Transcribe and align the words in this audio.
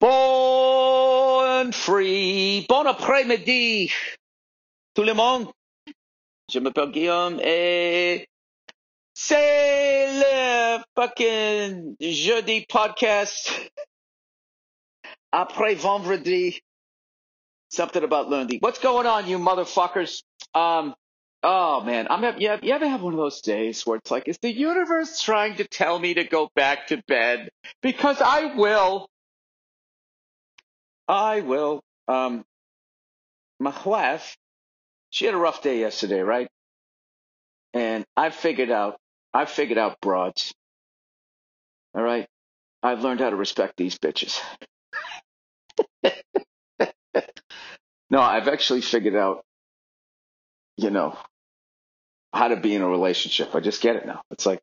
Bon 0.00 1.72
free, 1.72 2.64
bon 2.68 2.86
après-midi, 2.86 3.92
tout 4.94 5.02
le 5.02 5.12
monde. 5.12 5.48
Je 6.48 6.60
m'appelle 6.60 6.92
Guillaume 6.92 7.40
et 7.40 8.28
c'est 9.12 10.06
le 10.20 10.78
fucking 10.94 11.96
jeudi 12.00 12.64
podcast 12.68 13.52
après 15.32 15.74
vendredi. 15.74 16.60
Something 17.68 18.04
about 18.04 18.30
lundi. 18.30 18.58
What's 18.60 18.78
going 18.78 19.06
on, 19.06 19.26
you 19.26 19.38
motherfuckers? 19.38 20.22
Um, 20.54 20.94
oh 21.42 21.82
man, 21.84 22.06
I'm 22.08 22.22
you, 22.38 22.52
you 22.62 22.72
ever 22.72 22.86
have 22.86 23.02
one 23.02 23.14
of 23.14 23.18
those 23.18 23.40
days 23.40 23.84
where 23.84 23.98
it's 23.98 24.12
like, 24.12 24.28
is 24.28 24.38
the 24.38 24.52
universe 24.52 25.20
trying 25.20 25.56
to 25.56 25.64
tell 25.64 25.98
me 25.98 26.14
to 26.14 26.22
go 26.22 26.48
back 26.54 26.86
to 26.86 27.02
bed? 27.08 27.50
Because 27.82 28.22
I 28.22 28.54
will. 28.54 29.08
I 31.08 31.40
will. 31.42 31.82
Um, 32.08 32.44
my 33.60 33.74
wife, 33.84 34.36
she 35.10 35.26
had 35.26 35.34
a 35.34 35.38
rough 35.38 35.62
day 35.62 35.80
yesterday, 35.80 36.20
right? 36.20 36.48
And 37.74 38.04
I 38.16 38.30
figured 38.30 38.70
out, 38.70 38.98
I 39.34 39.46
figured 39.46 39.78
out 39.78 40.00
broads. 40.00 40.54
All 41.94 42.02
right. 42.02 42.26
I've 42.82 43.02
learned 43.02 43.20
how 43.20 43.30
to 43.30 43.36
respect 43.36 43.74
these 43.76 43.98
bitches. 43.98 44.40
no, 48.10 48.20
I've 48.20 48.48
actually 48.48 48.82
figured 48.82 49.16
out, 49.16 49.42
you 50.76 50.90
know, 50.90 51.18
how 52.32 52.48
to 52.48 52.56
be 52.56 52.74
in 52.74 52.82
a 52.82 52.88
relationship. 52.88 53.54
I 53.54 53.60
just 53.60 53.82
get 53.82 53.96
it 53.96 54.06
now. 54.06 54.22
It's 54.30 54.46
like 54.46 54.60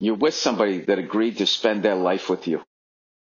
you're 0.00 0.16
with 0.16 0.34
somebody 0.34 0.80
that 0.82 0.98
agreed 0.98 1.38
to 1.38 1.46
spend 1.46 1.82
their 1.84 1.96
life 1.96 2.30
with 2.30 2.48
you. 2.48 2.62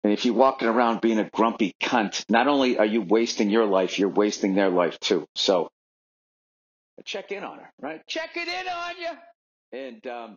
And 0.04 0.14
if 0.14 0.26
you're 0.26 0.36
walking 0.36 0.68
around 0.68 1.02
being 1.02 1.20
a 1.20 1.30
grumpy 1.30 1.76
cunt, 1.82 2.24
not 2.30 2.48
only 2.48 2.78
are 2.78 2.86
you 2.86 3.02
wasting 3.02 3.50
your 3.50 3.66
life, 3.66 4.00
you're 4.00 4.10
wasting 4.10 4.56
their 4.56 4.70
life 4.70 5.00
too. 5.00 5.26
So 5.36 5.70
check 7.04 7.32
in 7.32 7.44
on 7.44 7.60
her, 7.60 7.72
right? 7.82 8.06
Check 8.08 8.32
it 8.36 8.48
in 8.48 8.68
on 8.68 8.98
you. 8.98 9.80
And 9.80 10.08
um, 10.08 10.36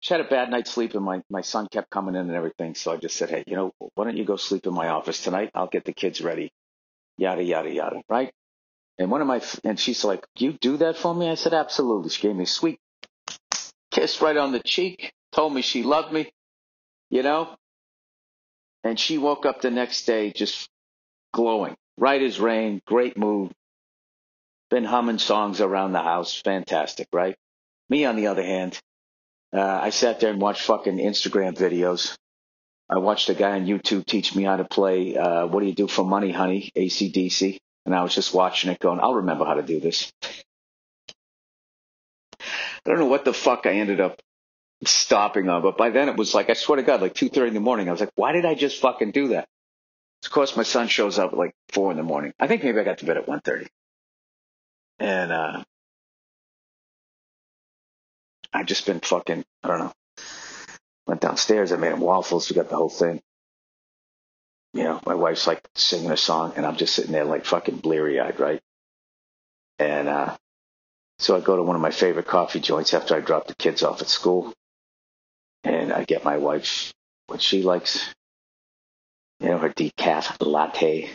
she 0.00 0.14
had 0.14 0.20
a 0.20 0.28
bad 0.28 0.50
night's 0.50 0.70
sleep, 0.70 0.94
and 0.94 1.04
my, 1.04 1.22
my 1.30 1.42
son 1.42 1.68
kept 1.70 1.90
coming 1.90 2.14
in 2.14 2.22
and 2.22 2.34
everything. 2.34 2.74
So 2.74 2.92
I 2.92 2.96
just 2.96 3.16
said, 3.16 3.30
hey, 3.30 3.44
you 3.46 3.56
know, 3.56 3.72
why 3.94 4.04
don't 4.04 4.16
you 4.16 4.24
go 4.24 4.36
sleep 4.36 4.66
in 4.66 4.74
my 4.74 4.88
office 4.88 5.22
tonight? 5.22 5.50
I'll 5.54 5.68
get 5.68 5.84
the 5.84 5.92
kids 5.92 6.20
ready, 6.20 6.50
yada, 7.18 7.42
yada, 7.42 7.70
yada, 7.70 8.02
right? 8.08 8.32
And 8.98 9.10
one 9.10 9.20
of 9.20 9.26
my, 9.26 9.40
and 9.64 9.78
she's 9.78 10.04
like, 10.04 10.24
you 10.36 10.52
do 10.52 10.76
that 10.78 10.96
for 10.96 11.14
me? 11.14 11.28
I 11.28 11.34
said, 11.34 11.54
absolutely. 11.54 12.10
She 12.10 12.22
gave 12.22 12.36
me 12.36 12.44
a 12.44 12.46
sweet 12.46 12.78
kiss 13.90 14.20
right 14.20 14.36
on 14.36 14.52
the 14.52 14.60
cheek, 14.60 15.12
told 15.32 15.54
me 15.54 15.62
she 15.62 15.82
loved 15.82 16.12
me, 16.12 16.30
you 17.10 17.22
know? 17.22 17.54
And 18.84 18.98
she 18.98 19.18
woke 19.18 19.46
up 19.46 19.60
the 19.60 19.70
next 19.70 20.04
day 20.06 20.32
just 20.32 20.68
glowing, 21.32 21.76
right 21.96 22.22
as 22.22 22.40
rain, 22.40 22.80
great 22.86 23.16
mood. 23.16 23.52
Been 24.70 24.84
humming 24.84 25.18
songs 25.18 25.60
around 25.60 25.92
the 25.92 26.02
house, 26.02 26.40
fantastic, 26.40 27.08
right? 27.12 27.36
Me, 27.88 28.04
on 28.04 28.16
the 28.16 28.28
other 28.28 28.42
hand, 28.42 28.80
uh, 29.52 29.60
I 29.60 29.90
sat 29.90 30.20
there 30.20 30.30
and 30.30 30.40
watched 30.40 30.62
fucking 30.62 30.96
Instagram 30.96 31.56
videos. 31.56 32.16
I 32.88 32.98
watched 32.98 33.28
a 33.28 33.34
guy 33.34 33.52
on 33.52 33.66
YouTube 33.66 34.06
teach 34.06 34.34
me 34.34 34.44
how 34.44 34.56
to 34.56 34.64
play 34.64 35.16
uh, 35.16 35.46
What 35.46 35.60
Do 35.60 35.66
You 35.66 35.74
Do 35.74 35.88
for 35.88 36.04
Money, 36.04 36.30
Honey, 36.30 36.70
ACDC. 36.76 37.58
And 37.84 37.94
I 37.94 38.02
was 38.02 38.14
just 38.14 38.34
watching 38.34 38.70
it 38.70 38.78
going, 38.78 39.00
I'll 39.00 39.14
remember 39.14 39.44
how 39.44 39.54
to 39.54 39.62
do 39.62 39.80
this. 39.80 40.12
I 42.40 42.90
don't 42.90 42.98
know 42.98 43.06
what 43.06 43.24
the 43.24 43.32
fuck 43.32 43.66
I 43.66 43.74
ended 43.74 44.00
up 44.00 44.20
stopping 44.84 45.48
on. 45.48 45.62
But 45.62 45.76
by 45.76 45.90
then 45.90 46.08
it 46.08 46.16
was 46.16 46.34
like, 46.34 46.50
I 46.50 46.54
swear 46.54 46.76
to 46.76 46.82
God, 46.82 47.00
like 47.00 47.14
2.30 47.14 47.48
in 47.48 47.54
the 47.54 47.60
morning. 47.60 47.88
I 47.88 47.92
was 47.92 48.00
like, 48.00 48.12
why 48.14 48.32
did 48.32 48.44
I 48.44 48.54
just 48.54 48.80
fucking 48.80 49.12
do 49.12 49.28
that? 49.28 49.46
Of 50.24 50.30
course, 50.30 50.56
my 50.56 50.62
son 50.62 50.88
shows 50.88 51.18
up 51.18 51.32
at 51.32 51.38
like 51.38 51.54
4 51.72 51.90
in 51.90 51.96
the 51.96 52.02
morning. 52.02 52.32
I 52.38 52.46
think 52.46 52.62
maybe 52.62 52.78
I 52.78 52.84
got 52.84 52.98
to 52.98 53.06
bed 53.06 53.16
at 53.16 53.26
1.30. 53.26 53.68
And, 54.98 55.32
uh, 55.32 55.64
I've 58.52 58.66
just 58.66 58.86
been 58.86 59.00
fucking, 59.00 59.44
I 59.62 59.68
don't 59.68 59.78
know. 59.78 59.92
Went 61.06 61.20
downstairs, 61.20 61.72
I 61.72 61.76
made 61.76 61.92
him 61.92 62.00
waffles, 62.00 62.48
we 62.48 62.54
got 62.54 62.68
the 62.68 62.76
whole 62.76 62.88
thing. 62.88 63.20
You 64.74 64.84
know, 64.84 65.00
my 65.04 65.14
wife's 65.14 65.46
like 65.46 65.66
singing 65.74 66.10
a 66.10 66.16
song 66.16 66.54
and 66.56 66.64
I'm 66.64 66.76
just 66.76 66.94
sitting 66.94 67.12
there 67.12 67.24
like 67.24 67.44
fucking 67.44 67.78
bleary 67.78 68.20
eyed, 68.20 68.38
right? 68.38 68.60
And, 69.78 70.08
uh, 70.08 70.36
so 71.18 71.36
I 71.36 71.40
go 71.40 71.56
to 71.56 71.62
one 71.62 71.76
of 71.76 71.82
my 71.82 71.90
favorite 71.90 72.26
coffee 72.26 72.60
joints 72.60 72.94
after 72.94 73.14
I 73.16 73.20
drop 73.20 73.46
the 73.46 73.54
kids 73.54 73.82
off 73.82 74.02
at 74.02 74.08
school 74.08 74.52
and 75.64 75.92
I 75.92 76.04
get 76.04 76.24
my 76.24 76.38
wife 76.38 76.92
what 77.26 77.40
she 77.40 77.62
likes, 77.62 78.12
you 79.40 79.48
know, 79.48 79.58
her 79.58 79.70
decaf 79.70 80.44
latte. 80.44 81.10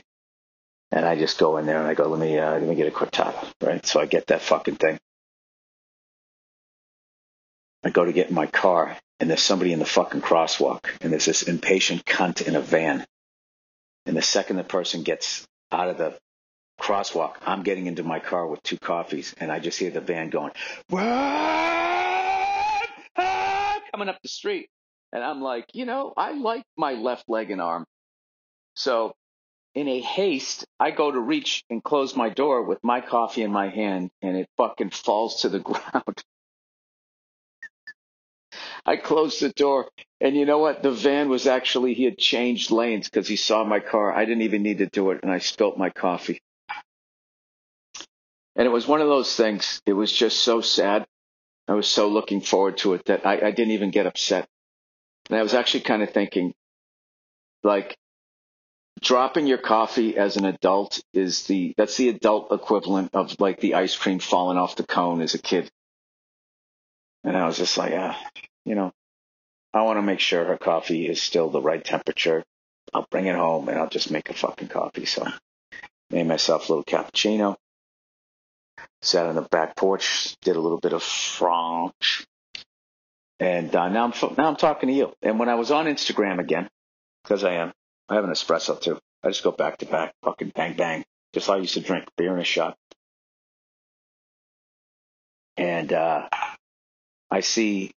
And 0.92 1.06
I 1.06 1.18
just 1.18 1.38
go 1.38 1.58
in 1.58 1.66
there 1.66 1.80
and 1.80 1.88
I 1.88 1.94
go, 1.94 2.08
let 2.08 2.20
me, 2.20 2.38
uh, 2.38 2.54
let 2.54 2.64
me 2.64 2.76
get 2.76 2.88
a 2.88 2.92
cortado, 2.92 3.52
right? 3.62 3.86
So 3.86 4.00
I 4.00 4.06
get 4.06 4.28
that 4.28 4.42
fucking 4.42 4.78
thing. 4.78 4.98
I 7.84 7.90
go 7.90 8.06
to 8.06 8.14
get 8.14 8.30
in 8.30 8.36
my 8.36 8.48
car 8.48 8.98
and 9.20 9.30
there's 9.30 9.42
somebody 9.42 9.74
in 9.74 9.80
the 9.80 9.86
fucking 9.86 10.22
crosswalk 10.22 10.86
and 11.02 11.12
there's 11.12 11.26
this 11.26 11.44
impatient 11.44 12.06
cunt 12.06 12.48
in 12.48 12.56
a 12.56 12.62
van. 12.62 13.06
And 14.06 14.16
the 14.16 14.22
second 14.22 14.56
the 14.56 14.64
person 14.64 15.04
gets 15.04 15.46
out 15.72 15.90
of 15.90 15.98
the 15.98 16.18
crosswalk, 16.80 17.36
I'm 17.46 17.64
getting 17.64 17.88
into 17.88 18.04
my 18.04 18.20
car 18.20 18.48
with 18.48 18.64
two 18.64 18.78
coffees 18.78 19.34
and 19.40 19.52
I 19.52 19.60
just 19.60 19.80
hear 19.80 19.92
the 19.92 20.02
van 20.02 20.30
going, 20.30 20.52
coming 23.92 24.10
up 24.10 24.20
the 24.22 24.30
street. 24.30 24.70
And 25.14 25.24
I'm 25.24 25.42
like, 25.42 25.66
you 25.74 25.86
know, 25.86 26.14
I 26.18 26.34
like 26.34 26.64
my 26.78 26.94
left 26.94 27.26
leg 27.30 27.52
and 27.52 27.62
arm. 27.62 27.86
So 28.76 29.14
in 29.76 29.88
a 29.88 30.02
haste, 30.02 30.66
I 30.80 30.92
go 30.92 31.12
to 31.12 31.20
reach 31.20 31.64
and 31.70 31.84
close 31.84 32.16
my 32.16 32.30
door 32.30 32.64
with 32.64 32.80
my 32.84 33.02
coffee 33.02 33.44
in 33.44 33.52
my 33.52 33.70
hand 33.70 34.10
and 34.22 34.36
it 34.36 34.50
fucking 34.58 34.90
falls 34.92 35.42
to 35.42 35.50
the 35.50 35.60
ground. 35.62 36.24
I 38.86 38.98
closed 38.98 39.42
the 39.42 39.50
door 39.50 39.90
and 40.22 40.36
you 40.36 40.46
know 40.46 40.60
what? 40.60 40.82
The 40.84 40.92
van 40.92 41.30
was 41.30 41.48
actually, 41.48 41.94
he 41.94 42.06
had 42.06 42.18
changed 42.18 42.72
lanes 42.72 43.10
because 43.10 43.28
he 43.28 43.36
saw 43.36 43.64
my 43.64 43.80
car. 43.80 44.12
I 44.12 44.26
didn't 44.26 44.44
even 44.44 44.64
need 44.64 44.80
to 44.80 44.88
do 44.88 45.12
it 45.12 45.20
and 45.24 45.32
I 45.32 45.40
spilt 45.40 45.78
my 45.78 45.90
coffee. 45.90 46.40
And 48.56 48.66
it 48.66 48.72
was 48.72 48.88
one 48.88 49.02
of 49.02 49.08
those 49.08 49.36
things. 49.36 49.82
It 49.86 49.94
was 49.94 50.12
just 50.12 50.40
so 50.40 50.62
sad. 50.62 51.06
I 51.68 51.74
was 51.74 51.88
so 51.88 52.08
looking 52.08 52.42
forward 52.42 52.78
to 52.78 52.94
it 52.94 53.06
that 53.06 53.26
I, 53.26 53.48
I 53.48 53.52
didn't 53.52 53.72
even 53.72 53.92
get 53.92 54.08
upset. 54.08 54.48
And 55.30 55.38
I 55.38 55.44
was 55.44 55.54
actually 55.54 55.82
kind 55.82 56.02
of 56.02 56.12
thinking, 56.12 56.54
like, 57.64 57.98
dropping 59.02 59.48
your 59.48 59.58
coffee 59.58 60.18
as 60.18 60.38
an 60.38 60.46
adult 60.46 61.02
is 61.14 61.44
the 61.44 61.74
that's 61.78 61.98
the 61.98 62.10
adult 62.10 62.52
equivalent 62.52 63.14
of 63.14 63.40
like 63.40 63.60
the 63.60 63.76
ice 63.76 63.96
cream 63.96 64.20
falling 64.20 64.58
off 64.58 64.76
the 64.76 64.84
cone 64.84 65.22
as 65.22 65.36
a 65.36 65.40
kid. 65.40 65.70
And 67.24 67.36
I 67.36 67.46
was 67.46 67.58
just 67.58 67.78
like, 67.78 67.94
ah, 67.96 68.20
you 68.66 68.76
know, 68.76 68.92
I 69.74 69.82
want 69.84 69.98
to 69.98 70.02
make 70.02 70.20
sure 70.20 70.46
her 70.46 70.58
coffee 70.58 71.08
is 71.08 71.22
still 71.22 71.50
the 71.50 71.62
right 71.62 71.84
temperature. 71.84 72.44
I'll 72.94 73.08
bring 73.12 73.26
it 73.26 73.36
home 73.36 73.68
and 73.70 73.78
I'll 73.78 73.90
just 73.90 74.12
make 74.12 74.30
a 74.30 74.34
fucking 74.34 74.70
coffee. 74.70 75.06
So 75.06 75.28
made 76.10 76.28
myself 76.28 76.70
a 76.70 76.74
little 76.74 76.86
cappuccino 76.86 77.58
sat 79.02 79.26
on 79.26 79.36
the 79.36 79.42
back 79.42 79.76
porch, 79.76 80.36
did 80.42 80.56
a 80.56 80.60
little 80.60 80.80
bit 80.80 80.94
of 80.94 81.04
French, 81.04 82.26
and 83.40 83.76
uh, 83.76 83.90
now 83.90 84.06
I'm 84.06 84.36
now 84.38 84.48
I'm 84.48 84.56
talking 84.56 84.90
to 84.90 84.96
you. 84.96 85.14
And 85.22 85.40
when 85.40 85.50
I 85.50 85.56
was 85.56 85.72
on 85.72 85.86
Instagram 85.86 86.40
again, 86.40 86.70
because 87.24 87.44
I 87.44 87.54
am, 87.54 87.74
I 88.10 88.16
have 88.16 88.24
an 88.24 88.32
espresso 88.32 88.80
too. 88.80 89.00
I 89.24 89.30
just 89.30 89.44
go 89.44 89.52
back 89.52 89.78
to 89.80 89.86
back, 89.86 90.14
fucking 90.24 90.52
bang 90.56 90.76
bang, 90.76 91.04
just 91.34 91.48
like 91.48 91.58
I 91.58 91.62
used 91.62 91.76
to 91.76 91.82
drink 91.82 92.06
beer 92.18 92.34
in 92.34 92.40
a 92.40 92.46
shot. 92.46 92.76
And 95.58 95.92
uh, 95.92 96.30
I 97.32 97.40
see 97.42 97.92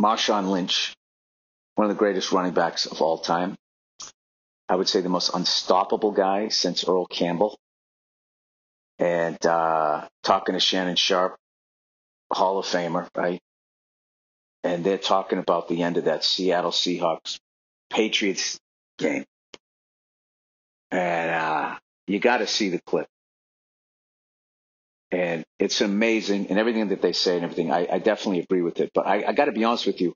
Marshawn 0.00 0.50
Lynch, 0.50 0.94
one 1.76 1.88
of 1.88 1.94
the 1.94 1.98
greatest 1.98 2.32
running 2.32 2.52
backs 2.52 2.86
of 2.86 3.00
all 3.00 3.18
time. 3.18 3.56
I 4.68 4.76
would 4.76 4.88
say 4.88 5.00
the 5.00 5.08
most 5.08 5.30
unstoppable 5.34 6.12
guy 6.12 6.48
since 6.48 6.86
Earl 6.88 7.06
Campbell 7.06 7.58
and 8.98 9.44
uh, 9.44 10.06
talking 10.22 10.54
to 10.54 10.60
Shannon 10.60 10.96
Sharpe, 10.96 11.36
Hall 12.30 12.58
of 12.58 12.66
Famer, 12.66 13.08
right? 13.16 13.40
And 14.62 14.84
they're 14.84 14.98
talking 14.98 15.38
about 15.38 15.68
the 15.68 15.82
end 15.82 15.96
of 15.96 16.04
that 16.04 16.24
Seattle 16.24 16.70
Seahawks 16.70 17.38
Patriots 17.90 18.58
game. 18.98 19.24
And 20.90 21.30
uh, 21.30 21.76
you 22.06 22.18
got 22.18 22.38
to 22.38 22.46
see 22.46 22.70
the 22.70 22.80
clip. 22.80 23.06
And 25.10 25.44
it's 25.58 25.80
amazing, 25.80 26.48
and 26.48 26.58
everything 26.58 26.88
that 26.88 27.02
they 27.02 27.12
say 27.12 27.36
and 27.36 27.44
everything, 27.44 27.70
I, 27.70 27.86
I 27.90 27.98
definitely 27.98 28.40
agree 28.40 28.62
with 28.62 28.80
it. 28.80 28.90
But 28.94 29.06
I, 29.06 29.24
I 29.28 29.32
got 29.32 29.44
to 29.44 29.52
be 29.52 29.62
honest 29.62 29.86
with 29.86 30.00
you, 30.00 30.12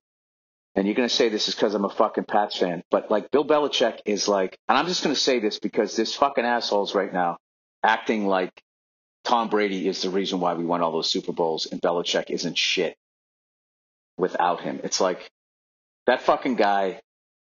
and 0.75 0.87
you're 0.87 0.97
going 0.97 1.09
to 1.09 1.15
say 1.15 1.29
this 1.29 1.49
is 1.49 1.55
because 1.55 1.75
I'm 1.75 1.85
a 1.85 1.91
fucking 1.91 2.25
Pats 2.25 2.57
fan, 2.57 2.83
but 2.91 3.11
like 3.11 3.31
Bill 3.31 3.45
Belichick 3.45 4.01
is 4.07 4.27
like, 4.27 4.59
and 4.69 4.77
I'm 4.77 4.87
just 4.87 5.05
going 5.05 5.15
to 5.15 5.21
say 5.21 5.39
this 5.39 5.61
because 5.61 5.95
this 5.95 6.17
fucking 6.17 6.45
assholes 6.45 6.95
right 6.97 7.13
now 7.13 7.37
acting 7.83 8.27
like 8.27 8.51
Tom 9.25 9.49
Brady 9.49 9.87
is 9.87 10.03
the 10.03 10.11
reason 10.11 10.41
why 10.41 10.55
we 10.55 10.65
won 10.65 10.81
all 10.81 10.93
those 10.93 11.11
Super 11.11 11.33
Bowls, 11.33 11.67
and 11.67 11.81
Belichick 11.81 12.31
isn't 12.31 12.57
shit 12.57 12.97
without 14.17 14.61
him. 14.61 14.81
It's 14.85 15.01
like 15.01 15.31
that 16.07 16.23
fucking 16.23 16.57
guy 16.57 17.01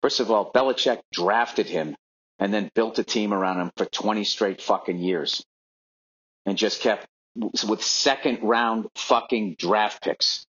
First 0.02 0.20
of 0.20 0.32
all, 0.32 0.52
Belichick 0.52 1.02
drafted 1.12 1.68
him 1.68 1.96
and 2.38 2.54
then 2.54 2.72
built 2.74 3.00
a 3.00 3.04
team 3.04 3.34
around 3.34 3.60
him 3.60 3.72
for 3.76 3.86
20 3.86 4.24
straight 4.24 4.62
fucking 4.62 4.98
years 4.98 5.44
and 6.46 6.58
just 6.58 6.82
kept 6.82 7.06
with 7.36 7.84
second 7.84 8.40
round 8.42 8.88
fucking 8.96 9.56
draft 9.60 10.02
picks 10.02 10.46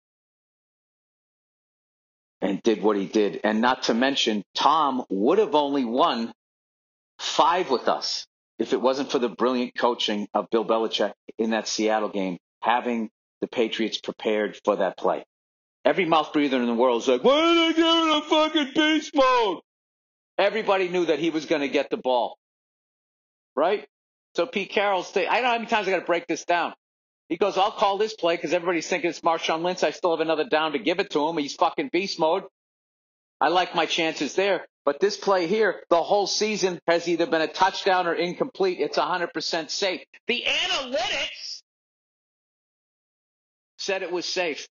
and 2.41 2.61
did 2.63 2.81
what 2.81 2.97
he 2.97 3.05
did. 3.05 3.39
And 3.43 3.61
not 3.61 3.83
to 3.83 3.93
mention, 3.93 4.43
Tom 4.55 5.05
would 5.09 5.37
have 5.37 5.55
only 5.55 5.85
won 5.85 6.33
five 7.19 7.69
with 7.69 7.87
us 7.87 8.25
if 8.59 8.73
it 8.73 8.81
wasn't 8.81 9.11
for 9.11 9.19
the 9.19 9.29
brilliant 9.29 9.75
coaching 9.77 10.27
of 10.33 10.49
Bill 10.49 10.65
Belichick 10.65 11.13
in 11.37 11.51
that 11.51 11.67
Seattle 11.67 12.09
game, 12.09 12.37
having 12.61 13.09
the 13.41 13.47
Patriots 13.47 13.97
prepared 13.97 14.59
for 14.63 14.77
that 14.77 14.97
play. 14.97 15.25
Every 15.83 16.05
mouth 16.05 16.33
breather 16.33 16.57
in 16.57 16.65
the 16.65 16.73
world 16.73 17.03
is 17.03 17.07
like, 17.07 17.23
why 17.23 17.39
are 17.39 17.55
they 17.55 17.73
giving 17.73 18.09
a 18.09 18.21
fucking 18.21 18.71
beast 18.73 19.11
mode? 19.13 19.59
Everybody 20.37 20.89
knew 20.89 21.05
that 21.05 21.19
he 21.19 21.29
was 21.29 21.45
going 21.45 21.61
to 21.61 21.67
get 21.67 21.89
the 21.89 21.97
ball. 21.97 22.37
Right? 23.55 23.85
So 24.35 24.45
Pete 24.45 24.71
Carroll, 24.71 25.03
thing, 25.03 25.27
I 25.29 25.35
don't 25.35 25.43
know 25.43 25.49
how 25.49 25.55
many 25.57 25.67
times 25.67 25.87
I 25.87 25.91
got 25.91 25.99
to 25.99 26.05
break 26.05 26.27
this 26.27 26.43
down. 26.43 26.73
He 27.29 27.37
goes, 27.37 27.57
I'll 27.57 27.71
call 27.71 27.97
this 27.97 28.13
play 28.13 28.35
because 28.35 28.53
everybody's 28.53 28.87
thinking 28.87 29.09
it's 29.09 29.21
Marshawn 29.21 29.63
Lynch. 29.63 29.83
I 29.83 29.91
still 29.91 30.11
have 30.11 30.19
another 30.19 30.43
down 30.43 30.73
to 30.73 30.79
give 30.79 30.99
it 30.99 31.11
to 31.11 31.27
him. 31.27 31.37
He's 31.37 31.55
fucking 31.55 31.89
beast 31.91 32.19
mode. 32.19 32.43
I 33.39 33.49
like 33.49 33.75
my 33.75 33.85
chances 33.85 34.35
there. 34.35 34.65
But 34.85 34.99
this 34.99 35.17
play 35.17 35.47
here, 35.47 35.81
the 35.89 36.01
whole 36.01 36.27
season 36.27 36.79
has 36.87 37.07
either 37.07 37.25
been 37.25 37.41
a 37.41 37.47
touchdown 37.47 38.05
or 38.07 38.13
incomplete. 38.13 38.79
It's 38.79 38.97
100% 38.97 39.69
safe. 39.69 40.01
The 40.27 40.43
analytics 40.45 41.61
said 43.79 44.03
it 44.03 44.11
was 44.11 44.25
safe. 44.25 44.67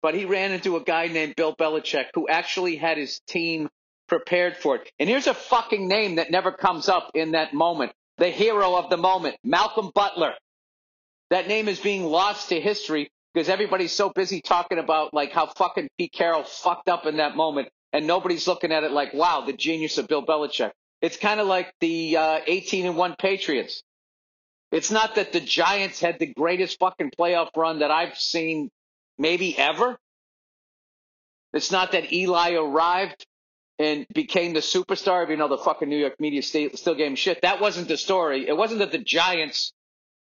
But 0.00 0.14
he 0.14 0.24
ran 0.24 0.52
into 0.52 0.76
a 0.76 0.82
guy 0.82 1.08
named 1.08 1.36
Bill 1.36 1.54
Belichick 1.54 2.06
who 2.14 2.26
actually 2.26 2.76
had 2.76 2.96
his 2.96 3.20
team 3.28 3.68
prepared 4.08 4.56
for 4.56 4.76
it. 4.76 4.90
And 4.98 5.08
here's 5.08 5.26
a 5.26 5.34
fucking 5.34 5.86
name 5.86 6.16
that 6.16 6.30
never 6.30 6.50
comes 6.50 6.88
up 6.88 7.10
in 7.14 7.32
that 7.32 7.54
moment. 7.54 7.92
The 8.18 8.30
hero 8.30 8.76
of 8.76 8.90
the 8.90 8.96
moment, 8.96 9.36
Malcolm 9.44 9.90
Butler. 9.94 10.32
That 11.30 11.48
name 11.48 11.68
is 11.68 11.80
being 11.80 12.04
lost 12.04 12.48
to 12.48 12.60
history 12.60 13.10
because 13.32 13.48
everybody's 13.48 13.92
so 13.92 14.10
busy 14.10 14.40
talking 14.40 14.78
about 14.78 15.14
like 15.14 15.32
how 15.32 15.46
fucking 15.46 15.88
Pete 15.98 16.12
Carroll 16.12 16.44
fucked 16.44 16.88
up 16.88 17.06
in 17.06 17.16
that 17.16 17.36
moment, 17.36 17.68
and 17.92 18.06
nobody's 18.06 18.46
looking 18.46 18.72
at 18.72 18.84
it 18.84 18.92
like, 18.92 19.14
wow, 19.14 19.42
the 19.46 19.52
genius 19.52 19.98
of 19.98 20.08
Bill 20.08 20.24
Belichick. 20.24 20.72
It's 21.00 21.16
kind 21.16 21.40
of 21.40 21.46
like 21.46 21.72
the 21.80 22.16
uh, 22.16 22.40
18 22.46 22.86
and 22.86 22.96
one 22.96 23.16
Patriots. 23.18 23.82
It's 24.70 24.90
not 24.90 25.16
that 25.16 25.32
the 25.32 25.40
Giants 25.40 26.00
had 26.00 26.18
the 26.18 26.32
greatest 26.32 26.78
fucking 26.78 27.10
playoff 27.18 27.48
run 27.56 27.80
that 27.80 27.90
I've 27.90 28.16
seen 28.16 28.70
maybe 29.18 29.56
ever. 29.58 29.98
It's 31.52 31.70
not 31.70 31.92
that 31.92 32.12
Eli 32.12 32.54
arrived 32.54 33.26
and 33.78 34.06
became 34.14 34.54
the 34.54 34.60
superstar, 34.60 35.24
even 35.24 35.38
though 35.38 35.48
know, 35.48 35.56
the 35.56 35.62
fucking 35.62 35.88
New 35.88 35.98
York 35.98 36.18
media 36.20 36.42
still 36.42 36.94
gave 36.94 37.06
him 37.06 37.16
shit. 37.16 37.42
That 37.42 37.60
wasn't 37.60 37.88
the 37.88 37.96
story. 37.96 38.48
It 38.48 38.56
wasn't 38.56 38.78
that 38.78 38.92
the 38.92 38.98
Giants 38.98 39.72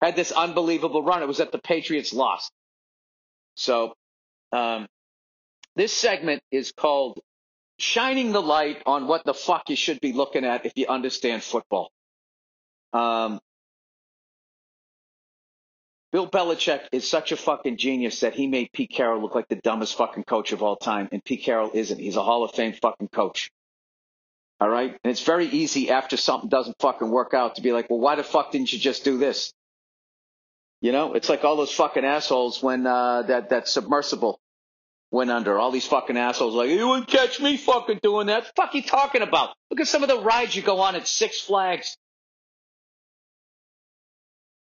had 0.01 0.15
this 0.15 0.31
unbelievable 0.31 1.03
run. 1.03 1.21
It 1.21 1.27
was 1.27 1.37
that 1.37 1.51
the 1.51 1.59
Patriots 1.59 2.13
lost. 2.13 2.51
So, 3.55 3.93
um, 4.51 4.87
this 5.75 5.93
segment 5.93 6.41
is 6.51 6.71
called 6.71 7.19
Shining 7.79 8.31
the 8.31 8.41
Light 8.41 8.81
on 8.85 9.07
What 9.07 9.25
the 9.25 9.33
Fuck 9.33 9.69
You 9.69 9.75
Should 9.75 9.99
Be 10.01 10.13
Looking 10.13 10.45
At 10.45 10.65
If 10.65 10.73
You 10.75 10.87
Understand 10.87 11.43
Football. 11.43 11.91
Um, 12.93 13.39
Bill 16.11 16.29
Belichick 16.29 16.81
is 16.91 17.09
such 17.09 17.31
a 17.31 17.35
fucking 17.35 17.77
genius 17.77 18.19
that 18.19 18.35
he 18.35 18.45
made 18.45 18.71
Pete 18.71 18.91
Carroll 18.91 19.19
look 19.19 19.33
like 19.33 19.47
the 19.47 19.55
dumbest 19.55 19.97
fucking 19.97 20.25
coach 20.25 20.51
of 20.51 20.61
all 20.61 20.75
time. 20.75 21.09
And 21.11 21.23
Pete 21.25 21.43
Carroll 21.43 21.71
isn't. 21.73 21.99
He's 21.99 22.17
a 22.17 22.23
Hall 22.23 22.43
of 22.43 22.51
Fame 22.51 22.73
fucking 22.79 23.07
coach. 23.07 23.49
All 24.59 24.69
right. 24.69 24.91
And 24.91 25.11
it's 25.11 25.23
very 25.23 25.47
easy 25.47 25.89
after 25.89 26.15
something 26.15 26.49
doesn't 26.49 26.77
fucking 26.79 27.09
work 27.09 27.33
out 27.33 27.55
to 27.55 27.63
be 27.63 27.71
like, 27.71 27.89
well, 27.89 27.99
why 27.99 28.13
the 28.13 28.23
fuck 28.23 28.51
didn't 28.51 28.71
you 28.71 28.77
just 28.77 29.03
do 29.03 29.17
this? 29.17 29.51
You 30.83 30.91
know, 30.91 31.13
it's 31.13 31.29
like 31.29 31.45
all 31.45 31.55
those 31.55 31.71
fucking 31.71 32.03
assholes 32.03 32.61
when 32.61 32.85
uh, 32.85 33.21
that 33.21 33.51
that 33.51 33.69
submersible 33.69 34.37
went 35.11 35.31
under. 35.31 35.57
All 35.57 35.71
these 35.71 35.87
fucking 35.87 36.17
assholes 36.17 36.55
like, 36.55 36.69
you 36.71 36.85
wouldn't 36.85 37.07
catch 37.07 37.39
me 37.39 37.55
fucking 37.55 38.01
doing 38.03 38.27
that. 38.27 38.53
Fuck 38.57 38.75
you 38.75 38.83
talking 38.83 39.21
about? 39.21 39.51
Look 39.71 39.79
at 39.79 39.87
some 39.87 40.03
of 40.03 40.09
the 40.09 40.19
rides 40.19 40.53
you 40.57 40.61
go 40.61 40.81
on 40.81 40.97
at 40.97 41.07
Six 41.07 41.39
Flags 41.39 41.95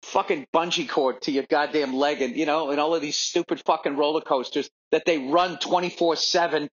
fucking 0.02 0.46
bungee 0.54 0.86
cord 0.86 1.22
to 1.22 1.32
your 1.32 1.44
goddamn 1.48 1.94
leg 1.94 2.20
and, 2.20 2.36
you 2.36 2.44
know, 2.44 2.70
and 2.70 2.78
all 2.78 2.94
of 2.94 3.00
these 3.00 3.16
stupid 3.16 3.62
fucking 3.64 3.96
roller 3.96 4.20
coasters 4.20 4.68
that 4.90 5.06
they 5.06 5.16
run 5.16 5.58
24 5.60 6.16
7 6.16 6.62
and 6.62 6.70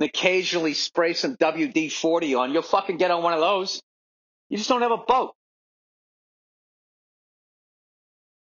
occasionally 0.00 0.74
spray 0.74 1.12
some 1.12 1.36
WD 1.36 1.92
40 1.92 2.34
on. 2.34 2.52
You'll 2.52 2.62
fucking 2.62 2.96
get 2.96 3.12
on 3.12 3.22
one 3.22 3.34
of 3.34 3.40
those. 3.40 3.80
You 4.48 4.56
just 4.56 4.68
don't 4.68 4.82
have 4.82 4.90
a 4.90 4.96
boat. 4.96 5.36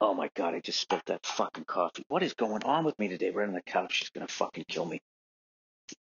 Oh 0.06 0.12
my 0.12 0.28
God, 0.36 0.54
I 0.54 0.60
just 0.60 0.80
spilled 0.80 1.00
that 1.06 1.24
fucking 1.24 1.64
coffee. 1.64 2.04
What 2.08 2.22
is 2.22 2.34
going 2.34 2.62
on 2.64 2.84
with 2.84 2.98
me 2.98 3.08
today? 3.08 3.30
Right 3.30 3.48
on 3.48 3.54
the 3.54 3.62
couch. 3.62 3.94
She's 3.94 4.10
going 4.10 4.26
to 4.26 4.32
fucking 4.32 4.66
kill 4.68 4.84
me. 4.84 5.00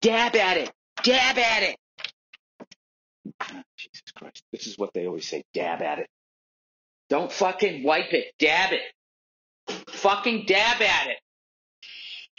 Dab 0.03 0.35
at 0.35 0.57
it. 0.57 0.71
Dab 1.03 1.35
at 1.35 1.63
it. 1.63 1.77
Oh, 3.41 3.63
Jesus 3.75 4.11
Christ. 4.15 4.43
This 4.51 4.67
is 4.67 4.77
what 4.77 4.93
they 4.93 5.07
always 5.07 5.27
say. 5.27 5.43
Dab 5.51 5.81
at 5.81 5.97
it. 5.97 6.07
Don't 7.09 7.31
fucking 7.31 7.83
wipe 7.83 8.13
it. 8.13 8.25
Dab 8.37 8.73
it. 8.73 8.81
Fucking 9.89 10.45
dab 10.45 10.79
at 10.79 11.07
it. 11.07 11.17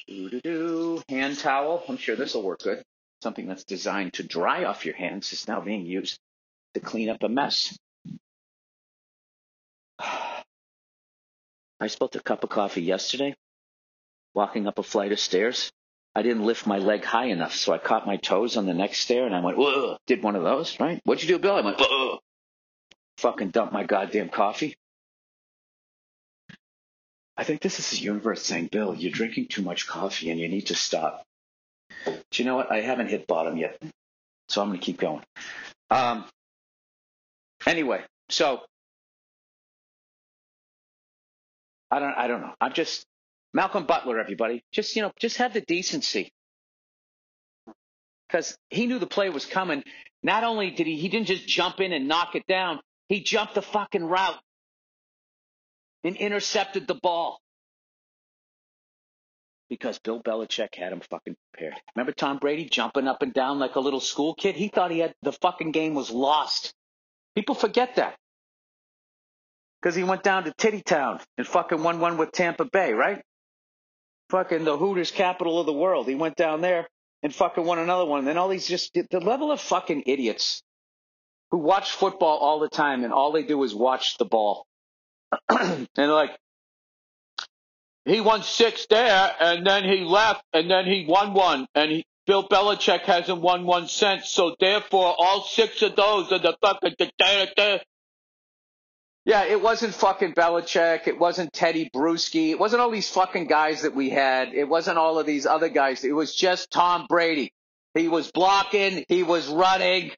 Doo-doo-doo. 0.07 1.03
Hand 1.09 1.39
towel. 1.39 1.83
I'm 1.89 1.97
sure 1.97 2.15
this 2.15 2.35
will 2.35 2.45
work 2.45 2.61
good. 2.61 2.85
Something 3.21 3.49
that's 3.49 3.65
designed 3.65 4.13
to 4.15 4.23
dry 4.23 4.63
off 4.63 4.87
your 4.87 4.95
hands 4.95 5.33
is 5.33 5.49
now 5.49 5.61
being 5.61 5.85
used 5.85 6.21
to 6.75 6.81
clean 6.81 7.09
up 7.09 7.25
a 7.25 7.29
mess. 7.29 7.77
Spilled 11.87 12.17
a 12.17 12.21
cup 12.21 12.43
of 12.43 12.51
coffee 12.51 12.83
yesterday, 12.83 13.35
walking 14.35 14.67
up 14.67 14.79
a 14.79 14.83
flight 14.83 15.13
of 15.13 15.21
stairs. 15.21 15.71
I 16.15 16.23
didn't 16.23 16.45
lift 16.45 16.67
my 16.67 16.79
leg 16.79 17.05
high 17.05 17.27
enough, 17.27 17.55
so 17.55 17.73
I 17.73 17.79
caught 17.79 18.07
my 18.07 18.17
toes 18.17 18.57
on 18.57 18.67
the 18.67 18.75
next 18.75 19.01
stair 19.01 19.25
and 19.25 19.35
I 19.35 19.41
went, 19.41 19.57
whoa, 19.57 19.97
did 20.07 20.23
one 20.23 20.35
of 20.35 20.43
those, 20.43 20.81
right? 20.81 21.01
What'd 21.05 21.23
you 21.23 21.29
do, 21.29 21.39
Bill? 21.39 21.55
I 21.55 21.61
went, 21.61 21.79
whoa 21.79 22.19
fucking 23.19 23.51
dump 23.51 23.73
my 23.73 23.85
goddamn 23.85 24.29
coffee. 24.29 24.77
I 27.37 27.45
think 27.45 27.61
this 27.61 27.79
is 27.79 27.91
the 27.91 28.05
universe 28.05 28.43
saying, 28.43 28.69
Bill, 28.71 28.95
you're 28.95 29.13
drinking 29.13 29.49
too 29.49 29.63
much 29.63 29.87
coffee 29.87 30.31
and 30.31 30.41
you 30.41 30.49
need 30.49 30.69
to 30.69 30.75
stop. 30.75 31.25
Do 32.07 32.13
you 32.35 32.45
know 32.45 32.57
what? 32.57 32.71
I 32.71 32.81
haven't 32.81 33.09
hit 33.09 33.27
bottom 33.27 33.57
yet, 33.57 33.81
so 34.49 34.63
I'm 34.63 34.69
going 34.69 34.79
to 34.79 34.85
keep 34.85 34.99
going. 34.99 35.23
Um, 35.91 36.25
anyway, 37.67 38.03
so 38.29 38.63
I 41.91 41.99
don't, 41.99 42.15
I 42.15 42.27
don't 42.29 42.41
know. 42.41 42.55
I'm 42.61 42.73
just 42.73 43.05
Malcolm 43.55 43.87
Butler, 43.87 44.19
everybody. 44.19 44.63
Just 44.73 44.95
you 44.97 45.03
know, 45.03 45.13
just 45.19 45.39
have 45.39 45.55
the 45.55 45.61
decency 45.63 46.31
because 48.29 48.57
he 48.71 48.87
knew 48.87 48.99
the 48.99 49.07
play 49.07 49.31
was 49.31 49.47
coming. 49.47 49.83
Not 50.23 50.45
only 50.45 50.71
did 50.71 50.87
he, 50.87 50.97
he 50.97 51.09
didn't 51.09 51.27
just 51.27 51.47
jump 51.47 51.81
in 51.81 51.93
and 51.93 52.09
knock 52.09 52.35
it 52.35 52.47
down. 52.47 52.81
He 53.09 53.23
jumped 53.23 53.55
the 53.55 53.63
fucking 53.63 54.05
route 54.05 54.39
and 56.05 56.17
intercepted 56.17 56.87
the 56.87 56.95
ball 56.95 57.41
because 59.71 59.99
Bill 59.99 60.23
Belichick 60.23 60.75
had 60.75 60.93
him 60.93 61.01
fucking 61.11 61.37
prepared. 61.53 61.75
Remember 61.95 62.13
Tom 62.13 62.39
Brady 62.39 62.67
jumping 62.67 63.07
up 63.07 63.23
and 63.23 63.33
down 63.33 63.59
like 63.59 63.77
a 63.77 63.81
little 63.81 64.01
school 64.01 64.35
kid? 64.35 64.57
He 64.57 64.69
thought 64.69 64.91
he 64.91 64.99
had 64.99 65.15
the 65.23 65.33
fucking 65.33 65.73
game 65.73 65.95
was 65.95 66.11
lost. 66.11 66.73
People 67.35 67.55
forget 67.55 67.97
that. 67.97 68.17
Because 69.81 69.95
he 69.95 70.05
went 70.05 70.23
down 70.23 70.45
to 70.45 70.53
Titty 70.57 70.83
Town 70.83 71.21
and 71.37 71.47
fucking 71.47 71.83
won 71.83 72.01
one 72.01 72.17
with 72.17 72.33
Tampa 72.33 72.65
Bay, 72.65 72.93
right? 72.93 73.23
Fucking 74.31 74.65
the 74.65 74.77
Hooters 74.77 75.11
capital 75.11 75.61
of 75.61 75.67
the 75.67 75.73
world. 75.73 76.09
He 76.09 76.15
went 76.15 76.37
down 76.37 76.61
there 76.61 76.89
and 77.23 77.35
fucking 77.35 77.65
won 77.65 77.79
another 77.79 78.05
one. 78.05 78.21
And 78.21 78.29
then 78.29 78.39
all 78.39 78.49
these 78.49 78.67
just 78.67 78.93
the 78.95 79.21
level 79.21 79.53
of 79.53 79.61
fucking 79.61 80.05
idiots 80.07 80.63
who 81.51 81.59
watch 81.59 81.93
football 81.93 82.39
all 82.39 82.59
the 82.59 82.69
time 82.69 83.05
and 83.05 83.13
all 83.13 83.33
they 83.33 83.45
do 83.45 83.63
is 83.63 83.75
watch 83.75 84.19
the 84.19 84.25
ball. 84.25 84.67
and 85.49 85.89
like, 85.97 86.31
he 88.05 88.21
won 88.21 88.43
six 88.43 88.87
there 88.91 89.31
and 89.41 89.67
then 89.67 89.85
he 89.85 90.05
left 90.05 90.43
and 90.53 90.71
then 90.71 90.87
he 90.87 91.07
won 91.09 91.35
one 91.35 91.67
and 91.75 91.91
he, 91.91 92.05
Bill 92.27 92.47
Belichick 92.47 93.03
hasn't 93.03 93.41
won 93.41 93.65
one 93.65 93.89
since. 93.89 94.29
So 94.29 94.55
therefore, 94.61 95.15
all 95.19 95.45
six 95.45 95.81
of 95.81 95.97
those 95.97 96.31
are 96.31 96.39
the 96.39 96.55
fucking. 96.61 96.95
Da, 96.99 97.09
da, 97.19 97.47
da. 97.57 97.79
Yeah, 99.29 99.45
it 99.45 99.61
wasn't 99.61 99.93
fucking 99.93 100.33
Belichick. 100.33 101.07
It 101.07 101.19
wasn't 101.19 101.53
Tedy 101.53 101.91
Bruschi. 101.95 102.49
It 102.49 102.59
wasn't 102.59 102.81
all 102.81 102.91
these 102.91 103.11
fucking 103.11 103.47
guys 103.47 103.83
that 103.83 103.95
we 103.95 104.09
had. 104.09 104.55
It 104.55 104.67
wasn't 104.67 104.97
all 104.97 105.19
of 105.19 105.27
these 105.27 105.45
other 105.45 105.69
guys. 105.69 106.03
It 106.03 106.13
was 106.13 106.35
just 106.35 106.71
Tom 106.71 107.05
Brady. 107.11 107.53
He 107.93 108.09
was 108.09 108.31
blocking. 108.33 109.05
He 109.07 109.23
was 109.23 109.47
running. 109.49 110.13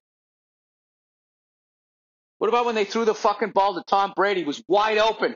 What 2.39 2.47
about 2.47 2.67
when 2.67 2.77
they 2.77 2.85
threw 2.85 3.05
the 3.05 3.13
fucking 3.13 3.51
ball 3.51 3.75
to 3.75 3.83
Tom 3.85 4.13
Brady? 4.15 4.43
He 4.43 4.47
was 4.47 4.63
wide 4.69 4.99
open 4.99 5.35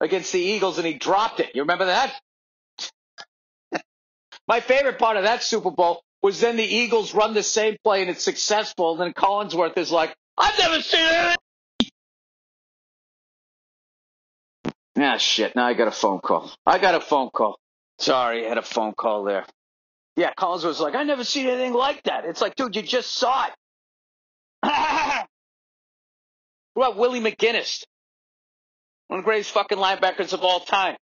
against 0.00 0.32
the 0.32 0.40
Eagles 0.40 0.76
and 0.76 0.84
he 0.84 0.94
dropped 0.94 1.38
it. 1.38 1.54
You 1.54 1.62
remember 1.62 1.84
that? 1.84 2.12
My 4.48 4.58
favorite 4.58 4.98
part 4.98 5.16
of 5.16 5.22
that 5.22 5.44
Super 5.44 5.70
Bowl 5.70 6.02
was 6.22 6.40
then 6.40 6.56
the 6.56 6.64
Eagles 6.64 7.14
run 7.14 7.34
the 7.34 7.44
same 7.44 7.76
play 7.84 8.00
and 8.00 8.10
it's 8.10 8.24
successful. 8.24 8.90
And 8.94 9.00
then 9.00 9.12
Collinsworth 9.12 9.78
is 9.78 9.92
like, 9.92 10.12
I've 10.36 10.58
never 10.58 10.82
seen 10.82 11.06
it. 11.06 11.36
Ah, 14.96 15.16
shit. 15.16 15.56
Now 15.56 15.66
I 15.66 15.74
got 15.74 15.88
a 15.88 15.92
phone 15.92 16.20
call. 16.20 16.52
I 16.64 16.78
got 16.78 16.94
a 16.94 17.00
phone 17.00 17.30
call. 17.30 17.58
Sorry, 17.98 18.44
I 18.44 18.48
had 18.48 18.58
a 18.58 18.62
phone 18.62 18.92
call 18.94 19.24
there. 19.24 19.44
Yeah, 20.16 20.32
Collins 20.36 20.64
was 20.64 20.80
like, 20.80 20.94
I 20.94 21.02
never 21.02 21.24
seen 21.24 21.46
anything 21.48 21.74
like 21.74 22.04
that. 22.04 22.24
It's 22.24 22.40
like, 22.40 22.54
dude, 22.54 22.76
you 22.76 22.82
just 22.82 23.12
saw 23.12 23.46
it. 23.46 23.52
what 26.74 26.88
about 26.88 26.96
Willie 26.96 27.20
McGinest? 27.20 27.84
One 29.08 29.18
of 29.18 29.24
the 29.24 29.28
greatest 29.28 29.50
fucking 29.50 29.78
linebackers 29.78 30.32
of 30.32 30.42
all 30.42 30.60
time. 30.60 30.96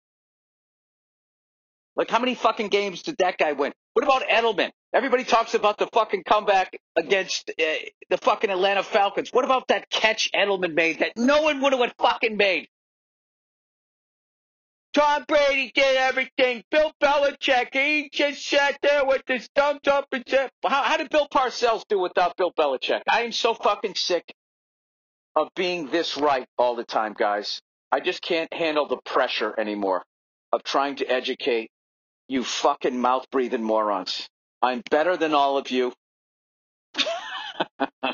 Like, 1.95 2.09
how 2.09 2.19
many 2.19 2.35
fucking 2.35 2.69
games 2.69 3.03
did 3.03 3.17
that 3.19 3.37
guy 3.37 3.51
win? 3.51 3.73
What 3.93 4.05
about 4.05 4.23
Edelman? 4.23 4.71
Everybody 4.93 5.25
talks 5.25 5.53
about 5.53 5.77
the 5.77 5.87
fucking 5.87 6.23
comeback 6.23 6.77
against 6.95 7.49
uh, 7.49 7.63
the 8.09 8.17
fucking 8.17 8.49
Atlanta 8.49 8.83
Falcons. 8.83 9.29
What 9.31 9.43
about 9.43 9.67
that 9.67 9.89
catch 9.89 10.29
Edelman 10.33 10.73
made 10.73 10.99
that 10.99 11.11
no 11.17 11.41
one 11.41 11.61
would 11.61 11.73
have 11.73 11.93
fucking 11.99 12.37
made? 12.37 12.69
Tom 14.93 15.23
Brady 15.27 15.71
did 15.73 15.95
everything. 15.97 16.63
Bill 16.69 16.91
Belichick, 17.01 17.69
he 17.73 18.09
just 18.11 18.45
sat 18.45 18.77
there 18.81 19.05
with 19.05 19.21
his 19.27 19.47
thumbs 19.55 19.87
up 19.87 20.07
and 20.11 20.23
said, 20.27 20.49
how, 20.65 20.83
how 20.83 20.97
did 20.97 21.09
Bill 21.09 21.27
Parcells 21.33 21.83
do 21.87 21.99
without 21.99 22.35
Bill 22.35 22.51
Belichick? 22.57 23.01
I 23.09 23.21
am 23.23 23.31
so 23.31 23.53
fucking 23.53 23.95
sick 23.95 24.33
of 25.35 25.47
being 25.55 25.87
this 25.87 26.17
right 26.17 26.45
all 26.57 26.75
the 26.75 26.83
time, 26.83 27.15
guys. 27.17 27.61
I 27.91 28.01
just 28.01 28.21
can't 28.21 28.51
handle 28.53 28.87
the 28.87 28.97
pressure 29.05 29.53
anymore 29.57 30.03
of 30.51 30.63
trying 30.63 30.97
to 30.97 31.05
educate 31.05 31.69
you 32.27 32.43
fucking 32.43 32.97
mouth 32.97 33.25
breathing 33.31 33.63
morons. 33.63 34.27
I'm 34.61 34.81
better 34.91 35.15
than 35.17 35.33
all 35.33 35.57
of 35.57 35.71
you. 35.71 35.93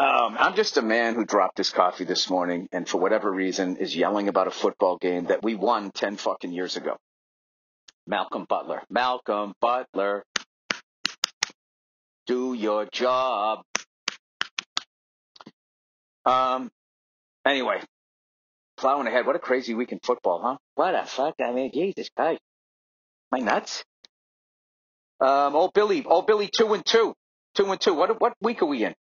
Um, 0.00 0.36
I'm 0.38 0.54
just 0.54 0.78
a 0.78 0.82
man 0.82 1.14
who 1.14 1.26
dropped 1.26 1.58
his 1.58 1.68
coffee 1.68 2.04
this 2.04 2.30
morning 2.30 2.70
and 2.72 2.88
for 2.88 2.96
whatever 2.96 3.30
reason 3.30 3.76
is 3.76 3.94
yelling 3.94 4.28
about 4.28 4.46
a 4.46 4.50
football 4.50 4.96
game 4.96 5.26
that 5.26 5.42
we 5.42 5.54
won 5.54 5.90
10 5.90 6.16
fucking 6.16 6.52
years 6.52 6.78
ago. 6.78 6.96
Malcolm 8.06 8.46
Butler. 8.48 8.82
Malcolm 8.88 9.52
Butler. 9.60 10.24
Do 12.26 12.54
your 12.54 12.86
job. 12.90 13.60
Um, 16.24 16.70
anyway, 17.44 17.82
plowing 18.78 19.06
ahead. 19.06 19.26
What 19.26 19.36
a 19.36 19.40
crazy 19.40 19.74
week 19.74 19.92
in 19.92 19.98
football, 20.02 20.40
huh? 20.42 20.56
What 20.76 20.94
a 20.94 21.04
fuck. 21.04 21.34
I 21.44 21.52
mean, 21.52 21.72
Jesus 21.74 22.08
Christ. 22.16 22.40
Am 23.34 23.42
I 23.42 23.44
nuts? 23.44 23.84
Um, 25.20 25.54
old 25.54 25.74
Billy, 25.74 26.06
old 26.06 26.26
Billy, 26.26 26.48
two 26.50 26.72
and 26.72 26.86
two, 26.86 27.12
two 27.54 27.70
and 27.70 27.78
two. 27.78 27.92
What, 27.92 28.18
what 28.18 28.32
week 28.40 28.62
are 28.62 28.66
we 28.66 28.84
in? 28.84 28.94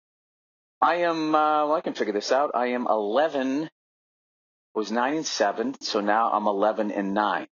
I 0.80 0.96
am. 0.96 1.34
Uh, 1.34 1.66
well, 1.66 1.74
I 1.74 1.80
can 1.80 1.94
figure 1.94 2.12
this 2.12 2.30
out. 2.32 2.52
I 2.54 2.68
am 2.68 2.86
11. 2.86 3.64
It 3.64 3.70
Was 4.74 4.92
nine 4.92 5.16
and 5.16 5.26
seven, 5.26 5.74
so 5.80 6.00
now 6.00 6.30
I'm 6.30 6.46
11 6.46 6.92
and 6.92 7.14
nine. 7.14 7.46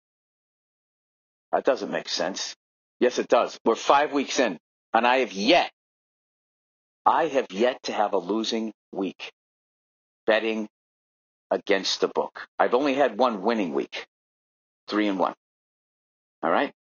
That 1.52 1.64
doesn't 1.64 1.92
make 1.92 2.10
sense. 2.10 2.56
Yes, 3.00 3.18
it 3.18 3.28
does. 3.28 3.60
We're 3.66 3.76
five 3.76 4.14
weeks 4.14 4.40
in, 4.40 4.60
and 4.94 5.08
I 5.08 5.18
have 5.18 5.32
yet, 5.34 5.72
I 7.06 7.28
have 7.28 7.48
yet 7.52 7.82
to 7.84 7.94
have 7.94 8.14
a 8.14 8.18
losing 8.18 8.74
week 8.92 9.32
betting 10.28 10.68
against 11.52 12.02
the 12.02 12.08
book. 12.08 12.48
I've 12.60 12.74
only 12.74 12.94
had 12.94 13.18
one 13.18 13.42
winning 13.42 13.74
week, 13.74 14.06
three 14.88 15.08
and 15.08 15.18
one. 15.18 15.34
All 16.44 16.52
right. 16.52 16.74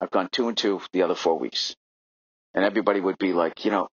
I've 0.00 0.10
gone 0.10 0.28
two 0.30 0.48
and 0.48 0.56
two 0.56 0.80
the 0.92 1.02
other 1.02 1.14
four 1.14 1.38
weeks, 1.38 1.74
and 2.54 2.64
everybody 2.64 3.00
would 3.00 3.18
be 3.18 3.32
like, 3.32 3.64
you 3.64 3.70
know, 3.70 3.88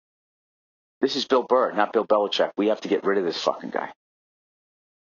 this 1.04 1.16
is 1.16 1.26
Bill 1.26 1.42
Burr, 1.42 1.72
not 1.72 1.92
Bill 1.92 2.06
Belichick. 2.06 2.52
We 2.56 2.68
have 2.68 2.80
to 2.80 2.88
get 2.88 3.04
rid 3.04 3.18
of 3.18 3.24
this 3.24 3.36
fucking 3.36 3.68
guy. 3.68 3.92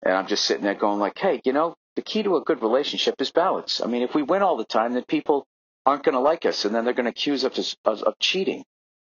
And 0.02 0.16
I'm 0.16 0.26
just 0.26 0.44
sitting 0.44 0.64
there 0.64 0.74
going 0.74 0.98
like, 0.98 1.16
hey, 1.20 1.40
you 1.46 1.54
know, 1.54 1.76
the 1.96 2.02
key 2.02 2.24
to 2.24 2.36
a 2.36 2.42
good 2.42 2.64
relationship 2.64 3.22
is 3.22 3.30
balance. 3.30 3.80
I 3.80 3.86
mean, 3.86 4.02
if 4.02 4.16
we 4.16 4.24
win 4.24 4.42
all 4.42 4.58
the 4.58 4.66
time, 4.66 4.94
then 4.94 5.04
people 5.04 5.46
aren't 5.86 6.04
going 6.04 6.16
to 6.16 6.20
like 6.20 6.48
us, 6.48 6.66
and 6.66 6.74
then 6.74 6.84
they're 6.84 6.96
going 6.96 7.06
to 7.06 7.12
accuse 7.12 7.46
us 7.46 7.76
of, 7.86 8.02
of, 8.02 8.18
cheating 8.18 8.64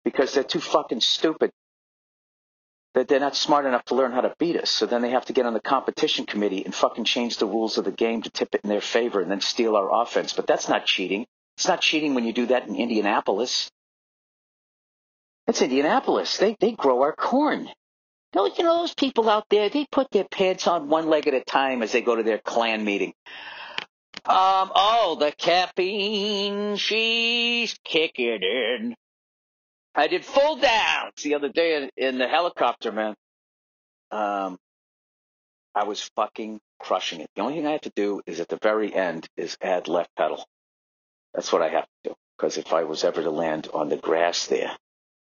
because 0.04 0.32
they're 0.32 0.42
too 0.42 0.60
fucking 0.60 1.02
stupid. 1.02 1.50
That 2.94 3.08
they're 3.08 3.20
not 3.20 3.36
smart 3.36 3.66
enough 3.66 3.84
to 3.86 3.94
learn 3.94 4.12
how 4.12 4.22
to 4.22 4.34
beat 4.38 4.56
us. 4.56 4.70
So 4.70 4.86
then 4.86 5.02
they 5.02 5.10
have 5.10 5.26
to 5.26 5.34
get 5.34 5.44
on 5.44 5.52
the 5.52 5.60
competition 5.60 6.24
committee 6.24 6.64
and 6.64 6.74
fucking 6.74 7.04
change 7.04 7.36
the 7.36 7.46
rules 7.46 7.76
of 7.76 7.84
the 7.84 7.92
game 7.92 8.22
to 8.22 8.30
tip 8.30 8.54
it 8.54 8.62
in 8.64 8.70
their 8.70 8.80
favor 8.80 9.20
and 9.20 9.30
then 9.30 9.42
steal 9.42 9.76
our 9.76 10.02
offense. 10.02 10.32
But 10.32 10.46
that's 10.46 10.68
not 10.68 10.86
cheating. 10.86 11.26
It's 11.58 11.68
not 11.68 11.82
cheating 11.82 12.14
when 12.14 12.24
you 12.24 12.32
do 12.32 12.46
that 12.46 12.66
in 12.66 12.74
Indianapolis. 12.74 13.70
It's 15.50 15.62
Indianapolis. 15.62 16.36
They 16.36 16.56
they 16.60 16.70
grow 16.70 17.02
our 17.02 17.12
corn. 17.12 17.62
You 17.66 17.72
know, 18.36 18.46
you 18.46 18.62
know 18.62 18.78
those 18.82 18.94
people 18.94 19.28
out 19.28 19.46
there, 19.50 19.68
they 19.68 19.84
put 19.90 20.08
their 20.12 20.22
pants 20.22 20.68
on 20.68 20.88
one 20.88 21.08
leg 21.08 21.26
at 21.26 21.34
a 21.34 21.40
time 21.40 21.82
as 21.82 21.90
they 21.90 22.02
go 22.02 22.14
to 22.14 22.22
their 22.22 22.38
clan 22.38 22.84
meeting. 22.84 23.14
Um, 24.24 24.70
oh, 24.72 25.16
the 25.18 25.32
caffeine, 25.32 26.76
she's 26.76 27.76
kicking 27.82 28.44
in. 28.44 28.94
I 29.92 30.06
did 30.06 30.24
full 30.24 30.54
downs 30.54 31.20
the 31.24 31.34
other 31.34 31.48
day 31.48 31.82
in, 31.82 31.90
in 31.96 32.18
the 32.18 32.28
helicopter, 32.28 32.92
man. 32.92 33.16
Um, 34.12 34.56
I 35.74 35.82
was 35.82 36.00
fucking 36.14 36.60
crushing 36.78 37.22
it. 37.22 37.30
The 37.34 37.42
only 37.42 37.54
thing 37.54 37.66
I 37.66 37.72
have 37.72 37.80
to 37.80 37.92
do 37.96 38.22
is 38.24 38.38
at 38.38 38.46
the 38.46 38.58
very 38.62 38.94
end 38.94 39.26
is 39.36 39.56
add 39.60 39.88
left 39.88 40.14
pedal. 40.16 40.44
That's 41.34 41.52
what 41.52 41.62
I 41.62 41.70
have 41.70 41.86
to 41.86 42.10
do. 42.10 42.14
Because 42.36 42.56
if 42.56 42.72
I 42.72 42.84
was 42.84 43.02
ever 43.02 43.20
to 43.20 43.30
land 43.32 43.68
on 43.74 43.88
the 43.88 43.96
grass 43.96 44.46
there, 44.46 44.76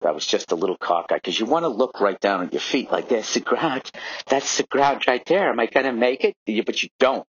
I 0.02 0.12
was 0.12 0.26
just 0.26 0.52
a 0.52 0.54
little 0.54 0.76
cockeyed 0.76 1.19
because 1.23 1.38
you 1.38 1.47
want 1.47 1.64
to 1.64 1.69
look 1.69 2.00
right 2.00 2.19
down 2.19 2.42
at 2.42 2.52
your 2.52 2.61
feet 2.61 2.90
like 2.90 3.09
that's 3.09 3.35
the 3.35 3.40
ground. 3.40 3.90
That's 4.26 4.57
the 4.57 4.64
ground 4.64 5.04
right 5.07 5.25
there. 5.26 5.50
Am 5.50 5.61
I 5.61 5.66
going 5.66 5.87
to 5.87 5.92
make 5.92 6.25
it? 6.25 6.37
But 6.47 6.83
you 6.83 6.88
don't. 6.99 7.26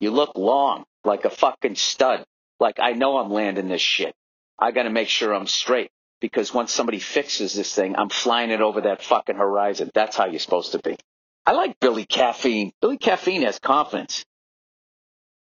You 0.00 0.10
look 0.10 0.36
long 0.36 0.84
like 1.04 1.24
a 1.24 1.30
fucking 1.30 1.74
stud. 1.74 2.24
Like 2.60 2.78
I 2.80 2.92
know 2.92 3.18
I'm 3.18 3.30
landing 3.30 3.68
this 3.68 3.80
shit. 3.80 4.14
I 4.58 4.70
got 4.70 4.84
to 4.84 4.90
make 4.90 5.08
sure 5.08 5.34
I'm 5.34 5.46
straight 5.46 5.90
because 6.20 6.54
once 6.54 6.72
somebody 6.72 7.00
fixes 7.00 7.54
this 7.54 7.74
thing, 7.74 7.96
I'm 7.96 8.08
flying 8.08 8.50
it 8.50 8.60
over 8.60 8.82
that 8.82 9.02
fucking 9.02 9.36
horizon. 9.36 9.90
That's 9.92 10.16
how 10.16 10.26
you're 10.26 10.38
supposed 10.38 10.72
to 10.72 10.78
be. 10.78 10.96
I 11.44 11.52
like 11.52 11.80
Billy 11.80 12.04
Caffeine. 12.04 12.72
Billy 12.80 12.98
Caffeine 12.98 13.42
has 13.42 13.58
confidence. 13.58 14.24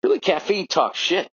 Billy 0.01 0.19
Caffeine 0.19 0.67
talks 0.67 0.99
shit. 0.99 1.29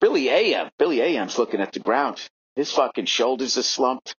Billy 0.00 0.28
AM. 0.28 0.70
Billy 0.78 1.00
AM's 1.00 1.38
looking 1.38 1.60
at 1.60 1.72
the 1.72 1.80
ground. 1.80 2.20
His 2.60 2.70
fucking 2.72 3.06
shoulders 3.06 3.56
are 3.56 3.62
slumped. 3.62 4.14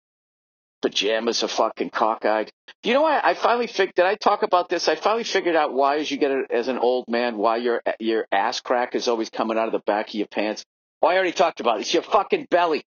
Pajamas 0.81 1.43
are 1.45 1.49
fucking 1.49 1.91
cockeyed. 1.91 2.49
You 2.83 2.95
know 2.95 3.03
what? 3.03 3.23
I 3.23 3.35
finally 3.35 3.67
figured. 3.67 3.95
Did 3.97 4.07
I 4.07 4.15
talk 4.15 4.43
about 4.43 4.71
this? 4.71 4.89
I 4.89 4.95
finally 4.95 5.25
figured 5.25 5.57
out 5.57 5.75
why, 5.75 5.99
as 5.99 6.11
you 6.11 6.17
get 6.17 6.51
as 6.51 6.69
an 6.69 6.79
old 6.79 7.05
man, 7.07 7.37
why 7.37 7.59
your 7.59 7.83
your 7.99 8.27
ass 8.33 8.61
crack 8.61 8.95
is 8.95 9.09
always 9.09 9.29
coming 9.29 9.59
out 9.59 9.67
of 9.67 9.73
the 9.73 9.83
back 9.85 10.09
of 10.09 10.15
your 10.15 10.27
pants. 10.27 10.65
Well, 11.03 11.13
I 11.13 11.17
already 11.17 11.33
talked 11.33 11.61
about 11.61 11.77
it. 11.77 11.81
It's 11.83 11.93
your 11.93 12.03
fucking 12.03 12.47
belly 12.51 12.83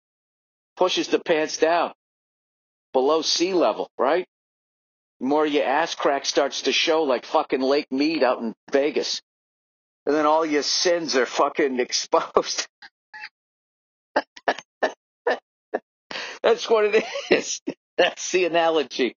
pushes 0.77 1.07
the 1.07 1.17
pants 1.17 1.57
down 1.57 1.93
below 2.93 3.23
sea 3.23 3.55
level, 3.55 3.89
right? 3.97 4.27
More 5.19 5.47
your 5.47 5.65
ass 5.65 5.95
crack 5.95 6.27
starts 6.27 6.61
to 6.61 6.71
show 6.71 7.01
like 7.01 7.25
fucking 7.25 7.59
Lake 7.59 7.91
Mead 7.91 8.21
out 8.21 8.37
in 8.37 8.53
Vegas. 8.71 9.19
And 10.05 10.13
then 10.13 10.27
all 10.27 10.45
your 10.45 10.61
sins 10.61 11.15
are 11.15 11.25
fucking 11.25 11.79
exposed. 11.87 12.67
That's 16.43 16.69
what 16.69 16.85
it 16.85 17.05
is. 17.29 17.61
That's 17.97 18.31
the 18.31 18.45
analogy. 18.45 19.15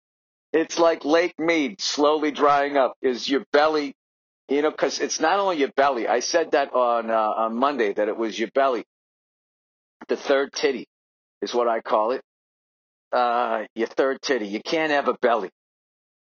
It's 0.53 0.79
like 0.79 1.05
Lake 1.05 1.39
Mead 1.39 1.79
slowly 1.79 2.31
drying 2.31 2.77
up. 2.77 2.95
Is 3.01 3.29
your 3.29 3.45
belly, 3.53 3.93
you 4.49 4.61
know, 4.61 4.71
because 4.71 4.99
it's 4.99 5.19
not 5.19 5.39
only 5.39 5.57
your 5.57 5.71
belly. 5.75 6.07
I 6.07 6.19
said 6.19 6.51
that 6.51 6.73
on 6.73 7.09
uh, 7.09 7.13
on 7.15 7.55
Monday 7.55 7.93
that 7.93 8.07
it 8.07 8.17
was 8.17 8.37
your 8.37 8.49
belly. 8.53 8.83
The 10.07 10.17
third 10.17 10.51
titty 10.51 10.87
is 11.41 11.53
what 11.53 11.67
I 11.67 11.81
call 11.81 12.11
it. 12.11 12.21
Uh, 13.11 13.65
your 13.75 13.87
third 13.87 14.21
titty. 14.21 14.47
You 14.47 14.61
can't 14.61 14.91
have 14.91 15.07
a 15.07 15.13
belly. 15.21 15.51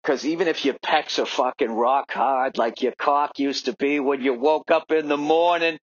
Because 0.02 0.24
even 0.26 0.48
if 0.48 0.64
your 0.64 0.74
pecs 0.84 1.20
are 1.20 1.26
fucking 1.26 1.70
rock 1.70 2.10
hard, 2.10 2.58
like 2.58 2.82
your 2.82 2.92
cock 2.98 3.38
used 3.38 3.66
to 3.66 3.76
be 3.76 4.00
when 4.00 4.20
you 4.20 4.34
woke 4.34 4.70
up 4.70 4.90
in 4.90 5.08
the 5.08 5.16
morning, 5.16 5.78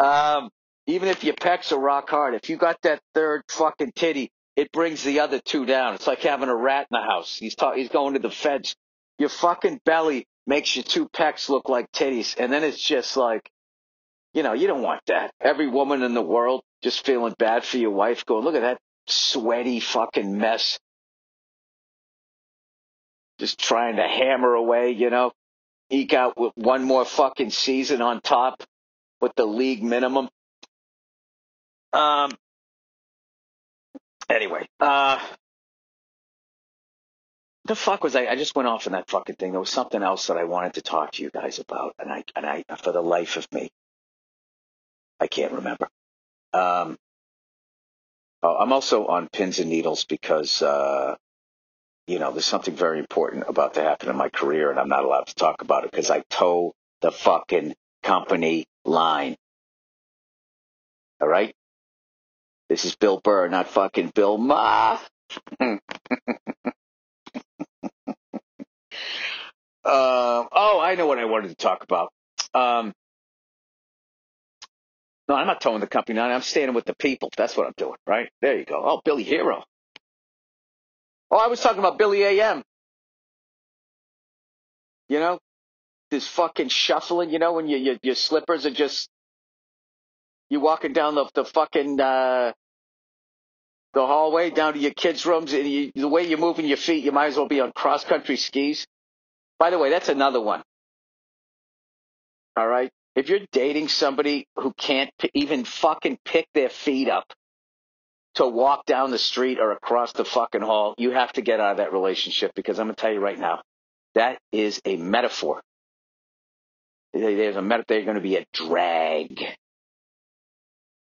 um, 0.00 0.48
even 0.86 1.08
if 1.08 1.24
your 1.24 1.34
pecs 1.34 1.72
are 1.72 1.78
rock 1.78 2.10
hard, 2.10 2.34
if 2.34 2.50
you 2.50 2.56
got 2.56 2.80
that 2.82 3.00
third 3.14 3.42
fucking 3.48 3.92
titty, 3.94 4.30
it 4.56 4.70
brings 4.72 5.02
the 5.02 5.20
other 5.20 5.40
two 5.40 5.66
down. 5.66 5.94
It's 5.94 6.06
like 6.06 6.20
having 6.20 6.48
a 6.48 6.54
rat 6.54 6.86
in 6.90 6.98
the 6.98 7.02
house. 7.02 7.36
He's 7.36 7.56
he's 7.74 7.88
going 7.88 8.14
to 8.14 8.20
the 8.20 8.30
feds. 8.30 8.76
Your 9.18 9.28
fucking 9.28 9.80
belly 9.84 10.26
makes 10.46 10.76
your 10.76 10.82
two 10.82 11.08
pecs 11.08 11.48
look 11.48 11.68
like 11.68 11.90
titties, 11.92 12.34
and 12.38 12.52
then 12.52 12.64
it's 12.64 12.80
just 12.80 13.16
like, 13.16 13.50
you 14.34 14.42
know, 14.42 14.52
you 14.52 14.66
don't 14.66 14.82
want 14.82 15.00
that. 15.06 15.32
Every 15.40 15.68
woman 15.68 16.02
in 16.02 16.14
the 16.14 16.22
world 16.22 16.62
just 16.82 17.06
feeling 17.06 17.34
bad 17.38 17.64
for 17.64 17.78
your 17.78 17.90
wife, 17.90 18.26
going, 18.26 18.44
look 18.44 18.54
at 18.54 18.60
that 18.60 18.78
sweaty 19.06 19.80
fucking 19.80 20.36
mess. 20.36 20.78
Just 23.38 23.58
trying 23.58 23.96
to 23.96 24.02
hammer 24.02 24.54
away, 24.54 24.90
you 24.90 25.10
know, 25.10 25.32
eke 25.90 26.12
out 26.12 26.38
with 26.38 26.52
one 26.56 26.84
more 26.84 27.04
fucking 27.04 27.50
season 27.50 28.02
on 28.02 28.20
top 28.20 28.62
with 29.20 29.32
the 29.36 29.46
league 29.46 29.82
minimum. 29.82 30.28
Um. 31.94 32.32
Anyway, 34.30 34.66
uh, 34.80 35.20
the 37.66 37.76
fuck 37.76 38.04
was 38.04 38.16
I? 38.16 38.26
I 38.26 38.36
just 38.36 38.56
went 38.56 38.68
off 38.68 38.86
on 38.86 38.94
that 38.94 39.10
fucking 39.10 39.36
thing. 39.36 39.52
There 39.52 39.60
was 39.60 39.70
something 39.70 40.02
else 40.02 40.28
that 40.28 40.38
I 40.38 40.44
wanted 40.44 40.74
to 40.74 40.82
talk 40.82 41.12
to 41.12 41.22
you 41.22 41.30
guys 41.30 41.58
about, 41.60 41.94
and 41.98 42.12
I 42.12 42.24
and 42.36 42.46
I 42.46 42.64
for 42.82 42.92
the 42.92 43.02
life 43.02 43.36
of 43.36 43.50
me, 43.52 43.70
I 45.20 45.26
can't 45.28 45.52
remember. 45.52 45.88
Um. 46.52 46.98
Oh, 48.42 48.56
I'm 48.56 48.72
also 48.72 49.06
on 49.06 49.28
pins 49.28 49.60
and 49.60 49.70
needles 49.70 50.06
because 50.06 50.62
uh, 50.62 51.16
you 52.08 52.18
know 52.20 52.32
there's 52.32 52.46
something 52.46 52.76
very 52.76 52.98
important 53.00 53.44
about 53.48 53.74
to 53.74 53.82
happen 53.82 54.10
in 54.10 54.16
my 54.16 54.30
career, 54.30 54.70
and 54.70 54.80
I'm 54.80 54.88
not 54.90 55.04
allowed 55.04 55.28
to 55.28 55.34
talk 55.36 55.62
about 55.62 55.84
it 55.84 55.92
because 55.92 56.10
I 56.10 56.22
toe 56.30 56.74
the 57.02 57.12
fucking 57.12 57.74
company 58.02 58.66
line. 58.84 59.36
All 61.20 61.28
right. 61.28 61.54
This 62.74 62.86
is 62.86 62.96
Bill 62.96 63.20
Burr, 63.22 63.46
not 63.46 63.68
fucking 63.68 64.08
Bill 64.16 64.36
Maher. 64.36 64.98
uh, 65.60 65.76
oh, 69.84 70.80
I 70.82 70.96
know 70.96 71.06
what 71.06 71.20
I 71.20 71.26
wanted 71.26 71.50
to 71.50 71.54
talk 71.54 71.84
about. 71.84 72.12
Um, 72.52 72.92
no, 75.28 75.36
I'm 75.36 75.46
not 75.46 75.60
towing 75.60 75.78
the 75.78 75.86
company 75.86 76.18
line. 76.18 76.32
I'm 76.32 76.42
standing 76.42 76.74
with 76.74 76.84
the 76.84 76.96
people. 76.96 77.30
That's 77.36 77.56
what 77.56 77.68
I'm 77.68 77.74
doing, 77.76 77.94
right? 78.08 78.28
There 78.42 78.58
you 78.58 78.64
go. 78.64 78.82
Oh, 78.84 79.00
Billy 79.04 79.22
Hero. 79.22 79.62
Oh, 81.30 81.36
I 81.36 81.46
was 81.46 81.60
talking 81.60 81.78
about 81.78 81.96
Billy 81.96 82.24
AM. 82.24 82.64
You 85.08 85.20
know, 85.20 85.38
this 86.10 86.26
fucking 86.26 86.70
shuffling. 86.70 87.30
You 87.30 87.38
know, 87.38 87.52
when 87.52 87.68
you, 87.68 87.76
your 87.76 87.98
your 88.02 88.16
slippers 88.16 88.66
are 88.66 88.72
just 88.72 89.08
you're 90.50 90.60
walking 90.60 90.92
down 90.92 91.14
the 91.14 91.26
the 91.34 91.44
fucking 91.44 92.00
uh, 92.00 92.52
the 93.94 94.06
hallway 94.06 94.50
down 94.50 94.74
to 94.74 94.78
your 94.78 94.92
kids' 94.92 95.26
rooms, 95.26 95.52
and 95.52 95.68
you, 95.68 95.92
the 95.94 96.08
way 96.08 96.26
you're 96.26 96.38
moving 96.38 96.66
your 96.66 96.76
feet, 96.76 97.04
you 97.04 97.12
might 97.12 97.28
as 97.28 97.36
well 97.36 97.48
be 97.48 97.60
on 97.60 97.72
cross 97.72 98.04
country 98.04 98.36
skis. 98.36 98.86
By 99.58 99.70
the 99.70 99.78
way, 99.78 99.90
that's 99.90 100.08
another 100.08 100.40
one. 100.40 100.62
All 102.56 102.68
right, 102.68 102.90
if 103.16 103.28
you're 103.28 103.40
dating 103.52 103.88
somebody 103.88 104.46
who 104.56 104.72
can't 104.76 105.10
p- 105.20 105.30
even 105.34 105.64
fucking 105.64 106.18
pick 106.24 106.46
their 106.54 106.68
feet 106.68 107.08
up 107.08 107.32
to 108.36 108.46
walk 108.46 108.86
down 108.86 109.10
the 109.12 109.18
street 109.18 109.60
or 109.60 109.72
across 109.72 110.12
the 110.12 110.24
fucking 110.24 110.62
hall, 110.62 110.94
you 110.98 111.12
have 111.12 111.32
to 111.34 111.42
get 111.42 111.60
out 111.60 111.72
of 111.72 111.76
that 111.78 111.92
relationship 111.92 112.52
because 112.54 112.78
I'm 112.78 112.86
gonna 112.86 112.96
tell 112.96 113.12
you 113.12 113.20
right 113.20 113.38
now, 113.38 113.62
that 114.14 114.38
is 114.52 114.80
a 114.84 114.96
metaphor. 114.96 115.62
There's 117.12 117.56
a 117.56 117.62
metaphor. 117.62 117.84
They're 117.88 118.04
going 118.04 118.16
to 118.16 118.20
be 118.20 118.36
a 118.36 118.44
drag. 118.52 119.40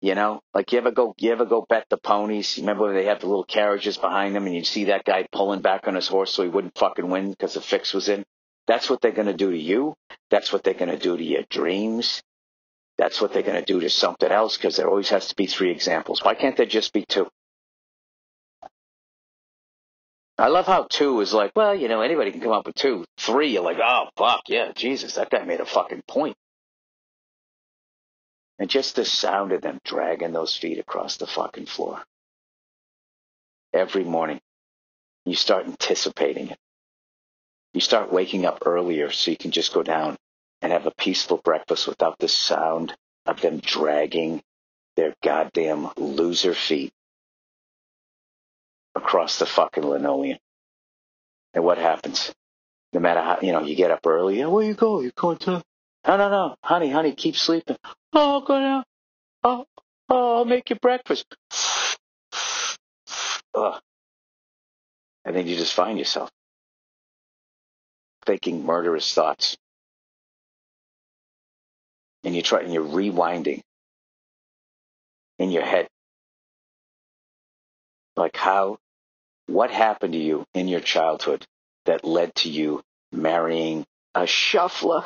You 0.04 0.16
know, 0.16 0.42
like 0.54 0.74
you 0.74 0.80
ever 0.80 0.92
go, 0.92 1.16
you 1.18 1.32
ever 1.32 1.46
go 1.46 1.66
bet 1.70 1.86
the 1.90 1.96
ponies? 1.96 2.58
Remember 2.58 2.88
when 2.88 2.94
they 2.94 3.06
have 3.06 3.22
the 3.22 3.28
little 3.28 3.46
carriages 3.46 3.98
behind 3.98 4.36
them, 4.36 4.46
and 4.46 4.54
you'd 4.54 4.66
see 4.66 4.84
that 4.86 5.06
guy 5.06 5.26
pulling 5.32 5.62
back 5.62 5.88
on 5.88 5.96
his 5.96 6.10
horse 6.10 6.34
so 6.34 6.44
he 6.44 6.50
wouldn't 6.50 6.78
fucking 6.78 7.10
win 7.10 7.30
because 7.30 7.54
the 7.54 7.62
fix 7.62 7.94
was 7.94 8.10
in. 8.10 8.26
That's 8.68 8.90
what 8.90 9.00
they're 9.00 9.14
going 9.14 9.28
to 9.28 9.34
do 9.34 9.52
to 9.52 9.58
you. 9.58 9.96
That's 10.30 10.52
what 10.52 10.62
they're 10.66 10.74
going 10.74 10.92
to 10.92 10.98
do 10.98 11.16
to 11.16 11.24
your 11.24 11.44
dreams. 11.50 12.22
That's 12.98 13.22
what 13.22 13.32
they're 13.32 13.44
going 13.44 13.64
to 13.64 13.66
do 13.66 13.80
to 13.80 13.90
something 13.90 14.30
else 14.30 14.58
because 14.58 14.76
there 14.76 14.90
always 14.90 15.08
has 15.08 15.30
to 15.30 15.36
be 15.36 15.46
three 15.46 15.72
examples. 15.72 16.22
Why 16.22 16.34
can't 16.36 16.58
there 16.58 16.66
just 16.66 16.92
be 16.92 17.06
two? 17.08 17.30
I 20.38 20.50
love 20.50 20.66
how 20.66 20.86
two 20.90 21.22
is 21.22 21.34
like, 21.34 21.54
well, 21.56 21.74
you 21.74 21.88
know, 21.88 22.02
anybody 22.02 22.32
can 22.32 22.42
come 22.42 22.52
up 22.52 22.66
with 22.66 22.76
two. 22.76 23.06
Three, 23.18 23.54
you're 23.54 23.64
like, 23.64 23.80
oh, 23.82 24.08
fuck, 24.18 24.42
yeah, 24.50 24.74
Jesus, 24.76 25.16
that 25.16 25.30
guy 25.30 25.46
made 25.46 25.62
a 25.62 25.66
fucking 25.66 26.04
point. 26.10 26.36
And 28.60 28.70
just 28.70 28.96
the 28.96 29.06
sound 29.06 29.52
of 29.52 29.62
them 29.62 29.80
dragging 29.84 30.32
those 30.32 30.56
feet 30.56 30.80
across 30.80 31.18
the 31.18 31.28
fucking 31.28 31.66
floor 31.66 32.04
every 33.74 34.04
morning, 34.04 34.40
you 35.26 35.36
start 35.36 35.66
anticipating 35.66 36.50
it. 36.50 36.58
You 37.74 37.82
start 37.82 38.14
waking 38.14 38.46
up 38.46 38.60
earlier 38.66 39.10
so 39.12 39.32
you 39.32 39.38
can 39.38 39.52
just 39.52 39.74
go 39.74 39.82
down 39.82 40.16
and 40.62 40.72
have 40.72 40.86
a 40.86 40.92
peaceful 40.92 41.38
breakfast 41.38 41.88
without 41.88 42.20
the 42.20 42.28
sound 42.28 42.96
of 43.26 43.42
them 43.42 43.60
dragging 43.60 44.42
their 44.96 45.16
goddamn 45.24 45.90
loser 45.98 46.54
feet 46.54 46.92
across 48.96 49.40
the 49.40 49.46
fucking 49.46 49.84
linoleum. 49.84 50.38
And 51.56 51.64
what 51.64 51.80
happens? 51.80 52.32
No 52.94 53.00
matter 53.00 53.22
how, 53.22 53.40
you 53.42 53.52
know, 53.52 53.64
you 53.64 53.76
get 53.76 53.92
up 53.92 54.06
early. 54.06 54.46
Where 54.46 54.64
you 54.64 54.76
go? 54.76 55.02
You 55.02 55.12
going 55.16 55.38
to? 55.40 55.64
No, 56.08 56.18
no, 56.18 56.30
no. 56.30 56.56
Honey, 56.64 56.90
honey, 56.90 57.14
keep 57.14 57.36
sleeping. 57.36 57.78
Oh, 58.14 58.34
I'll 58.34 58.42
go 58.42 58.60
now. 58.60 58.84
Oh, 59.44 59.66
oh, 60.10 60.38
I'll 60.38 60.46
make 60.46 60.70
you 60.70 60.76
breakfast. 60.76 61.26
Ugh. 63.56 63.80
And 65.26 65.36
then 65.36 65.48
you 65.48 65.56
just 65.56 65.74
find 65.74 65.98
yourself 65.98 66.30
thinking 68.26 68.66
murderous 68.66 69.14
thoughts. 69.14 69.58
And 72.24 72.36
you 72.36 72.42
try, 72.42 72.62
and 72.62 72.74
you're 72.74 72.84
rewinding 72.86 73.62
in 75.40 75.52
your 75.52 75.64
head. 75.64 75.88
Like 78.16 78.36
how, 78.38 78.78
what 79.48 79.72
happened 79.72 80.14
to 80.14 80.20
you 80.20 80.46
in 80.54 80.68
your 80.68 80.80
childhood 80.80 81.46
that 81.86 82.06
led 82.06 82.36
to 82.36 82.50
you 82.50 82.82
marrying 83.12 83.86
a 84.16 84.28
shuffler? 84.28 85.06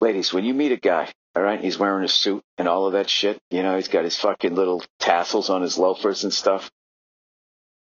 Ladies, 0.00 0.32
when 0.32 0.44
you 0.44 0.54
meet 0.54 0.72
a 0.72 0.76
guy, 0.76 1.12
all 1.36 1.42
right, 1.42 1.60
he's 1.60 1.78
wearing 1.78 2.04
a 2.04 2.08
suit 2.08 2.42
and 2.56 2.66
all 2.66 2.86
of 2.86 2.94
that 2.94 3.10
shit, 3.10 3.38
you 3.50 3.62
know, 3.62 3.76
he's 3.76 3.88
got 3.88 4.04
his 4.04 4.16
fucking 4.16 4.54
little 4.54 4.82
tassels 4.98 5.50
on 5.50 5.62
his 5.62 5.78
loafers 5.78 6.24
and 6.24 6.32
stuff. 6.32 6.70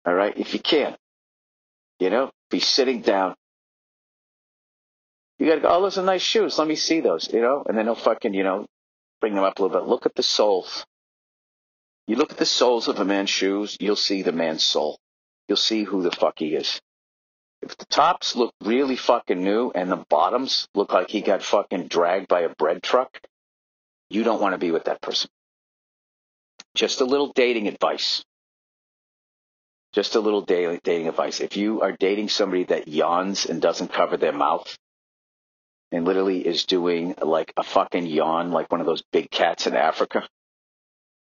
All 0.04 0.14
right, 0.14 0.36
if 0.36 0.52
you 0.52 0.60
can, 0.60 0.96
you 1.98 2.10
know, 2.10 2.30
be 2.50 2.60
sitting 2.60 3.00
down. 3.00 3.34
You 5.38 5.46
gotta 5.46 5.60
go, 5.60 5.68
oh, 5.68 5.82
those 5.82 5.98
are 5.98 6.04
nice 6.04 6.22
shoes. 6.22 6.58
Let 6.58 6.68
me 6.68 6.76
see 6.76 7.00
those, 7.00 7.32
you 7.32 7.40
know, 7.40 7.64
and 7.66 7.76
then 7.76 7.86
he'll 7.86 7.94
fucking, 7.94 8.34
you 8.34 8.44
know, 8.44 8.66
bring 9.20 9.34
them 9.34 9.44
up 9.44 9.58
a 9.58 9.62
little 9.62 9.80
bit. 9.80 9.88
Look 9.88 10.06
at 10.06 10.14
the 10.14 10.22
soles. 10.22 10.84
You 12.06 12.16
look 12.16 12.32
at 12.32 12.38
the 12.38 12.46
soles 12.46 12.88
of 12.88 13.00
a 13.00 13.04
man's 13.04 13.30
shoes, 13.30 13.76
you'll 13.80 13.96
see 13.96 14.22
the 14.22 14.32
man's 14.32 14.64
soul. 14.64 14.98
You'll 15.48 15.56
see 15.56 15.84
who 15.84 16.02
the 16.02 16.10
fuck 16.10 16.34
he 16.38 16.54
is. 16.54 16.80
If 17.62 17.76
the 17.76 17.86
tops 17.86 18.34
look 18.34 18.52
really 18.62 18.96
fucking 18.96 19.42
new 19.42 19.70
and 19.72 19.90
the 19.90 20.04
bottoms 20.08 20.68
look 20.74 20.92
like 20.92 21.10
he 21.10 21.20
got 21.20 21.44
fucking 21.44 21.86
dragged 21.86 22.26
by 22.26 22.40
a 22.40 22.48
bread 22.48 22.82
truck, 22.82 23.20
you 24.10 24.24
don't 24.24 24.40
want 24.40 24.54
to 24.54 24.58
be 24.58 24.72
with 24.72 24.84
that 24.84 25.00
person. 25.00 25.30
Just 26.74 27.00
a 27.00 27.04
little 27.04 27.32
dating 27.32 27.68
advice. 27.68 28.24
Just 29.92 30.16
a 30.16 30.20
little 30.20 30.40
daily 30.40 30.80
dating 30.82 31.06
advice. 31.06 31.40
If 31.40 31.56
you 31.56 31.82
are 31.82 31.92
dating 31.92 32.30
somebody 32.30 32.64
that 32.64 32.88
yawns 32.88 33.46
and 33.46 33.62
doesn't 33.62 33.92
cover 33.92 34.16
their 34.16 34.32
mouth 34.32 34.76
and 35.92 36.04
literally 36.04 36.44
is 36.44 36.64
doing 36.64 37.14
like 37.22 37.52
a 37.56 37.62
fucking 37.62 38.06
yawn, 38.06 38.50
like 38.50 38.72
one 38.72 38.80
of 38.80 38.86
those 38.86 39.02
big 39.12 39.30
cats 39.30 39.66
in 39.66 39.76
Africa, 39.76 40.26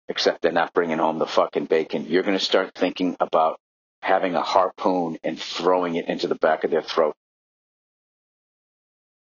except 0.08 0.42
they're 0.42 0.52
not 0.52 0.74
bringing 0.74 1.00
home 1.00 1.18
the 1.18 1.26
fucking 1.26 1.66
bacon, 1.66 2.06
you're 2.08 2.24
going 2.24 2.38
to 2.38 2.44
start 2.44 2.76
thinking 2.76 3.16
about 3.20 3.60
having 4.08 4.36
a 4.36 4.42
harpoon 4.42 5.18
and 5.22 5.38
throwing 5.38 5.96
it 5.96 6.08
into 6.08 6.30
the 6.30 6.36
back 6.36 6.64
of 6.64 6.72
their 6.72 6.82
throat. 6.82 7.14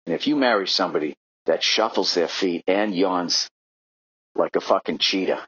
And 0.06 0.13
if 0.13 0.28
you 0.28 0.36
marry 0.36 0.68
somebody 0.68 1.16
that 1.48 1.63
shuffles 1.63 2.13
their 2.13 2.28
feet 2.28 2.63
and 2.68 2.94
yawns 2.94 3.50
like 4.36 4.56
a 4.56 4.62
fucking 4.62 5.00
cheetah, 5.00 5.48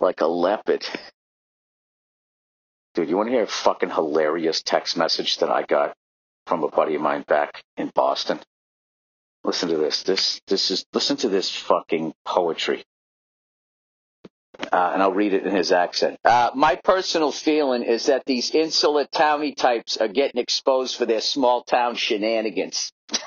like 0.00 0.20
a 0.20 0.26
leopard, 0.26 0.86
dude, 2.94 3.08
you 3.08 3.16
want 3.16 3.28
to 3.30 3.32
hear 3.32 3.44
a 3.44 3.46
fucking 3.46 3.90
hilarious 3.90 4.60
text 4.60 4.98
message 4.98 5.38
that 5.38 5.48
I 5.48 5.62
got 5.62 5.94
from 6.46 6.64
a 6.64 6.68
buddy 6.68 6.94
of 6.94 7.00
mine 7.00 7.24
back 7.26 7.62
in 7.78 7.90
Boston? 7.94 8.38
Listen 9.44 9.70
to 9.70 9.78
this. 9.78 10.02
This, 10.02 10.42
this 10.46 10.70
is, 10.70 10.84
listen 10.92 11.16
to 11.18 11.30
this 11.30 11.50
fucking 11.56 12.12
poetry 12.26 12.84
uh, 14.72 14.90
and 14.92 15.02
I'll 15.02 15.12
read 15.12 15.34
it 15.34 15.46
in 15.46 15.54
his 15.54 15.72
accent. 15.72 16.18
Uh, 16.24 16.50
my 16.54 16.76
personal 16.76 17.32
feeling 17.32 17.82
is 17.82 18.06
that 18.06 18.24
these 18.26 18.50
insular 18.50 19.06
towny 19.06 19.52
types 19.54 19.96
are 19.96 20.08
getting 20.08 20.40
exposed 20.40 20.96
for 20.96 21.06
their 21.06 21.20
small 21.20 21.62
town 21.62 21.94
shenanigans. 21.96 22.92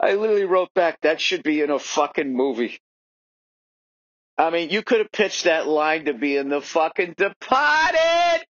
I 0.00 0.14
literally 0.14 0.44
wrote 0.44 0.72
back, 0.74 1.00
that 1.02 1.20
should 1.20 1.42
be 1.42 1.60
in 1.60 1.70
a 1.70 1.78
fucking 1.78 2.32
movie. 2.32 2.78
I 4.36 4.50
mean, 4.50 4.70
you 4.70 4.82
could 4.82 5.00
have 5.00 5.10
pitched 5.10 5.44
that 5.44 5.66
line 5.66 6.04
to 6.04 6.14
be 6.14 6.36
in 6.36 6.48
the 6.48 6.60
fucking 6.60 7.14
Departed. 7.16 8.46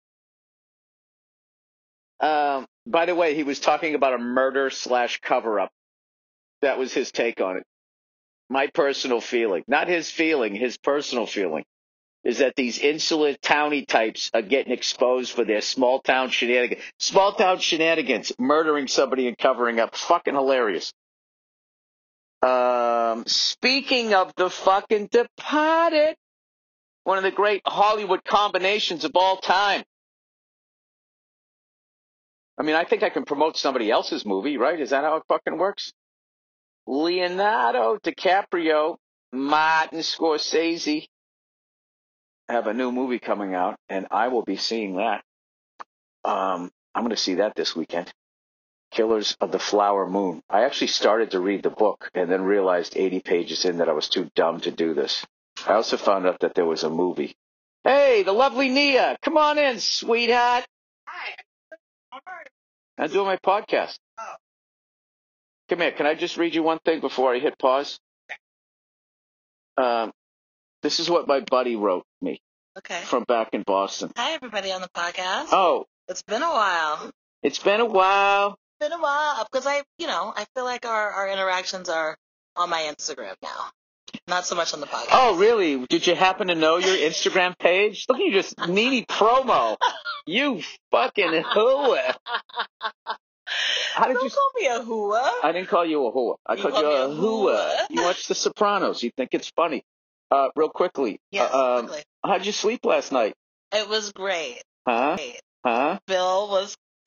Um, 2.20 2.66
by 2.86 3.06
the 3.06 3.16
way, 3.16 3.34
he 3.34 3.42
was 3.42 3.58
talking 3.58 3.96
about 3.96 4.14
a 4.14 4.18
murder 4.18 4.70
slash 4.70 5.20
cover 5.20 5.58
up. 5.58 5.72
That 6.62 6.78
was 6.78 6.92
his 6.94 7.12
take 7.12 7.40
on 7.40 7.56
it. 7.58 7.64
My 8.48 8.68
personal 8.68 9.20
feeling. 9.20 9.64
Not 9.66 9.88
his 9.88 10.10
feeling, 10.10 10.54
his 10.54 10.78
personal 10.78 11.26
feeling. 11.26 11.64
is 12.24 12.38
that 12.38 12.54
these 12.56 12.78
insular 12.78 13.34
towny 13.42 13.84
types 13.84 14.30
are 14.32 14.42
getting 14.42 14.72
exposed 14.72 15.32
for 15.32 15.44
their 15.44 15.60
small 15.60 16.00
town 16.00 16.30
shenanigans. 16.30 16.82
Small 16.98 17.32
town 17.32 17.58
shenanigans, 17.58 18.32
murdering 18.38 18.86
somebody 18.86 19.26
and 19.26 19.36
covering 19.36 19.80
up. 19.80 19.96
Fucking 19.96 20.34
hilarious. 20.34 20.92
Um, 22.42 23.24
speaking 23.26 24.14
of 24.14 24.32
the 24.36 24.50
fucking 24.50 25.08
departed, 25.10 26.16
one 27.04 27.18
of 27.18 27.24
the 27.24 27.30
great 27.32 27.62
Hollywood 27.66 28.24
combinations 28.24 29.04
of 29.04 29.12
all 29.16 29.38
time. 29.38 29.82
I 32.58 32.62
mean, 32.62 32.76
I 32.76 32.84
think 32.84 33.02
I 33.02 33.10
can 33.10 33.24
promote 33.24 33.56
somebody 33.56 33.90
else's 33.90 34.24
movie, 34.24 34.58
right? 34.58 34.78
Is 34.78 34.90
that 34.90 35.02
how 35.02 35.16
it 35.16 35.24
fucking 35.28 35.58
works? 35.58 35.92
Leonardo 36.86 37.98
DiCaprio, 37.98 38.96
Martin 39.32 40.00
Scorsese 40.00 41.06
have 42.48 42.66
a 42.66 42.74
new 42.74 42.92
movie 42.92 43.18
coming 43.18 43.54
out, 43.54 43.76
and 43.88 44.06
I 44.10 44.28
will 44.28 44.42
be 44.42 44.56
seeing 44.56 44.96
that. 44.96 45.22
Um, 46.24 46.70
I'm 46.94 47.02
going 47.02 47.10
to 47.10 47.16
see 47.16 47.34
that 47.34 47.54
this 47.54 47.74
weekend. 47.74 48.12
Killers 48.90 49.36
of 49.40 49.50
the 49.52 49.58
Flower 49.58 50.06
Moon. 50.06 50.42
I 50.50 50.64
actually 50.64 50.88
started 50.88 51.30
to 51.30 51.40
read 51.40 51.62
the 51.62 51.70
book 51.70 52.10
and 52.14 52.30
then 52.30 52.42
realized 52.42 52.96
80 52.96 53.20
pages 53.20 53.64
in 53.64 53.78
that 53.78 53.88
I 53.88 53.92
was 53.92 54.08
too 54.08 54.30
dumb 54.34 54.60
to 54.60 54.70
do 54.70 54.92
this. 54.92 55.24
I 55.66 55.72
also 55.72 55.96
found 55.96 56.26
out 56.26 56.40
that 56.40 56.54
there 56.54 56.66
was 56.66 56.84
a 56.84 56.90
movie. 56.90 57.34
Hey, 57.84 58.22
the 58.22 58.32
lovely 58.32 58.68
Nia, 58.68 59.16
come 59.22 59.38
on 59.38 59.58
in, 59.58 59.80
sweetheart. 59.80 60.66
Hi. 61.06 61.34
I'm 62.98 63.10
doing 63.10 63.26
my 63.26 63.38
podcast. 63.38 63.98
Oh. 64.18 64.34
Come 65.72 65.80
here. 65.80 65.92
Can 65.92 66.04
I 66.04 66.14
just 66.14 66.36
read 66.36 66.54
you 66.54 66.62
one 66.62 66.78
thing 66.84 67.00
before 67.00 67.34
I 67.34 67.38
hit 67.38 67.58
pause? 67.58 67.98
Um, 69.78 70.12
this 70.82 71.00
is 71.00 71.08
what 71.08 71.26
my 71.26 71.40
buddy 71.40 71.76
wrote 71.76 72.04
me 72.20 72.42
Okay. 72.76 73.00
from 73.04 73.24
back 73.24 73.48
in 73.54 73.62
Boston. 73.62 74.12
Hi, 74.18 74.32
everybody 74.32 74.70
on 74.70 74.82
the 74.82 74.90
podcast. 74.94 75.46
Oh, 75.50 75.86
It's 76.08 76.20
been 76.22 76.42
a 76.42 76.50
while. 76.50 77.10
it's 77.42 77.58
been 77.58 77.80
a 77.80 77.86
while. 77.86 78.50
It's 78.50 78.90
been 78.90 78.92
a 78.98 79.00
while 79.02 79.46
because 79.50 79.66
I, 79.66 79.80
you 79.96 80.06
know, 80.06 80.30
I 80.36 80.44
feel 80.54 80.64
like 80.64 80.84
our, 80.84 81.10
our 81.10 81.28
interactions 81.30 81.88
are 81.88 82.18
on 82.54 82.68
my 82.68 82.82
Instagram 82.94 83.34
now, 83.42 83.70
not 84.28 84.44
so 84.44 84.54
much 84.54 84.74
on 84.74 84.80
the 84.80 84.86
podcast. 84.86 85.08
Oh, 85.12 85.38
really? 85.38 85.86
Did 85.86 86.06
you 86.06 86.14
happen 86.14 86.48
to 86.48 86.54
know 86.54 86.76
your 86.76 86.96
Instagram 86.96 87.58
page? 87.58 88.04
Look 88.10 88.18
at 88.18 88.26
you 88.26 88.32
just 88.32 88.54
needy 88.68 89.06
promo. 89.06 89.78
You 90.26 90.60
fucking 90.92 91.32
hooah. 91.42 92.14
How 93.94 94.06
did 94.06 94.14
Don't 94.14 94.24
you? 94.24 94.30
call 94.30 94.50
me 94.60 94.66
a 94.66 94.82
hua. 94.82 95.32
I 95.42 95.52
didn't 95.52 95.68
call 95.68 95.84
you 95.84 96.06
a 96.06 96.12
hooah. 96.12 96.36
I 96.46 96.54
You 96.54 96.62
called 96.62 96.74
called 96.74 96.84
you 96.86 96.90
a 96.90 97.04
a 97.06 97.08
hooah. 97.14 97.76
hooah. 97.78 97.86
You 97.90 98.02
watch 98.02 98.26
The 98.26 98.34
Sopranos. 98.34 99.02
You 99.02 99.10
think 99.16 99.30
it's 99.32 99.50
funny. 99.54 99.84
Uh, 100.30 100.48
real 100.56 100.70
quickly. 100.70 101.20
Yes, 101.30 101.52
uh, 101.52 101.76
um, 101.78 101.86
quickly. 101.88 102.02
how'd 102.24 102.46
you 102.46 102.52
sleep 102.52 102.84
last 102.86 103.12
night? 103.12 103.34
It 103.74 103.86
was 103.88 104.12
great. 104.12 104.62
Huh? 104.88 105.16
Great. 105.16 105.40
Huh? 105.64 105.98
Bill 106.06 106.48
was. 106.48 106.74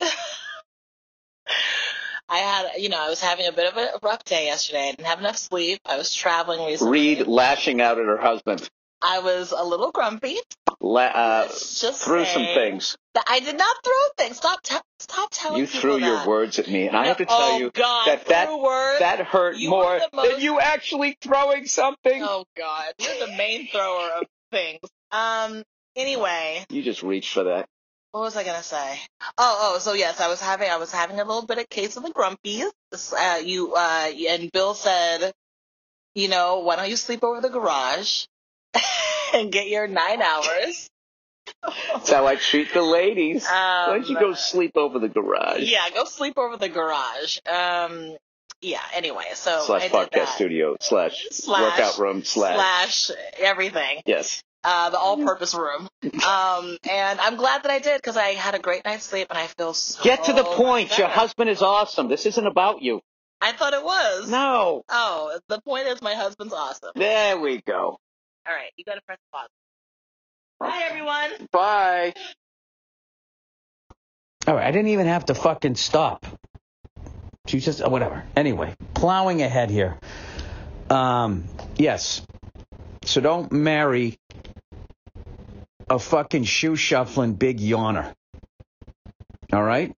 I 2.28 2.38
had, 2.38 2.66
you 2.78 2.88
know, 2.88 2.98
I 3.04 3.08
was 3.08 3.20
having 3.20 3.46
a 3.46 3.52
bit 3.52 3.72
of 3.72 3.76
a 3.76 3.98
rough 4.02 4.24
day 4.24 4.46
yesterday. 4.46 4.88
I 4.88 4.90
didn't 4.92 5.06
have 5.06 5.20
enough 5.20 5.36
sleep. 5.36 5.78
I 5.86 5.96
was 5.96 6.12
traveling 6.14 6.64
recently. 6.66 6.92
Reed 6.92 7.26
lashing 7.28 7.80
out 7.80 7.98
at 7.98 8.04
her 8.06 8.16
husband. 8.18 8.68
I 9.02 9.20
was 9.20 9.52
a 9.56 9.62
little 9.64 9.90
grumpy. 9.92 10.36
La- 10.80 11.02
uh, 11.02 11.46
Let's 11.48 11.80
just 11.80 12.02
threw 12.04 12.24
some 12.24 12.42
things. 12.44 12.96
that 13.14 13.24
I 13.28 13.40
did 13.40 13.56
not 13.56 13.76
throw 13.84 13.92
things. 14.18 14.36
Stop, 14.36 14.62
te- 14.62 14.76
stop 15.00 15.28
telling 15.32 15.60
You 15.60 15.66
threw 15.66 15.96
your 15.96 16.16
that. 16.16 16.26
words 16.28 16.58
at 16.58 16.68
me, 16.68 16.86
and 16.88 16.96
I 16.96 17.06
have 17.06 17.16
to 17.18 17.26
tell 17.26 17.36
oh, 17.40 17.58
you 17.58 17.70
God, 17.72 18.06
that 18.06 18.26
that 18.26 18.58
words. 18.58 19.00
that 19.00 19.20
hurt 19.20 19.56
more 19.62 19.98
the 20.12 20.22
than 20.22 20.40
you 20.40 20.60
actually 20.60 21.16
throwing 21.20 21.66
something. 21.66 22.22
Oh 22.22 22.44
God, 22.56 22.92
you're 22.98 23.26
the 23.26 23.36
main 23.36 23.68
thrower 23.68 24.10
of 24.20 24.26
things. 24.50 24.80
Um. 25.12 25.62
Anyway, 25.96 26.62
You 26.68 26.82
just 26.82 27.02
reached 27.02 27.32
for 27.32 27.44
that. 27.44 27.66
what 28.12 28.20
was 28.20 28.36
I 28.36 28.44
gonna 28.44 28.62
say? 28.62 28.98
Oh, 29.38 29.72
oh. 29.76 29.78
So 29.78 29.94
yes, 29.94 30.20
I 30.20 30.28
was 30.28 30.40
having 30.42 30.68
I 30.68 30.76
was 30.76 30.92
having 30.92 31.18
a 31.20 31.24
little 31.24 31.46
bit 31.46 31.58
of 31.58 31.68
case 31.70 31.96
of 31.96 32.02
the 32.02 32.10
grumpies. 32.10 32.70
Uh, 32.92 33.38
you 33.38 33.74
uh, 33.74 34.10
and 34.30 34.52
Bill 34.52 34.74
said, 34.74 35.32
you 36.14 36.28
know, 36.28 36.58
why 36.60 36.76
don't 36.76 36.90
you 36.90 36.96
sleep 36.96 37.24
over 37.24 37.40
the 37.40 37.48
garage 37.48 38.26
and 39.34 39.50
get 39.52 39.68
your 39.68 39.86
nine 39.86 40.22
hours? 40.22 40.88
That's 41.92 42.10
how 42.10 42.26
I 42.26 42.36
treat 42.36 42.72
the 42.72 42.82
ladies. 42.82 43.44
Why 43.46 43.86
don't 43.90 44.08
you 44.08 44.16
Um, 44.16 44.22
go 44.22 44.34
sleep 44.34 44.72
over 44.76 44.98
the 44.98 45.08
garage? 45.08 45.60
Yeah, 45.60 45.88
go 45.94 46.04
sleep 46.04 46.36
over 46.38 46.56
the 46.56 46.68
garage. 46.68 47.38
Um. 47.50 48.16
Yeah. 48.60 48.80
Anyway, 48.94 49.24
so 49.34 49.58
I 49.62 49.66
slash 49.66 49.82
did 49.82 49.92
podcast 49.92 50.10
that. 50.12 50.28
studio 50.34 50.76
slash, 50.80 51.26
Slash- 51.30 51.60
workout 51.60 51.98
room 51.98 52.24
slash, 52.24 52.56
slash 53.04 53.16
everything. 53.38 54.00
yes. 54.06 54.42
uh, 54.64 54.90
the 54.90 54.98
all-purpose 54.98 55.54
room. 55.54 55.86
Um, 56.26 56.76
and 56.90 57.20
I'm 57.20 57.36
glad 57.36 57.62
that 57.64 57.70
I 57.70 57.78
did 57.78 57.98
because 57.98 58.16
I 58.16 58.28
had 58.30 58.54
a 58.54 58.58
great 58.58 58.84
night's 58.84 59.04
sleep 59.04 59.26
and 59.30 59.38
I 59.38 59.46
feel 59.46 59.74
so. 59.74 60.02
Get 60.02 60.24
to 60.24 60.32
the 60.32 60.42
point. 60.42 60.88
better. 60.88 61.02
Your 61.02 61.10
husband 61.10 61.50
is 61.50 61.62
awesome. 61.62 62.08
This 62.08 62.24
isn't 62.26 62.46
about 62.46 62.80
you. 62.82 63.00
I 63.40 63.52
thought 63.52 63.74
it 63.74 63.84
was. 63.84 64.28
No. 64.30 64.82
Oh, 64.88 65.38
the 65.48 65.60
point 65.60 65.86
is 65.86 66.00
my 66.02 66.14
husband's 66.14 66.54
awesome. 66.54 66.90
There 66.96 67.38
we 67.38 67.60
go. 67.60 67.98
All 68.48 68.54
right, 68.54 68.70
you 68.76 68.84
got 68.84 68.94
to 68.94 69.00
press 69.02 69.18
pause. 69.32 69.48
Bye, 70.60 70.84
everyone. 70.88 71.48
Bye. 71.50 72.12
All 74.46 74.54
right, 74.54 74.66
I 74.66 74.70
didn't 74.70 74.88
even 74.88 75.06
have 75.06 75.26
to 75.26 75.34
fucking 75.34 75.74
stop. 75.74 76.24
She 77.46 77.58
just 77.58 77.82
uh, 77.82 77.88
whatever. 77.88 78.24
Anyway, 78.36 78.76
plowing 78.94 79.42
ahead 79.42 79.70
here. 79.70 79.98
Um, 80.88 81.44
yes. 81.76 82.22
So 83.04 83.20
don't 83.20 83.50
marry 83.50 84.18
a 85.90 85.98
fucking 85.98 86.44
shoe 86.44 86.76
shuffling 86.76 87.34
big 87.34 87.58
yawner. 87.58 88.14
All 89.52 89.62
right. 89.62 89.94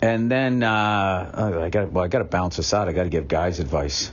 And 0.00 0.30
then 0.30 0.62
uh, 0.62 1.30
oh, 1.34 1.62
I 1.62 1.70
got 1.70 1.92
well, 1.92 2.04
I 2.04 2.08
got 2.08 2.18
to 2.18 2.24
bounce 2.24 2.56
this 2.56 2.74
out. 2.74 2.88
I 2.88 2.92
got 2.92 3.04
to 3.04 3.08
give 3.08 3.28
guys 3.28 3.60
advice. 3.60 4.10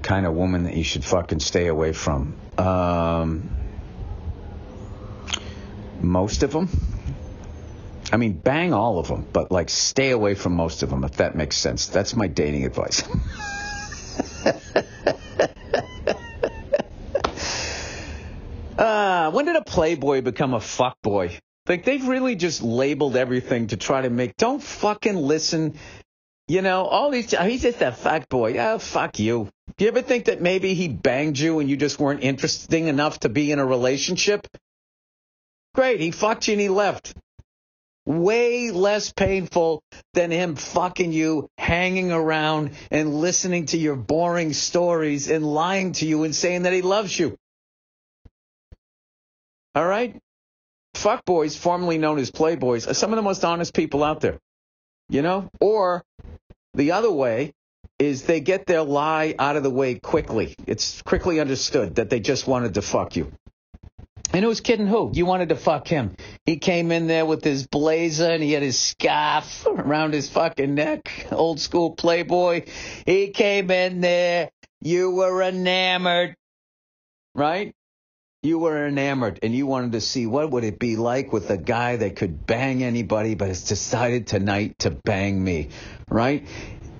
Kind 0.00 0.26
of 0.26 0.34
woman 0.34 0.64
that 0.64 0.74
you 0.74 0.84
should 0.84 1.04
fucking 1.04 1.40
stay 1.40 1.66
away 1.66 1.92
from. 1.92 2.34
Um, 2.56 3.50
most 6.00 6.42
of 6.42 6.52
them. 6.52 6.68
I 8.12 8.16
mean, 8.16 8.32
bang 8.34 8.74
all 8.74 8.98
of 8.98 9.08
them, 9.08 9.26
but 9.32 9.50
like 9.50 9.70
stay 9.70 10.10
away 10.10 10.34
from 10.34 10.54
most 10.54 10.82
of 10.82 10.90
them, 10.90 11.04
if 11.04 11.16
that 11.18 11.34
makes 11.34 11.56
sense. 11.56 11.86
That's 11.86 12.14
my 12.14 12.26
dating 12.26 12.66
advice. 12.66 13.02
uh, 18.78 19.30
when 19.30 19.46
did 19.46 19.56
a 19.56 19.62
playboy 19.62 20.20
become 20.20 20.52
a 20.52 20.58
fuckboy? 20.58 21.38
Like 21.68 21.84
they've 21.84 22.06
really 22.06 22.34
just 22.34 22.62
labeled 22.62 23.16
everything 23.16 23.68
to 23.68 23.76
try 23.76 24.02
to 24.02 24.10
make. 24.10 24.36
Don't 24.36 24.62
fucking 24.62 25.16
listen. 25.16 25.78
You 26.48 26.62
know, 26.62 26.84
all 26.84 27.10
these. 27.10 27.30
He's 27.30 27.62
just 27.62 27.80
a 27.80 27.92
fuck 27.92 28.28
boy. 28.28 28.58
Oh, 28.58 28.78
fuck 28.78 29.18
you. 29.18 29.48
Do 29.76 29.84
you 29.84 29.90
ever 29.90 30.02
think 30.02 30.26
that 30.26 30.40
maybe 30.40 30.74
he 30.74 30.88
banged 30.88 31.38
you 31.38 31.60
and 31.60 31.70
you 31.70 31.76
just 31.76 31.98
weren't 31.98 32.22
interesting 32.22 32.88
enough 32.88 33.20
to 33.20 33.28
be 33.28 33.52
in 33.52 33.58
a 33.58 33.64
relationship? 33.64 34.46
Great, 35.74 36.00
he 36.00 36.10
fucked 36.10 36.48
you 36.48 36.52
and 36.52 36.60
he 36.60 36.68
left 36.68 37.14
way 38.04 38.70
less 38.70 39.12
painful 39.12 39.82
than 40.14 40.30
him 40.30 40.56
fucking 40.56 41.12
you, 41.12 41.48
hanging 41.56 42.12
around 42.12 42.72
and 42.90 43.14
listening 43.20 43.66
to 43.66 43.78
your 43.78 43.96
boring 43.96 44.52
stories 44.52 45.30
and 45.30 45.44
lying 45.44 45.92
to 45.92 46.06
you 46.06 46.24
and 46.24 46.34
saying 46.34 46.62
that 46.62 46.72
he 46.72 46.82
loves 46.82 47.16
you. 47.18 47.36
All 49.74 49.86
right? 49.86 50.18
Fuckboys, 50.94 51.56
formerly 51.56 51.98
known 51.98 52.18
as 52.18 52.30
playboys, 52.30 52.88
are 52.88 52.94
some 52.94 53.12
of 53.12 53.16
the 53.16 53.22
most 53.22 53.44
honest 53.44 53.72
people 53.72 54.04
out 54.04 54.20
there. 54.20 54.38
You 55.08 55.22
know? 55.22 55.48
Or 55.60 56.02
the 56.74 56.92
other 56.92 57.10
way 57.10 57.52
is 57.98 58.24
they 58.24 58.40
get 58.40 58.66
their 58.66 58.82
lie 58.82 59.34
out 59.38 59.56
of 59.56 59.62
the 59.62 59.70
way 59.70 59.94
quickly. 59.94 60.54
It's 60.66 61.02
quickly 61.02 61.40
understood 61.40 61.96
that 61.96 62.10
they 62.10 62.20
just 62.20 62.46
wanted 62.46 62.74
to 62.74 62.82
fuck 62.82 63.16
you. 63.16 63.32
And 64.32 64.44
who's 64.44 64.60
kidding 64.60 64.86
who? 64.86 65.10
You 65.12 65.26
wanted 65.26 65.50
to 65.50 65.56
fuck 65.56 65.86
him. 65.86 66.16
He 66.46 66.56
came 66.56 66.90
in 66.90 67.06
there 67.06 67.26
with 67.26 67.44
his 67.44 67.66
blazer 67.66 68.30
and 68.30 68.42
he 68.42 68.52
had 68.52 68.62
his 68.62 68.78
scarf 68.78 69.66
around 69.66 70.14
his 70.14 70.30
fucking 70.30 70.74
neck. 70.74 71.26
Old 71.30 71.60
school 71.60 71.90
playboy. 71.90 72.64
He 73.04 73.28
came 73.28 73.70
in 73.70 74.00
there. 74.00 74.50
You 74.80 75.10
were 75.10 75.42
enamored. 75.42 76.34
Right? 77.34 77.74
You 78.42 78.58
were 78.58 78.88
enamored 78.88 79.38
and 79.42 79.54
you 79.54 79.66
wanted 79.66 79.92
to 79.92 80.00
see 80.00 80.26
what 80.26 80.50
would 80.50 80.64
it 80.64 80.78
be 80.78 80.96
like 80.96 81.32
with 81.32 81.50
a 81.50 81.58
guy 81.58 81.96
that 81.96 82.16
could 82.16 82.46
bang 82.46 82.82
anybody 82.82 83.34
but 83.34 83.48
has 83.48 83.64
decided 83.64 84.26
tonight 84.26 84.78
to 84.80 84.90
bang 84.90 85.42
me. 85.42 85.68
Right? 86.12 86.46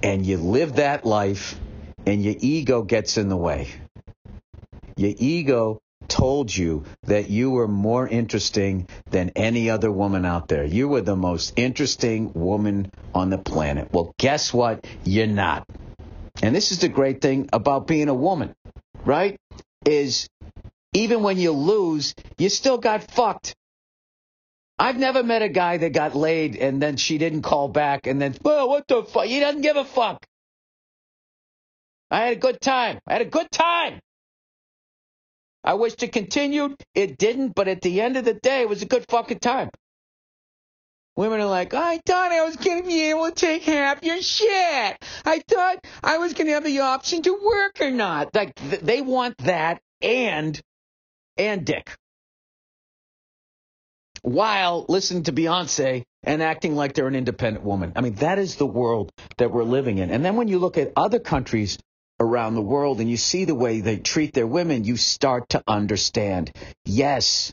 And 0.03 0.25
you 0.25 0.39
live 0.39 0.77
that 0.77 1.05
life 1.05 1.59
and 2.07 2.23
your 2.23 2.35
ego 2.39 2.83
gets 2.83 3.19
in 3.19 3.29
the 3.29 3.37
way. 3.37 3.69
Your 4.97 5.13
ego 5.17 5.81
told 6.09 6.55
you 6.55 6.85
that 7.05 7.31
you 7.31 7.51
were 7.51 7.69
more 7.69 8.07
interesting 8.07 8.89
than 9.11 9.31
any 9.37 9.71
other 9.71 9.91
woman 9.91 10.25
out 10.25 10.49
there. 10.49 10.65
You 10.65 10.89
were 10.89 11.01
the 11.01 11.17
most 11.17 11.53
interesting 11.57 12.33
woman 12.35 12.91
on 13.15 13.31
the 13.31 13.39
planet. 13.39 13.89
Well, 13.93 14.15
guess 14.19 14.53
what? 14.53 14.87
You're 15.05 15.27
not. 15.27 15.67
And 16.43 16.55
this 16.55 16.73
is 16.73 16.81
the 16.81 16.89
great 16.89 17.21
thing 17.21 17.49
about 17.53 17.87
being 17.87 18.09
a 18.09 18.15
woman, 18.15 18.55
right? 19.05 19.39
Is 19.87 20.29
even 20.93 21.23
when 21.23 21.39
you 21.39 21.53
lose, 21.53 22.15
you 22.39 22.49
still 22.49 22.79
got 22.79 23.11
fucked. 23.11 23.55
I've 24.79 24.99
never 24.99 25.23
met 25.23 25.43
a 25.43 25.49
guy 25.49 25.77
that 25.77 25.93
got 25.93 26.15
laid 26.15 26.57
and 26.57 26.83
then 26.83 26.97
she 26.97 27.19
didn't 27.19 27.43
call 27.43 27.69
back 27.69 28.07
and 28.07 28.21
then, 28.21 28.35
well, 28.43 28.69
what 28.69 28.89
the 28.89 29.05
fuck? 29.05 29.27
He 29.27 29.41
doesn't 29.41 29.63
give 29.63 29.77
a 29.77 29.85
fuck. 29.85 30.25
I 32.11 32.23
had 32.25 32.33
a 32.37 32.41
good 32.41 32.61
time. 32.61 32.99
I 33.07 33.13
had 33.15 33.23
a 33.23 33.27
good 33.27 33.51
time. 33.51 34.01
I 35.65 35.75
wished 35.75 36.03
it 36.03 36.13
continued. 36.13 36.75
It 36.95 37.17
didn't, 37.17 37.55
but 37.55 37.69
at 37.69 37.83
the 37.83 38.01
end 38.01 38.17
of 38.17 38.25
the 38.25 38.35
day, 38.35 38.63
it 38.63 38.69
was 38.69 38.83
a 38.83 38.87
good 38.87 39.05
fucking 39.09 39.39
time. 39.39 39.71
Women 41.15 41.41
are 41.41 41.47
like, 41.47 41.75
I 41.75 42.01
thought 42.05 42.33
I 42.33 42.45
was 42.45 42.57
going 42.57 42.83
to 42.83 42.89
be 42.89 43.11
able 43.11 43.27
to 43.27 43.35
take 43.35 43.63
half 43.65 44.03
your 44.03 44.21
shit. 44.23 44.97
I 45.25 45.43
thought 45.47 45.87
I 46.03 46.19
was 46.19 46.33
going 46.33 46.47
to 46.47 46.55
have 46.55 46.65
the 46.65 46.81
option 46.81 47.23
to 47.23 47.33
work 47.33 47.81
or 47.81 47.91
not. 47.91 48.35
Like, 48.35 48.55
th- 48.55 48.81
they 48.81 49.03
want 49.03 49.37
that 49.39 49.81
and, 50.01 50.59
and 51.37 51.65
dick. 51.65 51.95
While 54.23 54.87
listening 54.89 55.25
to 55.25 55.33
Beyonce 55.33 56.05
and 56.23 56.43
acting 56.43 56.77
like 56.77 56.95
they're 56.95 57.09
an 57.09 57.17
independent 57.17 57.65
woman. 57.65 57.93
I 57.97 58.01
mean, 58.01 58.15
that 58.17 58.39
is 58.39 58.57
the 58.57 58.67
world 58.67 59.11
that 59.39 59.51
we're 59.51 59.65
living 59.65 59.99
in. 59.99 60.11
And 60.11 60.25
then 60.25 60.37
when 60.37 60.49
you 60.49 60.59
look 60.59 60.79
at 60.79 60.93
other 60.97 61.19
countries 61.19 61.79
around 62.21 62.55
the 62.55 62.63
world 62.63 63.01
and 63.01 63.11
you 63.11 63.17
see 63.17 63.45
the 63.45 63.55
way 63.55 63.81
they 63.81 63.97
treat 63.97 64.33
their 64.33 64.47
women, 64.47 64.85
you 64.85 64.97
start 64.97 65.49
to 65.51 65.63
understand. 65.67 66.53
Yes, 66.85 67.53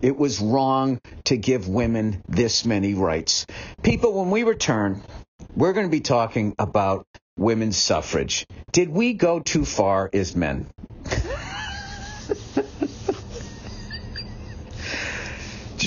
it 0.00 0.16
was 0.16 0.40
wrong 0.40 1.00
to 1.24 1.36
give 1.36 1.68
women 1.68 2.22
this 2.28 2.64
many 2.64 2.94
rights. 2.94 3.46
People, 3.82 4.18
when 4.18 4.30
we 4.30 4.42
return, 4.42 5.02
we're 5.54 5.72
going 5.72 5.86
to 5.86 5.90
be 5.90 6.00
talking 6.00 6.54
about 6.58 7.06
women's 7.38 7.76
suffrage. 7.76 8.46
Did 8.72 8.88
we 8.88 9.12
go 9.14 9.40
too 9.40 9.64
far 9.64 10.08
as 10.12 10.34
men? 10.34 10.68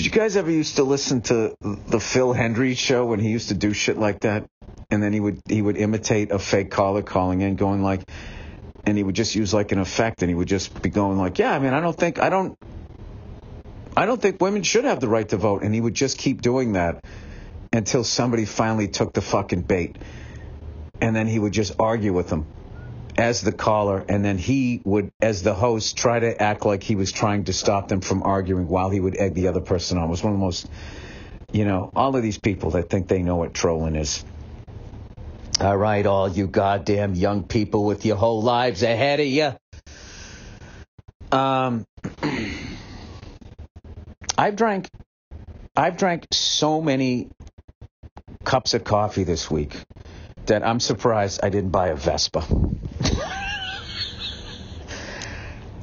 Did 0.00 0.06
you 0.06 0.12
guys 0.12 0.34
ever 0.38 0.50
used 0.50 0.76
to 0.76 0.82
listen 0.82 1.20
to 1.28 1.54
the 1.60 2.00
Phil 2.00 2.32
Hendrie 2.32 2.74
show 2.74 3.04
when 3.04 3.20
he 3.20 3.28
used 3.28 3.48
to 3.48 3.54
do 3.54 3.74
shit 3.74 3.98
like 3.98 4.20
that? 4.20 4.48
And 4.90 5.02
then 5.02 5.12
he 5.12 5.20
would 5.20 5.42
he 5.46 5.60
would 5.60 5.76
imitate 5.76 6.30
a 6.30 6.38
fake 6.38 6.70
caller 6.70 7.02
calling 7.02 7.42
in, 7.42 7.56
going 7.56 7.82
like, 7.82 8.08
and 8.86 8.96
he 8.96 9.04
would 9.04 9.14
just 9.14 9.34
use 9.34 9.52
like 9.52 9.72
an 9.72 9.78
effect, 9.78 10.22
and 10.22 10.30
he 10.30 10.34
would 10.34 10.48
just 10.48 10.80
be 10.80 10.88
going 10.88 11.18
like, 11.18 11.38
yeah, 11.38 11.52
I 11.52 11.58
mean, 11.58 11.74
I 11.74 11.80
don't 11.80 11.94
think 11.94 12.18
I 12.18 12.30
don't 12.30 12.56
I 13.94 14.06
don't 14.06 14.22
think 14.22 14.40
women 14.40 14.62
should 14.62 14.84
have 14.84 15.00
the 15.00 15.08
right 15.08 15.28
to 15.28 15.36
vote. 15.36 15.64
And 15.64 15.74
he 15.74 15.82
would 15.82 15.92
just 15.92 16.16
keep 16.16 16.40
doing 16.40 16.72
that 16.72 17.04
until 17.70 18.02
somebody 18.02 18.46
finally 18.46 18.88
took 18.88 19.12
the 19.12 19.20
fucking 19.20 19.64
bait. 19.64 19.98
And 21.02 21.14
then 21.14 21.26
he 21.26 21.38
would 21.38 21.52
just 21.52 21.74
argue 21.78 22.14
with 22.14 22.30
them 22.30 22.46
as 23.16 23.40
the 23.42 23.52
caller. 23.52 24.04
And 24.08 24.24
then 24.24 24.38
he 24.38 24.80
would, 24.84 25.10
as 25.20 25.42
the 25.42 25.54
host, 25.54 25.96
try 25.96 26.18
to 26.18 26.42
act 26.42 26.64
like 26.64 26.82
he 26.82 26.94
was 26.94 27.12
trying 27.12 27.44
to 27.44 27.52
stop 27.52 27.88
them 27.88 28.00
from 28.00 28.22
arguing 28.22 28.68
while 28.68 28.90
he 28.90 29.00
would 29.00 29.16
egg 29.16 29.34
the 29.34 29.48
other 29.48 29.60
person 29.60 29.98
on. 29.98 30.04
It 30.04 30.10
was 30.10 30.22
one 30.22 30.32
of 30.32 30.38
the 30.38 30.44
most, 30.44 30.68
you 31.52 31.64
know, 31.64 31.90
all 31.94 32.16
of 32.16 32.22
these 32.22 32.38
people 32.38 32.70
that 32.72 32.90
think 32.90 33.08
they 33.08 33.22
know 33.22 33.36
what 33.36 33.54
trolling 33.54 33.96
is. 33.96 34.24
All 35.60 35.76
right, 35.76 36.06
all 36.06 36.28
you 36.28 36.46
goddamn 36.46 37.14
young 37.14 37.44
people 37.44 37.84
with 37.84 38.06
your 38.06 38.16
whole 38.16 38.40
lives 38.40 38.82
ahead 38.82 39.20
of 39.20 39.26
you. 39.26 39.52
Um, 41.30 41.84
I've 44.38 44.56
drank 44.56 44.88
I've 45.76 45.98
drank 45.98 46.26
so 46.32 46.80
many 46.80 47.28
cups 48.44 48.74
of 48.74 48.84
coffee 48.84 49.24
this 49.24 49.50
week 49.50 49.76
that 50.46 50.66
I'm 50.66 50.80
surprised 50.80 51.40
I 51.42 51.50
didn't 51.50 51.70
buy 51.70 51.88
a 51.88 51.96
Vespa. 51.96 52.44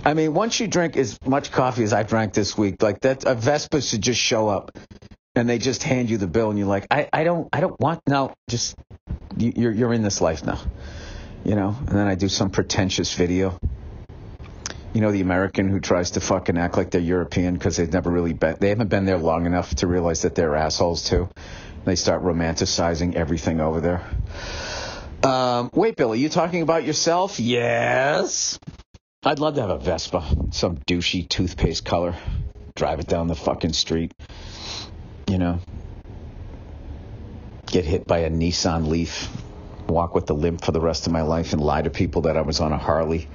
I 0.06 0.13
mean, 0.13 0.34
once 0.34 0.60
you 0.60 0.67
drink 0.67 0.96
as 0.96 1.20
much 1.26 1.52
coffee 1.52 1.84
as 1.84 1.91
I 1.91 2.04
drank 2.04 2.34
this 2.34 2.58
week, 2.58 2.82
like 2.82 3.02
that, 3.02 3.26
uh, 3.26 3.32
a 3.32 3.36
Vespa 3.36 3.82
should 3.82 4.02
just 4.02 4.22
show 4.22 4.48
up 4.48 4.78
and 5.36 5.50
they 5.50 5.58
just 5.58 5.84
hand 5.84 6.10
you 6.10 6.17
the 6.17 6.28
bill 6.28 6.50
and 6.50 6.58
you're 6.58 6.67
like, 6.67 6.88
I, 6.89 7.10
I 7.12 7.24
don't, 7.26 7.50
I 7.52 7.60
don't 7.60 7.78
want, 7.80 8.02
no, 8.08 8.34
just, 8.50 8.76
you're, 9.38 9.72
you're 9.72 9.93
in 9.93 10.04
this 10.04 10.22
life 10.22 10.46
now, 10.46 10.62
you 11.43 11.56
know? 11.56 11.76
And 11.78 11.89
then 11.89 12.08
I 12.08 12.15
do 12.15 12.30
some 12.30 12.52
pretentious 12.52 13.13
video 13.13 13.60
you 14.93 15.02
know, 15.02 15.12
the 15.12 15.22
American 15.22 15.70
who 15.70 15.80
tries 15.80 16.12
to 16.12 16.20
fucking 16.20 16.58
act 16.58 16.76
like 16.76 16.89
they're 16.89 17.00
European 17.00 17.54
because 17.54 17.78
they've 17.78 17.93
never 17.93 18.10
really 18.10 18.34
been, 18.34 18.58
they 18.60 18.70
haven't 18.70 18.88
been 18.88 19.06
there 19.06 19.20
long 19.20 19.46
enough 19.46 19.76
to 19.76 19.86
realize 19.86 20.24
that 20.24 20.34
they're 20.34 20.56
assholes 20.56 21.04
too. 21.04 21.30
They 21.88 21.95
start 21.95 22.21
romanticizing 22.21 23.15
everything 23.15 23.62
over 23.62 23.80
there. 23.80 24.04
Um, 25.23 25.69
wait, 25.73 25.95
Billy, 25.95 26.19
you 26.19 26.28
talking 26.28 26.62
about 26.62 26.84
yourself? 26.84 27.39
Yes. 27.39 28.60
I'd 29.23 29.39
love 29.39 29.56
to 29.56 29.62
have 29.62 29.69
a 29.69 29.78
Vespa, 29.78 30.21
some 30.52 30.80
douchey 30.80 31.30
toothpaste 31.30 31.86
color. 31.86 32.13
Drive 32.76 33.00
it 33.00 33.08
down 33.08 33.28
the 33.28 33.36
fucking 33.36 33.71
street. 33.71 34.12
You 35.30 35.38
know, 35.38 35.60
get 37.67 37.86
hit 37.86 38.06
by 38.06 38.19
a 38.19 38.30
Nissan 38.30 38.89
Leaf, 38.89 39.30
walk 39.88 40.13
with 40.13 40.26
the 40.26 40.36
limp 40.36 40.65
for 40.65 40.73
the 40.73 40.82
rest 40.82 41.08
of 41.08 41.13
my 41.13 41.21
life, 41.21 41.54
and 41.54 41.62
lie 41.62 41.84
to 41.84 41.89
people 41.89 42.23
that 42.23 42.36
I 42.36 42.41
was 42.41 42.60
on 42.60 42.73
a 42.73 42.78
Harley. 42.78 43.30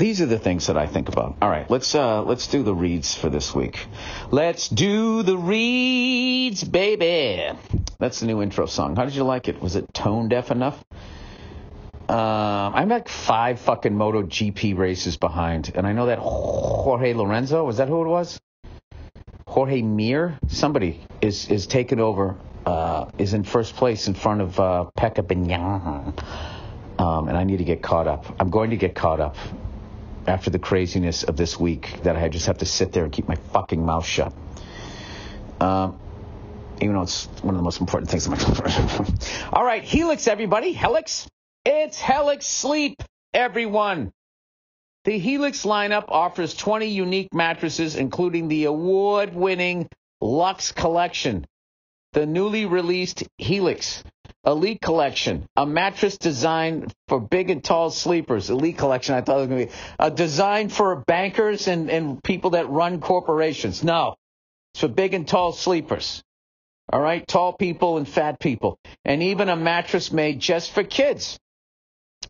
These 0.00 0.22
are 0.22 0.26
the 0.26 0.38
things 0.38 0.68
that 0.68 0.78
I 0.78 0.86
think 0.86 1.10
about. 1.10 1.36
All 1.42 1.50
right, 1.50 1.70
let's 1.70 1.94
uh, 1.94 2.22
let's 2.22 2.46
do 2.46 2.62
the 2.62 2.74
reads 2.74 3.14
for 3.14 3.28
this 3.28 3.54
week. 3.54 3.86
Let's 4.30 4.66
do 4.66 5.22
the 5.22 5.36
reads, 5.36 6.64
baby. 6.64 7.52
That's 7.98 8.20
the 8.20 8.26
new 8.26 8.40
intro 8.40 8.64
song. 8.64 8.96
How 8.96 9.04
did 9.04 9.14
you 9.14 9.24
like 9.24 9.48
it? 9.48 9.60
Was 9.60 9.76
it 9.76 9.92
tone 9.92 10.30
deaf 10.30 10.50
enough? 10.50 10.82
Um, 12.08 12.74
I'm 12.74 12.88
like 12.88 13.10
five 13.10 13.60
fucking 13.60 13.94
Moto 13.94 14.22
GP 14.22 14.74
races 14.78 15.18
behind, 15.18 15.72
and 15.74 15.86
I 15.86 15.92
know 15.92 16.06
that 16.06 16.18
Jorge 16.18 17.12
Lorenzo 17.12 17.62
was 17.66 17.76
that 17.76 17.88
who 17.88 18.00
it 18.02 18.08
was? 18.08 18.40
Jorge 19.46 19.82
Mir, 19.82 20.38
somebody 20.48 20.98
is 21.20 21.50
is 21.50 21.66
taking 21.66 22.00
over, 22.00 22.38
uh, 22.64 23.10
is 23.18 23.34
in 23.34 23.44
first 23.44 23.76
place 23.76 24.08
in 24.08 24.14
front 24.14 24.40
of 24.40 24.58
uh, 24.58 24.86
Pecco 24.96 25.20
Bagnaia. 25.20 26.18
Um, 26.98 27.28
and 27.28 27.36
I 27.36 27.44
need 27.44 27.58
to 27.58 27.64
get 27.64 27.82
caught 27.82 28.06
up. 28.06 28.24
I'm 28.40 28.48
going 28.48 28.70
to 28.70 28.76
get 28.78 28.94
caught 28.94 29.20
up 29.20 29.36
after 30.26 30.50
the 30.50 30.58
craziness 30.58 31.22
of 31.22 31.36
this 31.36 31.58
week 31.58 32.02
that 32.02 32.16
I 32.16 32.28
just 32.28 32.46
have 32.46 32.58
to 32.58 32.66
sit 32.66 32.92
there 32.92 33.04
and 33.04 33.12
keep 33.12 33.28
my 33.28 33.36
fucking 33.36 33.84
mouth 33.84 34.06
shut. 34.06 34.32
Um, 35.60 35.98
even 36.80 36.94
though 36.94 37.02
it's 37.02 37.26
one 37.42 37.54
of 37.54 37.58
the 37.58 37.64
most 37.64 37.80
important 37.80 38.10
things 38.10 38.26
in 38.26 38.32
my 38.32 38.38
life. 38.38 39.48
All 39.52 39.64
right, 39.64 39.84
Helix, 39.84 40.26
everybody. 40.28 40.72
Helix. 40.72 41.28
It's 41.64 42.00
Helix 42.00 42.46
Sleep, 42.46 43.02
everyone. 43.34 44.12
The 45.04 45.18
Helix 45.18 45.64
lineup 45.64 46.04
offers 46.08 46.54
20 46.54 46.86
unique 46.86 47.34
mattresses, 47.34 47.96
including 47.96 48.48
the 48.48 48.64
award 48.64 49.34
winning 49.34 49.88
Luxe 50.20 50.72
Collection, 50.72 51.46
the 52.12 52.26
newly 52.26 52.66
released 52.66 53.24
Helix 53.38 54.02
Elite 54.46 54.80
Collection, 54.80 55.46
a 55.54 55.66
mattress 55.66 56.16
designed 56.16 56.92
for 57.08 57.20
big 57.20 57.50
and 57.50 57.62
tall 57.62 57.90
sleepers. 57.90 58.48
Elite 58.48 58.78
Collection, 58.78 59.14
I 59.14 59.20
thought 59.20 59.36
it 59.36 59.40
was 59.40 59.48
going 59.48 59.66
to 59.66 59.72
be 59.72 59.78
uh, 59.98 60.06
a 60.06 60.10
design 60.10 60.70
for 60.70 60.96
bankers 61.06 61.68
and, 61.68 61.90
and 61.90 62.22
people 62.22 62.50
that 62.50 62.70
run 62.70 63.00
corporations. 63.00 63.84
No, 63.84 64.16
it's 64.72 64.80
for 64.80 64.88
big 64.88 65.12
and 65.12 65.28
tall 65.28 65.52
sleepers. 65.52 66.22
All 66.90 67.00
right, 67.00 67.26
tall 67.26 67.52
people 67.52 67.98
and 67.98 68.08
fat 68.08 68.40
people. 68.40 68.78
And 69.04 69.22
even 69.22 69.48
a 69.48 69.56
mattress 69.56 70.10
made 70.10 70.40
just 70.40 70.72
for 70.72 70.84
kids. 70.84 71.38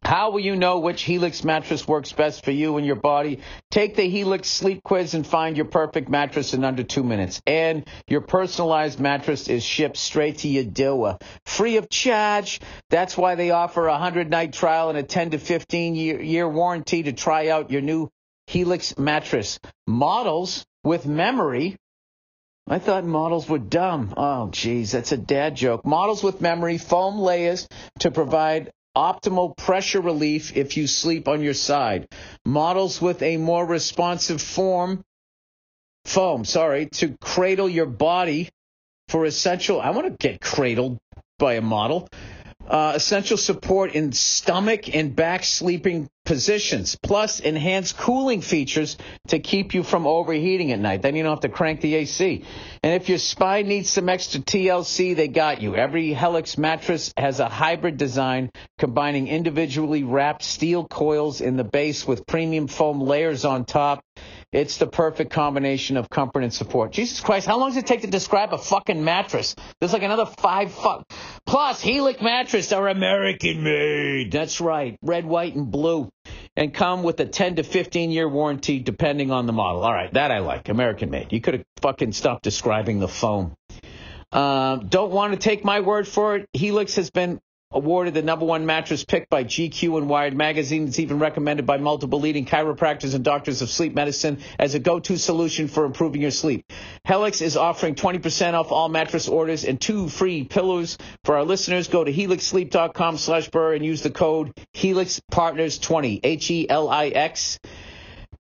How 0.03 0.31
will 0.31 0.41
you 0.41 0.57
know 0.57 0.79
which 0.79 1.03
Helix 1.03 1.45
mattress 1.45 1.87
works 1.87 2.11
best 2.13 2.45
for 2.45 2.51
you 2.51 2.79
and 2.79 2.87
your 2.87 2.97
body? 2.97 3.41
Take 3.71 3.97
the 3.97 4.09
Helix 4.09 4.49
sleep 4.49 4.83
quiz 4.83 5.15
and 5.15 5.27
find 5.27 5.57
your 5.57 5.67
perfect 5.67 6.09
mattress 6.09 6.55
in 6.55 6.65
under 6.65 6.83
two 6.83 7.05
minutes. 7.05 7.41
And 7.47 7.87
your 8.09 8.23
personalized 8.23 8.99
mattress 8.99 9.49
is 9.49 9.63
shipped 9.63 9.97
straight 9.97 10.39
to 10.39 10.49
your 10.49 10.65
door, 10.65 11.19
free 11.45 11.77
of 11.77 11.91
charge. 11.91 12.61
That's 12.89 13.17
why 13.17 13.35
they 13.35 13.51
offer 13.51 13.87
a 13.87 13.93
100 13.93 14.31
night 14.31 14.53
trial 14.53 14.89
and 14.89 14.99
a 14.99 15.03
10 15.03 15.31
to 15.31 15.39
15 15.39 15.95
year, 15.95 16.21
year 16.21 16.49
warranty 16.49 17.05
to 17.05 17.13
try 17.13 17.49
out 17.49 17.71
your 17.71 17.83
new 17.83 18.11
Helix 18.47 18.99
mattress. 18.99 19.61
Models 19.87 20.65
with 20.83 21.07
memory 21.07 21.77
I 22.71 22.79
thought 22.79 23.05
models 23.05 23.49
were 23.49 23.59
dumb. 23.59 24.15
Oh, 24.17 24.49
geez, 24.49 24.93
that's 24.93 25.11
a 25.11 25.17
dad 25.17 25.57
joke. 25.57 25.85
Models 25.85 26.23
with 26.23 26.41
memory, 26.41 26.79
foam 26.79 27.19
layers 27.19 27.67
to 27.99 28.13
provide 28.13 28.71
optimal 29.01 29.57
pressure 29.57 30.03
relief 30.03 30.55
if 30.57 30.77
you 30.77 30.87
sleep 30.87 31.27
on 31.27 31.43
your 31.43 31.55
side. 31.55 32.07
Models 32.45 33.01
with 33.01 33.23
a 33.23 33.39
more 33.39 33.65
responsive 33.65 34.43
form, 34.43 35.03
foam, 36.05 36.45
sorry, 36.45 36.87
to 36.87 37.17
cradle 37.21 37.69
your 37.69 37.87
body 37.87 38.51
for 39.09 39.25
essential. 39.25 39.81
I 39.81 39.91
want 39.91 40.07
to 40.07 40.29
get 40.29 40.43
cradled 40.43 40.99
by 41.39 41.55
a 41.55 41.63
model. 41.63 42.09
Uh, 42.71 42.93
essential 42.95 43.37
support 43.37 43.97
in 43.97 44.13
stomach 44.13 44.95
and 44.95 45.17
back 45.17 45.43
sleeping 45.43 46.09
positions, 46.25 46.97
plus 47.03 47.41
enhanced 47.41 47.97
cooling 47.97 48.41
features 48.41 48.97
to 49.27 49.41
keep 49.41 49.75
you 49.75 49.83
from 49.83 50.07
overheating 50.07 50.71
at 50.71 50.79
night. 50.79 51.03
Then 51.03 51.17
you 51.17 51.25
don't 51.25 51.33
have 51.33 51.41
to 51.41 51.49
crank 51.49 51.81
the 51.81 51.97
AC. 51.97 52.45
And 52.85 52.95
if 52.95 53.09
your 53.09 53.19
spine 53.19 53.67
needs 53.67 53.91
some 53.91 54.09
extra 54.09 54.41
TLC, 54.41 55.17
they 55.17 55.27
got 55.27 55.61
you. 55.61 55.75
Every 55.75 56.15
Helix 56.15 56.57
mattress 56.57 57.13
has 57.17 57.41
a 57.41 57.49
hybrid 57.49 57.97
design 57.97 58.51
combining 58.79 59.27
individually 59.27 60.05
wrapped 60.05 60.45
steel 60.45 60.87
coils 60.87 61.41
in 61.41 61.57
the 61.57 61.65
base 61.65 62.07
with 62.07 62.25
premium 62.25 62.69
foam 62.69 63.01
layers 63.01 63.45
on 63.45 63.65
top. 63.65 64.05
It's 64.53 64.79
the 64.79 64.87
perfect 64.89 65.31
combination 65.31 65.97
of 65.97 66.11
comfort 66.11 66.43
and 66.43 66.53
support. 66.53 66.91
Jesus 66.91 67.21
Christ, 67.21 67.47
how 67.47 67.59
long 67.59 67.71
does 67.71 67.77
it 67.77 67.87
take 67.87 68.01
to 68.01 68.09
describe 68.09 68.53
a 68.53 68.59
fucking 68.59 69.05
mattress? 69.05 69.55
There's 69.79 69.93
like 69.93 70.03
another 70.03 70.27
five 70.27 70.73
fuck. 70.73 71.05
Plus, 71.47 71.81
Helix 71.81 72.21
mattress 72.21 72.73
are 72.73 72.89
American 72.89 73.63
made. 73.63 74.33
That's 74.33 74.61
right. 74.61 74.99
Red, 75.03 75.25
white, 75.25 75.55
and 75.55 75.71
blue. 75.71 76.11
And 76.57 76.75
come 76.75 77.05
with 77.05 77.21
a 77.21 77.27
10 77.27 77.57
to 77.57 77.63
15 77.63 78.11
year 78.11 78.29
warranty 78.29 78.81
depending 78.81 79.31
on 79.31 79.47
the 79.47 79.53
model. 79.53 79.85
All 79.85 79.93
right, 79.93 80.13
that 80.15 80.33
I 80.33 80.41
like. 80.41 80.69
American 80.69 81.11
made. 81.11 81.33
You 81.33 81.41
could 81.41 81.55
have 81.55 81.65
fucking 81.81 82.13
stopped 82.13 82.43
describing 82.43 82.99
the 82.99 83.09
foam. 83.09 83.55
Uh, 84.33 84.77
don't 84.77 85.13
want 85.13 85.33
to 85.33 85.39
take 85.39 85.65
my 85.65 85.81
word 85.81 86.09
for 86.09 86.37
it. 86.37 86.49
Helix 86.53 86.97
has 86.97 87.11
been 87.11 87.41
awarded 87.73 88.15
the 88.15 88.23
number 88.23 88.45
one 88.45 88.67
mattress 88.67 89.05
pick 89.05 89.29
by 89.29 89.45
GQ 89.45 89.99
and 89.99 90.09
Wired 90.09 90.37
magazine. 90.37 90.89
It's 90.89 90.99
even 90.99 91.19
recommended 91.19 91.67
by 91.67 91.79
multiple 91.79 92.19
leading 92.19 92.45
chiropractors 92.45 93.15
and 93.15 93.25
doctors 93.25 93.63
of 93.63 93.71
sleep 93.71 93.95
medicine 93.95 94.39
as 94.59 94.75
a 94.75 94.81
go-to 94.81 95.17
solution 95.17 95.69
for 95.69 95.85
improving 95.85 96.23
your 96.23 96.33
sleep. 96.33 96.65
Helix 97.05 97.41
is 97.41 97.57
offering 97.57 97.95
20% 97.95 98.55
off 98.55 98.73
all 98.73 98.89
mattress 98.89 99.29
orders 99.29 99.65
and 99.65 99.81
two 99.81 100.09
free 100.09 100.45
pillows 100.45 100.99
for 101.25 101.37
our 101.37 101.45
listeners. 101.45 101.87
Go 101.89 102.03
to 102.03 102.13
helixsleep.com 102.13 103.19
slash 103.19 103.49
burr 103.51 103.75
and 103.75 103.85
use 103.85 104.03
the 104.03 104.11
code 104.11 104.53
HelixPartners20, 104.75 106.21
H-E-L-I-X 106.25 107.61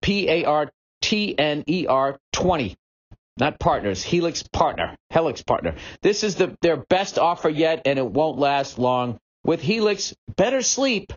P-A-R-T-N-E-R 0.02 0.68
20 2.32 2.76
not 3.40 3.58
partners, 3.58 4.02
Helix 4.02 4.42
partner, 4.42 4.96
Helix 5.10 5.42
partner. 5.42 5.74
This 6.02 6.22
is 6.22 6.36
the 6.36 6.56
their 6.60 6.76
best 6.76 7.18
offer 7.18 7.48
yet, 7.48 7.82
and 7.86 7.98
it 7.98 8.06
won't 8.06 8.38
last 8.38 8.78
long. 8.78 9.18
With 9.42 9.62
Helix, 9.62 10.14
better 10.36 10.62
sleep 10.62 11.12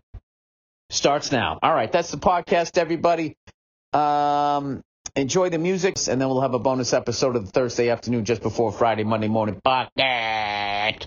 starts 0.90 1.32
now. 1.32 1.60
All 1.62 1.74
right, 1.74 1.92
that's 1.92 2.12
the 2.12 2.18
podcast, 2.18 2.78
everybody. 2.78 3.36
Um, 3.92 4.82
enjoy 5.16 5.50
the 5.50 5.58
music, 5.58 5.98
and 6.10 6.20
then 6.20 6.30
we'll 6.30 6.42
have 6.42 6.54
a 6.54 6.60
bonus 6.60 6.94
episode 6.94 7.36
of 7.36 7.46
the 7.46 7.52
Thursday 7.52 7.90
afternoon 7.90 8.26
just 8.26 8.42
before 8.42 8.72
Friday, 8.72 9.04
Monday 9.04 9.28
morning 9.28 9.62
podcast. 9.64 11.06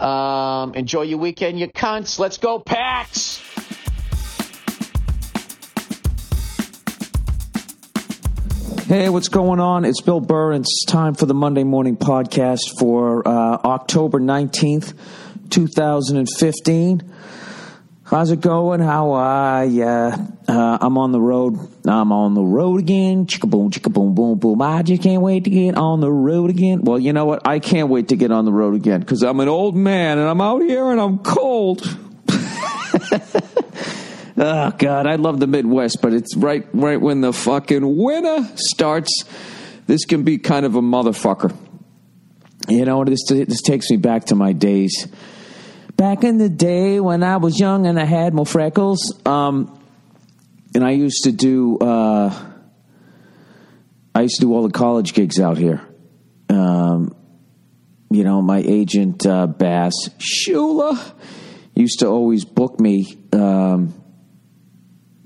Um, 0.00 0.74
enjoy 0.74 1.02
your 1.02 1.18
weekend, 1.18 1.60
you 1.60 1.68
cunts. 1.68 2.18
Let's 2.18 2.38
go, 2.38 2.58
Packs! 2.58 3.40
Hey, 8.90 9.08
what's 9.08 9.28
going 9.28 9.60
on? 9.60 9.84
It's 9.84 10.00
Bill 10.00 10.18
Burr, 10.18 10.50
and 10.50 10.64
it's 10.64 10.84
time 10.84 11.14
for 11.14 11.24
the 11.24 11.32
Monday 11.32 11.62
Morning 11.62 11.96
Podcast 11.96 12.76
for 12.76 13.22
uh, 13.24 13.30
October 13.30 14.18
19th, 14.18 14.94
2015. 15.48 17.14
How's 18.02 18.32
it 18.32 18.40
going? 18.40 18.80
How 18.80 19.12
uh 19.12 19.62
yeah. 19.62 20.26
Uh, 20.48 20.78
I'm 20.80 20.98
on 20.98 21.12
the 21.12 21.20
road. 21.20 21.56
I'm 21.86 22.10
on 22.10 22.34
the 22.34 22.42
road 22.42 22.80
again. 22.80 23.26
Chicka 23.26 23.48
boom, 23.48 23.70
chicka 23.70 23.92
boom, 23.92 24.16
boom, 24.16 24.40
boom. 24.40 24.60
I 24.60 24.82
just 24.82 25.04
can't 25.04 25.22
wait 25.22 25.44
to 25.44 25.50
get 25.50 25.76
on 25.76 26.00
the 26.00 26.10
road 26.10 26.50
again. 26.50 26.82
Well, 26.82 26.98
you 26.98 27.12
know 27.12 27.26
what? 27.26 27.46
I 27.46 27.60
can't 27.60 27.90
wait 27.90 28.08
to 28.08 28.16
get 28.16 28.32
on 28.32 28.44
the 28.44 28.52
road 28.52 28.74
again 28.74 28.98
because 28.98 29.22
I'm 29.22 29.38
an 29.38 29.46
old 29.46 29.76
man 29.76 30.18
and 30.18 30.28
I'm 30.28 30.40
out 30.40 30.62
here 30.62 30.90
and 30.90 31.00
I'm 31.00 31.20
cold. 31.20 31.96
Oh 34.42 34.70
God, 34.70 35.06
I 35.06 35.16
love 35.16 35.38
the 35.38 35.46
Midwest, 35.46 36.00
but 36.00 36.14
it's 36.14 36.34
right 36.34 36.66
right 36.72 36.98
when 36.98 37.20
the 37.20 37.30
fucking 37.30 37.94
winter 37.94 38.48
starts. 38.54 39.26
This 39.86 40.06
can 40.06 40.22
be 40.22 40.38
kind 40.38 40.64
of 40.64 40.76
a 40.76 40.80
motherfucker. 40.80 41.54
You 42.66 42.86
know, 42.86 43.04
this 43.04 43.26
this 43.28 43.60
takes 43.60 43.90
me 43.90 43.98
back 43.98 44.24
to 44.26 44.34
my 44.34 44.54
days. 44.54 45.06
Back 45.94 46.24
in 46.24 46.38
the 46.38 46.48
day 46.48 47.00
when 47.00 47.22
I 47.22 47.36
was 47.36 47.60
young 47.60 47.86
and 47.86 48.00
I 48.00 48.06
had 48.06 48.32
more 48.32 48.46
freckles, 48.46 49.14
um, 49.26 49.78
and 50.74 50.82
I 50.82 50.92
used 50.92 51.24
to 51.24 51.32
do 51.32 51.76
uh, 51.76 52.34
I 54.14 54.22
used 54.22 54.36
to 54.36 54.40
do 54.40 54.54
all 54.54 54.62
the 54.62 54.72
college 54.72 55.12
gigs 55.12 55.38
out 55.38 55.58
here. 55.58 55.86
Um, 56.48 57.14
you 58.10 58.24
know, 58.24 58.40
my 58.40 58.62
agent 58.66 59.26
uh, 59.26 59.46
Bass 59.48 59.92
Schuler 60.16 60.98
used 61.74 61.98
to 61.98 62.06
always 62.06 62.46
book 62.46 62.80
me. 62.80 63.18
Um, 63.34 63.99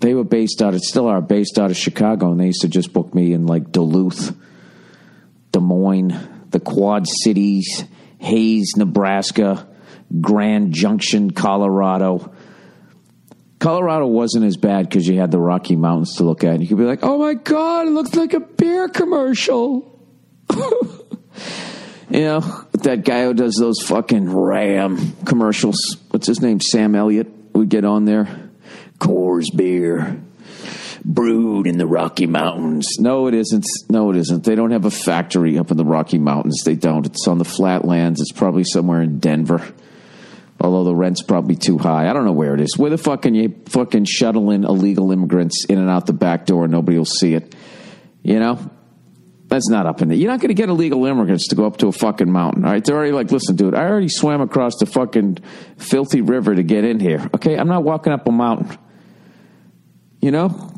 they 0.04 0.12
were 0.12 0.22
based 0.22 0.60
out 0.60 0.74
of 0.74 0.82
still 0.82 1.08
are 1.08 1.22
based 1.22 1.58
out 1.58 1.70
of 1.70 1.78
Chicago, 1.78 2.30
and 2.30 2.38
they 2.38 2.46
used 2.46 2.60
to 2.60 2.68
just 2.68 2.92
book 2.92 3.14
me 3.14 3.32
in 3.32 3.46
like 3.46 3.72
Duluth, 3.72 4.36
Des 5.50 5.60
Moines, 5.60 6.14
the 6.50 6.60
Quad 6.60 7.08
Cities, 7.08 7.84
Hays, 8.18 8.74
Nebraska, 8.76 9.66
Grand 10.20 10.74
Junction, 10.74 11.30
Colorado. 11.30 12.34
Colorado 13.58 14.06
wasn't 14.06 14.44
as 14.44 14.58
bad 14.58 14.86
because 14.86 15.08
you 15.08 15.18
had 15.18 15.30
the 15.30 15.40
Rocky 15.40 15.74
Mountains 15.74 16.16
to 16.16 16.24
look 16.24 16.44
at. 16.44 16.56
And 16.56 16.62
You 16.62 16.68
could 16.68 16.76
be 16.76 16.84
like, 16.84 17.00
"Oh 17.02 17.16
my 17.16 17.32
God, 17.32 17.86
it 17.86 17.92
looks 17.92 18.14
like 18.14 18.34
a 18.34 18.40
beer 18.40 18.90
commercial." 18.90 19.98
you 22.10 22.20
know 22.20 22.40
that 22.82 23.04
guy 23.04 23.24
who 23.24 23.32
does 23.32 23.56
those 23.56 23.80
fucking 23.80 24.30
Ram 24.30 25.16
commercials. 25.24 25.96
What's 26.10 26.26
his 26.26 26.42
name? 26.42 26.60
Sam 26.60 26.94
Elliott 26.94 27.28
would 27.54 27.70
get 27.70 27.86
on 27.86 28.04
there. 28.04 28.43
Coors 29.04 29.54
beer 29.54 30.22
brewed 31.04 31.66
in 31.66 31.76
the 31.76 31.86
Rocky 31.86 32.26
Mountains. 32.26 32.96
No, 32.98 33.26
it 33.26 33.34
isn't. 33.34 33.66
No, 33.90 34.10
it 34.10 34.16
isn't. 34.16 34.44
They 34.44 34.54
don't 34.54 34.70
have 34.70 34.86
a 34.86 34.90
factory 34.90 35.58
up 35.58 35.70
in 35.70 35.76
the 35.76 35.84
Rocky 35.84 36.18
Mountains. 36.18 36.62
They 36.64 36.74
don't. 36.74 37.04
It's 37.04 37.28
on 37.28 37.36
the 37.36 37.44
flatlands. 37.44 38.20
It's 38.20 38.32
probably 38.32 38.64
somewhere 38.64 39.02
in 39.02 39.18
Denver. 39.18 39.62
Although 40.58 40.84
the 40.84 40.94
rent's 40.94 41.22
probably 41.22 41.56
too 41.56 41.76
high. 41.76 42.08
I 42.08 42.14
don't 42.14 42.24
know 42.24 42.32
where 42.32 42.54
it 42.54 42.60
is. 42.60 42.78
Where 42.78 42.88
the 42.88 42.96
fuck 42.96 43.22
can 43.22 43.34
you 43.34 43.54
fucking 43.66 44.06
shuttle 44.06 44.50
in 44.50 44.64
illegal 44.64 45.12
immigrants 45.12 45.66
in 45.66 45.78
and 45.78 45.90
out 45.90 46.06
the 46.06 46.14
back 46.14 46.46
door 46.46 46.66
nobody 46.66 46.96
will 46.96 47.04
see 47.04 47.34
it? 47.34 47.54
You 48.22 48.38
know? 48.38 48.70
That's 49.48 49.68
not 49.68 49.84
up 49.84 50.00
in 50.00 50.08
there. 50.08 50.16
You're 50.16 50.30
not 50.30 50.40
going 50.40 50.48
to 50.48 50.54
get 50.54 50.70
illegal 50.70 51.04
immigrants 51.04 51.48
to 51.48 51.54
go 51.54 51.66
up 51.66 51.76
to 51.78 51.88
a 51.88 51.92
fucking 51.92 52.32
mountain. 52.32 52.64
All 52.64 52.72
right. 52.72 52.82
They're 52.82 52.96
already 52.96 53.12
like, 53.12 53.30
listen, 53.30 53.56
dude, 53.56 53.74
I 53.74 53.84
already 53.84 54.08
swam 54.08 54.40
across 54.40 54.76
the 54.78 54.86
fucking 54.86 55.38
filthy 55.76 56.22
river 56.22 56.54
to 56.54 56.62
get 56.62 56.84
in 56.84 56.98
here. 56.98 57.28
Okay. 57.34 57.56
I'm 57.56 57.68
not 57.68 57.84
walking 57.84 58.12
up 58.12 58.26
a 58.26 58.32
mountain. 58.32 58.78
You 60.24 60.30
know? 60.30 60.72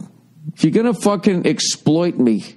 If 0.54 0.64
you're 0.64 0.72
going 0.72 0.92
to 0.92 1.00
fucking 1.00 1.46
exploit 1.46 2.16
me 2.16 2.56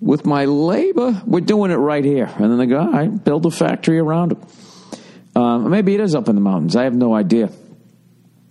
with 0.00 0.26
my 0.26 0.46
labor, 0.46 1.22
we're 1.24 1.38
doing 1.38 1.70
it 1.70 1.76
right 1.76 2.04
here. 2.04 2.26
And 2.26 2.50
then 2.50 2.58
they 2.58 2.66
go, 2.66 2.84
right, 2.84 3.22
build 3.24 3.46
a 3.46 3.52
factory 3.52 4.00
around 4.00 4.32
it. 4.32 4.38
Um, 5.36 5.70
maybe 5.70 5.94
it 5.94 6.00
is 6.00 6.16
up 6.16 6.28
in 6.28 6.34
the 6.34 6.40
mountains. 6.40 6.74
I 6.74 6.82
have 6.82 6.96
no 6.96 7.14
idea. 7.14 7.48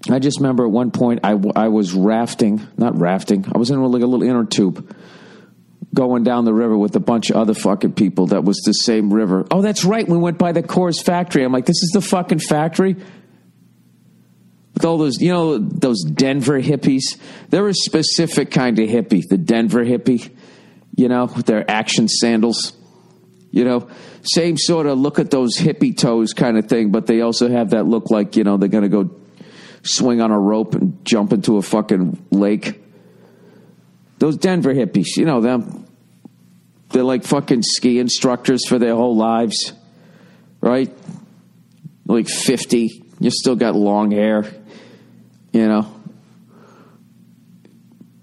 I 0.10 0.20
just 0.20 0.39
remember 0.39 0.63
at 0.63 0.72
one 0.72 0.92
point 0.92 1.20
I, 1.26 1.32
I 1.54 1.68
was 1.68 1.92
rafting, 1.92 2.65
not 2.78 2.98
rafting, 2.98 3.46
I 3.54 3.58
was 3.58 3.72
in 3.72 3.84
like 3.84 4.02
a 4.02 4.06
little 4.06 4.24
inner 4.24 4.46
tube 4.46 4.96
going 5.94 6.24
down 6.24 6.46
the 6.46 6.54
river 6.54 6.78
with 6.78 6.96
a 6.96 7.02
bunch 7.02 7.30
of 7.30 7.36
other 7.36 7.54
fucking 7.54 7.92
people 7.92 8.28
that 8.28 8.46
was 8.46 8.58
the 8.60 8.72
same 8.72 9.13
river. 9.13 9.46
Oh, 9.52 9.62
that's 9.62 9.84
right. 9.84 10.08
We 10.08 10.18
went 10.18 10.38
by 10.38 10.54
the 10.54 10.63
Coors 10.63 11.04
factory. 11.04 11.44
I'm 11.44 11.52
like, 11.52 11.65
this 11.65 11.84
is 11.84 11.89
the 11.94 12.02
fucking 12.02 12.39
factory? 12.39 12.96
With 14.80 14.86
all 14.86 14.98
those, 14.98 15.20
you 15.20 15.28
know, 15.28 15.58
those 15.58 16.06
Denver 16.06 16.62
hippies. 16.62 17.18
They're 17.50 17.68
a 17.68 17.74
specific 17.74 18.50
kind 18.50 18.80
of 18.80 18.88
hippie, 18.88 19.28
the 19.28 19.38
Denver 19.38 19.84
hippie, 19.84 20.34
you 20.96 21.10
know, 21.10 21.26
with 21.26 21.48
their 21.48 21.70
action 21.70 22.08
sandals. 22.08 22.78
You 23.52 23.65
know, 23.65 23.89
same 24.22 24.56
sort 24.56 24.86
of 24.86 24.98
look 24.98 25.20
at 25.20 25.32
those 25.32 25.58
hippie 25.58 25.98
toes 25.98 26.32
kind 26.32 26.58
of 26.58 26.68
thing, 26.68 26.92
but 26.92 27.08
they 27.08 27.20
also 27.20 27.50
have 27.50 27.72
that 27.72 27.88
look 27.88 28.10
like, 28.10 28.38
you 28.38 28.46
know, 28.46 28.56
they're 28.56 28.70
going 28.70 28.84
to 28.84 28.89
go 28.89 29.13
swing 29.84 30.22
on 30.22 30.32
a 30.32 30.39
rope 30.39 30.76
and 30.76 31.04
jump 31.04 31.34
into 31.34 31.58
a 31.58 31.62
fucking 31.62 32.26
lake. 32.32 32.82
Those 34.20 34.38
Denver 34.38 34.74
hippies, 34.74 35.18
you 35.18 35.26
know 35.26 35.42
them. 35.42 35.88
They're 36.92 37.04
like 37.04 37.26
fucking 37.26 37.63
ski 37.63 38.00
instructors 38.00 38.65
for 38.65 38.80
their 38.80 38.96
whole 38.96 39.18
lives, 39.18 39.74
right? 40.62 40.89
Like 42.06 42.30
50. 42.30 43.04
You 43.20 43.32
still 43.32 43.58
got 43.58 43.76
long 43.76 44.12
hair, 44.12 44.44
you 45.52 45.68
know. 45.68 45.96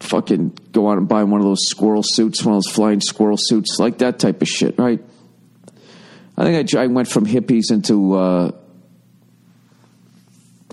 Fucking 0.00 0.56
go 0.72 0.90
out 0.90 0.98
and 0.98 1.08
buy 1.08 1.24
one 1.24 1.40
of 1.40 1.46
those 1.46 1.66
squirrel 1.66 2.02
suits, 2.04 2.44
one 2.44 2.54
of 2.54 2.62
those 2.62 2.72
flying 2.72 3.00
squirrel 3.00 3.36
suits, 3.38 3.78
like 3.78 3.98
that 3.98 4.18
type 4.18 4.40
of 4.40 4.48
shit, 4.48 4.78
right? 4.78 5.02
I 6.36 6.44
think 6.44 6.74
I, 6.74 6.82
I 6.82 6.86
went 6.86 7.08
from 7.08 7.26
hippies 7.26 7.72
into, 7.72 8.14
uh, 8.14 8.50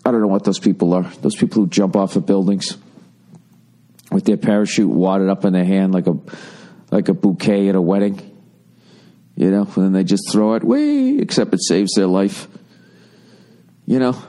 I 0.05 0.11
don't 0.11 0.21
know 0.21 0.27
what 0.27 0.43
those 0.43 0.59
people 0.59 0.93
are. 0.93 1.03
Those 1.21 1.36
people 1.36 1.63
who 1.63 1.69
jump 1.69 1.95
off 1.95 2.15
of 2.15 2.25
buildings 2.25 2.77
with 4.11 4.25
their 4.25 4.38
parachute 4.38 4.89
wadded 4.89 5.30
up 5.30 5.45
in 5.45 5.53
their 5.53 5.65
hand 5.65 5.93
like 5.93 6.07
a 6.07 6.15
like 6.91 7.09
a 7.09 7.13
bouquet 7.13 7.69
at 7.69 7.75
a 7.75 7.82
wedding. 7.82 8.30
You 9.36 9.49
know, 9.49 9.63
and 9.63 9.86
then 9.86 9.93
they 9.93 10.03
just 10.03 10.32
throw 10.32 10.53
it, 10.53 10.63
wee, 10.63 11.19
except 11.19 11.53
it 11.55 11.63
saves 11.63 11.93
their 11.95 12.05
life. 12.05 12.47
You 13.88 13.97
know? 13.97 14.21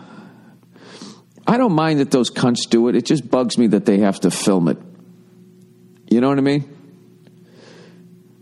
I 1.47 1.57
don't 1.57 1.73
mind 1.73 2.01
that 2.01 2.11
those 2.11 2.31
cunts 2.31 2.69
do 2.69 2.89
it. 2.89 2.97
It 2.97 3.05
just 3.05 3.31
bugs 3.31 3.59
me 3.59 3.67
that 3.69 3.85
they 3.85 3.99
have 3.99 4.21
to 4.21 4.31
film 4.31 4.69
it. 4.69 4.79
You 6.09 6.21
know 6.21 6.29
what 6.29 6.39
I 6.39 6.43
mean? 6.43 6.71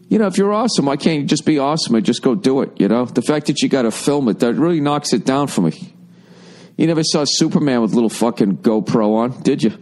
You 0.09 0.19
know, 0.19 0.27
if 0.27 0.37
you're 0.37 0.53
awesome, 0.53 0.87
why 0.87 0.97
can't 0.97 1.23
you 1.23 1.27
just 1.27 1.47
be 1.47 1.59
awesome 1.59 1.95
and 1.95 2.05
just 2.05 2.23
go 2.23 2.35
do 2.35 2.61
it? 2.61 2.73
You 2.79 2.87
know, 2.87 3.07
the 3.07 3.23
fact 3.23 3.47
that 3.47 3.63
you 3.63 3.69
got 3.69 3.83
to 3.83 3.91
film 3.91 4.29
it 4.29 4.41
that 4.41 4.55
really 4.55 4.81
knocks 4.81 5.13
it 5.13 5.25
down 5.25 5.47
for 5.47 5.63
me. 5.63 5.95
You 6.77 6.87
never 6.87 7.03
saw 7.03 7.25
Superman 7.27 7.81
with 7.81 7.95
little 7.95 8.11
fucking 8.11 8.59
GoPro 8.59 9.15
on, 9.15 9.41
did 9.43 9.63
you? 9.63 9.73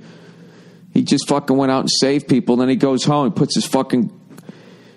He 0.95 1.03
just 1.03 1.29
fucking 1.29 1.57
went 1.57 1.73
out 1.73 1.81
and 1.81 1.91
saved 1.91 2.29
people. 2.29 2.55
And 2.55 2.63
then 2.63 2.69
he 2.69 2.77
goes 2.77 3.05
home 3.05 3.27
and 3.27 3.37
puts 3.37 3.55
his 3.55 3.67
fucking 3.67 4.09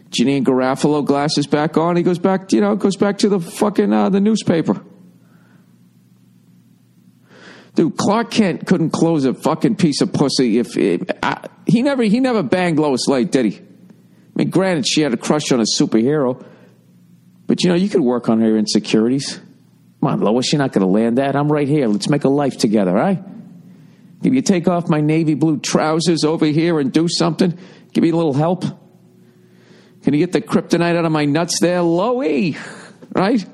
Janeane 0.10 0.44
Garofalo 0.44 1.04
glasses 1.04 1.48
back 1.48 1.78
on. 1.78 1.96
He 1.96 2.04
goes 2.04 2.20
back, 2.20 2.52
you 2.52 2.62
know, 2.62 2.76
goes 2.76 2.96
back 2.96 3.18
to 3.20 3.30
the 3.30 3.40
fucking 3.40 3.92
uh, 3.92 4.10
the 4.10 4.22
newspaper. 4.22 4.82
Dude, 7.76 7.98
Clark 7.98 8.32
Kent 8.32 8.68
couldn't 8.68 8.92
close 8.92 9.26
a 9.26 9.34
fucking 9.34 9.76
piece 9.78 10.02
of 10.02 10.14
pussy 10.14 10.60
if 10.60 10.78
I, 11.24 11.48
he 11.66 11.82
never 11.82 12.04
he 12.04 12.20
never 12.20 12.44
banged 12.44 12.78
Lois 12.78 13.08
Lane, 13.08 13.28
did 13.28 13.46
he? 13.46 13.58
I 13.58 13.64
mean, 14.36 14.50
granted, 14.50 14.88
she 14.88 15.02
had 15.02 15.14
a 15.14 15.18
crush 15.18 15.52
on 15.52 15.60
a 15.60 15.64
superhero, 15.64 16.44
but 17.48 17.64
you 17.64 17.70
know, 17.70 17.76
you 17.76 17.90
could 17.90 18.02
work 18.02 18.30
on 18.30 18.42
her 18.42 18.58
insecurities. 18.58 19.40
Come 20.00 20.10
on, 20.10 20.20
Lois, 20.22 20.52
you're 20.52 20.60
not 20.60 20.72
going 20.72 20.86
to 20.86 20.92
land 20.92 21.18
that. 21.18 21.36
I'm 21.36 21.52
right 21.52 21.68
here. 21.68 21.88
Let's 21.88 22.10
make 22.10 22.26
a 22.26 22.30
life 22.30 22.58
together, 22.58 22.92
all 22.92 22.98
right? 22.98 23.24
Can 24.22 24.34
you 24.34 24.42
take 24.42 24.68
off 24.68 24.90
my 24.90 25.02
navy 25.02 25.34
blue 25.34 25.60
trousers 25.60 26.24
over 26.24 26.46
here 26.46 26.80
and 26.80 26.92
do 26.92 27.08
something, 27.08 27.58
give 27.92 28.04
me 28.04 28.10
a 28.10 28.16
little 28.16 28.34
help. 28.34 28.64
Can 30.04 30.14
you 30.14 30.20
get 30.20 30.32
the 30.32 30.42
kryptonite 30.42 30.96
out 30.98 31.06
of 31.06 31.12
my 31.12 31.26
nuts 31.26 31.60
there, 31.60 31.80
Loey? 31.80 32.58
Right? 33.14 33.46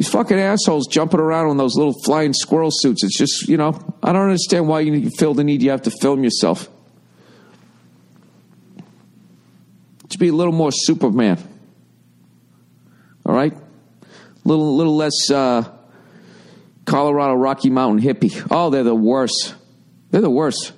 These 0.00 0.08
fucking 0.08 0.40
assholes 0.40 0.86
jumping 0.86 1.20
around 1.20 1.50
in 1.50 1.58
those 1.58 1.76
little 1.76 1.92
flying 1.92 2.32
squirrel 2.32 2.70
suits. 2.72 3.04
It's 3.04 3.18
just, 3.18 3.46
you 3.46 3.58
know, 3.58 3.78
I 4.02 4.14
don't 4.14 4.22
understand 4.22 4.66
why 4.66 4.80
you 4.80 5.10
feel 5.10 5.34
the 5.34 5.44
need 5.44 5.60
you 5.60 5.72
have 5.72 5.82
to 5.82 5.90
film 5.90 6.24
yourself. 6.24 6.70
To 10.08 10.18
be 10.18 10.28
a 10.28 10.32
little 10.32 10.54
more 10.54 10.72
Superman. 10.72 11.36
All 13.26 13.34
right? 13.34 13.52
A 13.52 14.48
little, 14.48 14.74
little 14.74 14.96
less 14.96 15.30
uh, 15.30 15.70
Colorado 16.86 17.34
Rocky 17.34 17.68
Mountain 17.68 18.02
hippie. 18.02 18.48
Oh, 18.50 18.70
they're 18.70 18.82
the 18.82 18.94
worst. 18.94 19.54
They're 20.12 20.22
the 20.22 20.30
worst. 20.30 20.72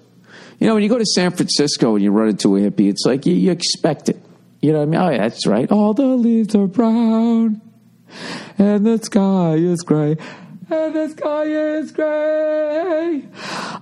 You 0.58 0.66
know, 0.66 0.74
when 0.74 0.82
you 0.82 0.88
go 0.88 0.98
to 0.98 1.06
San 1.06 1.30
Francisco 1.30 1.94
and 1.94 2.02
you 2.02 2.10
run 2.10 2.30
into 2.30 2.56
a 2.56 2.60
hippie, 2.60 2.90
it's 2.90 3.04
like 3.06 3.24
you, 3.24 3.34
you 3.34 3.52
expect 3.52 4.08
it. 4.08 4.20
You 4.60 4.72
know 4.72 4.80
what 4.80 4.82
I 4.82 4.86
mean? 4.86 5.00
Oh, 5.00 5.10
yeah, 5.10 5.28
that's 5.28 5.46
right. 5.46 5.70
All 5.70 5.94
the 5.94 6.06
leaves 6.06 6.56
are 6.56 6.66
brown 6.66 7.60
and 8.58 8.86
the 8.86 8.98
sky 8.98 9.54
is 9.54 9.82
gray. 9.82 10.16
And 10.70 10.94
the 10.94 11.08
sky 11.08 11.44
is 11.44 11.92
gray. 11.92 13.28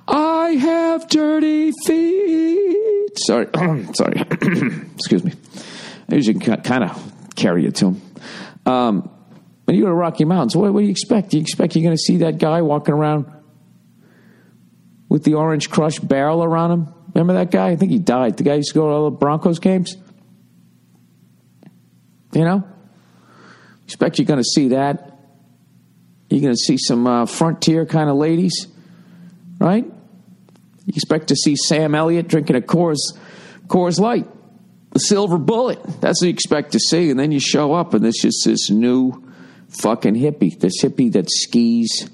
I 0.08 0.56
have 0.60 1.08
dirty 1.08 1.72
feet. 1.86 3.18
Sorry, 3.18 3.46
sorry. 3.94 4.20
Excuse 4.94 5.24
me. 5.24 5.32
I 6.10 6.14
usually 6.16 6.38
can 6.40 6.60
kind 6.62 6.84
of 6.84 7.12
carry 7.36 7.66
a 7.66 7.70
tune. 7.70 8.00
Um, 8.66 9.08
when 9.64 9.76
you 9.76 9.84
go 9.84 9.88
to 9.88 9.94
Rocky 9.94 10.24
Mountains, 10.24 10.56
what, 10.56 10.72
what 10.72 10.80
do 10.80 10.86
you 10.86 10.90
expect? 10.90 11.30
Do 11.30 11.36
you 11.36 11.42
expect 11.42 11.76
you're 11.76 11.84
going 11.84 11.96
to 11.96 12.02
see 12.02 12.18
that 12.18 12.38
guy 12.38 12.62
walking 12.62 12.94
around 12.94 13.26
with 15.08 15.22
the 15.22 15.34
orange 15.34 15.70
crush 15.70 16.00
barrel 16.00 16.42
around 16.42 16.72
him? 16.72 16.94
Remember 17.14 17.34
that 17.34 17.50
guy? 17.50 17.68
I 17.68 17.76
think 17.76 17.92
he 17.92 17.98
died. 17.98 18.36
The 18.36 18.42
guy 18.44 18.54
used 18.54 18.70
to 18.70 18.74
go 18.74 18.88
to 18.88 18.92
all 18.92 19.10
the 19.10 19.16
Broncos 19.16 19.60
games. 19.60 19.96
You 22.32 22.44
know? 22.44 22.64
Expect 23.90 24.20
you're 24.20 24.26
going 24.26 24.38
to 24.38 24.44
see 24.44 24.68
that. 24.68 25.18
You're 26.28 26.42
going 26.42 26.54
to 26.54 26.56
see 26.56 26.78
some 26.78 27.08
uh, 27.08 27.26
frontier 27.26 27.84
kind 27.86 28.08
of 28.08 28.14
ladies, 28.14 28.68
right? 29.58 29.84
You 29.84 30.92
expect 30.94 31.26
to 31.28 31.34
see 31.34 31.56
Sam 31.56 31.96
Elliott 31.96 32.28
drinking 32.28 32.54
a 32.54 32.60
Coors, 32.60 33.18
Coors 33.66 33.98
Light, 33.98 34.28
the 34.92 35.00
silver 35.00 35.38
bullet. 35.38 35.82
That's 36.00 36.22
what 36.22 36.28
you 36.28 36.32
expect 36.32 36.70
to 36.72 36.78
see. 36.78 37.10
And 37.10 37.18
then 37.18 37.32
you 37.32 37.40
show 37.40 37.72
up, 37.72 37.92
and 37.92 38.04
there's 38.04 38.20
just 38.22 38.44
this 38.44 38.70
new 38.70 39.28
fucking 39.70 40.14
hippie. 40.14 40.56
This 40.56 40.80
hippie 40.80 41.10
that 41.14 41.28
skis. 41.28 42.08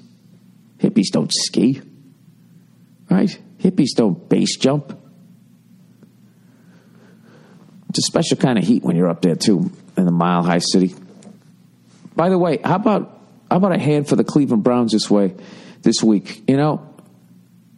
Hippies 0.79 1.11
don't 1.11 1.31
ski, 1.31 1.79
right? 3.07 3.39
Hippies 3.59 3.89
don't 3.95 4.27
base 4.27 4.57
jump. 4.57 4.99
It's 7.89 7.99
a 7.99 8.01
special 8.01 8.37
kind 8.37 8.57
of 8.57 8.63
heat 8.65 8.81
when 8.81 8.95
you're 8.95 9.09
up 9.09 9.21
there, 9.21 9.35
too, 9.35 9.71
in 9.95 10.05
the 10.05 10.11
mile 10.11 10.41
high 10.41 10.57
city. 10.57 10.95
By 12.17 12.29
the 12.29 12.37
way, 12.37 12.57
how 12.63 12.77
about 12.77 13.21
how 13.49 13.57
about 13.57 13.73
a 13.73 13.77
hand 13.77 14.09
for 14.09 14.15
the 14.15 14.23
Cleveland 14.23 14.63
Browns 14.63 14.91
this 14.91 15.07
way 15.07 15.35
this 15.83 16.01
week? 16.01 16.41
You 16.47 16.57
know, 16.57 16.95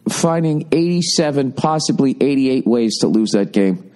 finding 0.08 0.66
87, 0.72 1.52
possibly 1.52 2.16
88 2.18 2.66
ways 2.66 2.98
to 3.00 3.06
lose 3.06 3.32
that 3.32 3.52
game 3.52 3.92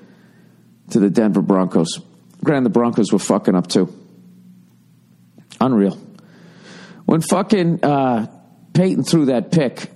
to 0.90 1.00
the 1.00 1.08
Denver 1.08 1.40
Broncos. 1.40 1.98
Granted, 2.44 2.66
the 2.66 2.74
Broncos 2.74 3.10
were 3.10 3.18
fucking 3.18 3.54
up 3.54 3.68
too. 3.68 3.90
Unreal. 5.62 5.98
When 7.06 7.22
fucking 7.22 7.82
uh, 7.82 8.26
Peyton 8.74 9.02
threw 9.02 9.26
that 9.26 9.50
pick, 9.50 9.90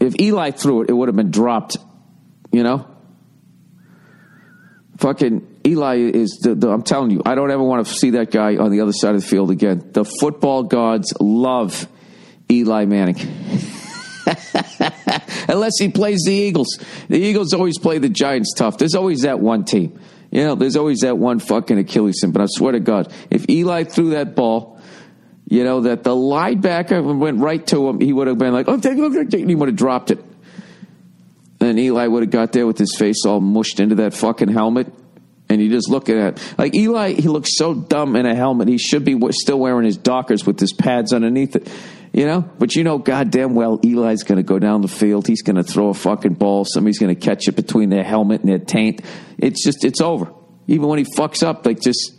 if 0.00 0.20
Eli 0.20 0.50
threw 0.50 0.82
it, 0.82 0.90
it 0.90 0.92
would 0.92 1.08
have 1.08 1.16
been 1.16 1.30
dropped. 1.30 1.78
You 2.52 2.62
know? 2.62 2.93
Fucking 4.98 5.60
Eli 5.66 5.96
is 5.96 6.38
the, 6.42 6.54
the, 6.54 6.68
I'm 6.68 6.82
telling 6.82 7.10
you, 7.10 7.22
I 7.24 7.34
don't 7.34 7.50
ever 7.50 7.62
want 7.62 7.86
to 7.86 7.92
see 7.92 8.10
that 8.10 8.30
guy 8.30 8.56
on 8.56 8.70
the 8.70 8.80
other 8.80 8.92
side 8.92 9.14
of 9.14 9.22
the 9.22 9.26
field 9.26 9.50
again. 9.50 9.90
The 9.92 10.04
football 10.04 10.62
gods 10.62 11.12
love 11.18 11.88
Eli 12.50 12.84
Manning. 12.84 13.16
Unless 15.48 15.78
he 15.78 15.88
plays 15.88 16.22
the 16.24 16.32
Eagles. 16.32 16.78
The 17.08 17.18
Eagles 17.18 17.52
always 17.52 17.78
play 17.78 17.98
the 17.98 18.08
Giants 18.08 18.54
tough. 18.54 18.78
There's 18.78 18.94
always 18.94 19.22
that 19.22 19.40
one 19.40 19.64
team. 19.64 19.98
You 20.30 20.44
know, 20.44 20.54
there's 20.54 20.76
always 20.76 21.00
that 21.00 21.18
one 21.18 21.38
fucking 21.38 21.78
Achilles 21.78 22.20
symbol. 22.20 22.38
But 22.38 22.44
I 22.44 22.46
swear 22.48 22.72
to 22.72 22.80
God, 22.80 23.12
if 23.30 23.48
Eli 23.48 23.84
threw 23.84 24.10
that 24.10 24.34
ball, 24.34 24.80
you 25.48 25.64
know, 25.64 25.82
that 25.82 26.02
the 26.02 26.14
linebacker 26.14 27.18
went 27.18 27.40
right 27.40 27.64
to 27.68 27.88
him, 27.88 28.00
he 28.00 28.12
would 28.12 28.26
have 28.26 28.38
been 28.38 28.52
like, 28.52 28.68
oh, 28.68 28.78
take 28.78 28.98
a 28.98 29.00
look, 29.00 29.14
and 29.14 29.48
he 29.48 29.54
would 29.54 29.68
have 29.68 29.76
dropped 29.76 30.10
it. 30.10 30.24
Eli 31.78 32.06
would 32.06 32.22
have 32.22 32.30
got 32.30 32.52
there 32.52 32.66
with 32.66 32.78
his 32.78 32.94
face 32.96 33.24
all 33.26 33.40
mushed 33.40 33.80
into 33.80 33.96
that 33.96 34.14
fucking 34.14 34.48
helmet 34.48 34.92
and 35.48 35.60
you 35.60 35.70
just 35.70 35.88
look 35.88 36.08
at 36.08 36.16
it. 36.16 36.54
Like 36.58 36.74
Eli, 36.74 37.12
he 37.12 37.28
looks 37.28 37.56
so 37.56 37.74
dumb 37.74 38.16
in 38.16 38.26
a 38.26 38.34
helmet. 38.34 38.68
He 38.68 38.78
should 38.78 39.04
be 39.04 39.18
still 39.32 39.58
wearing 39.58 39.84
his 39.84 39.96
Dockers 39.96 40.46
with 40.46 40.58
his 40.58 40.72
pads 40.72 41.12
underneath 41.12 41.56
it, 41.56 41.70
you 42.12 42.26
know. 42.26 42.48
But 42.58 42.74
you 42.74 42.84
know, 42.84 42.98
goddamn 42.98 43.54
well, 43.54 43.78
Eli's 43.84 44.22
going 44.22 44.38
to 44.38 44.42
go 44.42 44.58
down 44.58 44.80
the 44.80 44.88
field. 44.88 45.26
He's 45.26 45.42
going 45.42 45.56
to 45.56 45.62
throw 45.62 45.88
a 45.88 45.94
fucking 45.94 46.34
ball. 46.34 46.64
Somebody's 46.64 46.98
going 46.98 47.14
to 47.14 47.20
catch 47.20 47.46
it 47.48 47.56
between 47.56 47.90
their 47.90 48.04
helmet 48.04 48.40
and 48.40 48.48
their 48.48 48.58
taint. 48.58 49.02
It's 49.38 49.62
just, 49.62 49.84
it's 49.84 50.00
over. 50.00 50.32
Even 50.66 50.88
when 50.88 50.98
he 50.98 51.04
fucks 51.04 51.42
up, 51.42 51.66
like 51.66 51.80
just 51.80 52.14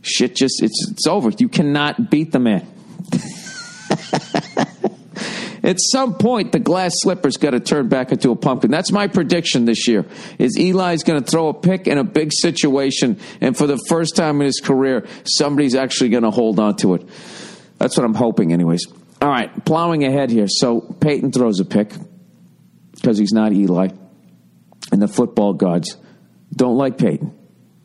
shit, 0.00 0.34
just 0.34 0.62
it's 0.62 0.90
it's 0.90 1.06
over. 1.06 1.30
You 1.36 1.48
cannot 1.48 2.10
beat 2.10 2.32
the 2.32 2.38
man. 2.38 2.66
At 5.62 5.76
some 5.78 6.14
point, 6.14 6.52
the 6.52 6.58
glass 6.58 6.92
slipper's 6.96 7.36
got 7.36 7.50
to 7.50 7.60
turn 7.60 7.88
back 7.88 8.10
into 8.10 8.30
a 8.30 8.36
pumpkin. 8.36 8.70
That's 8.70 8.90
my 8.90 9.06
prediction 9.06 9.64
this 9.64 9.86
year. 9.86 10.04
Is 10.38 10.56
Eli's 10.58 11.04
going 11.04 11.22
to 11.22 11.30
throw 11.30 11.48
a 11.48 11.54
pick 11.54 11.86
in 11.86 11.98
a 11.98 12.04
big 12.04 12.32
situation, 12.32 13.20
and 13.40 13.56
for 13.56 13.66
the 13.66 13.78
first 13.88 14.16
time 14.16 14.40
in 14.40 14.46
his 14.46 14.60
career, 14.60 15.06
somebody's 15.24 15.74
actually 15.74 16.10
going 16.10 16.24
to 16.24 16.30
hold 16.30 16.58
on 16.58 16.76
to 16.76 16.94
it. 16.94 17.08
That's 17.78 17.96
what 17.96 18.04
I'm 18.04 18.14
hoping, 18.14 18.52
anyways. 18.52 18.86
All 19.20 19.28
right, 19.28 19.64
plowing 19.64 20.04
ahead 20.04 20.30
here. 20.30 20.48
So 20.48 20.80
Peyton 20.80 21.30
throws 21.30 21.60
a 21.60 21.64
pick 21.64 21.92
because 22.92 23.18
he's 23.18 23.32
not 23.32 23.52
Eli, 23.52 23.88
and 24.90 25.00
the 25.00 25.08
football 25.08 25.52
gods 25.52 25.96
don't 26.54 26.76
like 26.76 26.98
Peyton 26.98 27.38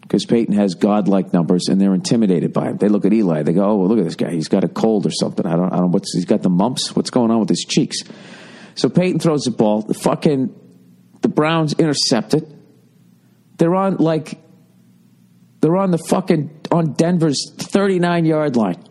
because 0.08 0.26
Peyton 0.26 0.56
has 0.56 0.76
godlike 0.76 1.34
numbers 1.34 1.68
and 1.68 1.82
they're 1.82 1.94
intimidated 1.94 2.54
by 2.54 2.70
him. 2.70 2.78
They 2.78 2.88
look 2.88 3.04
at 3.04 3.12
Eli, 3.12 3.44
they 3.44 3.52
go, 3.52 3.66
"Oh, 3.66 3.76
well, 3.76 3.90
look 3.90 4.00
at 4.00 4.06
this 4.06 4.16
guy. 4.16 4.32
He's 4.32 4.48
got 4.48 4.64
a 4.64 4.70
cold 4.70 5.06
or 5.06 5.12
something. 5.12 5.46
I 5.46 5.58
don't, 5.58 5.74
I 5.74 5.78
don't. 5.78 5.92
What's 5.92 6.14
he's 6.14 6.26
got 6.26 6.42
the 6.42 6.50
mumps? 6.50 6.96
What's 6.96 7.10
going 7.10 7.30
on 7.30 7.40
with 7.40 7.50
his 7.50 7.66
cheeks?" 7.68 7.98
So 8.76 8.90
Peyton 8.90 9.20
throws 9.20 9.44
the 9.44 9.52
ball. 9.52 9.82
The 9.82 9.94
fucking 9.94 10.56
the 11.22 11.28
Browns 11.28 11.74
intercept 11.74 12.34
it. 12.34 12.48
They're 13.58 13.76
on 13.76 13.98
like 13.98 14.40
they're 15.62 15.78
on 15.78 15.92
the 15.92 15.98
fucking 15.98 16.68
on 16.72 16.94
Denver's 16.94 17.52
39 17.58 18.26
yard 18.26 18.56
line. 18.56 18.84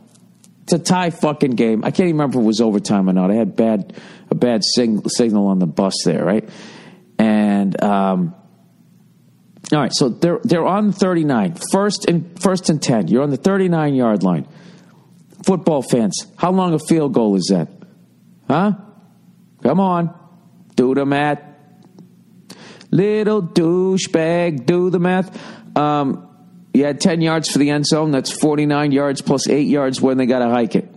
It's 0.65 0.73
a 0.73 0.79
tie 0.81 1.11
fucking 1.11 1.53
game. 1.53 1.85
I 1.85 1.93
can't 1.93 2.09
even 2.09 2.17
remember 2.17 2.39
if 2.39 2.45
it 2.45 2.47
was 2.47 2.61
overtime 2.61 3.09
or 3.09 3.13
not. 3.13 3.31
I 3.31 3.35
had 3.35 3.55
bad 3.55 3.97
a 4.31 4.35
bad 4.35 4.63
sing, 4.65 5.09
signal 5.09 5.47
on 5.47 5.61
the 5.61 5.67
bus 5.67 5.95
there, 6.05 6.25
right? 6.25 6.49
And 7.19 7.81
um, 7.83 8.35
all 9.73 9.81
right, 9.81 9.93
so 9.93 10.09
they're 10.09 10.39
they're 10.45 10.67
on 10.67 10.93
39, 10.93 11.57
first 11.73 12.09
and 12.09 12.41
first 12.41 12.71
and 12.71 12.81
10. 12.81 13.09
You're 13.09 13.23
on 13.23 13.31
the 13.31 13.37
39 13.37 13.95
yard 13.95 14.23
line. 14.23 14.47
Football 15.45 15.83
fans, 15.83 16.27
how 16.37 16.53
long 16.53 16.75
a 16.75 16.79
field 16.79 17.13
goal 17.13 17.35
is 17.37 17.47
that? 17.51 17.69
Huh? 18.49 18.73
Come 19.63 19.81
on. 19.81 20.15
Do 20.77 20.95
the 20.95 21.05
math. 21.05 21.43
Little 22.91 23.43
douchebag, 23.43 24.67
do 24.67 24.91
the 24.91 25.01
math. 25.01 25.77
Um, 25.77 26.29
you 26.73 26.85
had 26.85 27.01
10 27.01 27.21
yards 27.21 27.51
for 27.51 27.59
the 27.59 27.71
end 27.71 27.87
zone. 27.87 28.11
That's 28.11 28.31
49 28.31 28.93
yards 28.93 29.23
plus 29.23 29.49
8 29.49 29.63
yards 29.63 30.01
when 30.01 30.19
they 30.19 30.27
got 30.27 30.41
to 30.41 30.51
hike 30.51 30.77
it. 30.77 30.89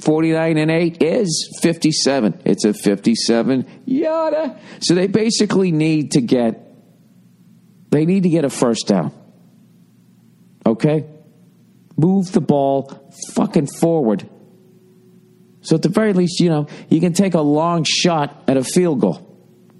49 0.00 0.56
and 0.56 0.70
8 0.70 1.02
is 1.02 1.58
57. 1.62 2.42
It's 2.44 2.64
a 2.64 2.74
57 2.74 3.66
yada. 3.84 4.58
So 4.80 4.94
they 4.94 5.06
basically 5.06 5.70
need 5.70 6.12
to 6.12 6.20
get 6.20 6.71
they 7.92 8.06
need 8.06 8.22
to 8.22 8.30
get 8.30 8.44
a 8.44 8.50
first 8.50 8.88
down. 8.88 9.12
Okay? 10.64 11.06
Move 11.96 12.32
the 12.32 12.40
ball 12.40 13.12
fucking 13.34 13.66
forward. 13.66 14.28
So 15.60 15.76
at 15.76 15.82
the 15.82 15.90
very 15.90 16.14
least, 16.14 16.40
you 16.40 16.48
know, 16.48 16.66
you 16.88 17.00
can 17.00 17.12
take 17.12 17.34
a 17.34 17.40
long 17.40 17.84
shot 17.84 18.44
at 18.48 18.56
a 18.56 18.64
field 18.64 19.00
goal. 19.00 19.28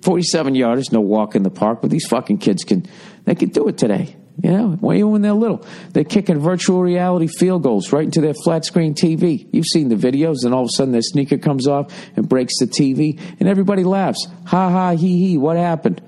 47 0.02 0.54
yarders, 0.54 0.92
no 0.92 1.00
walk 1.00 1.34
in 1.34 1.42
the 1.42 1.50
park, 1.50 1.80
but 1.80 1.90
these 1.90 2.06
fucking 2.06 2.38
kids 2.38 2.64
can 2.64 2.86
they 3.24 3.34
can 3.34 3.48
do 3.48 3.66
it 3.68 3.78
today. 3.78 4.16
You 4.42 4.50
know, 4.50 4.92
even 4.92 5.10
when 5.10 5.22
they're 5.22 5.32
little, 5.32 5.64
they're 5.92 6.04
kicking 6.04 6.38
virtual 6.38 6.82
reality 6.82 7.28
field 7.28 7.62
goals 7.62 7.92
right 7.92 8.04
into 8.04 8.20
their 8.20 8.34
flat 8.34 8.64
screen 8.64 8.94
TV. 8.94 9.48
You've 9.52 9.66
seen 9.66 9.88
the 9.88 9.94
videos, 9.94 10.44
and 10.44 10.52
all 10.52 10.62
of 10.62 10.66
a 10.66 10.76
sudden 10.76 10.92
their 10.92 11.02
sneaker 11.02 11.38
comes 11.38 11.66
off 11.66 11.92
and 12.16 12.28
breaks 12.28 12.58
the 12.58 12.66
TV, 12.66 13.20
and 13.38 13.48
everybody 13.48 13.84
laughs. 13.84 14.26
Ha 14.46 14.70
ha, 14.70 14.90
hee 14.96 15.18
hee, 15.18 15.38
what 15.38 15.56
happened? 15.56 16.02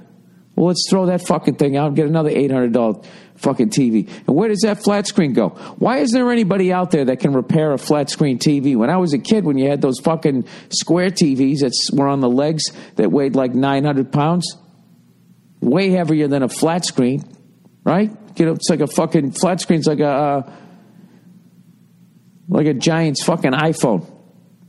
Well, 0.57 0.69
let's 0.69 0.87
throw 0.89 1.07
that 1.07 1.27
fucking 1.27 1.57
thing 1.57 1.77
out 1.77 1.89
and 1.89 1.97
get 1.97 2.07
another 2.07 2.31
$800 2.31 3.05
fucking 3.37 3.71
TV. 3.71 4.09
And 4.27 4.37
where 4.37 4.49
does 4.49 4.61
that 4.61 4.83
flat 4.85 5.07
screen 5.07 5.33
go? 5.33 5.51
Why 5.79 5.99
isn't 5.99 6.17
there 6.19 6.31
anybody 6.31 6.73
out 6.73 6.93
there 6.93 7.05
that 7.07 7.19
can 7.19 7.33
repair 7.33 7.73
a 7.73 7.79
flat 7.79 8.09
screen 8.09 8.39
TV? 8.39 8.77
When 8.77 8.89
I 8.89 8.97
was 8.99 9.13
a 9.15 9.19
kid, 9.19 9.45
when 9.45 9.59
you 9.59 9.69
had 9.69 9.81
those 9.81 9.99
fucking 9.99 10.47
square 10.71 11.11
TVs 11.11 11.59
that 11.61 11.73
were 11.93 12.07
on 12.07 12.21
the 12.21 12.29
legs 12.29 12.65
that 12.97 13.11
weighed 13.11 13.35
like 13.35 13.55
900 13.55 14.13
pounds, 14.13 14.57
way 15.61 15.91
heavier 15.91 16.29
than 16.29 16.43
a 16.43 16.49
flat 16.49 16.85
screen, 16.85 17.25
right? 17.83 18.11
You 18.37 18.47
know, 18.47 18.53
it's 18.53 18.71
like 18.71 18.81
a 18.81 18.87
fucking 18.87 19.33
flat 19.33 19.61
screen's 19.61 19.87
like 19.87 20.01
a 20.01 20.09
uh, 20.09 20.53
like 22.49 22.67
a 22.67 22.75
giant's 22.75 23.25
fucking 23.25 23.53
iPhone. 23.53 24.11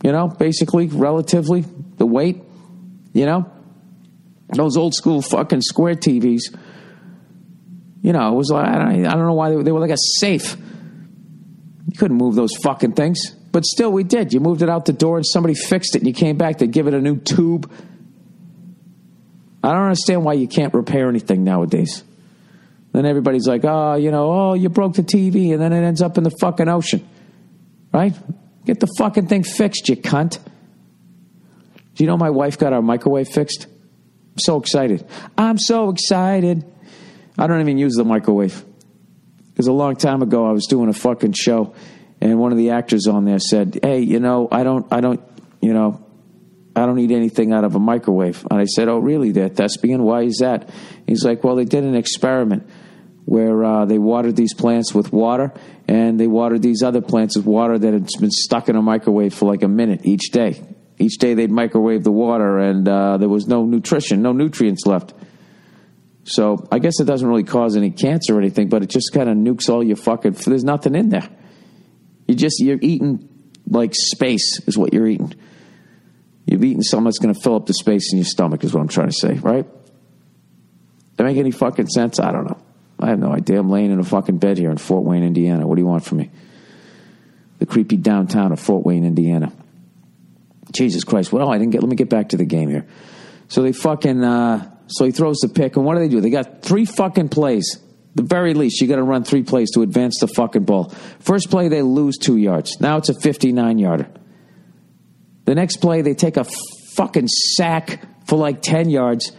You 0.04 0.12
know, 0.12 0.28
basically, 0.28 0.88
relatively 0.88 1.62
the 1.98 2.06
weight. 2.06 2.42
You 3.14 3.26
know, 3.26 3.52
those 4.50 4.78
old 4.78 4.94
school 4.94 5.22
fucking 5.22 5.62
square 5.62 5.96
TVs. 5.96 6.56
You 8.02 8.14
know, 8.14 8.32
it 8.32 8.36
was 8.36 8.52
like 8.52 8.68
I 8.68 8.78
don't, 8.78 9.06
I 9.06 9.12
don't 9.12 9.26
know 9.26 9.34
why 9.34 9.50
they 9.50 9.64
they 9.64 9.72
were 9.72 9.80
like 9.80 9.92
a 9.92 9.98
safe. 10.20 10.56
You 11.88 11.98
couldn't 11.98 12.18
move 12.18 12.36
those 12.36 12.56
fucking 12.64 12.94
things, 12.94 13.20
but 13.52 13.66
still, 13.66 13.92
we 13.92 14.04
did. 14.04 14.34
You 14.34 14.40
moved 14.40 14.62
it 14.62 14.70
out 14.70 14.86
the 14.86 14.94
door, 14.94 15.18
and 15.18 15.26
somebody 15.26 15.54
fixed 15.54 15.96
it, 15.96 16.00
and 16.00 16.08
you 16.08 16.14
came 16.14 16.38
back 16.38 16.58
to 16.58 16.68
give 16.68 16.88
it 16.88 16.94
a 16.94 17.02
new 17.02 17.18
tube. 17.18 17.72
I 19.64 19.72
don't 19.72 19.84
understand 19.84 20.24
why 20.24 20.34
you 20.34 20.48
can't 20.48 20.74
repair 20.74 21.10
anything 21.10 21.44
nowadays. 21.44 22.04
Then 22.92 23.06
everybody's 23.06 23.48
like, 23.48 23.66
oh, 23.66 23.96
you 23.96 24.12
know, 24.12 24.32
oh, 24.32 24.54
you 24.54 24.70
broke 24.70 24.94
the 24.94 25.02
TV, 25.02 25.54
and 25.54 25.62
then 25.62 25.74
it 25.74 25.84
ends 25.84 26.02
up 26.02 26.18
in 26.18 26.24
the 26.24 26.32
fucking 26.40 26.70
ocean. 26.70 27.08
Right? 27.92 28.14
Get 28.66 28.80
the 28.80 28.88
fucking 28.98 29.28
thing 29.28 29.44
fixed, 29.44 29.90
you 29.90 29.96
cunt. 29.96 30.40
Do 31.96 32.04
you 32.04 32.08
know 32.08 32.18
my 32.18 32.30
wife 32.30 32.58
got 32.58 32.74
our 32.74 32.82
microwave 32.82 33.28
fixed? 33.28 33.68
So 34.38 34.58
excited. 34.58 35.08
I'm 35.38 35.58
so 35.58 35.90
excited. 35.90 36.66
I 37.38 37.48
don't 37.48 37.62
even 37.62 37.78
use 37.78 37.94
the 37.94 38.04
microwave. 38.04 38.64
Because 39.52 39.68
a 39.68 39.74
long 39.74 39.96
time 39.96 40.22
ago, 40.22 40.46
I 40.46 40.52
was 40.52 40.66
doing 40.68 40.90
a 40.90 40.94
fucking 40.94 41.34
show, 41.34 41.74
and 42.20 42.38
one 42.40 42.52
of 42.52 42.58
the 42.58 42.72
actors 42.72 43.08
on 43.08 43.24
there 43.24 43.40
said, 43.40 43.80
"Hey, 43.82 44.02
you 44.02 44.20
know, 44.20 44.50
I 44.52 44.64
don't, 44.64 44.86
I 44.92 45.00
don't, 45.00 45.22
you 45.62 45.74
know, 45.74 46.06
I 46.76 46.86
don't 46.86 47.00
eat 47.00 47.12
anything 47.12 47.54
out 47.54 47.64
of 47.64 47.76
a 47.76 47.80
microwave." 47.80 48.46
And 48.52 48.60
I 48.60 48.66
said, 48.66 48.90
"Oh, 48.90 48.98
really? 48.98 49.32
There, 49.32 49.48
thespian? 49.48 50.04
Why 50.04 50.24
is 50.24 50.40
that?" 50.40 50.70
He's 51.08 51.24
like, 51.24 51.46
"Well, 51.46 51.56
they 51.56 51.64
did 51.64 51.86
an 51.86 51.96
experiment 51.96 52.70
where 53.24 53.64
uh, 53.64 53.86
they 53.86 53.98
watered 53.98 54.36
these 54.36 54.54
plants 54.54 54.94
with 54.94 55.14
water, 55.14 55.54
and 55.88 56.20
they 56.20 56.28
watered 56.28 56.62
these 56.62 56.84
other 56.84 57.02
plants 57.02 57.38
with 57.38 57.46
water 57.46 57.80
that 57.80 57.94
had 57.94 58.08
been 58.20 58.32
stuck 58.32 58.68
in 58.68 58.76
a 58.76 58.82
microwave 58.82 59.34
for 59.34 59.46
like 59.46 59.64
a 59.64 59.70
minute 59.70 60.02
each 60.04 60.32
day. 60.32 60.62
Each 60.98 61.18
day 61.18 61.34
they'd 61.34 61.52
microwave 61.52 62.04
the 62.04 62.12
water, 62.12 62.58
and 62.58 62.88
uh, 62.88 63.18
there 63.18 63.30
was 63.30 63.48
no 63.48 63.66
nutrition, 63.66 64.22
no 64.22 64.32
nutrients 64.32 64.86
left." 64.86 65.14
So 66.24 66.68
I 66.72 66.80
guess 66.80 67.00
it 67.00 67.06
doesn't 67.06 67.28
really 67.28 67.44
cause 67.44 67.78
any 67.78 67.92
cancer 67.92 68.36
or 68.36 68.40
anything, 68.40 68.70
but 68.70 68.82
it 68.82 68.90
just 68.90 69.14
kind 69.14 69.30
of 69.30 69.38
nukes 69.38 69.70
all 69.70 69.84
your 69.84 69.98
fucking. 69.98 70.34
There's 70.34 70.64
nothing 70.64 70.96
in 70.96 71.10
there. 71.10 71.30
You 72.28 72.36
just 72.36 72.60
you're 72.60 72.80
eating 72.82 73.30
like 73.70 73.94
space 73.94 74.60
is 74.68 74.78
what 74.78 74.94
you're 74.94 75.08
eating. 75.08 75.34
You've 76.46 76.64
eaten 76.64 76.84
something 76.84 77.06
that's 77.06 77.20
going 77.20 77.34
to 77.34 77.40
fill 77.40 77.56
up 77.56 77.66
the 77.66 77.74
space 77.74 78.12
in 78.12 78.20
your 78.20 78.26
stomach 78.26 78.64
is 78.64 78.74
what 78.74 78.82
I'm 78.82 78.88
trying 78.88 79.10
to 79.10 79.14
say, 79.14 79.34
right? 79.34 79.66
That 81.18 81.24
make 81.24 81.38
any 81.38 81.52
fucking 81.52 81.88
sense? 81.88 82.20
I 82.20 82.32
don't 82.32 82.46
know. 82.46 82.58
I 83.00 83.10
have 83.10 83.20
no 83.20 83.32
idea. 83.32 83.60
I'm 83.60 83.70
laying 83.70 83.92
in 83.92 84.00
a 84.00 84.04
fucking 84.04 84.38
bed 84.38 84.58
here 84.58 84.72
in 84.72 84.78
Fort 84.78 85.04
Wayne, 85.04 85.24
Indiana. 85.24 85.68
What 85.68 85.76
do 85.76 85.82
you 85.82 85.88
want 85.88 86.06
from 86.06 86.20
me? 86.20 86.32
The 87.60 87.66
creepy 87.66 87.98
downtown 87.98 88.52
of 88.52 88.60
Fort 88.60 88.86
Wayne, 88.86 89.06
Indiana. 89.06 89.52
Jesus 90.76 91.04
Christ. 91.04 91.32
Well, 91.32 91.50
I 91.50 91.58
didn't 91.58 91.72
get. 91.72 91.82
Let 91.82 91.90
me 91.90 91.96
get 91.96 92.10
back 92.10 92.30
to 92.30 92.38
the 92.38 92.46
game 92.46 92.70
here. 92.70 92.86
So 93.48 93.64
they 93.64 93.72
fucking. 93.72 94.24
Uh, 94.24 94.72
so 94.88 95.06
he 95.06 95.12
throws 95.12 95.38
the 95.38 95.50
pick, 95.50 95.76
and 95.78 95.86
what 95.86 95.96
do 95.96 96.02
they 96.02 96.10
do? 96.10 96.22
They 96.22 96.30
got 96.30 96.62
three 96.62 96.86
fucking 96.86 97.30
plays. 97.30 97.80
The 98.14 98.24
very 98.24 98.54
least, 98.54 98.80
you 98.80 98.88
got 98.88 98.96
to 98.96 99.04
run 99.04 99.24
three 99.24 99.44
plays 99.44 99.72
to 99.72 99.82
advance 99.82 100.20
the 100.20 100.28
fucking 100.28 100.64
ball. 100.64 100.90
First 101.20 101.50
play, 101.50 101.68
they 101.68 101.82
lose 101.82 102.18
two 102.18 102.38
yards. 102.38 102.80
Now 102.80 102.96
it's 102.98 103.10
a 103.10 103.14
59 103.14 103.78
yarder. 103.78 104.10
The 105.44 105.54
next 105.54 105.78
play, 105.78 106.02
they 106.02 106.14
take 106.14 106.38
a 106.38 106.46
fucking 106.96 107.28
sack 107.28 108.08
for 108.26 108.38
like 108.38 108.62
10 108.62 108.90
yards. 108.90 109.34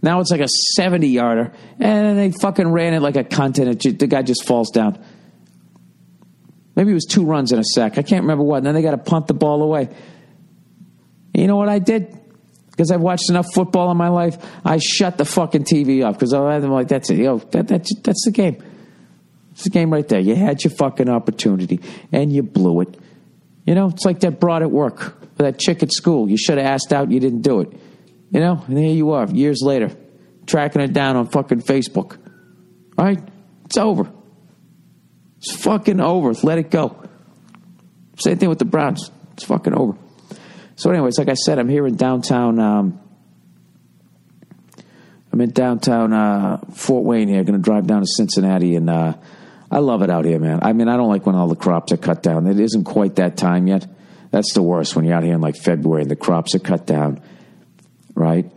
Now 0.00 0.20
it's 0.20 0.30
like 0.30 0.40
a 0.40 0.48
70 0.76 1.08
yarder. 1.08 1.52
And 1.80 2.18
they 2.18 2.30
fucking 2.30 2.68
ran 2.68 2.94
it 2.94 3.00
like 3.00 3.16
a 3.16 3.20
it, 3.20 3.98
the 3.98 4.06
guy 4.06 4.22
just 4.22 4.46
falls 4.46 4.70
down. 4.70 5.04
Maybe 6.76 6.92
it 6.92 6.94
was 6.94 7.04
two 7.04 7.24
runs 7.24 7.52
and 7.52 7.60
a 7.60 7.64
sack. 7.64 7.98
I 7.98 8.02
can't 8.02 8.22
remember 8.22 8.44
what. 8.44 8.58
And 8.58 8.66
then 8.66 8.74
they 8.74 8.82
got 8.82 8.92
to 8.92 8.98
punt 8.98 9.26
the 9.26 9.34
ball 9.34 9.62
away. 9.62 9.88
You 11.40 11.46
know 11.46 11.56
what 11.56 11.68
I 11.68 11.78
did? 11.78 12.20
because 12.80 12.92
I've 12.92 13.02
watched 13.02 13.28
enough 13.28 13.52
football 13.52 13.90
in 13.90 13.98
my 13.98 14.08
life. 14.08 14.38
I 14.64 14.78
shut 14.78 15.18
the 15.18 15.26
fucking 15.26 15.64
TV 15.64 16.02
off 16.02 16.14
because 16.14 16.32
I'm 16.32 16.62
like, 16.70 16.88
that's 16.88 17.10
it. 17.10 17.18
Yo, 17.18 17.36
that, 17.36 17.68
that's 17.68 17.94
that's 18.00 18.24
the 18.24 18.30
game. 18.30 18.56
It's 19.52 19.64
the 19.64 19.70
game 19.70 19.92
right 19.92 20.08
there. 20.08 20.18
You 20.18 20.34
had 20.34 20.64
your 20.64 20.70
fucking 20.70 21.06
opportunity 21.06 21.80
and 22.10 22.32
you 22.32 22.42
blew 22.42 22.80
it. 22.80 22.98
You 23.66 23.74
know, 23.74 23.88
it's 23.88 24.06
like 24.06 24.20
that 24.20 24.40
broad 24.40 24.62
at 24.62 24.70
work, 24.70 25.36
that 25.36 25.58
chick 25.58 25.82
at 25.82 25.92
school. 25.92 26.30
You 26.30 26.38
should 26.38 26.56
have 26.56 26.66
asked 26.66 26.90
out, 26.90 27.10
you 27.10 27.20
didn't 27.20 27.42
do 27.42 27.60
it. 27.60 27.70
You 28.30 28.40
know, 28.40 28.64
and 28.66 28.78
here 28.78 28.94
you 28.94 29.10
are, 29.10 29.28
years 29.28 29.60
later, 29.62 29.90
tracking 30.46 30.80
it 30.80 30.94
down 30.94 31.16
on 31.16 31.26
fucking 31.26 31.60
Facebook. 31.60 32.16
All 32.96 33.04
right, 33.04 33.22
it's 33.66 33.76
over. 33.76 34.10
It's 35.36 35.54
fucking 35.54 36.00
over. 36.00 36.32
Let 36.42 36.56
it 36.56 36.70
go. 36.70 36.96
Same 38.16 38.38
thing 38.38 38.48
with 38.48 38.58
the 38.58 38.64
Browns. 38.64 39.10
It's 39.34 39.44
fucking 39.44 39.74
over. 39.74 39.98
So, 40.80 40.88
anyways, 40.88 41.18
like 41.18 41.28
I 41.28 41.34
said, 41.34 41.58
I'm 41.58 41.68
here 41.68 41.86
in 41.86 41.96
downtown. 41.96 42.58
Um, 42.58 42.98
I'm 45.30 45.38
in 45.42 45.50
downtown 45.50 46.14
uh, 46.14 46.56
Fort 46.72 47.04
Wayne 47.04 47.28
here. 47.28 47.44
Going 47.44 47.58
to 47.58 47.62
drive 47.62 47.86
down 47.86 48.00
to 48.00 48.06
Cincinnati, 48.06 48.76
and 48.76 48.88
uh, 48.88 49.12
I 49.70 49.80
love 49.80 50.00
it 50.00 50.08
out 50.08 50.24
here, 50.24 50.38
man. 50.38 50.60
I 50.62 50.72
mean, 50.72 50.88
I 50.88 50.96
don't 50.96 51.10
like 51.10 51.26
when 51.26 51.34
all 51.34 51.48
the 51.48 51.54
crops 51.54 51.92
are 51.92 51.98
cut 51.98 52.22
down. 52.22 52.46
It 52.46 52.58
isn't 52.58 52.84
quite 52.84 53.16
that 53.16 53.36
time 53.36 53.66
yet. 53.66 53.86
That's 54.30 54.54
the 54.54 54.62
worst 54.62 54.96
when 54.96 55.04
you're 55.04 55.14
out 55.14 55.22
here 55.22 55.34
in 55.34 55.42
like 55.42 55.56
February 55.56 56.00
and 56.00 56.10
the 56.10 56.16
crops 56.16 56.54
are 56.54 56.60
cut 56.60 56.86
down, 56.86 57.20
right? 58.14 58.50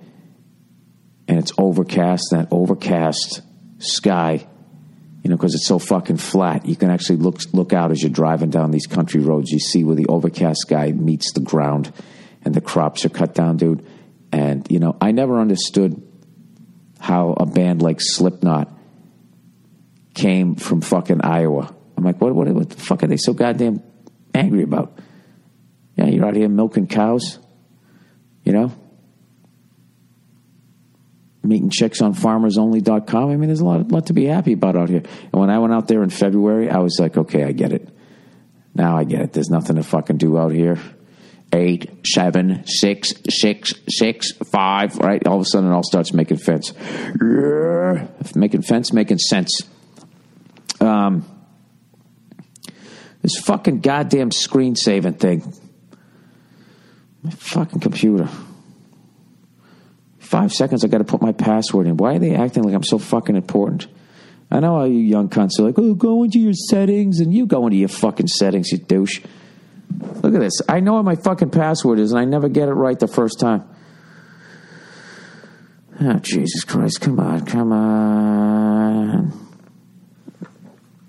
And 1.28 1.38
it's 1.38 1.52
overcast. 1.58 2.30
That 2.32 2.48
overcast 2.52 3.42
sky, 3.80 4.48
you 5.24 5.30
know, 5.30 5.36
because 5.36 5.56
it's 5.56 5.68
so 5.68 5.78
fucking 5.78 6.18
flat, 6.18 6.68
you 6.68 6.78
can 6.78 6.90
actually 6.90 7.18
look 7.18 7.42
look 7.52 7.74
out 7.74 7.92
as 7.92 8.02
you're 8.02 8.10
driving 8.10 8.50
down 8.50 8.72
these 8.72 8.88
country 8.88 9.20
roads. 9.20 9.52
You 9.52 9.60
see 9.60 9.84
where 9.84 9.98
the 9.98 10.08
overcast 10.08 10.62
sky 10.62 10.94
meets 10.94 11.34
the 11.34 11.42
ground 11.42 11.92
and 12.46 12.54
the 12.54 12.62
crops 12.62 13.06
are 13.06 13.10
cut 13.10 13.34
down, 13.34 13.58
dude. 13.58 13.86
And, 14.32 14.66
you 14.70 14.80
know, 14.80 14.98
I 15.00 15.12
never 15.12 15.40
understood 15.40 16.02
how 17.00 17.34
a 17.34 17.46
band 17.46 17.82
like 17.82 18.00
Slipknot 18.02 18.72
came 20.14 20.56
from 20.56 20.82
fucking 20.82 21.22
Iowa. 21.22 21.74
I'm 21.98 22.04
like, 22.04 22.20
what, 22.20 22.34
what, 22.34 22.48
what 22.48 22.70
the 22.70 22.78
fuck 22.78 23.04
are 23.04 23.08
they 23.08 23.18
so 23.18 23.34
goddamn 23.34 23.84
angry 24.34 24.64
about? 24.64 24.98
Yeah, 25.96 26.08
you're 26.08 26.26
out 26.26 26.36
here 26.36 26.50
milking 26.50 26.88
cows, 26.88 27.40
you 28.44 28.54
know? 28.54 28.72
Meeting 31.44 31.70
chicks 31.70 32.02
on 32.02 32.16
farmersonly.com. 32.16 33.30
I 33.30 33.36
mean, 33.36 33.50
there's 33.50 33.60
a 33.60 33.66
lot, 33.66 33.88
lot 33.90 34.06
to 34.08 34.14
be 34.14 34.26
happy 34.26 34.54
about 34.54 34.76
out 34.76 34.90
here. 34.90 35.04
And 35.32 35.34
when 35.34 35.50
I 35.50 35.60
went 35.60 35.74
out 35.74 35.88
there 35.88 36.02
in 36.02 36.10
February, 36.10 36.70
I 36.70 36.80
was 36.80 36.98
like, 37.00 37.18
okay, 37.18 37.44
I 37.44 37.52
get 37.52 37.74
it. 37.74 37.90
Now 38.74 38.98
I 38.98 39.04
get 39.04 39.22
it. 39.22 39.34
There's 39.34 39.50
nothing 39.50 39.76
to 39.76 39.84
fucking 39.84 40.18
do 40.18 40.38
out 40.38 40.52
here 40.52 40.80
eight, 41.54 42.06
seven, 42.06 42.66
six, 42.66 43.14
six, 43.30 43.74
six, 43.88 44.32
five, 44.52 44.98
right? 44.98 45.26
All 45.28 45.36
of 45.36 45.42
a 45.42 45.46
sudden 45.46 45.70
it 45.70 45.74
all 45.74 45.84
starts 45.84 46.14
making 46.14 46.38
sense. 46.38 46.74
Making 48.36 48.64
sense, 48.64 48.92
making 48.92 49.20
sense. 49.20 49.62
Um, 50.82 51.26
this 53.22 53.38
fucking 53.40 53.80
goddamn 53.80 54.32
screen 54.32 54.76
saving 54.76 55.14
thing. 55.14 55.54
My 57.22 57.32
fucking 57.32 57.80
computer. 57.80 58.28
Five 60.20 60.52
seconds, 60.52 60.84
I 60.84 60.88
got 60.88 60.98
to 60.98 61.04
put 61.04 61.22
my 61.22 61.32
password 61.32 61.88
in. 61.88 61.96
Why 61.96 62.16
are 62.16 62.20
they 62.20 62.36
acting 62.36 62.64
like 62.64 62.74
I'm 62.74 62.84
so 62.84 62.98
fucking 62.98 63.36
important? 63.36 63.88
I 64.52 64.60
know 64.60 64.76
all 64.76 64.88
you 64.88 65.00
young 65.00 65.30
cunts 65.30 65.60
are 65.60 65.64
like, 65.64 65.78
oh, 65.78 65.94
go 65.94 66.24
into 66.24 66.40
your 66.40 66.54
settings, 66.54 67.20
and 67.20 67.34
you 67.34 67.46
go 67.46 67.66
into 67.66 67.78
your 67.78 67.88
fucking 67.88 68.28
settings, 68.28 68.72
you 68.72 68.80
douche. 68.80 69.22
Look 70.22 70.34
at 70.34 70.40
this. 70.40 70.62
I 70.68 70.80
know 70.80 70.94
what 70.94 71.06
my 71.06 71.16
fucking 71.16 71.50
password 71.50 72.00
is, 72.00 72.12
and 72.12 72.20
I 72.20 72.26
never 72.26 72.50
get 72.50 72.70
it 72.70 72.74
right 72.74 73.00
the 73.00 73.08
first 73.08 73.40
time. 73.40 73.68
Oh, 76.02 76.20
Jesus 76.20 76.64
Christ. 76.64 77.02
Come 77.02 77.20
on. 77.20 77.46
Come 77.46 77.72
on. 77.72 79.44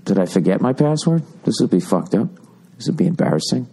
Did 0.04 0.18
I 0.18 0.26
forget 0.26 0.60
my 0.60 0.72
password? 0.72 1.22
This 1.44 1.56
would 1.60 1.70
be 1.70 1.80
fucked 1.80 2.14
up. 2.14 2.28
This 2.76 2.88
would 2.88 2.96
be 2.96 3.06
embarrassing. 3.06 3.66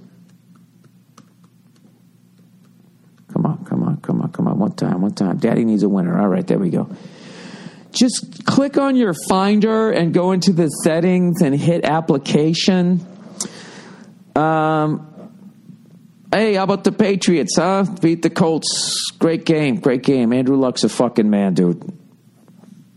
Come 3.34 3.45
on, 3.45 3.66
come 3.66 3.84
on, 3.84 3.97
come 3.97 4.22
on, 4.22 4.32
come 4.32 4.47
on. 4.47 4.60
One 4.60 4.74
time, 4.74 5.02
one 5.02 5.14
time. 5.14 5.38
Daddy 5.38 5.66
needs 5.66 5.84
a 5.84 5.89
winner. 5.89 6.20
All 6.20 6.28
right, 6.28 6.45
there 6.45 6.60
we 6.60 6.70
go. 6.70 6.89
Just 7.91 8.45
click 8.45 8.78
on 8.78 8.95
your 8.95 9.14
finder 9.28 9.91
and 9.91 10.14
go 10.14 10.32
into 10.32 10.54
the 10.54 10.68
settings 10.68 11.41
and 11.41 11.54
hit 11.54 11.84
application. 11.84 13.06
Um, 14.36 15.32
hey, 16.34 16.54
how 16.56 16.64
about 16.64 16.84
the 16.84 16.92
Patriots, 16.92 17.56
huh? 17.58 17.86
Beat 18.02 18.22
the 18.22 18.30
Colts. 18.30 19.12
Great 19.20 19.46
game, 19.46 19.80
great 19.80 20.04
game. 20.04 20.34
Andrew 20.34 20.58
Luck's 20.58 20.84
a 20.84 20.90
fucking 20.90 21.30
man, 21.30 21.54
dude. 21.54 21.82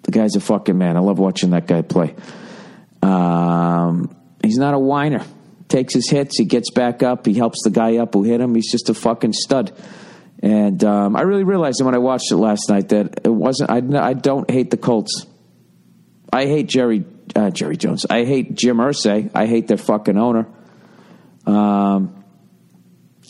The 0.03 0.11
guy's 0.11 0.37
a 0.37 0.41
fucking 0.41 0.77
man. 0.77 0.97
I 0.97 1.01
love 1.01 1.19
watching 1.19 1.51
that 1.51 1.67
guy 1.67 1.83
play. 1.83 2.15
Um, 3.03 4.15
he's 4.43 4.59
not 4.59 4.75
a 4.75 4.79
whiner. 4.79 5.25
Takes 5.69 5.95
his 5.95 6.09
hits, 6.09 6.39
he 6.39 6.45
gets 6.45 6.71
back 6.71 7.03
up, 7.03 7.27
he 7.27 7.35
helps 7.35 7.63
the 7.65 7.71
guy 7.71 7.97
up 7.97 8.15
who 8.15 8.23
hit 8.23 8.41
him. 8.41 8.55
He's 8.55 8.71
just 8.71 8.91
a 8.91 8.95
fucking 8.95 9.33
stud. 9.33 9.73
And 10.43 10.85
um, 10.85 11.17
I 11.17 11.23
really 11.23 11.45
realized 11.45 11.83
when 11.83 11.95
I 11.95 11.99
watched 11.99 12.31
it 12.31 12.37
last 12.37 12.69
night 12.69 12.91
that 12.91 13.21
it 13.25 13.31
wasn't. 13.31 13.71
I, 13.71 14.09
I 14.11 14.13
don't 14.13 14.49
hate 14.51 14.71
the 14.71 14.77
Colts. 14.77 15.27
I 16.31 16.47
hate 16.47 16.69
Jerry 16.69 17.05
uh, 17.35 17.51
Jerry 17.51 17.77
Jones. 17.77 18.05
I 18.09 18.25
hate 18.25 18.55
Jim 18.55 18.77
Irsay. 18.77 19.31
I 19.35 19.47
hate 19.47 19.69
their 19.69 19.79
fucking 19.79 20.19
owner. 20.19 20.47
Um, 21.47 22.25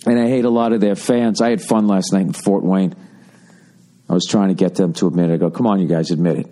and 0.06 0.18
I 0.18 0.28
hate 0.28 0.44
a 0.44 0.50
lot 0.50 0.72
of 0.72 0.80
their 0.80 0.96
fans. 0.96 1.40
I 1.40 1.50
had 1.50 1.62
fun 1.62 1.86
last 1.86 2.12
night 2.12 2.26
in 2.26 2.32
Fort 2.32 2.64
Wayne. 2.64 2.94
I 4.08 4.12
was 4.12 4.26
trying 4.26 4.48
to 4.48 4.54
get 4.54 4.74
them 4.74 4.92
to 4.94 5.06
admit 5.06 5.30
it. 5.30 5.34
I 5.34 5.36
go, 5.38 5.50
come 5.50 5.66
on, 5.66 5.80
you 5.80 5.88
guys, 5.88 6.10
admit 6.10 6.38
it. 6.38 6.46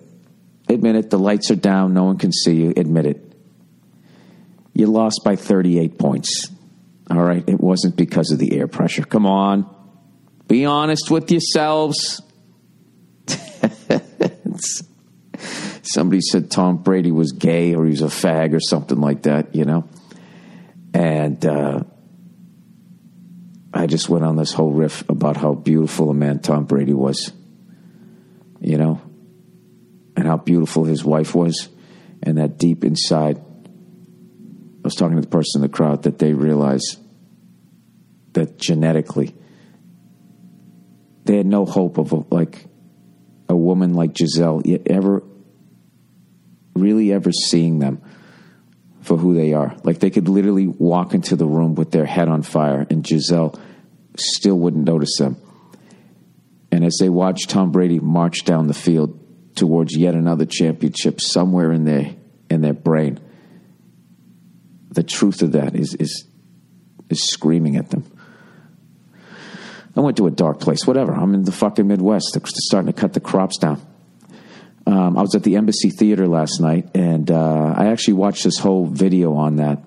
Admit 0.68 0.96
it. 0.96 1.10
The 1.10 1.18
lights 1.18 1.50
are 1.50 1.56
down. 1.56 1.92
No 1.92 2.04
one 2.04 2.18
can 2.18 2.32
see 2.32 2.54
you. 2.54 2.72
Admit 2.76 3.06
it. 3.06 3.32
You 4.72 4.86
lost 4.86 5.20
by 5.24 5.36
38 5.36 5.98
points. 5.98 6.50
All 7.10 7.22
right. 7.22 7.44
It 7.46 7.60
wasn't 7.60 7.96
because 7.96 8.30
of 8.30 8.38
the 8.38 8.56
air 8.56 8.68
pressure. 8.68 9.02
Come 9.04 9.26
on. 9.26 9.68
Be 10.48 10.64
honest 10.64 11.10
with 11.10 11.30
yourselves. 11.30 12.22
Somebody 15.82 16.22
said 16.22 16.50
Tom 16.50 16.78
Brady 16.78 17.10
was 17.10 17.32
gay 17.32 17.74
or 17.74 17.84
he 17.84 17.90
was 17.90 18.00
a 18.02 18.06
fag 18.06 18.54
or 18.54 18.60
something 18.60 19.00
like 19.00 19.22
that, 19.22 19.54
you 19.54 19.64
know? 19.64 19.86
And 20.94 21.44
uh, 21.44 21.84
I 23.72 23.86
just 23.86 24.08
went 24.08 24.24
on 24.24 24.36
this 24.36 24.52
whole 24.52 24.72
riff 24.72 25.08
about 25.08 25.36
how 25.36 25.54
beautiful 25.54 26.10
a 26.10 26.14
man 26.14 26.40
Tom 26.40 26.64
Brady 26.64 26.92
was, 26.92 27.32
you 28.60 28.76
know? 28.78 29.00
And 30.16 30.26
how 30.26 30.36
beautiful 30.36 30.84
his 30.84 31.04
wife 31.04 31.34
was. 31.34 31.68
And 32.22 32.38
that 32.38 32.58
deep 32.58 32.84
inside, 32.84 33.38
I 33.38 34.84
was 34.84 34.94
talking 34.94 35.16
to 35.16 35.22
the 35.22 35.28
person 35.28 35.62
in 35.62 35.70
the 35.70 35.74
crowd 35.74 36.02
that 36.04 36.18
they 36.18 36.34
realized 36.34 36.98
that 38.34 38.58
genetically, 38.58 39.34
they 41.24 41.36
had 41.36 41.46
no 41.46 41.64
hope 41.64 41.98
of 41.98 42.12
a, 42.12 42.24
like 42.30 42.66
a 43.48 43.56
woman 43.56 43.94
like 43.94 44.12
Gisele 44.14 44.62
ever 44.86 45.22
really 46.74 47.12
ever 47.12 47.32
seeing 47.32 47.78
them 47.78 48.02
for 49.02 49.16
who 49.16 49.34
they 49.34 49.52
are. 49.52 49.76
Like 49.84 49.98
they 49.98 50.10
could 50.10 50.28
literally 50.28 50.66
walk 50.66 51.12
into 51.12 51.36
the 51.36 51.46
room 51.46 51.74
with 51.74 51.90
their 51.90 52.06
head 52.06 52.28
on 52.28 52.42
fire 52.42 52.86
and 52.88 53.04
Gisele 53.04 53.58
still 54.16 54.58
wouldn't 54.58 54.84
notice 54.84 55.16
them. 55.18 55.36
And 56.70 56.84
as 56.84 56.96
they 56.98 57.08
watched 57.08 57.50
Tom 57.50 57.70
Brady 57.70 58.00
march 58.00 58.44
down 58.44 58.66
the 58.66 58.74
field 58.74 59.18
towards 59.54 59.96
yet 59.96 60.14
another 60.14 60.46
championship 60.46 61.20
somewhere 61.20 61.72
in 61.72 61.84
their 61.84 62.14
in 62.48 62.62
their 62.62 62.72
brain, 62.72 63.20
the 64.90 65.02
truth 65.02 65.42
of 65.42 65.52
that 65.52 65.74
is 65.74 65.94
is 65.94 66.26
is 67.10 67.28
screaming 67.28 67.76
at 67.76 67.90
them. 67.90 68.04
I 69.94 70.00
went 70.00 70.16
to 70.16 70.26
a 70.26 70.30
dark 70.30 70.60
place. 70.60 70.86
Whatever. 70.86 71.12
I'm 71.12 71.34
in 71.34 71.44
the 71.44 71.52
fucking 71.52 71.86
Midwest. 71.86 72.30
They're 72.32 72.42
starting 72.46 72.90
to 72.90 72.98
cut 72.98 73.12
the 73.12 73.20
crops 73.20 73.58
down. 73.58 73.80
Um, 74.86 75.16
I 75.16 75.22
was 75.22 75.34
at 75.34 75.42
the 75.42 75.56
Embassy 75.56 75.90
Theater 75.90 76.26
last 76.26 76.60
night, 76.60 76.88
and 76.94 77.30
uh, 77.30 77.74
I 77.76 77.86
actually 77.86 78.14
watched 78.14 78.44
this 78.44 78.58
whole 78.58 78.86
video 78.86 79.34
on 79.34 79.56
that. 79.56 79.78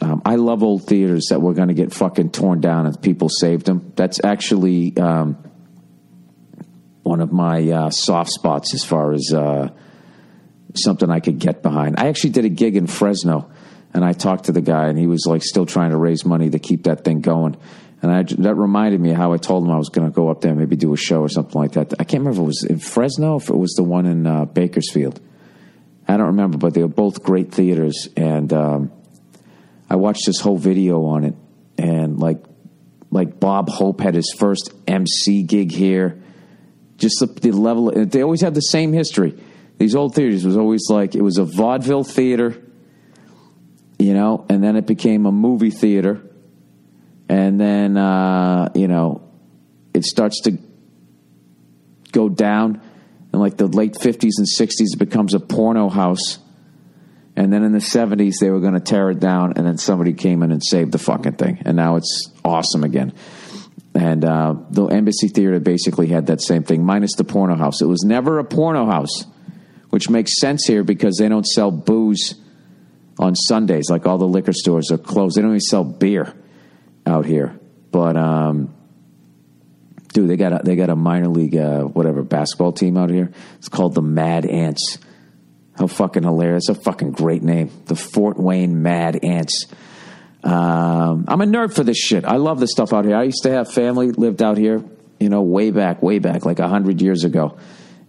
Um, 0.00 0.20
I 0.24 0.34
love 0.34 0.62
old 0.62 0.86
theaters 0.86 1.26
that 1.30 1.40
were 1.40 1.54
going 1.54 1.68
to 1.68 1.74
get 1.74 1.92
fucking 1.94 2.30
torn 2.30 2.60
down 2.60 2.86
and 2.86 3.00
people 3.00 3.28
saved 3.28 3.66
them. 3.66 3.92
That's 3.94 4.22
actually 4.24 4.96
um, 4.96 5.36
one 7.04 7.20
of 7.20 7.32
my 7.32 7.70
uh, 7.70 7.90
soft 7.90 8.30
spots 8.30 8.74
as 8.74 8.84
far 8.84 9.12
as 9.12 9.32
uh, 9.32 9.70
something 10.74 11.08
I 11.10 11.20
could 11.20 11.38
get 11.38 11.62
behind. 11.62 12.00
I 12.00 12.08
actually 12.08 12.30
did 12.30 12.44
a 12.44 12.48
gig 12.48 12.76
in 12.76 12.86
Fresno, 12.88 13.50
and 13.94 14.04
I 14.04 14.12
talked 14.12 14.44
to 14.44 14.52
the 14.52 14.60
guy, 14.60 14.88
and 14.88 14.98
he 14.98 15.06
was 15.06 15.24
like 15.26 15.42
still 15.42 15.66
trying 15.66 15.90
to 15.90 15.96
raise 15.96 16.24
money 16.24 16.50
to 16.50 16.58
keep 16.58 16.84
that 16.84 17.04
thing 17.04 17.20
going. 17.20 17.56
And 18.02 18.10
I, 18.10 18.24
that 18.24 18.56
reminded 18.56 19.00
me 19.00 19.12
how 19.12 19.32
I 19.32 19.36
told 19.36 19.64
him 19.64 19.70
I 19.70 19.78
was 19.78 19.88
going 19.88 20.10
to 20.10 20.14
go 20.14 20.28
up 20.28 20.40
there, 20.40 20.54
maybe 20.56 20.74
do 20.74 20.92
a 20.92 20.96
show 20.96 21.20
or 21.20 21.28
something 21.28 21.58
like 21.58 21.72
that. 21.72 21.94
I 22.00 22.04
can't 22.04 22.24
remember 22.24 22.32
if 22.32 22.38
it 22.38 22.46
was 22.46 22.64
in 22.64 22.78
Fresno, 22.80 23.36
if 23.36 23.48
it 23.48 23.56
was 23.56 23.74
the 23.74 23.84
one 23.84 24.06
in 24.06 24.26
uh, 24.26 24.44
Bakersfield. 24.44 25.20
I 26.08 26.16
don't 26.16 26.26
remember, 26.26 26.58
but 26.58 26.74
they 26.74 26.82
were 26.82 26.88
both 26.88 27.22
great 27.22 27.52
theaters. 27.52 28.08
And 28.16 28.52
um, 28.52 28.92
I 29.88 29.94
watched 29.94 30.26
this 30.26 30.40
whole 30.40 30.58
video 30.58 31.04
on 31.04 31.22
it, 31.22 31.36
and 31.78 32.18
like, 32.18 32.42
like 33.12 33.38
Bob 33.38 33.68
Hope 33.68 34.00
had 34.00 34.14
his 34.14 34.34
first 34.36 34.72
MC 34.88 35.44
gig 35.44 35.70
here. 35.70 36.20
Just 36.96 37.20
the, 37.20 37.26
the 37.26 37.52
level, 37.52 37.92
they 37.92 38.22
always 38.22 38.40
had 38.40 38.54
the 38.54 38.60
same 38.60 38.92
history. 38.92 39.40
These 39.78 39.94
old 39.94 40.16
theaters 40.16 40.44
was 40.44 40.56
always 40.56 40.88
like 40.90 41.14
it 41.14 41.22
was 41.22 41.38
a 41.38 41.44
vaudeville 41.44 42.04
theater, 42.04 42.60
you 43.98 44.12
know, 44.12 44.44
and 44.48 44.62
then 44.62 44.74
it 44.74 44.86
became 44.86 45.24
a 45.26 45.32
movie 45.32 45.70
theater 45.70 46.20
and 47.32 47.58
then 47.58 47.96
uh, 47.96 48.70
you 48.74 48.88
know 48.88 49.22
it 49.94 50.04
starts 50.04 50.42
to 50.42 50.58
go 52.12 52.28
down 52.28 52.82
in 53.32 53.40
like 53.40 53.56
the 53.56 53.66
late 53.66 53.94
50s 53.94 54.32
and 54.36 54.46
60s 54.46 54.92
it 54.92 54.98
becomes 54.98 55.32
a 55.32 55.40
porno 55.40 55.88
house. 55.88 56.38
And 57.34 57.50
then 57.50 57.62
in 57.62 57.72
the 57.72 57.78
70s 57.78 58.34
they 58.38 58.50
were 58.50 58.60
going 58.60 58.74
to 58.74 58.80
tear 58.80 59.08
it 59.08 59.18
down 59.18 59.54
and 59.56 59.66
then 59.66 59.78
somebody 59.78 60.12
came 60.12 60.42
in 60.42 60.52
and 60.52 60.62
saved 60.62 60.92
the 60.92 60.98
fucking 60.98 61.36
thing. 61.36 61.62
And 61.64 61.74
now 61.74 61.96
it's 61.96 62.30
awesome 62.44 62.84
again. 62.84 63.14
And 63.94 64.26
uh, 64.26 64.56
the 64.68 64.86
embassy 64.88 65.28
theater 65.28 65.58
basically 65.58 66.08
had 66.08 66.26
that 66.26 66.42
same 66.42 66.64
thing 66.64 66.84
minus 66.84 67.14
the 67.14 67.24
porno 67.24 67.56
house. 67.56 67.80
It 67.80 67.86
was 67.86 68.02
never 68.04 68.38
a 68.38 68.44
porno 68.44 68.84
house 68.84 69.24
which 69.88 70.10
makes 70.10 70.38
sense 70.38 70.66
here 70.66 70.82
because 70.82 71.16
they 71.18 71.28
don't 71.28 71.46
sell 71.46 71.70
booze 71.70 72.34
on 73.18 73.34
sundays. 73.34 73.88
Like 73.88 74.06
all 74.06 74.18
the 74.18 74.28
liquor 74.28 74.52
stores 74.52 74.90
are 74.90 74.98
closed. 74.98 75.36
They 75.36 75.42
don't 75.42 75.52
even 75.52 75.60
sell 75.60 75.84
beer 75.84 76.34
out 77.06 77.26
here. 77.26 77.58
But 77.90 78.16
um, 78.16 78.74
dude, 80.12 80.28
they 80.28 80.36
got 80.36 80.52
a, 80.52 80.60
they 80.64 80.76
got 80.76 80.90
a 80.90 80.96
minor 80.96 81.28
league 81.28 81.56
uh, 81.56 81.82
whatever 81.82 82.22
basketball 82.22 82.72
team 82.72 82.96
out 82.96 83.10
here. 83.10 83.30
It's 83.58 83.68
called 83.68 83.94
the 83.94 84.02
Mad 84.02 84.46
Ants. 84.46 84.98
How 85.78 85.86
fucking 85.86 86.22
hilarious! 86.22 86.68
A 86.68 86.74
fucking 86.74 87.12
great 87.12 87.42
name, 87.42 87.70
the 87.86 87.96
Fort 87.96 88.38
Wayne 88.38 88.82
Mad 88.82 89.24
Ants. 89.24 89.66
Um, 90.44 91.24
I'm 91.28 91.40
a 91.40 91.46
nerd 91.46 91.74
for 91.74 91.84
this 91.84 91.96
shit. 91.96 92.24
I 92.24 92.36
love 92.36 92.60
this 92.60 92.72
stuff 92.72 92.92
out 92.92 93.04
here. 93.04 93.16
I 93.16 93.24
used 93.24 93.44
to 93.44 93.50
have 93.50 93.72
family 93.72 94.10
lived 94.10 94.42
out 94.42 94.58
here, 94.58 94.82
you 95.18 95.28
know, 95.28 95.42
way 95.42 95.70
back, 95.70 96.02
way 96.02 96.18
back, 96.18 96.44
like 96.44 96.58
a 96.58 96.68
hundred 96.68 97.00
years 97.00 97.24
ago, 97.24 97.56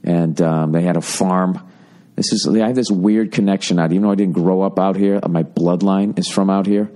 and 0.04 0.42
um, 0.42 0.72
they 0.72 0.82
had 0.82 0.98
a 0.98 1.02
farm. 1.02 1.70
This 2.16 2.34
is 2.34 2.48
I 2.48 2.68
have 2.68 2.76
this 2.76 2.92
weird 2.92 3.32
connection 3.32 3.80
out. 3.80 3.92
Even 3.92 4.04
though 4.04 4.12
I 4.12 4.16
didn't 4.16 4.34
grow 4.34 4.62
up 4.62 4.78
out 4.78 4.96
here, 4.96 5.20
my 5.28 5.44
bloodline 5.44 6.20
is 6.20 6.28
from 6.28 6.50
out 6.50 6.66
here. 6.66 6.92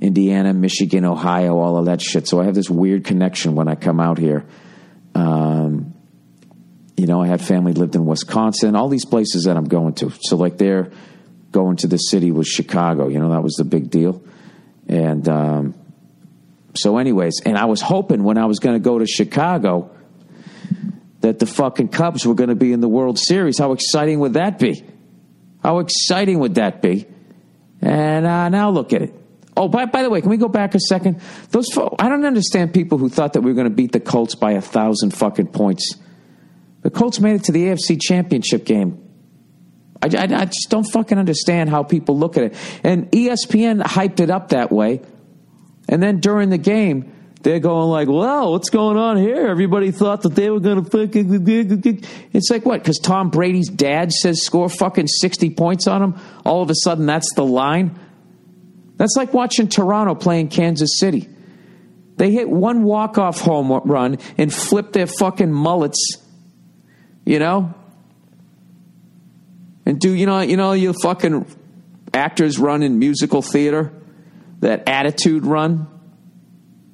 Indiana, 0.00 0.54
Michigan, 0.54 1.04
Ohio, 1.04 1.58
all 1.58 1.76
of 1.76 1.86
that 1.86 2.00
shit. 2.00 2.26
So 2.26 2.40
I 2.40 2.44
have 2.44 2.54
this 2.54 2.70
weird 2.70 3.04
connection 3.04 3.54
when 3.54 3.68
I 3.68 3.74
come 3.74 4.00
out 4.00 4.18
here. 4.18 4.46
Um, 5.14 5.94
you 6.96 7.06
know, 7.06 7.22
I 7.22 7.26
had 7.26 7.40
family 7.40 7.72
lived 7.72 7.94
in 7.94 8.06
Wisconsin, 8.06 8.76
all 8.76 8.88
these 8.88 9.04
places 9.04 9.44
that 9.44 9.56
I'm 9.56 9.64
going 9.64 9.94
to. 9.94 10.10
So 10.22 10.36
like 10.36 10.58
they're 10.58 10.90
going 11.52 11.76
to 11.78 11.86
the 11.86 11.98
city 11.98 12.30
was 12.30 12.48
Chicago. 12.48 13.08
You 13.08 13.20
know, 13.20 13.30
that 13.30 13.42
was 13.42 13.54
the 13.54 13.64
big 13.64 13.90
deal. 13.90 14.22
And 14.88 15.28
um, 15.28 15.74
so, 16.74 16.98
anyways, 16.98 17.42
and 17.44 17.58
I 17.58 17.66
was 17.66 17.80
hoping 17.80 18.24
when 18.24 18.38
I 18.38 18.46
was 18.46 18.58
going 18.58 18.76
to 18.76 18.80
go 18.80 18.98
to 18.98 19.06
Chicago 19.06 19.90
that 21.20 21.38
the 21.38 21.46
fucking 21.46 21.88
Cubs 21.88 22.26
were 22.26 22.34
going 22.34 22.48
to 22.48 22.54
be 22.54 22.72
in 22.72 22.80
the 22.80 22.88
World 22.88 23.18
Series. 23.18 23.58
How 23.58 23.72
exciting 23.72 24.20
would 24.20 24.34
that 24.34 24.58
be? 24.58 24.82
How 25.62 25.80
exciting 25.80 26.38
would 26.38 26.54
that 26.54 26.80
be? 26.80 27.06
And 27.82 28.26
uh, 28.26 28.48
now 28.48 28.70
look 28.70 28.92
at 28.92 29.02
it. 29.02 29.19
Oh, 29.60 29.68
by, 29.68 29.84
by 29.84 30.02
the 30.02 30.08
way, 30.08 30.22
can 30.22 30.30
we 30.30 30.38
go 30.38 30.48
back 30.48 30.74
a 30.74 30.80
second? 30.80 31.20
Those 31.50 31.70
fo- 31.70 31.94
I 31.98 32.08
don't 32.08 32.24
understand 32.24 32.72
people 32.72 32.96
who 32.96 33.10
thought 33.10 33.34
that 33.34 33.42
we 33.42 33.50
were 33.50 33.54
going 33.54 33.68
to 33.68 33.74
beat 33.74 33.92
the 33.92 34.00
Colts 34.00 34.34
by 34.34 34.52
a 34.52 34.62
thousand 34.62 35.10
fucking 35.10 35.48
points. 35.48 35.96
The 36.80 36.88
Colts 36.88 37.20
made 37.20 37.34
it 37.34 37.44
to 37.44 37.52
the 37.52 37.66
AFC 37.66 38.00
Championship 38.00 38.64
game. 38.64 39.06
I, 40.02 40.06
I, 40.06 40.22
I 40.22 40.44
just 40.46 40.70
don't 40.70 40.84
fucking 40.84 41.18
understand 41.18 41.68
how 41.68 41.82
people 41.82 42.16
look 42.16 42.38
at 42.38 42.44
it. 42.44 42.56
And 42.82 43.10
ESPN 43.10 43.82
hyped 43.82 44.20
it 44.20 44.30
up 44.30 44.48
that 44.48 44.72
way. 44.72 45.02
And 45.90 46.02
then 46.02 46.20
during 46.20 46.48
the 46.48 46.56
game, 46.56 47.12
they're 47.42 47.60
going 47.60 47.90
like, 47.90 48.08
"Well, 48.08 48.52
what's 48.52 48.70
going 48.70 48.96
on 48.96 49.18
here? 49.18 49.46
Everybody 49.46 49.90
thought 49.90 50.22
that 50.22 50.34
they 50.34 50.48
were 50.48 50.60
going 50.60 50.82
to 50.82 50.90
fucking." 50.90 51.44
It's 52.32 52.50
like 52.50 52.64
what? 52.64 52.82
Because 52.82 52.98
Tom 52.98 53.28
Brady's 53.28 53.68
dad 53.68 54.10
says 54.10 54.42
score 54.42 54.70
fucking 54.70 55.08
sixty 55.08 55.50
points 55.50 55.86
on 55.86 56.02
him. 56.02 56.20
All 56.46 56.62
of 56.62 56.70
a 56.70 56.74
sudden, 56.74 57.04
that's 57.04 57.34
the 57.34 57.44
line. 57.44 57.98
That's 59.00 59.16
like 59.16 59.32
watching 59.32 59.66
Toronto 59.66 60.14
playing 60.14 60.48
Kansas 60.48 60.98
City. 60.98 61.26
They 62.18 62.32
hit 62.32 62.50
one 62.50 62.82
walk 62.82 63.16
off 63.16 63.40
home 63.40 63.72
run 63.72 64.18
and 64.36 64.52
flip 64.52 64.92
their 64.92 65.06
fucking 65.06 65.50
mullets, 65.50 66.18
you 67.24 67.38
know, 67.38 67.72
and 69.86 69.98
do 69.98 70.12
you 70.12 70.26
know 70.26 70.40
you 70.40 70.58
know 70.58 70.72
you 70.72 70.92
fucking 70.92 71.46
actors 72.12 72.58
run 72.58 72.82
in 72.82 72.98
musical 72.98 73.40
theater 73.40 73.90
that 74.58 74.86
attitude 74.86 75.46
run 75.46 75.88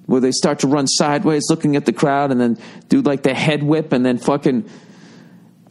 where 0.04 0.20
they 0.20 0.30
start 0.30 0.61
to 0.61 0.68
run 0.68 0.86
sideways 0.86 1.46
looking 1.50 1.74
at 1.74 1.86
the 1.86 1.92
crowd 1.92 2.30
and 2.30 2.40
then 2.40 2.57
do 2.88 3.02
like 3.02 3.24
the 3.24 3.34
head 3.34 3.64
whip 3.64 3.92
and 3.92 4.07
then 4.07 4.16
fucking 4.16 4.70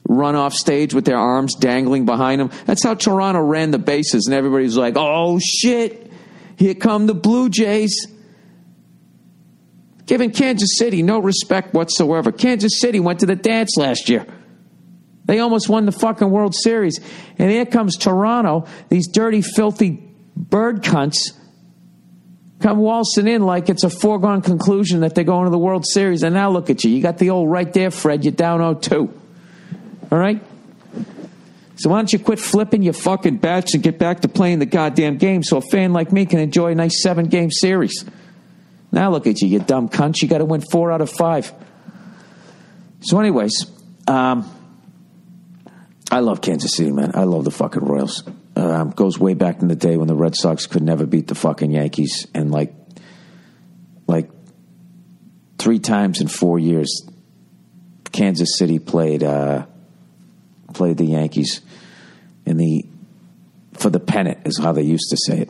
run 0.09 0.35
off 0.35 0.53
stage 0.53 0.93
with 0.93 1.05
their 1.05 1.17
arms 1.17 1.55
dangling 1.55 2.03
behind 2.03 2.41
them. 2.41 2.51
That's 2.65 2.83
how 2.83 2.95
Toronto 2.95 3.39
ran 3.39 3.71
the 3.71 3.79
bases, 3.79 4.25
and 4.27 4.35
everybody's 4.35 4.75
like, 4.75 4.95
oh 4.97 5.39
shit, 5.39 6.04
here 6.57 6.73
come 6.73 7.07
the 7.07 7.13
Blue 7.13 7.49
Jays. 7.49 8.07
Giving 10.05 10.31
Kansas 10.31 10.77
City 10.77 11.01
no 11.01 11.19
respect 11.19 11.73
whatsoever. 11.73 12.31
Kansas 12.31 12.79
City 12.79 12.99
went 12.99 13.21
to 13.21 13.25
the 13.25 13.35
dance 13.35 13.75
last 13.75 14.07
year. 14.07 14.25
They 15.25 15.39
almost 15.39 15.67
won 15.67 15.85
the 15.85 15.91
fucking 15.91 16.29
World 16.29 16.53
Series. 16.53 16.99
And 17.39 17.49
here 17.49 17.65
comes 17.65 17.97
Toronto, 17.97 18.67
these 18.89 19.07
dirty, 19.07 19.41
filthy 19.41 20.03
bird 20.35 20.83
cunts 20.83 21.31
come 22.59 22.77
waltzing 22.77 23.27
in 23.27 23.41
like 23.41 23.69
it's 23.69 23.83
a 23.83 23.89
foregone 23.89 24.41
conclusion 24.41 25.01
that 25.01 25.15
they're 25.15 25.23
going 25.23 25.45
to 25.45 25.51
the 25.51 25.57
World 25.57 25.85
Series. 25.85 26.23
And 26.23 26.35
now 26.35 26.51
look 26.51 26.69
at 26.69 26.83
you. 26.83 26.91
You 26.91 27.01
got 27.01 27.17
the 27.17 27.31
old 27.31 27.49
right 27.49 27.71
there, 27.73 27.91
Fred. 27.91 28.23
You're 28.23 28.33
down 28.33 28.59
0 28.59 28.75
2. 28.75 29.21
All 30.11 30.17
right? 30.17 30.41
So 31.77 31.89
why 31.89 31.97
don't 31.97 32.11
you 32.11 32.19
quit 32.19 32.39
flipping 32.39 32.83
your 32.83 32.93
fucking 32.93 33.37
bats 33.37 33.73
and 33.73 33.83
get 33.83 33.99
back 33.99 34.21
to 34.21 34.27
playing 34.27 34.59
the 34.59 34.65
goddamn 34.65 35.17
game 35.17 35.43
so 35.43 35.57
a 35.57 35.61
fan 35.61 35.91
like 35.91 36.11
me 36.11 36.25
can 36.25 36.39
enjoy 36.39 36.71
a 36.71 36.75
nice 36.75 37.01
seven 37.01 37.27
game 37.27 37.51
series? 37.51 38.05
Now 38.91 39.11
look 39.11 39.27
at 39.27 39.41
you, 39.41 39.49
you 39.49 39.59
dumb 39.59 39.89
cunt. 39.89 40.21
You 40.21 40.27
got 40.27 40.37
to 40.37 40.45
win 40.45 40.61
four 40.61 40.91
out 40.91 41.01
of 41.01 41.09
five. 41.09 41.51
So, 43.01 43.19
anyways, 43.19 43.65
um, 44.07 44.49
I 46.09 46.21
love 46.21 46.41
Kansas 46.41 46.75
City, 46.75 46.91
man. 46.91 47.11
I 47.13 47.23
love 47.23 47.43
the 47.43 47.51
fucking 47.51 47.83
Royals. 47.83 48.23
Um, 48.55 48.91
goes 48.91 49.19
way 49.19 49.33
back 49.33 49.61
in 49.61 49.67
the 49.67 49.75
day 49.75 49.97
when 49.97 50.07
the 50.07 50.15
Red 50.15 50.35
Sox 50.35 50.65
could 50.65 50.81
never 50.81 51.05
beat 51.05 51.27
the 51.27 51.35
fucking 51.35 51.71
Yankees, 51.71 52.25
and 52.33 52.51
like, 52.51 52.73
like 54.07 54.29
three 55.57 55.79
times 55.79 56.21
in 56.21 56.29
four 56.29 56.57
years, 56.57 57.05
Kansas 58.13 58.57
City 58.57 58.79
played 58.79 59.23
uh, 59.23 59.65
played 60.75 60.97
the 60.97 61.05
Yankees 61.05 61.61
in 62.45 62.57
the 62.57 62.85
for 63.73 63.89
the 63.89 63.99
pennant 63.99 64.39
is 64.45 64.57
how 64.57 64.71
they 64.71 64.83
used 64.83 65.09
to 65.09 65.17
say 65.17 65.39
it. 65.39 65.49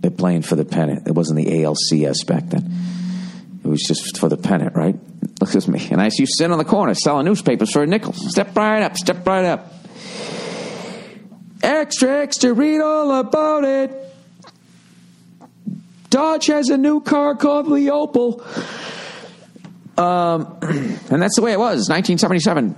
They're 0.00 0.10
playing 0.10 0.42
for 0.42 0.56
the 0.56 0.64
pennant. 0.64 1.06
It 1.06 1.12
wasn't 1.12 1.38
the 1.38 1.46
ALCS 1.46 2.26
back 2.26 2.44
then. 2.46 2.70
It 3.64 3.68
was 3.68 3.82
just 3.82 4.18
for 4.18 4.28
the 4.28 4.36
pennant, 4.36 4.74
right? 4.74 4.96
Look 5.40 5.54
at 5.54 5.68
me. 5.68 5.88
And 5.90 6.00
I 6.00 6.08
see 6.08 6.24
you 6.24 6.26
sit 6.26 6.50
on 6.50 6.58
the 6.58 6.64
corner 6.64 6.94
selling 6.94 7.24
newspapers 7.24 7.72
for 7.72 7.82
a 7.82 7.86
nickel. 7.86 8.12
Step 8.12 8.56
right 8.56 8.82
up, 8.82 8.96
step 8.96 9.26
right 9.26 9.44
up. 9.44 9.72
Extra, 11.62 12.22
extra, 12.22 12.52
read 12.52 12.80
all 12.80 13.12
about 13.20 13.64
it. 13.64 13.92
Dodge 16.10 16.46
has 16.46 16.68
a 16.68 16.76
new 16.76 17.00
car 17.00 17.36
called 17.36 17.74
the 17.74 17.90
Opal. 17.90 18.44
Um, 19.96 20.58
and 21.10 21.22
that's 21.22 21.36
the 21.36 21.42
way 21.42 21.52
it 21.52 21.58
was, 21.58 21.88
1977. 21.88 22.76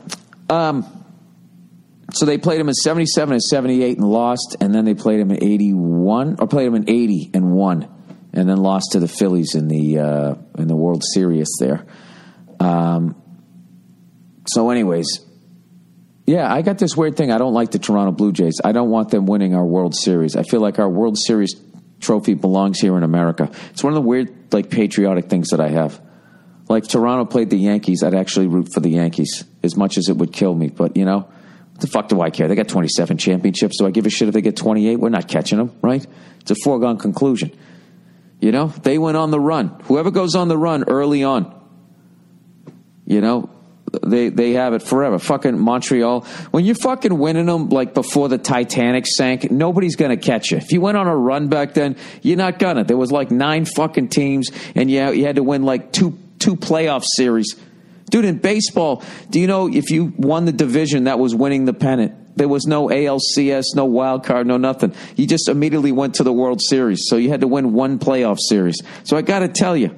Um, 0.50 1.03
so 2.14 2.26
they 2.26 2.38
played 2.38 2.60
him 2.60 2.68
in 2.68 2.74
77 2.74 3.32
and 3.32 3.42
78 3.42 3.98
and 3.98 4.08
lost, 4.08 4.56
and 4.60 4.74
then 4.74 4.84
they 4.84 4.94
played 4.94 5.20
him 5.20 5.30
in 5.30 5.42
81, 5.42 6.36
or 6.38 6.46
played 6.46 6.66
him 6.66 6.74
in 6.74 6.88
80 6.88 7.30
and 7.34 7.52
won, 7.52 7.88
and 8.32 8.48
then 8.48 8.58
lost 8.58 8.92
to 8.92 9.00
the 9.00 9.08
Phillies 9.08 9.54
in 9.54 9.68
the 9.68 9.98
uh, 9.98 10.34
in 10.56 10.68
the 10.68 10.76
World 10.76 11.02
Series 11.04 11.48
there. 11.58 11.84
Um, 12.60 13.20
so, 14.46 14.70
anyways, 14.70 15.20
yeah, 16.26 16.52
I 16.52 16.62
got 16.62 16.78
this 16.78 16.96
weird 16.96 17.16
thing. 17.16 17.30
I 17.30 17.38
don't 17.38 17.52
like 17.52 17.70
the 17.70 17.78
Toronto 17.78 18.12
Blue 18.12 18.32
Jays. 18.32 18.60
I 18.64 18.72
don't 18.72 18.90
want 18.90 19.10
them 19.10 19.26
winning 19.26 19.54
our 19.54 19.64
World 19.64 19.94
Series. 19.94 20.36
I 20.36 20.42
feel 20.42 20.60
like 20.60 20.78
our 20.78 20.88
World 20.88 21.18
Series 21.18 21.54
trophy 22.00 22.34
belongs 22.34 22.78
here 22.78 22.96
in 22.96 23.02
America. 23.02 23.50
It's 23.70 23.82
one 23.82 23.92
of 23.92 23.96
the 23.96 24.08
weird, 24.08 24.52
like, 24.52 24.70
patriotic 24.70 25.26
things 25.26 25.48
that 25.50 25.60
I 25.60 25.68
have. 25.68 26.00
Like, 26.68 26.84
Toronto 26.84 27.24
played 27.24 27.50
the 27.50 27.58
Yankees, 27.58 28.02
I'd 28.02 28.14
actually 28.14 28.46
root 28.46 28.72
for 28.72 28.80
the 28.80 28.90
Yankees 28.90 29.44
as 29.62 29.76
much 29.76 29.98
as 29.98 30.08
it 30.08 30.16
would 30.16 30.32
kill 30.32 30.54
me. 30.54 30.68
But, 30.68 30.96
you 30.96 31.04
know, 31.04 31.28
the 31.80 31.86
fuck 31.86 32.08
do 32.08 32.20
I 32.20 32.30
care? 32.30 32.48
They 32.48 32.54
got 32.54 32.68
27 32.68 33.18
championships. 33.18 33.78
Do 33.78 33.86
I 33.86 33.90
give 33.90 34.06
a 34.06 34.10
shit 34.10 34.28
if 34.28 34.34
they 34.34 34.42
get 34.42 34.56
28? 34.56 34.96
We're 34.96 35.08
not 35.08 35.28
catching 35.28 35.58
them, 35.58 35.72
right? 35.82 36.06
It's 36.40 36.50
a 36.50 36.54
foregone 36.54 36.98
conclusion. 36.98 37.52
You 38.40 38.52
know, 38.52 38.68
they 38.68 38.98
went 38.98 39.16
on 39.16 39.30
the 39.30 39.40
run. 39.40 39.68
Whoever 39.84 40.10
goes 40.10 40.34
on 40.34 40.48
the 40.48 40.58
run 40.58 40.84
early 40.84 41.24
on, 41.24 41.52
you 43.06 43.20
know, 43.20 43.50
they 44.02 44.28
they 44.28 44.52
have 44.52 44.74
it 44.74 44.82
forever. 44.82 45.18
Fucking 45.18 45.58
Montreal. 45.58 46.22
When 46.50 46.64
you're 46.64 46.74
fucking 46.74 47.16
winning 47.16 47.46
them 47.46 47.68
like 47.68 47.94
before 47.94 48.28
the 48.28 48.38
Titanic 48.38 49.06
sank, 49.06 49.50
nobody's 49.50 49.96
gonna 49.96 50.16
catch 50.16 50.50
you. 50.50 50.58
If 50.58 50.72
you 50.72 50.80
went 50.80 50.96
on 50.96 51.06
a 51.06 51.16
run 51.16 51.48
back 51.48 51.74
then, 51.74 51.96
you're 52.22 52.36
not 52.36 52.58
gonna. 52.58 52.84
There 52.84 52.96
was 52.96 53.12
like 53.12 53.30
nine 53.30 53.64
fucking 53.64 54.08
teams, 54.08 54.50
and 54.74 54.90
yeah, 54.90 55.10
you 55.10 55.24
had 55.24 55.36
to 55.36 55.42
win 55.42 55.62
like 55.62 55.92
two 55.92 56.18
two 56.38 56.56
playoff 56.56 57.04
series 57.04 57.54
Dude, 58.10 58.24
in 58.24 58.38
baseball, 58.38 59.02
do 59.30 59.40
you 59.40 59.46
know 59.46 59.68
if 59.72 59.90
you 59.90 60.12
won 60.16 60.44
the 60.44 60.52
division 60.52 61.04
that 61.04 61.18
was 61.18 61.34
winning 61.34 61.64
the 61.64 61.72
pennant? 61.72 62.36
There 62.36 62.48
was 62.48 62.66
no 62.66 62.88
ALCS, 62.88 63.74
no 63.74 63.84
wild 63.84 64.24
card, 64.24 64.46
no 64.46 64.56
nothing. 64.56 64.94
You 65.16 65.26
just 65.26 65.48
immediately 65.48 65.92
went 65.92 66.16
to 66.16 66.24
the 66.24 66.32
World 66.32 66.60
Series. 66.60 67.04
So 67.06 67.16
you 67.16 67.30
had 67.30 67.42
to 67.42 67.46
win 67.46 67.72
one 67.72 67.98
playoff 67.98 68.38
series. 68.40 68.76
So 69.04 69.16
I 69.16 69.22
got 69.22 69.40
to 69.40 69.48
tell 69.48 69.76
you, 69.76 69.96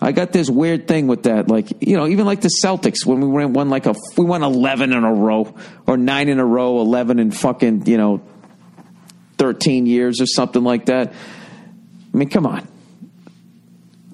I 0.00 0.12
got 0.12 0.32
this 0.32 0.48
weird 0.48 0.88
thing 0.88 1.06
with 1.06 1.24
that. 1.24 1.48
Like, 1.48 1.86
you 1.86 1.96
know, 1.96 2.06
even 2.06 2.24
like 2.24 2.40
the 2.40 2.50
Celtics, 2.62 3.04
when 3.04 3.20
we 3.20 3.44
won 3.44 3.68
like 3.68 3.84
a, 3.84 3.94
we 4.16 4.24
won 4.24 4.42
11 4.42 4.92
in 4.92 5.04
a 5.04 5.12
row 5.12 5.54
or 5.86 5.98
nine 5.98 6.30
in 6.30 6.38
a 6.38 6.46
row, 6.46 6.80
11 6.80 7.18
in 7.18 7.30
fucking, 7.30 7.86
you 7.86 7.98
know, 7.98 8.22
13 9.36 9.84
years 9.84 10.20
or 10.22 10.26
something 10.26 10.64
like 10.64 10.86
that. 10.86 11.12
I 11.12 12.16
mean, 12.16 12.30
come 12.30 12.46
on. 12.46 12.66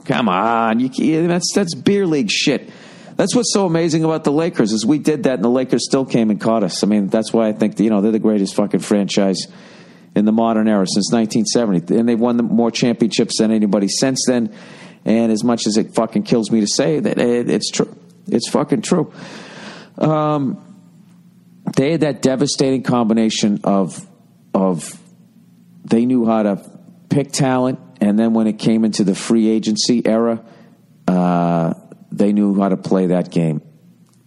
Come 0.05 0.29
on. 0.29 0.81
You, 0.81 1.29
that's, 1.29 1.53
that's 1.55 1.75
beer 1.75 2.07
league 2.07 2.31
shit. 2.31 2.69
That's 3.17 3.35
what's 3.35 3.53
so 3.53 3.65
amazing 3.65 4.05
about 4.05 4.25
the 4.25 4.33
Lakers 4.33 4.73
is 4.73 4.85
we 4.85 4.99
did 4.99 5.23
that 5.23 5.35
and 5.35 5.45
the 5.45 5.51
Lakers 5.51 5.87
still 5.87 6.05
came 6.05 6.31
and 6.31 6.39
caught 6.39 6.63
us. 6.63 6.85
I 6.85 6.87
mean, 6.87 7.09
that's 7.09 7.33
why 7.33 7.49
I 7.49 7.53
think 7.53 7.81
you 7.81 7.89
know 7.89 8.03
they're 8.03 8.13
the 8.13 8.19
greatest 8.19 8.55
fucking 8.55 8.81
franchise 8.81 9.47
in 10.15 10.27
the 10.27 10.33
modern 10.33 10.69
era 10.69 10.87
since 10.87 11.11
1970, 11.13 11.99
and 11.99 12.09
they've 12.09 12.21
won 12.21 12.37
more 12.37 12.71
championships 12.71 13.39
than 13.39 13.51
anybody 13.51 13.89
since 13.89 14.25
then. 14.27 14.55
And 15.05 15.33
as 15.33 15.45
much 15.45 15.67
as 15.67 15.77
it 15.77 15.95
fucking 15.95 16.25
kills 16.25 16.51
me 16.51 16.61
to 16.61 16.67
say 16.67 17.01
that, 17.01 17.19
it, 17.19 17.49
it's 17.49 17.71
true. 17.71 17.95
It's 18.27 18.49
fucking 18.49 18.83
true. 18.83 19.13
Um, 19.99 20.63
they 21.77 21.93
had 21.93 22.01
that 22.01 22.23
devastating 22.23 22.83
combination 22.83 23.61
of 23.65 24.07
of 24.53 24.99
they 25.85 26.05
knew 26.05 26.27
how 26.27 26.43
to 26.43 26.71
pick 27.09 27.33
talent, 27.33 27.79
and 28.01 28.19
then 28.19 28.35
when 28.35 28.47
it 28.47 28.59
came 28.59 28.85
into 28.85 29.05
the 29.05 29.15
free 29.15 29.49
agency 29.49 30.05
era. 30.05 30.45
Uh, 31.09 31.73
they 32.17 32.33
knew 32.33 32.59
how 32.61 32.69
to 32.69 32.77
play 32.77 33.09
that 33.09 33.31
game, 33.31 33.63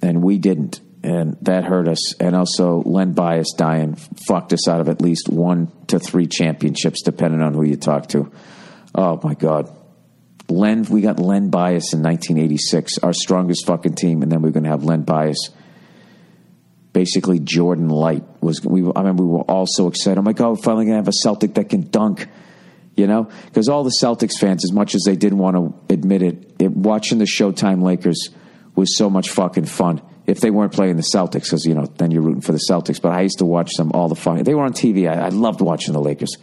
and 0.01 0.21
we 0.23 0.37
didn't. 0.37 0.81
And 1.01 1.37
that 1.43 1.63
hurt 1.63 1.87
us. 1.87 2.13
And 2.15 2.35
also, 2.35 2.81
Len 2.85 3.13
Bias 3.13 3.53
dying 3.55 3.95
fucked 4.27 4.51
us 4.51 4.67
out 4.67 4.81
of 4.81 4.89
at 4.89 5.01
least 5.01 5.29
one 5.29 5.71
to 5.87 5.97
three 5.97 6.27
championships, 6.27 7.01
depending 7.03 7.41
on 7.41 7.53
who 7.53 7.63
you 7.63 7.77
talk 7.77 8.07
to. 8.07 8.31
Oh, 8.93 9.19
my 9.23 9.33
God. 9.33 9.73
Len, 10.49 10.83
we 10.83 11.01
got 11.01 11.19
Len 11.19 11.49
Bias 11.49 11.93
in 11.93 12.01
1986, 12.01 12.97
our 12.99 13.13
strongest 13.13 13.65
fucking 13.65 13.95
team, 13.95 14.23
and 14.23 14.31
then 14.31 14.41
we 14.41 14.49
are 14.49 14.51
going 14.51 14.65
to 14.65 14.69
have 14.69 14.83
Len 14.83 15.03
Bias. 15.03 15.51
Basically, 16.91 17.39
Jordan 17.39 17.87
Light 17.87 18.23
was. 18.41 18.61
We, 18.65 18.81
I 18.93 19.03
mean, 19.03 19.15
we 19.15 19.25
were 19.25 19.41
all 19.41 19.67
so 19.67 19.87
excited. 19.87 20.17
I'm 20.17 20.25
like, 20.25 20.41
oh, 20.41 20.51
we're 20.51 20.55
finally 20.57 20.85
going 20.85 20.95
to 20.95 21.01
have 21.01 21.07
a 21.07 21.13
Celtic 21.13 21.53
that 21.53 21.69
can 21.69 21.89
dunk 21.89 22.27
you 22.99 23.07
know, 23.07 23.29
because 23.45 23.69
all 23.69 23.83
the 23.83 23.95
Celtics 24.01 24.37
fans, 24.37 24.65
as 24.65 24.73
much 24.73 24.93
as 24.93 25.03
they 25.03 25.15
didn't 25.15 25.37
want 25.37 25.55
to 25.55 25.93
admit 25.93 26.21
it, 26.21 26.53
it, 26.59 26.71
watching 26.71 27.17
the 27.17 27.25
Showtime 27.25 27.81
Lakers 27.81 28.29
was 28.75 28.97
so 28.97 29.09
much 29.09 29.29
fucking 29.29 29.65
fun. 29.65 30.01
If 30.27 30.41
they 30.41 30.51
weren't 30.51 30.73
playing 30.73 30.97
the 30.97 31.07
Celtics, 31.13 31.45
because 31.45 31.65
you 31.65 31.73
know, 31.73 31.85
then 31.85 32.11
you're 32.11 32.21
rooting 32.21 32.41
for 32.41 32.51
the 32.51 32.61
Celtics. 32.69 33.01
But 33.01 33.13
I 33.13 33.21
used 33.21 33.39
to 33.39 33.45
watch 33.45 33.71
them 33.75 33.91
all 33.93 34.09
the 34.09 34.15
fun. 34.15 34.43
They 34.43 34.53
were 34.53 34.63
on 34.63 34.73
TV. 34.73 35.09
I, 35.09 35.27
I 35.27 35.29
loved 35.29 35.61
watching 35.61 35.93
the 35.93 36.01
Lakers, 36.01 36.35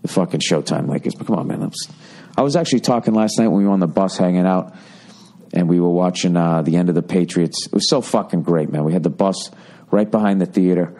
the 0.00 0.08
fucking 0.08 0.40
Showtime 0.40 0.88
Lakers. 0.88 1.14
But 1.14 1.26
come 1.26 1.36
on, 1.36 1.48
man, 1.48 1.60
was, 1.60 1.88
I 2.36 2.42
was 2.42 2.56
actually 2.56 2.80
talking 2.80 3.12
last 3.12 3.38
night 3.38 3.48
when 3.48 3.58
we 3.58 3.66
were 3.66 3.72
on 3.72 3.80
the 3.80 3.88
bus 3.88 4.16
hanging 4.16 4.46
out, 4.46 4.74
and 5.52 5.68
we 5.68 5.80
were 5.80 5.90
watching 5.90 6.36
uh, 6.36 6.62
the 6.62 6.76
end 6.76 6.88
of 6.88 6.94
the 6.94 7.02
Patriots. 7.02 7.66
It 7.66 7.74
was 7.74 7.90
so 7.90 8.00
fucking 8.00 8.42
great, 8.42 8.70
man. 8.70 8.84
We 8.84 8.92
had 8.92 9.02
the 9.02 9.10
bus 9.10 9.50
right 9.90 10.10
behind 10.10 10.40
the 10.40 10.46
theater 10.46 10.96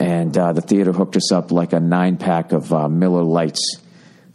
and 0.00 0.36
uh, 0.36 0.54
the 0.54 0.62
theater 0.62 0.92
hooked 0.92 1.16
us 1.16 1.30
up 1.30 1.52
like 1.52 1.74
a 1.74 1.78
nine 1.78 2.16
pack 2.16 2.52
of 2.52 2.72
uh, 2.72 2.88
Miller 2.88 3.22
Lights 3.22 3.76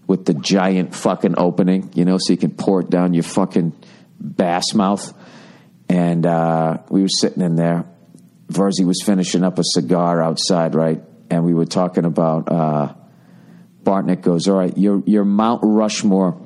with 0.05 0.26
the 0.26 0.36
giant 0.36 0.93
fucking 0.93 1.34
opening, 1.39 1.89
you 1.95 2.05
know, 2.05 2.20
so 2.20 2.32
you 2.32 2.38
can 2.38 2.51
pour 2.51 2.82
it 2.82 2.91
down 2.91 3.16
your 3.16 3.24
fucking 3.24 3.74
bass 4.22 4.76
mouth. 4.76 5.11
And 5.89 6.24
uh, 6.26 6.78
we 6.89 7.01
were 7.01 7.09
sitting 7.09 7.41
in 7.41 7.55
there. 7.55 7.86
Virzi 8.47 8.86
was 8.86 9.01
finishing 9.03 9.43
up 9.43 9.57
a 9.57 9.63
cigar 9.63 10.22
outside, 10.22 10.76
right? 10.76 11.01
And 11.32 11.43
we 11.43 11.53
were 11.53 11.66
talking 11.66 12.05
about. 12.05 12.51
Uh, 12.51 12.93
Bartnick 13.84 14.22
goes, 14.22 14.47
"All 14.47 14.57
right, 14.57 14.76
you're 14.76 15.03
you're 15.05 15.24
Mount 15.24 15.61
Rushmore 15.63 16.41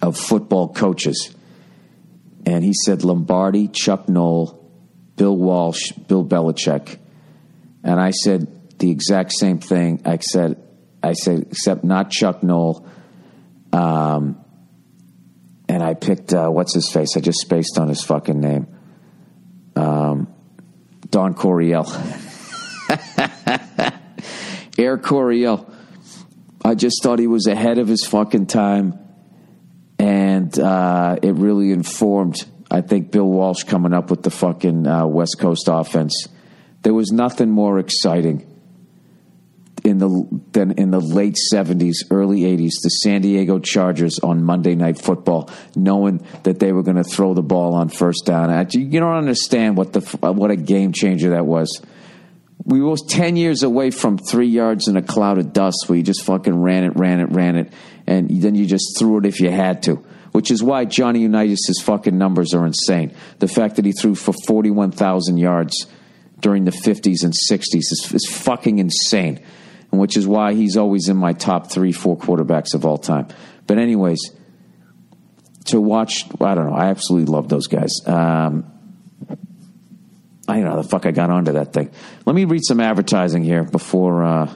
of 0.00 0.16
football 0.16 0.72
coaches," 0.72 1.34
and 2.44 2.64
he 2.64 2.72
said 2.72 3.02
Lombardi, 3.02 3.66
Chuck 3.66 4.08
Noll, 4.08 4.64
Bill 5.16 5.36
Walsh, 5.36 5.90
Bill 5.92 6.24
Belichick, 6.24 6.98
and 7.86 7.98
I 8.00 8.10
said 8.10 8.78
the 8.80 8.90
exact 8.90 9.32
same 9.32 9.60
thing. 9.60 10.02
I 10.04 10.18
said, 10.18 10.60
I 11.04 11.12
said, 11.12 11.46
except 11.52 11.84
not 11.84 12.10
Chuck 12.10 12.42
Noll. 12.42 12.84
Um, 13.72 14.44
and 15.68 15.82
I 15.84 15.94
picked 15.94 16.34
uh, 16.34 16.48
what's 16.48 16.74
his 16.74 16.90
face. 16.90 17.16
I 17.16 17.20
just 17.20 17.38
spaced 17.38 17.78
on 17.78 17.88
his 17.88 18.02
fucking 18.02 18.40
name. 18.40 18.66
Um, 19.76 20.34
Don 21.10 21.34
Coryell. 21.34 21.86
Air 24.78 24.98
Coryell. 24.98 25.72
I 26.64 26.74
just 26.74 27.04
thought 27.04 27.20
he 27.20 27.28
was 27.28 27.46
ahead 27.46 27.78
of 27.78 27.86
his 27.86 28.04
fucking 28.04 28.46
time, 28.46 28.98
and 30.00 30.58
uh, 30.58 31.16
it 31.22 31.34
really 31.34 31.70
informed. 31.70 32.44
I 32.68 32.80
think 32.80 33.12
Bill 33.12 33.28
Walsh 33.28 33.62
coming 33.62 33.92
up 33.92 34.10
with 34.10 34.24
the 34.24 34.30
fucking 34.30 34.88
uh, 34.88 35.06
West 35.06 35.38
Coast 35.38 35.68
offense. 35.70 36.26
There 36.86 36.94
was 36.94 37.10
nothing 37.10 37.50
more 37.50 37.80
exciting 37.80 38.46
in 39.82 39.98
the 39.98 40.28
than 40.52 40.70
in 40.78 40.92
the 40.92 41.00
late 41.00 41.36
seventies, 41.36 42.04
early 42.12 42.44
eighties, 42.44 42.78
the 42.80 42.90
San 42.90 43.22
Diego 43.22 43.58
Chargers 43.58 44.20
on 44.20 44.44
Monday 44.44 44.76
Night 44.76 44.96
Football, 44.96 45.50
knowing 45.74 46.24
that 46.44 46.60
they 46.60 46.70
were 46.70 46.84
going 46.84 46.96
to 46.96 47.02
throw 47.02 47.34
the 47.34 47.42
ball 47.42 47.74
on 47.74 47.88
first 47.88 48.24
down. 48.24 48.68
You 48.70 49.00
don't 49.00 49.16
understand 49.16 49.76
what 49.76 49.94
the 49.94 50.00
what 50.30 50.52
a 50.52 50.56
game 50.56 50.92
changer 50.92 51.30
that 51.30 51.44
was. 51.44 51.82
We 52.62 52.80
were 52.80 52.94
ten 52.96 53.34
years 53.34 53.64
away 53.64 53.90
from 53.90 54.16
three 54.16 54.46
yards 54.46 54.86
in 54.86 54.96
a 54.96 55.02
cloud 55.02 55.38
of 55.38 55.52
dust, 55.52 55.86
where 55.88 55.98
you 55.98 56.04
just 56.04 56.22
fucking 56.22 56.54
ran 56.54 56.84
it, 56.84 56.92
ran 56.94 57.18
it, 57.18 57.32
ran 57.32 57.56
it, 57.56 57.72
and 58.06 58.30
then 58.30 58.54
you 58.54 58.64
just 58.64 58.96
threw 58.96 59.18
it 59.18 59.26
if 59.26 59.40
you 59.40 59.50
had 59.50 59.82
to. 59.82 59.96
Which 60.30 60.52
is 60.52 60.62
why 60.62 60.84
Johnny 60.84 61.22
Unitas' 61.22 61.82
fucking 61.82 62.16
numbers 62.16 62.54
are 62.54 62.64
insane. 62.64 63.12
The 63.40 63.48
fact 63.48 63.74
that 63.74 63.84
he 63.84 63.90
threw 63.90 64.14
for 64.14 64.34
forty 64.46 64.70
one 64.70 64.92
thousand 64.92 65.38
yards 65.38 65.88
during 66.40 66.64
the 66.64 66.72
fifties 66.72 67.22
and 67.22 67.34
sixties 67.34 67.90
is, 67.90 68.12
is 68.12 68.26
fucking 68.30 68.78
insane 68.78 69.40
and 69.90 70.00
which 70.00 70.16
is 70.16 70.26
why 70.26 70.54
he's 70.54 70.76
always 70.76 71.08
in 71.08 71.16
my 71.16 71.32
top 71.32 71.70
three, 71.70 71.92
four 71.92 72.16
quarterbacks 72.16 72.74
of 72.74 72.84
all 72.84 72.98
time. 72.98 73.28
But, 73.66 73.78
anyways, 73.78 74.32
to 75.66 75.80
watch, 75.80 76.24
I 76.40 76.54
don't 76.54 76.66
know, 76.66 76.76
I 76.76 76.86
absolutely 76.86 77.32
love 77.32 77.48
those 77.48 77.66
guys. 77.66 77.92
Um, 78.06 78.70
I 80.48 80.54
don't 80.54 80.64
know 80.64 80.70
how 80.70 80.82
the 80.82 80.88
fuck 80.88 81.06
I 81.06 81.10
got 81.10 81.30
onto 81.30 81.52
that 81.52 81.72
thing. 81.72 81.90
Let 82.24 82.36
me 82.36 82.44
read 82.44 82.62
some 82.64 82.80
advertising 82.80 83.42
here 83.42 83.64
before 83.64 84.22
uh, 84.22 84.52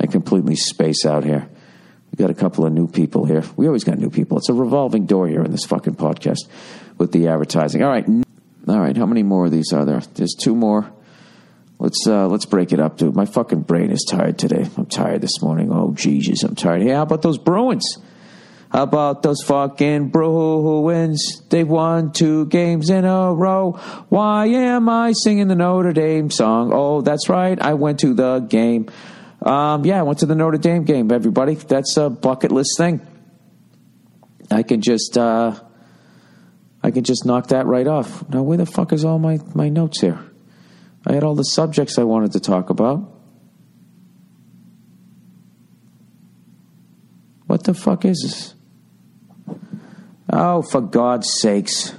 I 0.00 0.06
completely 0.06 0.56
space 0.56 1.04
out 1.04 1.24
here. 1.24 1.48
We 2.10 2.16
got 2.16 2.30
a 2.30 2.34
couple 2.34 2.64
of 2.64 2.72
new 2.72 2.88
people 2.88 3.24
here. 3.24 3.42
We 3.56 3.66
always 3.66 3.84
got 3.84 3.98
new 3.98 4.10
people. 4.10 4.38
It's 4.38 4.48
a 4.48 4.54
revolving 4.54 5.06
door 5.06 5.28
here 5.28 5.42
in 5.42 5.50
this 5.50 5.64
fucking 5.64 5.96
podcast 5.96 6.40
with 6.98 7.12
the 7.12 7.28
advertising. 7.28 7.82
All 7.82 7.90
right. 7.90 8.06
All 8.68 8.78
right. 8.80 8.96
How 8.96 9.06
many 9.06 9.22
more 9.22 9.46
of 9.46 9.50
these 9.50 9.72
are 9.72 9.84
there? 9.84 10.00
There's 10.14 10.34
two 10.34 10.54
more. 10.54 10.92
Let's 11.78 12.06
uh, 12.06 12.28
let's 12.28 12.46
break 12.46 12.72
it 12.72 12.78
up, 12.78 12.96
dude. 12.96 13.16
My 13.16 13.24
fucking 13.24 13.62
brain 13.62 13.90
is 13.90 14.06
tired 14.08 14.38
today. 14.38 14.68
I'm 14.76 14.86
tired 14.86 15.20
this 15.20 15.42
morning. 15.42 15.72
Oh 15.72 15.92
Jesus, 15.94 16.44
I'm 16.44 16.54
tired. 16.54 16.82
Hey, 16.82 16.90
how 16.90 17.02
about 17.02 17.22
those 17.22 17.38
Bruins? 17.38 17.98
How 18.70 18.84
about 18.84 19.24
those 19.24 19.42
fucking 19.42 20.10
Bruins? 20.10 21.42
They've 21.50 21.68
won 21.68 22.12
two 22.12 22.46
games 22.46 22.88
in 22.88 23.04
a 23.04 23.34
row. 23.34 23.72
Why 24.08 24.46
am 24.46 24.88
I 24.88 25.12
singing 25.12 25.48
the 25.48 25.56
Notre 25.56 25.92
Dame 25.92 26.30
song? 26.30 26.70
Oh, 26.72 27.00
that's 27.00 27.28
right. 27.28 27.60
I 27.60 27.74
went 27.74 27.98
to 28.00 28.14
the 28.14 28.38
game. 28.38 28.88
Um, 29.42 29.84
yeah, 29.84 29.98
I 29.98 30.02
went 30.04 30.20
to 30.20 30.26
the 30.26 30.36
Notre 30.36 30.58
Dame 30.58 30.84
game, 30.84 31.10
everybody. 31.10 31.56
That's 31.56 31.96
a 31.96 32.08
bucket 32.08 32.52
list 32.52 32.78
thing. 32.78 33.06
I 34.50 34.62
can 34.62 34.80
just 34.80 35.18
uh, 35.18 35.58
I 36.82 36.90
can 36.90 37.04
just 37.04 37.24
knock 37.24 37.48
that 37.48 37.66
right 37.66 37.86
off. 37.86 38.28
Now, 38.28 38.42
where 38.42 38.58
the 38.58 38.66
fuck 38.66 38.92
is 38.92 39.04
all 39.04 39.18
my, 39.18 39.38
my 39.54 39.68
notes 39.68 40.00
here? 40.00 40.18
I 41.06 41.12
had 41.14 41.24
all 41.24 41.34
the 41.34 41.44
subjects 41.44 41.98
I 41.98 42.04
wanted 42.04 42.32
to 42.32 42.40
talk 42.40 42.70
about. 42.70 43.08
What 47.46 47.64
the 47.64 47.74
fuck 47.74 48.04
is 48.04 48.20
this? 48.22 49.58
Oh, 50.32 50.62
for 50.62 50.80
God's 50.80 51.30
sakes. 51.40 51.94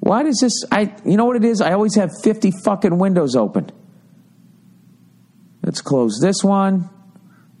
Why 0.00 0.22
does 0.22 0.38
this 0.40 0.64
I 0.72 0.94
you 1.04 1.18
know 1.18 1.26
what 1.26 1.36
it 1.36 1.44
is? 1.44 1.60
I 1.60 1.72
always 1.72 1.94
have 1.96 2.10
50 2.24 2.52
fucking 2.64 2.96
windows 2.98 3.36
open. 3.36 3.70
Let's 5.62 5.82
close 5.82 6.18
this 6.22 6.42
one. 6.42 6.88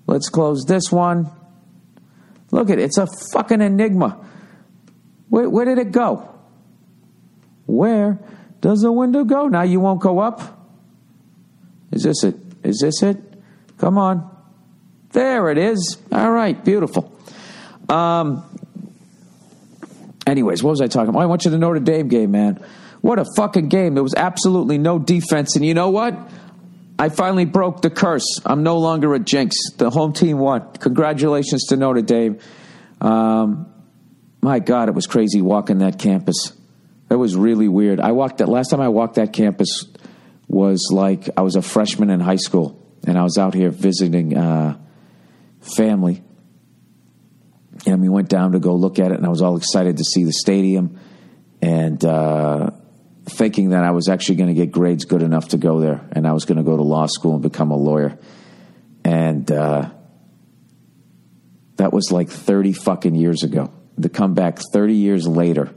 Let's 0.06 0.30
close 0.30 0.64
this 0.64 0.90
one. 0.90 1.30
Look 2.50 2.70
at 2.70 2.78
it, 2.78 2.84
it's 2.84 2.96
a 2.96 3.06
fucking 3.34 3.60
enigma. 3.60 4.24
Where, 5.28 5.48
where 5.48 5.64
did 5.64 5.78
it 5.78 5.92
go? 5.92 6.28
Where 7.66 8.18
does 8.60 8.80
the 8.80 8.92
window 8.92 9.24
go? 9.24 9.48
Now 9.48 9.62
you 9.62 9.80
won't 9.80 10.00
go 10.00 10.18
up? 10.18 10.58
Is 11.92 12.02
this 12.02 12.24
it? 12.24 12.36
Is 12.62 12.80
this 12.80 13.02
it? 13.02 13.16
Come 13.78 13.98
on. 13.98 14.28
There 15.12 15.50
it 15.50 15.58
is. 15.58 15.98
All 16.12 16.30
right, 16.30 16.62
beautiful. 16.64 17.12
Um, 17.88 18.44
anyways, 20.26 20.62
what 20.62 20.70
was 20.70 20.80
I 20.80 20.86
talking 20.88 21.10
about? 21.10 21.20
I 21.20 21.26
went 21.26 21.42
to 21.42 21.50
the 21.50 21.58
Notre 21.58 21.80
Dame 21.80 22.08
game, 22.08 22.32
man. 22.32 22.62
What 23.00 23.18
a 23.18 23.24
fucking 23.36 23.68
game. 23.68 23.94
There 23.94 24.02
was 24.02 24.14
absolutely 24.14 24.76
no 24.76 24.98
defense. 24.98 25.56
And 25.56 25.64
you 25.64 25.74
know 25.74 25.90
what? 25.90 26.18
I 26.98 27.10
finally 27.10 27.44
broke 27.44 27.80
the 27.80 27.90
curse. 27.90 28.40
I'm 28.44 28.64
no 28.64 28.78
longer 28.78 29.14
a 29.14 29.20
jinx. 29.20 29.54
The 29.76 29.88
home 29.88 30.12
team 30.12 30.38
won. 30.38 30.72
Congratulations 30.80 31.66
to 31.66 31.76
Notre 31.76 32.02
Dame. 32.02 32.40
Um, 33.00 33.72
my 34.40 34.58
God, 34.58 34.88
it 34.88 34.94
was 34.94 35.06
crazy 35.06 35.42
walking 35.42 35.78
that 35.78 35.98
campus. 35.98 36.52
That 37.08 37.18
was 37.18 37.36
really 37.36 37.68
weird. 37.68 38.00
I 38.00 38.12
walked 38.12 38.38
that 38.38 38.48
last 38.48 38.68
time 38.70 38.80
I 38.80 38.88
walked 38.88 39.14
that 39.14 39.32
campus 39.32 39.86
was 40.46 40.88
like 40.90 41.28
I 41.36 41.42
was 41.42 41.56
a 41.56 41.62
freshman 41.62 42.10
in 42.10 42.20
high 42.20 42.36
school, 42.36 42.86
and 43.06 43.18
I 43.18 43.22
was 43.22 43.38
out 43.38 43.54
here 43.54 43.70
visiting 43.70 44.36
uh, 44.36 44.78
family, 45.60 46.22
and 47.86 48.00
we 48.00 48.08
went 48.08 48.28
down 48.28 48.52
to 48.52 48.60
go 48.60 48.74
look 48.74 48.98
at 48.98 49.10
it, 49.10 49.16
and 49.16 49.26
I 49.26 49.28
was 49.28 49.42
all 49.42 49.56
excited 49.56 49.96
to 49.98 50.04
see 50.04 50.24
the 50.24 50.32
stadium, 50.32 50.98
and 51.60 52.02
uh, 52.04 52.70
thinking 53.24 53.70
that 53.70 53.84
I 53.84 53.90
was 53.90 54.08
actually 54.08 54.36
going 54.36 54.48
to 54.48 54.54
get 54.54 54.70
grades 54.70 55.04
good 55.04 55.22
enough 55.22 55.48
to 55.48 55.58
go 55.58 55.80
there, 55.80 56.06
and 56.12 56.26
I 56.26 56.32
was 56.32 56.44
going 56.44 56.58
to 56.58 56.64
go 56.64 56.76
to 56.76 56.82
law 56.82 57.06
school 57.06 57.34
and 57.34 57.42
become 57.42 57.70
a 57.70 57.76
lawyer, 57.76 58.18
and 59.04 59.50
uh, 59.50 59.90
that 61.76 61.92
was 61.92 62.12
like 62.12 62.28
thirty 62.28 62.72
fucking 62.72 63.14
years 63.14 63.42
ago. 63.42 63.72
To 64.00 64.08
come 64.08 64.34
back 64.34 64.58
thirty 64.72 64.94
years 64.94 65.26
later 65.26 65.74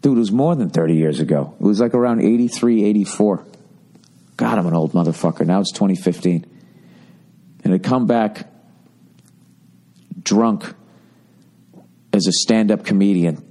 Dude, 0.00 0.16
it 0.16 0.20
was 0.20 0.32
more 0.32 0.56
than 0.56 0.70
30 0.70 0.94
years 0.94 1.20
ago. 1.20 1.54
It 1.60 1.64
was 1.64 1.80
like 1.80 1.94
around 1.94 2.22
83, 2.22 2.84
84. 2.84 3.44
God, 4.36 4.58
I'm 4.58 4.66
an 4.66 4.74
old 4.74 4.92
motherfucker. 4.92 5.44
Now 5.44 5.60
it's 5.60 5.72
2015. 5.72 6.46
And 7.64 7.72
to 7.72 7.78
come 7.78 8.06
back 8.06 8.46
drunk 10.22 10.74
as 12.12 12.26
a 12.26 12.32
stand 12.32 12.70
up 12.70 12.84
comedian, 12.84 13.46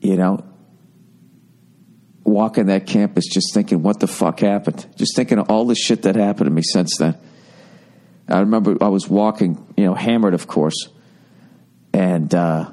you 0.00 0.16
know, 0.16 0.44
walking 2.24 2.66
that 2.66 2.86
campus 2.86 3.26
just 3.28 3.54
thinking, 3.54 3.82
what 3.82 4.00
the 4.00 4.08
fuck 4.08 4.40
happened? 4.40 4.84
Just 4.96 5.14
thinking 5.14 5.38
of 5.38 5.50
all 5.50 5.66
the 5.66 5.76
shit 5.76 6.02
that 6.02 6.16
happened 6.16 6.46
to 6.46 6.50
me 6.50 6.62
since 6.62 6.96
then. 6.98 7.16
I 8.28 8.40
remember 8.40 8.82
I 8.82 8.88
was 8.88 9.08
walking, 9.08 9.64
you 9.76 9.84
know, 9.84 9.94
hammered, 9.94 10.34
of 10.34 10.48
course, 10.48 10.88
and 11.94 12.34
uh, 12.34 12.70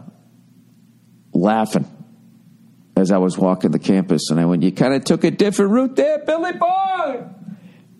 laughing 1.32 1.88
as 2.98 3.12
I 3.12 3.20
was 3.20 3.38
walking 3.38 3.70
the 3.70 3.80
campus. 3.80 4.32
And 4.32 4.40
I 4.40 4.46
went, 4.46 4.64
You 4.64 4.72
kind 4.72 4.96
of 4.96 5.06
took 5.06 5.24
a 5.24 5.32
different 5.32 5.72
route 5.72 5.96
there, 5.96 6.20
Billy 6.26 6.54
Boy. 6.54 7.24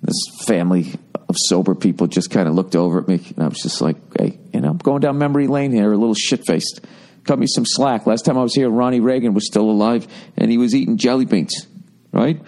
This 0.02 0.18
family 0.48 0.96
of 1.30 1.36
sober 1.38 1.76
people 1.76 2.08
just 2.08 2.32
kind 2.32 2.50
of 2.50 2.56
looked 2.56 2.76
over 2.76 3.00
at 3.00 3.08
me. 3.08 3.22
And 3.36 3.44
I 3.44 3.48
was 3.48 3.60
just 3.62 3.82
like, 3.82 3.98
Hey, 4.18 4.40
you 4.52 4.62
know, 4.62 4.70
I'm 4.70 4.78
going 4.78 5.02
down 5.02 5.20
memory 5.20 5.46
lane 5.46 5.72
here, 5.72 5.94
a 5.94 5.98
little 5.98 6.16
shit 6.16 6.46
faced. 6.48 6.82
Cut 7.24 7.38
me 7.38 7.46
some 7.46 7.66
slack. 7.68 8.08
Last 8.08 8.26
time 8.26 8.36
I 8.36 8.42
was 8.42 8.56
here, 8.56 8.68
Ronnie 8.68 9.00
Reagan 9.00 9.36
was 9.36 9.46
still 9.46 9.70
alive 9.70 10.08
and 10.36 10.50
he 10.50 10.58
was 10.58 10.74
eating 10.74 10.98
jelly 10.98 11.26
beans, 11.26 11.68
right? 12.12 12.42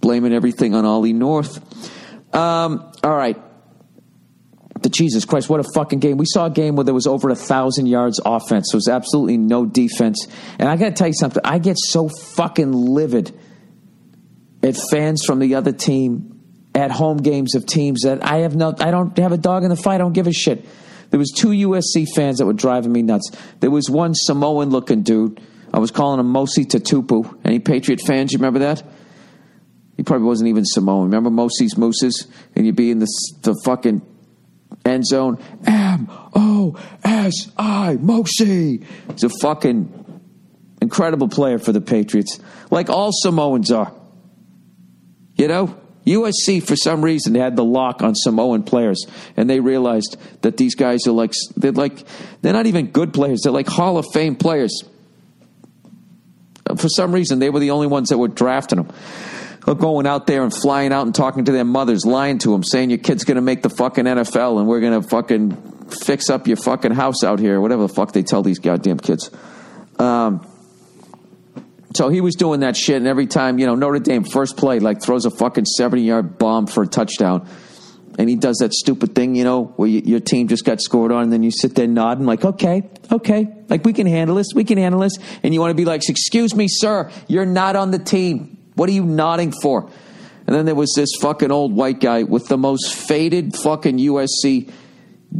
Blaming 0.00 0.32
everything 0.32 0.76
on 0.76 0.84
Ollie 0.84 1.12
North. 1.12 1.58
Um, 2.32 2.92
all 3.02 3.16
right 3.16 3.42
the 4.82 4.88
Jesus 4.88 5.24
Christ, 5.24 5.48
what 5.48 5.60
a 5.60 5.64
fucking 5.74 5.98
game. 5.98 6.16
We 6.16 6.26
saw 6.26 6.46
a 6.46 6.50
game 6.50 6.76
where 6.76 6.84
there 6.84 6.94
was 6.94 7.06
over 7.06 7.30
a 7.30 7.34
thousand 7.34 7.86
yards 7.86 8.20
offense. 8.24 8.70
There 8.72 8.78
was 8.78 8.88
absolutely 8.88 9.38
no 9.38 9.64
defense. 9.66 10.26
And 10.58 10.68
I 10.68 10.76
got 10.76 10.86
to 10.86 10.92
tell 10.92 11.08
you 11.08 11.14
something. 11.14 11.42
I 11.44 11.58
get 11.58 11.76
so 11.78 12.08
fucking 12.08 12.72
livid 12.72 13.36
at 14.62 14.76
fans 14.90 15.24
from 15.24 15.38
the 15.38 15.54
other 15.56 15.72
team 15.72 16.40
at 16.74 16.90
home 16.90 17.18
games 17.18 17.54
of 17.54 17.66
teams 17.66 18.02
that 18.02 18.24
I 18.24 18.38
have 18.38 18.56
no, 18.56 18.74
I 18.78 18.90
don't 18.90 19.16
have 19.18 19.32
a 19.32 19.38
dog 19.38 19.64
in 19.64 19.70
the 19.70 19.76
fight. 19.76 19.96
I 19.96 19.98
don't 19.98 20.12
give 20.12 20.26
a 20.26 20.32
shit. 20.32 20.64
There 21.10 21.18
was 21.18 21.30
two 21.30 21.48
USC 21.48 22.06
fans 22.14 22.38
that 22.38 22.46
were 22.46 22.54
driving 22.54 22.92
me 22.92 23.02
nuts. 23.02 23.30
There 23.60 23.70
was 23.70 23.90
one 23.90 24.14
Samoan 24.14 24.70
looking 24.70 25.02
dude. 25.02 25.40
I 25.72 25.78
was 25.78 25.90
calling 25.90 26.20
him 26.20 26.32
Mosi 26.32 26.64
Tatupu. 26.64 27.38
Any 27.44 27.58
Patriot 27.58 28.00
fans? 28.00 28.32
You 28.32 28.38
remember 28.38 28.60
that? 28.60 28.82
He 29.96 30.02
probably 30.02 30.26
wasn't 30.26 30.48
even 30.48 30.64
Samoan. 30.64 31.04
Remember 31.10 31.30
Mosi's 31.30 31.76
Mooses? 31.76 32.26
And 32.56 32.64
you'd 32.64 32.76
be 32.76 32.90
in 32.90 32.98
the, 32.98 33.08
the 33.42 33.54
fucking 33.64 34.00
end 34.84 35.06
zone. 35.06 35.38
M 35.66 36.08
O 36.34 36.76
S 37.04 37.50
I 37.56 37.96
Mosi. 38.00 38.84
He's 39.10 39.24
a 39.24 39.28
fucking 39.40 40.20
incredible 40.80 41.28
player 41.28 41.58
for 41.58 41.72
the 41.72 41.80
Patriots, 41.80 42.40
like 42.70 42.90
all 42.90 43.10
Samoans 43.12 43.70
are. 43.70 43.92
You 45.36 45.48
know, 45.48 45.80
USC 46.06 46.62
for 46.62 46.76
some 46.76 47.02
reason 47.02 47.34
had 47.34 47.56
the 47.56 47.64
lock 47.64 48.02
on 48.02 48.14
Samoan 48.14 48.64
players, 48.64 49.06
and 49.36 49.48
they 49.48 49.60
realized 49.60 50.16
that 50.42 50.56
these 50.56 50.74
guys 50.74 51.06
are 51.06 51.12
like 51.12 51.34
they're 51.56 51.72
like 51.72 52.04
they're 52.42 52.52
not 52.52 52.66
even 52.66 52.88
good 52.88 53.14
players; 53.14 53.42
they're 53.42 53.52
like 53.52 53.68
Hall 53.68 53.98
of 53.98 54.06
Fame 54.12 54.36
players. 54.36 54.82
For 56.76 56.88
some 56.88 57.12
reason, 57.12 57.38
they 57.38 57.50
were 57.50 57.60
the 57.60 57.72
only 57.72 57.86
ones 57.86 58.08
that 58.08 58.18
were 58.18 58.28
drafting 58.28 58.78
them 58.78 58.92
going 59.64 60.06
out 60.06 60.26
there 60.26 60.42
and 60.42 60.52
flying 60.52 60.92
out 60.92 61.06
and 61.06 61.14
talking 61.14 61.44
to 61.44 61.52
their 61.52 61.64
mothers, 61.64 62.04
lying 62.04 62.38
to 62.38 62.50
them, 62.50 62.64
saying 62.64 62.90
your 62.90 62.98
kid's 62.98 63.24
going 63.24 63.36
to 63.36 63.42
make 63.42 63.62
the 63.62 63.70
fucking 63.70 64.04
NFL 64.04 64.58
and 64.58 64.66
we're 64.66 64.80
going 64.80 65.00
to 65.00 65.08
fucking 65.08 65.88
fix 65.88 66.30
up 66.30 66.46
your 66.46 66.56
fucking 66.56 66.92
house 66.92 67.22
out 67.24 67.38
here, 67.38 67.60
whatever 67.60 67.82
the 67.82 67.92
fuck 67.92 68.12
they 68.12 68.22
tell 68.22 68.42
these 68.42 68.58
goddamn 68.58 68.98
kids. 68.98 69.30
Um, 69.98 70.46
so 71.94 72.08
he 72.08 72.20
was 72.20 72.34
doing 72.34 72.60
that 72.60 72.76
shit, 72.76 72.96
and 72.96 73.06
every 73.06 73.26
time, 73.26 73.58
you 73.58 73.66
know, 73.66 73.74
Notre 73.74 73.98
Dame 73.98 74.24
first 74.24 74.56
play, 74.56 74.80
like 74.80 75.02
throws 75.02 75.26
a 75.26 75.30
fucking 75.30 75.66
70 75.66 76.02
yard 76.02 76.38
bomb 76.38 76.66
for 76.66 76.82
a 76.84 76.86
touchdown. 76.86 77.46
And 78.18 78.28
he 78.28 78.36
does 78.36 78.58
that 78.58 78.74
stupid 78.74 79.14
thing, 79.14 79.34
you 79.34 79.44
know, 79.44 79.64
where 79.76 79.88
you, 79.88 80.02
your 80.04 80.20
team 80.20 80.48
just 80.48 80.64
got 80.64 80.80
scored 80.80 81.12
on, 81.12 81.24
and 81.24 81.32
then 81.32 81.42
you 81.42 81.50
sit 81.50 81.74
there 81.74 81.86
nodding, 81.86 82.26
like, 82.26 82.44
okay, 82.44 82.90
okay, 83.10 83.46
like 83.68 83.84
we 83.84 83.92
can 83.92 84.06
handle 84.06 84.36
this, 84.36 84.48
we 84.54 84.64
can 84.64 84.78
handle 84.78 85.00
this. 85.00 85.14
And 85.42 85.52
you 85.54 85.60
want 85.60 85.70
to 85.70 85.74
be 85.74 85.84
like, 85.84 86.08
excuse 86.08 86.54
me, 86.54 86.66
sir, 86.68 87.10
you're 87.28 87.46
not 87.46 87.76
on 87.76 87.90
the 87.90 87.98
team. 87.98 88.61
What 88.74 88.88
are 88.88 88.92
you 88.92 89.04
nodding 89.04 89.52
for? 89.52 89.90
And 90.46 90.56
then 90.56 90.64
there 90.64 90.74
was 90.74 90.92
this 90.96 91.10
fucking 91.20 91.50
old 91.50 91.74
white 91.74 92.00
guy 92.00 92.24
with 92.24 92.48
the 92.48 92.58
most 92.58 92.94
faded 92.94 93.56
fucking 93.56 93.98
USC 93.98 94.72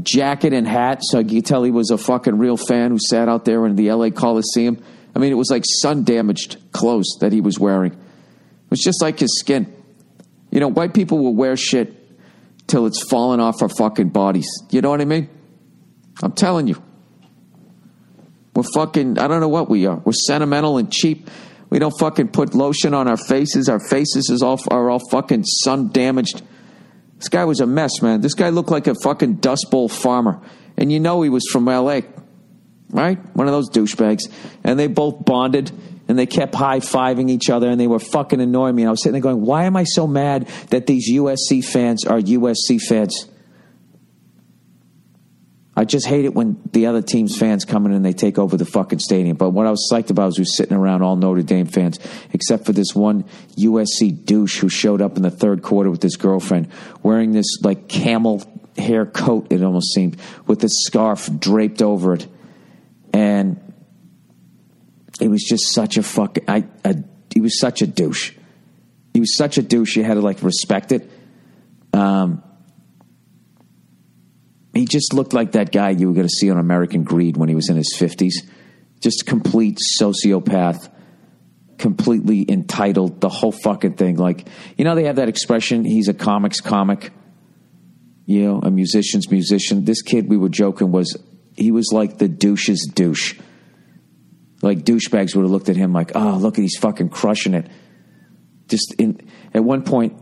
jacket 0.02 0.52
and 0.52 0.66
hat. 0.66 1.00
So 1.02 1.18
you 1.18 1.40
could 1.40 1.46
tell 1.46 1.62
he 1.64 1.70
was 1.70 1.90
a 1.90 1.98
fucking 1.98 2.38
real 2.38 2.56
fan 2.56 2.90
who 2.90 2.98
sat 2.98 3.28
out 3.28 3.44
there 3.44 3.66
in 3.66 3.76
the 3.76 3.90
LA 3.92 4.10
Coliseum. 4.10 4.82
I 5.14 5.18
mean, 5.18 5.32
it 5.32 5.36
was 5.36 5.50
like 5.50 5.64
sun 5.66 6.04
damaged 6.04 6.58
clothes 6.72 7.16
that 7.20 7.32
he 7.32 7.40
was 7.40 7.58
wearing. 7.58 7.92
It 7.92 8.70
was 8.70 8.80
just 8.80 9.02
like 9.02 9.18
his 9.18 9.38
skin. 9.38 9.74
You 10.50 10.60
know, 10.60 10.68
white 10.68 10.94
people 10.94 11.18
will 11.18 11.34
wear 11.34 11.56
shit 11.56 11.98
till 12.66 12.86
it's 12.86 13.02
falling 13.02 13.40
off 13.40 13.60
our 13.60 13.68
fucking 13.68 14.10
bodies. 14.10 14.48
You 14.70 14.80
know 14.80 14.90
what 14.90 15.00
I 15.00 15.04
mean? 15.04 15.28
I'm 16.22 16.32
telling 16.32 16.68
you. 16.68 16.82
We're 18.54 18.64
fucking, 18.74 19.18
I 19.18 19.28
don't 19.28 19.40
know 19.40 19.48
what 19.48 19.70
we 19.70 19.86
are. 19.86 19.96
We're 19.96 20.12
sentimental 20.12 20.76
and 20.76 20.92
cheap. 20.92 21.28
We 21.72 21.78
don't 21.78 21.98
fucking 21.98 22.28
put 22.28 22.54
lotion 22.54 22.92
on 22.92 23.08
our 23.08 23.16
faces. 23.16 23.68
Our 23.68 23.80
faces 23.80 24.28
is 24.28 24.42
all, 24.42 24.60
are 24.70 24.90
all 24.90 25.00
fucking 25.10 25.44
sun 25.44 25.88
damaged. 25.88 26.42
This 27.16 27.30
guy 27.30 27.46
was 27.46 27.60
a 27.60 27.66
mess, 27.66 28.02
man. 28.02 28.20
This 28.20 28.34
guy 28.34 28.50
looked 28.50 28.70
like 28.70 28.86
a 28.86 28.94
fucking 29.02 29.36
Dust 29.36 29.68
Bowl 29.70 29.88
farmer. 29.88 30.42
And 30.76 30.92
you 30.92 31.00
know 31.00 31.22
he 31.22 31.30
was 31.30 31.44
from 31.50 31.64
LA 31.64 32.00
right? 32.92 33.18
One 33.34 33.48
of 33.48 33.52
those 33.52 33.70
douchebags. 33.70 34.30
And 34.62 34.78
they 34.78 34.86
both 34.86 35.24
bonded 35.24 35.72
and 36.08 36.18
they 36.18 36.26
kept 36.26 36.54
high 36.54 36.80
fiving 36.80 37.30
each 37.30 37.48
other 37.48 37.68
and 37.68 37.80
they 37.80 37.86
were 37.86 37.98
fucking 37.98 38.40
annoying 38.40 38.76
me. 38.76 38.82
And 38.82 38.88
I 38.88 38.90
was 38.90 39.02
sitting 39.02 39.14
there 39.14 39.22
going, 39.22 39.40
why 39.40 39.64
am 39.64 39.76
I 39.76 39.84
so 39.84 40.06
mad 40.06 40.46
that 40.68 40.86
these 40.86 41.10
USC 41.10 41.64
fans 41.64 42.04
are 42.04 42.20
USC 42.20 42.80
fans? 42.80 43.26
I 45.74 45.84
just 45.84 46.06
hate 46.06 46.26
it 46.26 46.34
when 46.34 46.60
the 46.72 46.86
other 46.86 47.00
team's 47.00 47.38
fans 47.38 47.64
come 47.64 47.86
in 47.86 47.92
and 47.92 48.04
they 48.04 48.12
take 48.12 48.38
over 48.38 48.58
the 48.58 48.66
fucking 48.66 48.98
stadium. 48.98 49.36
But 49.36 49.50
what 49.50 49.66
I 49.66 49.70
was 49.70 49.88
psyched 49.90 50.10
about 50.10 50.26
was 50.26 50.38
we 50.38 50.44
sitting 50.44 50.76
around 50.76 51.02
all 51.02 51.16
Notre 51.16 51.42
Dame 51.42 51.66
fans, 51.66 51.98
except 52.32 52.66
for 52.66 52.72
this 52.72 52.94
one 52.94 53.24
USC 53.56 54.24
douche 54.24 54.58
who 54.58 54.68
showed 54.68 55.00
up 55.00 55.16
in 55.16 55.22
the 55.22 55.30
third 55.30 55.62
quarter 55.62 55.90
with 55.90 56.02
his 56.02 56.16
girlfriend 56.16 56.68
wearing 57.02 57.32
this 57.32 57.62
like 57.62 57.88
camel 57.88 58.42
hair 58.76 59.06
coat, 59.06 59.46
it 59.50 59.62
almost 59.62 59.94
seemed, 59.94 60.18
with 60.46 60.62
a 60.64 60.68
scarf 60.68 61.30
draped 61.38 61.80
over 61.80 62.14
it 62.14 62.26
and 63.12 63.60
it 65.20 65.28
was 65.28 65.42
just 65.42 65.72
such 65.72 65.96
a 65.96 66.02
fuck. 66.02 66.38
I, 66.48 66.64
I 66.84 66.96
he 67.32 67.40
was 67.40 67.58
such 67.58 67.82
a 67.82 67.86
douche. 67.86 68.32
He 69.14 69.20
was 69.20 69.36
such 69.36 69.58
a 69.58 69.62
douche. 69.62 69.96
You 69.96 70.04
had 70.04 70.14
to 70.14 70.20
like 70.20 70.42
respect 70.42 70.92
it. 70.92 71.10
Um, 71.92 72.42
he 74.74 74.86
just 74.86 75.12
looked 75.12 75.32
like 75.32 75.52
that 75.52 75.70
guy 75.70 75.90
you 75.90 76.08
were 76.08 76.14
going 76.14 76.26
to 76.26 76.32
see 76.32 76.50
on 76.50 76.58
American 76.58 77.04
Greed 77.04 77.36
when 77.36 77.48
he 77.48 77.54
was 77.54 77.68
in 77.68 77.76
his 77.76 77.94
fifties. 77.96 78.48
Just 79.00 79.26
complete 79.26 79.78
sociopath, 80.00 80.90
completely 81.78 82.46
entitled. 82.48 83.20
The 83.20 83.28
whole 83.28 83.52
fucking 83.52 83.94
thing. 83.94 84.16
Like 84.16 84.46
you 84.76 84.84
know, 84.84 84.94
they 84.94 85.04
have 85.04 85.16
that 85.16 85.28
expression. 85.28 85.84
He's 85.84 86.08
a 86.08 86.14
comics 86.14 86.60
comic. 86.60 87.10
You 88.24 88.44
know, 88.44 88.60
a 88.60 88.70
musician's 88.70 89.30
musician. 89.30 89.84
This 89.84 90.00
kid 90.00 90.28
we 90.28 90.36
were 90.36 90.48
joking 90.48 90.92
was 90.92 91.16
he 91.56 91.70
was 91.70 91.90
like 91.92 92.18
the 92.18 92.28
douche's 92.28 92.88
douche. 92.94 93.38
Like 94.62 94.84
douchebags 94.84 95.34
would 95.34 95.42
have 95.42 95.50
looked 95.50 95.68
at 95.68 95.76
him 95.76 95.92
like, 95.92 96.12
oh, 96.14 96.36
look 96.36 96.56
at 96.56 96.62
he's 96.62 96.78
fucking 96.78 97.08
crushing 97.08 97.54
it. 97.54 97.68
Just 98.68 98.94
in 98.96 99.28
at 99.52 99.64
one 99.64 99.82
point, 99.82 100.18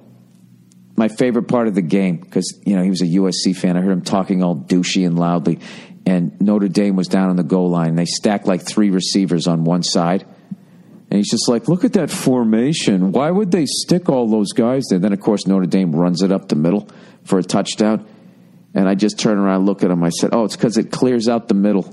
my 1.00 1.08
favorite 1.08 1.48
part 1.48 1.66
of 1.66 1.74
the 1.74 1.80
game 1.80 2.18
because 2.18 2.60
you 2.66 2.76
know 2.76 2.82
he 2.82 2.90
was 2.90 3.00
a 3.00 3.06
USC 3.06 3.56
fan. 3.56 3.74
I 3.74 3.80
heard 3.80 3.90
him 3.90 4.02
talking 4.02 4.42
all 4.42 4.54
douchey 4.54 5.06
and 5.06 5.18
loudly, 5.18 5.58
and 6.04 6.38
Notre 6.42 6.68
Dame 6.68 6.94
was 6.94 7.08
down 7.08 7.30
on 7.30 7.36
the 7.36 7.42
goal 7.42 7.70
line. 7.70 7.94
They 7.94 8.04
stacked 8.04 8.46
like 8.46 8.60
three 8.60 8.90
receivers 8.90 9.46
on 9.46 9.64
one 9.64 9.82
side. 9.82 10.26
And 11.10 11.16
he's 11.16 11.30
just 11.30 11.48
like, 11.48 11.68
look 11.68 11.84
at 11.84 11.94
that 11.94 12.10
formation. 12.10 13.12
Why 13.12 13.30
would 13.30 13.50
they 13.50 13.64
stick 13.66 14.08
all 14.08 14.28
those 14.28 14.52
guys 14.52 14.84
there? 14.90 15.00
Then, 15.00 15.12
of 15.12 15.20
course, 15.20 15.46
Notre 15.46 15.66
Dame 15.66 15.90
runs 15.90 16.22
it 16.22 16.30
up 16.30 16.48
the 16.48 16.54
middle 16.54 16.88
for 17.24 17.38
a 17.38 17.42
touchdown. 17.42 18.06
And 18.74 18.88
I 18.88 18.94
just 18.94 19.18
turn 19.18 19.38
around 19.38 19.56
and 19.56 19.66
looked 19.66 19.82
at 19.82 19.90
him. 19.90 20.04
I 20.04 20.10
said, 20.10 20.30
Oh, 20.32 20.44
it's 20.44 20.54
because 20.54 20.76
it 20.76 20.92
clears 20.92 21.28
out 21.28 21.48
the 21.48 21.54
middle. 21.54 21.92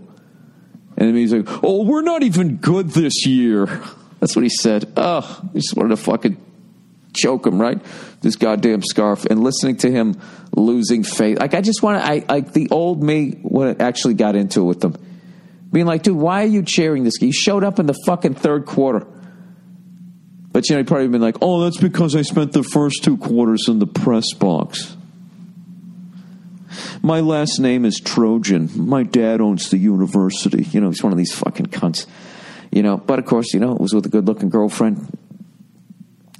And 0.97 1.15
he's 1.17 1.33
like, 1.33 1.47
Oh, 1.63 1.83
we're 1.83 2.03
not 2.03 2.23
even 2.23 2.57
good 2.57 2.89
this 2.89 3.25
year. 3.25 3.65
That's 4.19 4.35
what 4.35 4.43
he 4.43 4.49
said. 4.49 4.91
Oh, 4.97 5.41
I 5.43 5.53
just 5.53 5.75
wanted 5.75 5.89
to 5.89 5.97
fucking 5.97 6.37
choke 7.13 7.45
him, 7.45 7.59
right? 7.59 7.79
This 8.21 8.35
goddamn 8.35 8.83
scarf. 8.83 9.25
And 9.25 9.43
listening 9.43 9.77
to 9.77 9.91
him 9.91 10.19
losing 10.55 11.03
faith. 11.03 11.39
Like, 11.39 11.53
I 11.53 11.61
just 11.61 11.83
want 11.83 12.01
to, 12.01 12.09
I, 12.09 12.25
like, 12.27 12.53
the 12.53 12.69
old 12.69 13.03
me 13.03 13.39
when 13.41 13.81
actually 13.81 14.15
got 14.15 14.35
into 14.35 14.61
it 14.61 14.65
with 14.65 14.79
them. 14.81 14.95
Being 15.71 15.85
like, 15.85 16.03
dude, 16.03 16.17
why 16.17 16.43
are 16.43 16.47
you 16.47 16.63
cheering 16.63 17.03
this? 17.03 17.17
guy? 17.17 17.27
He 17.27 17.31
showed 17.31 17.63
up 17.63 17.79
in 17.79 17.85
the 17.85 17.97
fucking 18.05 18.35
third 18.35 18.65
quarter. 18.65 19.05
But, 20.51 20.69
you 20.69 20.75
know, 20.75 20.81
he 20.81 20.85
probably 20.85 21.07
been 21.09 21.21
like, 21.21 21.37
oh, 21.41 21.63
that's 21.63 21.77
because 21.77 22.15
I 22.15 22.21
spent 22.21 22.53
the 22.53 22.63
first 22.63 23.03
two 23.03 23.17
quarters 23.17 23.65
in 23.67 23.79
the 23.79 23.87
press 23.87 24.33
box. 24.33 24.95
My 27.01 27.19
last 27.19 27.59
name 27.59 27.85
is 27.85 27.99
Trojan. 27.99 28.69
My 28.75 29.03
dad 29.03 29.41
owns 29.41 29.69
the 29.69 29.77
university. 29.77 30.63
You 30.63 30.81
know, 30.81 30.89
he's 30.89 31.03
one 31.03 31.11
of 31.11 31.17
these 31.17 31.33
fucking 31.33 31.67
cunts. 31.67 32.05
You 32.71 32.83
know, 32.83 32.97
but 32.97 33.19
of 33.19 33.25
course, 33.25 33.53
you 33.53 33.59
know, 33.59 33.73
it 33.73 33.81
was 33.81 33.93
with 33.93 34.05
a 34.05 34.09
good 34.09 34.25
looking 34.25 34.49
girlfriend. 34.49 35.17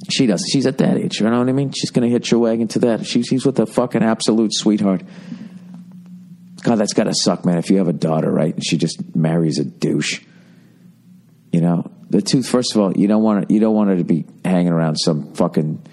She 0.10 0.26
does. 0.26 0.44
She's 0.52 0.66
at 0.66 0.78
that 0.78 0.98
age. 0.98 1.20
You 1.20 1.30
know 1.30 1.40
what 1.40 1.50
I 1.50 1.52
mean? 1.52 1.72
She's 1.72 1.92
going 1.92 2.08
to 2.08 2.12
hitch 2.12 2.32
your 2.32 2.40
wagon 2.40 2.68
to 2.70 2.80
that. 2.80 3.06
She's, 3.06 3.28
she's 3.28 3.46
with 3.46 3.60
a 3.60 3.66
fucking 3.66 4.04
absolute 4.04 4.54
sweetheart. 4.54 5.04
God, 6.64 6.76
that's 6.76 6.94
got 6.94 7.06
to 7.06 7.14
suck, 7.14 7.46
man. 7.46 7.58
If 7.58 7.70
you 7.70 7.78
have 7.78 7.88
a 7.88 7.94
daughter, 7.94 8.32
right, 8.32 8.54
and 8.54 8.66
she 8.66 8.78
just 8.78 9.16
marries 9.16 9.60
a 9.60 9.64
douche. 9.64 10.22
You 11.52 11.62
know, 11.62 11.92
the 12.10 12.22
two. 12.22 12.44
First 12.44 12.76
of 12.76 12.82
all, 12.82 12.98
you 12.98 13.08
don't 13.08 13.24
want 13.24 13.40
her, 13.40 13.54
you 13.54 13.60
don't 13.60 13.76
want 13.76 13.90
her 13.90 13.98
to 13.98 14.04
be 14.04 14.26
hanging 14.44 14.72
around 14.72 14.96
some 14.98 15.34
fucking 15.34 15.86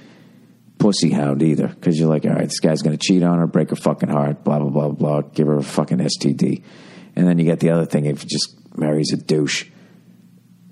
pussy 0.79 1.11
hound 1.11 1.43
either 1.43 1.69
because 1.69 1.99
you're 1.99 2.09
like, 2.09 2.25
all 2.25 2.33
right, 2.33 2.45
this 2.45 2.61
guy's 2.61 2.83
going 2.83 2.97
to 2.97 3.03
cheat 3.03 3.23
on 3.23 3.39
her, 3.39 3.47
break 3.47 3.71
her 3.71 3.77
fucking 3.77 4.09
heart, 4.09 4.45
blah, 4.45 4.59
blah, 4.59 4.69
blah, 4.69 4.89
blah, 4.89 5.21
give 5.23 5.47
her 5.47 5.59
a 5.59 5.63
fucking 5.63 5.99
STD. 5.99 6.63
And 7.17 7.27
then 7.27 7.39
you 7.39 7.45
get 7.45 7.61
the 7.61 7.71
other 7.71 7.87
thing 7.87 8.07
if 8.07 8.27
just 8.27 8.55
marries 8.77 9.13
a 9.13 9.17
douche. 9.17 9.67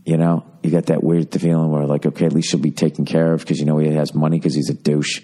You 0.04 0.16
know, 0.16 0.44
you 0.62 0.70
get 0.70 0.86
that 0.86 1.02
weird 1.02 1.32
feeling 1.32 1.70
where, 1.70 1.86
like, 1.86 2.06
okay, 2.06 2.26
at 2.26 2.32
least 2.32 2.50
she'll 2.50 2.60
be 2.60 2.72
taken 2.72 3.04
care 3.04 3.32
of 3.32 3.40
because 3.40 3.58
you 3.60 3.66
know 3.66 3.78
he 3.78 3.88
has 3.92 4.14
money 4.14 4.38
because 4.38 4.54
he's 4.54 4.70
a 4.70 4.74
douche 4.74 5.22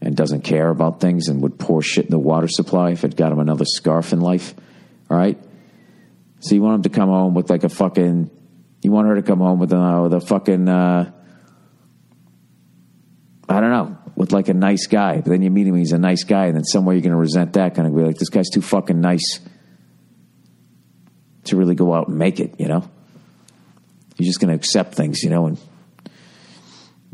and 0.00 0.16
doesn't 0.16 0.42
care 0.42 0.68
about 0.68 1.00
things 1.00 1.28
and 1.28 1.42
would 1.42 1.58
pour 1.58 1.82
shit 1.82 2.04
in 2.04 2.10
the 2.10 2.18
water 2.18 2.46
supply 2.46 2.90
if 2.90 3.04
it 3.04 3.16
got 3.16 3.32
him 3.32 3.38
another 3.38 3.64
scarf 3.64 4.12
in 4.12 4.20
life. 4.20 4.54
All 5.10 5.16
right. 5.16 5.38
So 6.40 6.54
you 6.54 6.62
want 6.62 6.76
him 6.76 6.82
to 6.82 6.88
come 6.90 7.08
home 7.08 7.34
with 7.34 7.48
like 7.48 7.64
a 7.64 7.68
fucking, 7.68 8.30
you 8.82 8.92
want 8.92 9.08
her 9.08 9.14
to 9.16 9.22
come 9.22 9.38
home 9.38 9.58
with 9.58 9.72
a, 9.72 10.02
with 10.02 10.12
a 10.12 10.20
fucking, 10.20 10.68
uh, 10.68 11.10
I 13.48 13.60
don't 13.60 13.70
know, 13.70 13.98
with 14.14 14.32
like 14.32 14.48
a 14.48 14.54
nice 14.54 14.86
guy. 14.86 15.16
But 15.16 15.26
then 15.26 15.42
you 15.42 15.50
meet 15.50 15.66
him, 15.66 15.74
he's 15.74 15.92
a 15.92 15.98
nice 15.98 16.24
guy, 16.24 16.46
and 16.46 16.56
then 16.56 16.64
somewhere 16.64 16.94
you're 16.94 17.02
going 17.02 17.12
to 17.12 17.18
resent 17.18 17.54
that. 17.54 17.74
Kind 17.74 17.88
of 17.88 17.96
be 17.96 18.02
like, 18.02 18.16
this 18.16 18.28
guy's 18.28 18.50
too 18.50 18.62
fucking 18.62 19.00
nice 19.00 19.40
to 21.44 21.56
really 21.56 21.74
go 21.74 21.94
out 21.94 22.08
and 22.08 22.18
make 22.18 22.40
it, 22.40 22.58
you 22.58 22.68
know? 22.68 22.88
You're 24.16 24.26
just 24.26 24.40
going 24.40 24.50
to 24.50 24.54
accept 24.54 24.94
things, 24.94 25.22
you 25.22 25.30
know, 25.30 25.46
and 25.46 25.58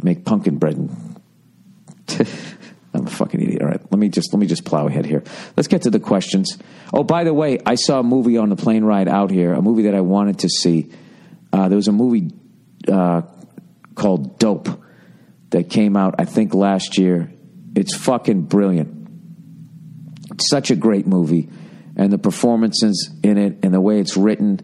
make 0.03 0.24
pumpkin 0.24 0.59
bread. 0.59 0.76
And 0.76 1.20
I'm 2.94 3.07
a 3.07 3.11
fucking 3.11 3.40
idiot. 3.40 3.62
All 3.62 3.68
right, 3.68 3.80
Let 3.90 3.98
me 3.98 4.09
just 4.09 4.32
let 4.32 4.40
me 4.40 4.46
just 4.46 4.64
plow 4.64 4.86
ahead 4.86 5.07
here. 5.07 5.22
Let's 5.57 5.68
get 5.68 5.82
to 5.82 5.90
the 5.90 6.01
questions. 6.01 6.59
Oh, 6.92 7.05
by 7.05 7.24
the 7.24 7.32
way, 7.32 7.59
I 7.64 7.76
saw 7.76 8.01
a 8.01 8.03
movie 8.03 8.36
on 8.36 8.48
the 8.48 8.57
plane 8.57 8.84
ride 8.84 9.09
out 9.09 9.30
here. 9.30 9.53
A 9.53 9.62
movie 9.62 9.82
that 9.82 9.94
I 9.94 10.01
wanted 10.01 10.40
to 10.40 10.48
see. 10.48 10.90
Uh, 11.53 11.68
there 11.68 11.76
was 11.76 11.88
a 11.88 11.92
movie 11.92 12.30
uh, 12.88 13.22
called 13.94 14.38
Dope 14.38 14.68
that 15.51 15.68
came 15.68 15.96
out, 15.96 16.16
I 16.18 16.24
think, 16.24 16.55
last 16.55 16.98
year. 16.98 17.32
It's 17.74 17.94
fucking 17.94 18.42
brilliant. 18.42 19.09
It's 20.32 20.48
such 20.48 20.70
a 20.70 20.76
great 20.76 21.07
movie, 21.07 21.48
and 21.96 22.12
the 22.12 22.18
performances 22.18 23.11
in 23.22 23.36
it, 23.36 23.59
and 23.62 23.74
the 23.74 23.80
way 23.80 24.01
it's 24.01 24.16
written, 24.16 24.61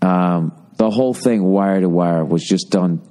um, 0.00 0.61
the 0.76 0.90
whole 0.90 1.14
thing, 1.14 1.42
wire 1.42 1.80
to 1.80 1.88
wire, 1.88 2.24
was 2.24 2.42
just 2.42 2.70
done 2.70 3.02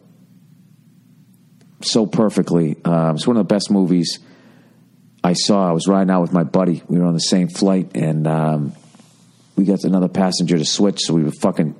so 1.84 2.06
perfectly. 2.06 2.78
Um, 2.84 3.16
it's 3.16 3.28
one 3.28 3.38
of 3.38 3.48
the 3.48 3.54
best 3.54 3.72
movies 3.72 4.20
I 5.24 5.34
saw. 5.34 5.70
I 5.70 5.72
was 5.72 5.88
riding 5.88 6.12
out 6.12 6.22
with 6.22 6.34
my 6.34 6.44
buddy. 6.44 6.84
We 6.88 7.00
were 7.00 7.06
on 7.06 7.14
the 7.14 7.20
same 7.20 7.48
flight, 7.48 7.96
and 7.96 8.28
um, 8.28 8.74
we 9.56 9.66
got 9.66 9.84
another 9.84 10.08
passenger 10.08 10.58
to 10.58 10.66
switch, 10.66 11.02
so 11.02 11.14
we 11.14 11.24
were 11.24 11.32
fucking 11.32 11.76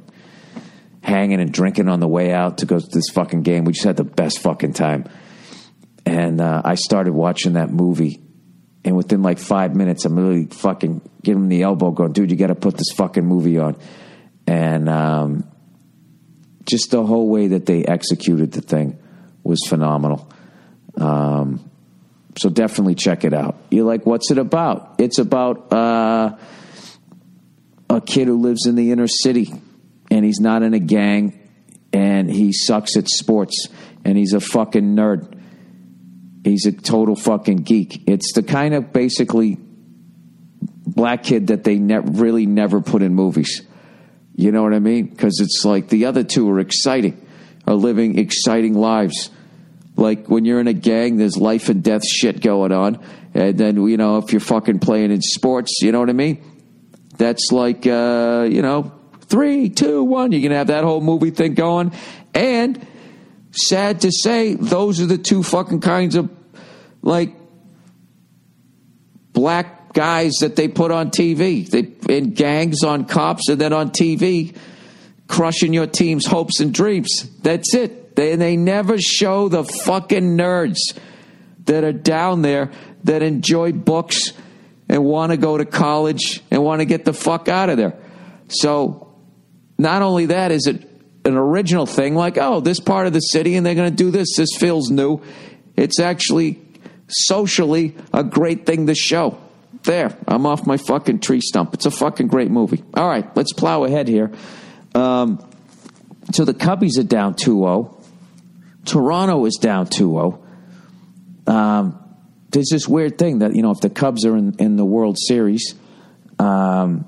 hanging 1.02 1.42
and 1.42 1.52
drinking 1.52 1.90
on 1.90 2.00
the 2.00 2.08
way 2.08 2.32
out 2.32 2.60
to 2.60 2.66
go 2.66 2.80
to 2.80 2.88
this 2.88 3.10
fucking 3.10 3.42
game. 3.42 3.66
We 3.66 3.74
just 3.74 3.86
had 3.86 3.98
the 3.98 4.04
best 4.04 4.40
fucking 4.40 4.74
time. 4.74 5.10
And 6.06 6.40
uh, 6.40 6.62
I 6.64 6.76
started 6.76 7.14
watching 7.14 7.54
that 7.54 7.70
movie, 7.70 8.22
and 8.84 8.96
within 8.96 9.22
like 9.22 9.40
five 9.40 9.76
minutes, 9.76 10.06
I'm 10.06 10.18
really 10.18 10.46
fucking 10.46 11.02
giving 11.24 11.44
him 11.44 11.50
the 11.50 11.64
elbow, 11.64 11.92
going, 11.92 12.14
"Dude, 12.14 12.32
you 12.32 12.38
got 12.38 12.48
to 12.48 12.56
put 12.56 12.76
this 12.76 12.92
fucking 12.96 13.26
movie 13.26 13.60
on." 13.60 13.78
And 14.48 14.90
um, 14.90 15.51
just 16.66 16.92
the 16.92 17.04
whole 17.04 17.30
way 17.30 17.48
that 17.48 17.66
they 17.66 17.84
executed 17.84 18.52
the 18.52 18.62
thing 18.62 19.00
was 19.44 19.60
phenomenal. 19.68 20.32
Um, 20.98 21.70
so 22.38 22.50
definitely 22.50 22.96
check 22.96 23.24
it 23.24 23.34
out. 23.34 23.58
You're 23.70 23.86
like, 23.86 24.06
what's 24.06 24.32
it 24.32 24.38
about? 24.38 24.96
It's 25.00 25.20
about 25.20 25.72
uh, 25.74 26.38
a 27.90 28.02
kid 28.02 28.28
who 28.28 28.38
lives 28.38 28.66
in 28.66 28.76
the 28.76 28.92
inner 28.92 29.08
city 29.08 29.54
and 30.10 30.26
he's 30.26 30.40
not 30.40 30.64
in 30.64 30.74
a 30.74 30.80
gang 30.80 31.40
and 31.92 32.30
he 32.30 32.54
sucks 32.54 32.96
at 32.96 33.10
sports 33.10 33.68
and 34.06 34.18
he's 34.18 34.34
a 34.34 34.40
fucking 34.40 34.96
nerd. 34.96 35.40
He's 36.44 36.66
a 36.66 36.72
total 36.72 37.16
fucking 37.16 37.58
geek. 37.58 38.04
It's 38.08 38.34
the 38.34 38.44
kind 38.44 38.74
of 38.74 38.94
basically 38.94 39.58
black 40.86 41.24
kid 41.24 41.48
that 41.48 41.64
they 41.64 41.78
ne- 41.78 42.00
really 42.00 42.46
never 42.46 42.82
put 42.82 43.02
in 43.02 43.14
movies. 43.14 43.62
You 44.36 44.52
know 44.52 44.64
what 44.64 44.74
I 44.74 44.80
mean? 44.80 45.08
Because 45.08 45.40
it's 45.40 45.64
like 45.66 45.90
the 45.90 46.06
other 46.06 46.24
two 46.24 46.50
are 46.50 46.60
exciting, 46.60 47.26
are 47.68 47.76
living 47.76 48.18
exciting 48.18 48.74
lives. 48.74 49.30
Like 49.96 50.28
when 50.28 50.46
you're 50.46 50.60
in 50.60 50.68
a 50.68 50.74
gang, 50.74 51.18
there's 51.18 51.38
life 51.38 51.70
and 51.70 51.84
death 51.84 52.06
shit 52.06 52.42
going 52.42 52.72
on. 52.72 53.04
And 53.34 53.58
then, 53.58 53.76
you 53.88 53.98
know, 53.98 54.18
if 54.18 54.32
you're 54.32 54.40
fucking 54.40 54.80
playing 54.80 55.12
in 55.12 55.22
sports, 55.22 55.82
you 55.82 55.92
know 55.92 56.00
what 56.00 56.10
I 56.10 56.14
mean? 56.14 56.44
That's 57.18 57.52
like, 57.52 57.86
uh, 57.86 58.48
you 58.50 58.62
know, 58.62 58.92
three, 59.22 59.70
two, 59.70 60.04
one. 60.04 60.32
You're 60.32 60.42
going 60.42 60.52
to 60.52 60.58
have 60.58 60.68
that 60.68 60.84
whole 60.84 61.02
movie 61.02 61.32
thing 61.32 61.54
going. 61.54 61.94
And 62.34 62.86
sad 63.52 64.02
to 64.02 64.12
say, 64.12 64.56
those 64.56 65.02
are 65.02 65.06
the 65.06 65.18
two 65.18 65.44
fucking 65.44 65.82
kinds 65.82 66.16
of 66.16 66.30
like 67.02 67.34
black 69.34 69.81
guys 69.94 70.34
that 70.42 70.56
they 70.56 70.68
put 70.68 70.92
on 70.92 71.12
TV. 71.12 71.68
They 71.68 72.16
in 72.16 72.34
gangs 72.34 72.84
on 72.84 73.06
cops 73.06 73.50
and 73.50 73.60
then 73.60 73.74
on 73.74 73.90
TV, 73.90 74.56
crushing 75.28 75.74
your 75.74 75.88
team's 75.88 76.26
hopes 76.26 76.60
and 76.60 76.74
dreams. 76.74 77.30
That's 77.42 77.74
it. 77.74 78.16
They 78.16 78.36
they 78.36 78.58
never 78.58 78.98
show 78.98 79.50
the 79.50 79.64
fucking 79.64 80.38
nerds 80.38 80.80
that 81.66 81.84
are 81.84 81.94
down 81.94 82.42
there 82.42 82.72
that 83.04 83.22
enjoy 83.22 83.72
books 83.72 84.34
and 84.90 85.04
want 85.04 85.32
to 85.32 85.38
go 85.38 85.58
to 85.58 85.66
college 85.66 86.42
and 86.52 86.64
want 86.64 86.82
to 86.82 86.86
get 86.86 87.06
the 87.06 87.14
fuck 87.14 87.48
out 87.48 87.70
of 87.70 87.78
there. 87.78 87.98
So 88.48 89.12
not 89.82 90.04
only 90.04 90.28
that 90.28 90.52
is 90.52 90.68
it 90.68 90.88
an 91.26 91.36
original 91.36 91.86
thing 91.86 92.16
like 92.16 92.38
oh 92.38 92.62
this 92.62 92.80
part 92.80 93.08
of 93.08 93.14
the 93.14 93.20
city 93.20 93.56
and 93.56 93.66
they're 93.66 93.76
going 93.76 93.90
to 93.90 93.96
do 93.96 94.12
this 94.12 94.36
this 94.38 94.50
feels 94.58 94.92
new 94.92 95.22
it's 95.76 96.00
actually 96.00 96.60
socially 97.08 97.96
a 98.14 98.24
great 98.24 98.66
thing 98.66 98.88
to 98.88 98.96
show 98.96 99.38
there 99.84 100.16
i'm 100.28 100.46
off 100.46 100.66
my 100.68 100.78
fucking 100.78 101.20
tree 101.20 101.42
stump. 101.42 101.74
It's 101.74 101.86
a 101.86 101.92
fucking 101.92 102.28
great 102.28 102.52
movie. 102.52 102.84
All 102.94 103.08
right 103.08 103.26
let's 103.36 103.54
plow 103.54 103.84
ahead 103.84 104.08
here. 104.08 104.32
Um, 104.94 105.40
so 106.34 106.46
the 106.46 106.54
cubbies 106.54 107.00
are 107.00 107.04
down 107.04 107.34
2-0 107.36 107.98
toronto 108.86 109.46
is 109.46 109.56
down 109.56 109.88
2-0 109.88 110.40
um, 111.48 111.98
there's 112.50 112.70
this 112.70 112.88
weird 112.88 113.18
thing 113.18 113.40
that 113.40 113.56
you 113.56 113.62
know 113.62 113.72
if 113.72 113.80
the 113.80 113.90
cubs 113.90 114.26
are 114.26 114.36
in, 114.36 114.56
in 114.60 114.76
the 114.76 114.86
world 114.86 115.18
series 115.20 115.76
um, 116.40 117.08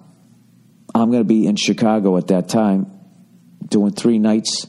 i'm 0.93 1.11
going 1.11 1.21
to 1.23 1.27
be 1.27 1.45
in 1.45 1.55
chicago 1.55 2.17
at 2.17 2.27
that 2.27 2.49
time 2.49 2.91
doing 3.67 3.91
three 3.91 4.19
nights 4.19 4.67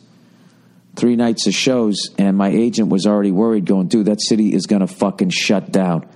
three 0.96 1.16
nights 1.16 1.46
of 1.46 1.54
shows 1.54 2.10
and 2.18 2.36
my 2.36 2.48
agent 2.48 2.88
was 2.88 3.06
already 3.06 3.32
worried 3.32 3.64
going 3.64 3.88
dude 3.88 4.06
that 4.06 4.20
city 4.20 4.54
is 4.54 4.66
going 4.66 4.80
to 4.80 4.86
fucking 4.86 5.30
shut 5.30 5.70
down 5.72 6.08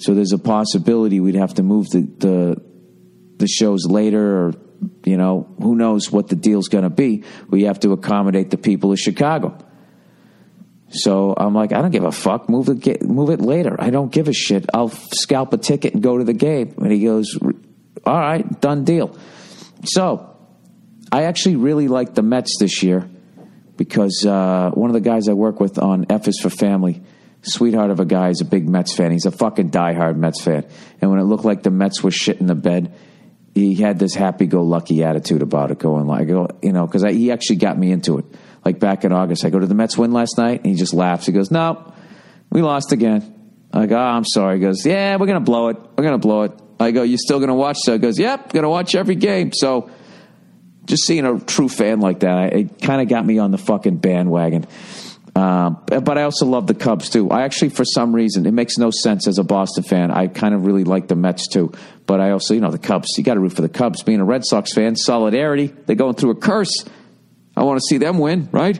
so 0.00 0.14
there's 0.14 0.32
a 0.32 0.38
possibility 0.38 1.20
we'd 1.20 1.34
have 1.34 1.54
to 1.54 1.62
move 1.62 1.88
the 1.90 2.00
the, 2.00 2.62
the 3.36 3.46
shows 3.46 3.84
later 3.86 4.46
or 4.46 4.54
you 5.04 5.16
know 5.16 5.46
who 5.60 5.76
knows 5.76 6.10
what 6.10 6.28
the 6.28 6.36
deal's 6.36 6.68
going 6.68 6.84
to 6.84 6.90
be. 6.90 7.24
We 7.48 7.64
have 7.64 7.80
to 7.80 7.92
accommodate 7.92 8.50
the 8.50 8.56
people 8.56 8.92
of 8.92 8.98
chicago. 8.98 9.56
So 10.92 11.34
i'm 11.36 11.54
like 11.54 11.72
i 11.72 11.82
don't 11.82 11.90
give 11.90 12.04
a 12.04 12.12
fuck. 12.12 12.48
Move 12.48 12.66
the 12.66 12.98
move 13.02 13.30
it 13.30 13.40
later. 13.40 13.76
I 13.78 13.90
don't 13.90 14.10
give 14.10 14.26
a 14.26 14.32
shit. 14.32 14.66
I'll 14.72 14.88
scalp 14.88 15.52
a 15.52 15.58
ticket 15.58 15.94
and 15.94 16.02
go 16.02 16.18
to 16.18 16.24
the 16.24 16.32
game. 16.32 16.74
And 16.78 16.90
he 16.90 17.04
goes 17.04 17.38
all 18.04 18.18
right 18.18 18.60
done 18.60 18.84
deal. 18.84 19.16
So 19.84 20.34
I 21.12 21.24
actually 21.24 21.56
really 21.56 21.88
like 21.88 22.14
the 22.14 22.22
Mets 22.22 22.56
this 22.58 22.82
year 22.82 23.08
because 23.76 24.24
uh, 24.26 24.70
one 24.72 24.88
of 24.90 24.94
the 24.94 25.00
guys 25.00 25.28
I 25.28 25.34
work 25.34 25.60
with 25.60 25.78
on 25.78 26.06
F 26.08 26.28
is 26.28 26.38
for 26.40 26.50
Family, 26.50 27.02
sweetheart 27.42 27.90
of 27.90 28.00
a 28.00 28.04
guy, 28.04 28.28
is 28.28 28.40
a 28.40 28.44
big 28.44 28.68
Mets 28.68 28.94
fan. 28.94 29.12
He's 29.12 29.26
a 29.26 29.30
fucking 29.30 29.70
diehard 29.70 30.16
Mets 30.16 30.42
fan. 30.42 30.66
And 31.00 31.10
when 31.10 31.20
it 31.20 31.24
looked 31.24 31.44
like 31.44 31.62
the 31.62 31.70
Mets 31.70 32.02
were 32.02 32.10
shit 32.10 32.40
in 32.40 32.46
the 32.46 32.54
bed, 32.54 32.94
he 33.54 33.74
had 33.74 33.98
this 33.98 34.14
happy-go-lucky 34.14 35.02
attitude 35.02 35.42
about 35.42 35.70
it, 35.70 35.78
going 35.78 36.06
like, 36.06 36.28
you 36.28 36.72
know, 36.72 36.86
because 36.86 37.02
he 37.02 37.32
actually 37.32 37.56
got 37.56 37.78
me 37.78 37.90
into 37.90 38.18
it. 38.18 38.24
Like 38.64 38.78
back 38.78 39.04
in 39.04 39.12
August, 39.12 39.44
I 39.44 39.50
go, 39.50 39.58
to 39.58 39.66
the 39.66 39.74
Mets 39.74 39.96
win 39.96 40.12
last 40.12 40.36
night?" 40.36 40.58
And 40.58 40.66
he 40.66 40.74
just 40.74 40.92
laughs. 40.92 41.26
He 41.26 41.32
goes, 41.32 41.50
"No, 41.50 41.92
we 42.50 42.60
lost 42.60 42.92
again." 42.92 43.34
I 43.72 43.86
go, 43.86 43.96
oh, 43.96 44.00
"I'm 44.00 44.24
sorry." 44.24 44.56
He 44.56 44.60
goes, 44.60 44.84
"Yeah, 44.84 45.16
we're 45.16 45.26
gonna 45.26 45.40
blow 45.40 45.68
it. 45.68 45.78
We're 45.96 46.04
gonna 46.04 46.18
blow 46.18 46.42
it." 46.42 46.52
I 46.78 46.90
go, 46.90 47.02
"You 47.02 47.16
still 47.16 47.40
gonna 47.40 47.54
watch?" 47.54 47.78
So 47.80 47.94
he 47.94 47.98
goes, 47.98 48.18
"Yep, 48.18 48.52
gonna 48.52 48.68
watch 48.68 48.94
every 48.94 49.14
game." 49.14 49.52
So 49.54 49.88
just 50.84 51.04
seeing 51.04 51.24
a 51.24 51.38
true 51.40 51.68
fan 51.68 52.00
like 52.00 52.20
that, 52.20 52.52
it 52.52 52.82
kind 52.82 53.00
of 53.00 53.08
got 53.08 53.24
me 53.24 53.38
on 53.38 53.50
the 53.50 53.58
fucking 53.58 53.96
bandwagon. 53.96 54.66
Um, 55.40 55.82
but 55.86 56.18
I 56.18 56.24
also 56.24 56.44
love 56.44 56.66
the 56.66 56.74
Cubs 56.74 57.08
too. 57.08 57.30
I 57.30 57.44
actually, 57.44 57.70
for 57.70 57.86
some 57.86 58.14
reason, 58.14 58.44
it 58.44 58.52
makes 58.52 58.76
no 58.76 58.90
sense 58.90 59.26
as 59.26 59.38
a 59.38 59.42
Boston 59.42 59.82
fan. 59.82 60.10
I 60.10 60.26
kind 60.26 60.54
of 60.54 60.66
really 60.66 60.84
like 60.84 61.08
the 61.08 61.16
Mets 61.16 61.48
too. 61.48 61.72
But 62.04 62.20
I 62.20 62.32
also, 62.32 62.52
you 62.52 62.60
know, 62.60 62.70
the 62.70 62.78
Cubs. 62.78 63.16
You 63.16 63.24
got 63.24 63.34
to 63.34 63.40
root 63.40 63.54
for 63.54 63.62
the 63.62 63.70
Cubs. 63.70 64.02
Being 64.02 64.20
a 64.20 64.24
Red 64.24 64.44
Sox 64.44 64.74
fan, 64.74 64.96
solidarity. 64.96 65.68
They're 65.68 65.96
going 65.96 66.14
through 66.14 66.32
a 66.32 66.34
curse. 66.34 66.84
I 67.56 67.62
want 67.62 67.80
to 67.80 67.86
see 67.88 67.96
them 67.96 68.18
win, 68.18 68.50
right? 68.52 68.78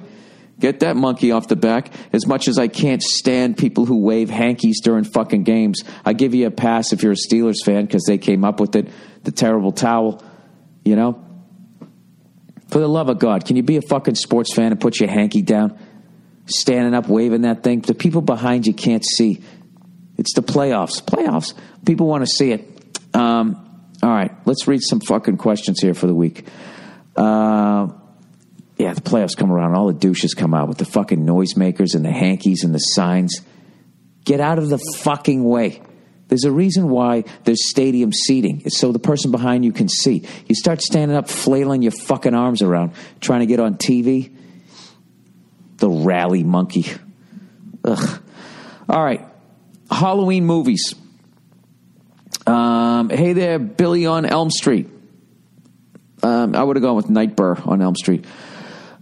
Get 0.59 0.80
that 0.80 0.97
monkey 0.97 1.32
off 1.32 1.48
the 1.48 1.56
back. 1.56 1.94
As 2.12 2.26
much 2.26 2.47
as 2.47 2.59
I 2.59 2.68
can't 2.68 3.02
stand 3.02 3.56
people 3.56 3.86
who 3.86 4.02
wave 4.02 4.28
hankies 4.28 4.82
during 4.82 5.05
fucking 5.05 5.44
games, 5.44 5.82
I 6.05 6.12
give 6.12 6.35
you 6.35 6.47
a 6.47 6.51
pass 6.51 6.93
if 6.93 7.02
you're 7.02 7.12
a 7.12 7.16
Steelers 7.16 7.64
fan 7.64 7.86
because 7.86 8.05
they 8.05 8.18
came 8.18 8.44
up 8.44 8.60
with 8.60 8.76
it. 8.76 8.90
The 9.22 9.32
terrible 9.32 9.72
towel, 9.72 10.22
you 10.85 10.94
know. 10.94 11.24
For 12.68 12.80
the 12.80 12.89
love 12.89 13.09
of 13.09 13.18
God, 13.18 13.47
can 13.47 13.56
you 13.56 13.62
be 13.62 13.78
a 13.78 13.82
fucking 13.82 14.16
sports 14.16 14.52
fan 14.52 14.72
and 14.72 14.80
put 14.80 15.01
your 15.01 15.09
hanky 15.09 15.40
down? 15.40 15.78
Standing 16.51 16.94
up, 16.94 17.09
waving 17.09 17.43
that 17.43 17.62
thing. 17.62 17.81
The 17.81 17.94
people 17.94 18.22
behind 18.22 18.66
you 18.66 18.74
can't 18.74 19.05
see. 19.05 19.43
It's 20.18 20.35
the 20.35 20.43
playoffs. 20.43 21.02
Playoffs. 21.02 21.55
People 21.86 22.06
want 22.06 22.22
to 22.22 22.31
see 22.31 22.52
it. 22.52 22.66
Um, 23.14 23.66
all 24.02 24.10
right, 24.10 24.32
let's 24.47 24.66
read 24.66 24.81
some 24.82 25.01
fucking 25.01 25.36
questions 25.36 25.81
here 25.81 25.94
for 25.94 26.06
the 26.06 26.14
week. 26.14 26.47
Uh, 27.16 27.89
yeah, 28.78 28.94
the 28.94 29.02
playoffs 29.02 29.36
come 29.36 29.52
around. 29.52 29.74
All 29.74 29.89
the 29.89 29.93
douches 29.93 30.35
come 30.35 30.55
out 30.55 30.68
with 30.68 30.78
the 30.78 30.86
fucking 30.86 31.24
noisemakers 31.24 31.94
and 31.94 32.05
the 32.05 32.10
hankies 32.10 32.64
and 32.64 32.74
the 32.74 32.78
signs. 32.78 33.40
Get 34.24 34.40
out 34.40 34.59
of 34.59 34.70
the 34.70 34.78
fucking 34.78 35.44
way. 35.44 35.82
There's 36.28 36.44
a 36.44 36.52
reason 36.52 36.89
why 36.89 37.24
there's 37.44 37.68
stadium 37.68 38.12
seating. 38.12 38.62
It's 38.64 38.78
so 38.78 38.93
the 38.93 38.98
person 38.98 39.32
behind 39.32 39.64
you 39.64 39.72
can 39.72 39.89
see. 39.89 40.27
You 40.47 40.55
start 40.55 40.81
standing 40.81 41.16
up, 41.16 41.28
flailing 41.28 41.82
your 41.82 41.93
fucking 41.93 42.35
arms 42.35 42.62
around, 42.62 42.93
trying 43.20 43.40
to 43.40 43.47
get 43.47 43.60
on 43.60 43.74
TV. 43.74 44.35
The 45.81 45.90
rally 45.90 46.44
monkey. 46.44 46.86
Ugh. 47.85 48.23
All 48.89 49.02
right. 49.02 49.27
Halloween 49.90 50.47
movies. 50.47 50.94
Um, 52.47 53.11
hey 53.11 53.32
there, 53.32 53.59
Billy 53.59 54.07
on 54.07 54.24
Elm 54.24 54.51
Street. 54.51 54.89
Um, 56.23 56.55
I 56.55 56.62
would 56.62 56.77
have 56.77 56.82
gone 56.82 56.97
with 56.97 57.11
Nightmare 57.11 57.59
on 57.65 57.82
Elm 57.82 57.97
Street. 57.97 58.24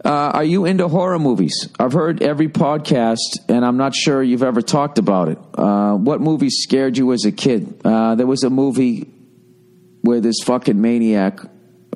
Uh, 0.05 0.09
are 0.09 0.45
you 0.45 0.65
into 0.65 0.87
horror 0.87 1.19
movies? 1.19 1.69
I've 1.79 1.93
heard 1.93 2.23
every 2.23 2.49
podcast, 2.49 3.19
and 3.49 3.65
I'm 3.65 3.77
not 3.77 3.95
sure 3.95 4.23
you've 4.23 4.45
ever 4.45 4.63
talked 4.63 4.99
about 4.99 5.29
it. 5.29 5.39
Uh, 5.55 5.95
what 5.95 6.21
movie 6.21 6.51
scared 6.51 6.97
you 6.97 7.13
as 7.13 7.25
a 7.25 7.33
kid? 7.33 7.81
Uh, 7.85 8.15
there 8.15 8.27
was 8.27 8.45
a 8.45 8.51
movie 8.51 9.11
where 10.03 10.21
this 10.21 10.37
fucking 10.45 10.81
maniac, 10.81 11.41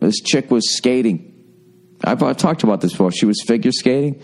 this 0.00 0.20
chick 0.20 0.50
was 0.50 0.74
skating. 0.74 1.28
I've, 2.02 2.22
I've 2.22 2.36
talked 2.36 2.64
about 2.64 2.80
this 2.80 2.90
before. 2.90 3.12
She 3.12 3.26
was 3.26 3.40
figure 3.40 3.70
skating, 3.70 4.20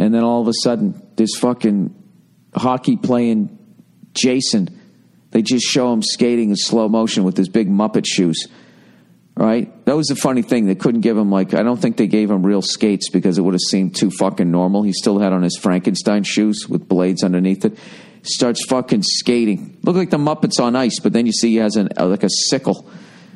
and 0.00 0.12
then 0.12 0.24
all 0.24 0.40
of 0.40 0.48
a 0.48 0.54
sudden, 0.62 1.00
this 1.14 1.36
fucking 1.36 1.94
hockey 2.54 2.96
playing 2.96 3.56
Jason, 4.14 4.68
they 5.30 5.42
just 5.42 5.64
show 5.64 5.92
him 5.92 6.02
skating 6.02 6.50
in 6.50 6.56
slow 6.56 6.88
motion 6.88 7.22
with 7.22 7.36
his 7.36 7.48
big 7.48 7.68
Muppet 7.68 8.04
shoes 8.04 8.48
right? 9.40 9.84
That 9.86 9.96
was 9.96 10.08
the 10.08 10.16
funny 10.16 10.42
thing. 10.42 10.66
They 10.66 10.74
couldn't 10.74 11.00
give 11.00 11.16
him 11.16 11.30
like 11.30 11.54
I 11.54 11.62
don't 11.62 11.80
think 11.80 11.96
they 11.96 12.06
gave 12.06 12.30
him 12.30 12.44
real 12.44 12.60
skates 12.60 13.08
because 13.08 13.38
it 13.38 13.42
would 13.42 13.54
have 13.54 13.60
seemed 13.60 13.96
too 13.96 14.10
fucking 14.10 14.50
normal. 14.50 14.82
He 14.82 14.92
still 14.92 15.18
had 15.18 15.32
on 15.32 15.42
his 15.42 15.56
Frankenstein 15.56 16.24
shoes 16.24 16.68
with 16.68 16.86
blades 16.86 17.24
underneath 17.24 17.64
it. 17.64 17.78
Starts 18.22 18.66
fucking 18.66 19.02
skating. 19.02 19.78
Look 19.82 19.96
like 19.96 20.10
the 20.10 20.18
Muppets 20.18 20.60
on 20.62 20.76
ice, 20.76 21.00
but 21.00 21.14
then 21.14 21.24
you 21.24 21.32
see 21.32 21.52
he 21.52 21.56
has 21.56 21.76
an 21.76 21.88
uh, 21.96 22.06
like 22.06 22.22
a 22.22 22.28
sickle. 22.28 22.90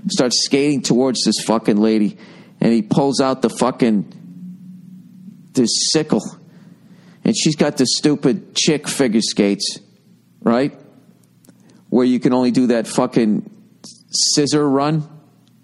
Starts 0.09 0.45
skating 0.45 0.82
towards 0.82 1.24
this 1.24 1.43
fucking 1.47 1.78
lady, 1.78 2.19
and 2.61 2.70
he 2.70 2.82
pulls 2.82 3.20
out 3.23 3.41
the 3.41 3.49
fucking 3.49 4.12
this 5.53 5.70
sickle, 5.91 6.23
and 7.25 7.37
she's 7.37 7.57
got 7.57 7.77
the 7.77 7.87
stupid 7.87 8.55
chick 8.55 8.89
figure 8.89 9.21
skates, 9.23 9.79
right? 10.41 10.79
Where 11.89 12.05
you 12.05 12.21
can 12.21 12.33
only 12.33 12.51
do 12.51 12.69
that 12.69 12.87
fucking 12.87 13.51
scissor 14.11 14.69
run 14.69 15.09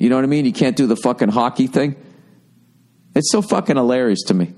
you 0.01 0.09
know 0.09 0.17
what 0.17 0.25
I 0.25 0.29
mean? 0.29 0.47
You 0.47 0.53
can't 0.53 0.77
do 0.77 0.87
the 0.87 0.97
fucking 0.97 1.29
hockey 1.29 1.67
thing. 1.67 1.95
It's 3.15 3.31
so 3.31 3.43
fucking 3.43 3.77
hilarious 3.77 4.23
to 4.25 4.35
me 4.35 4.55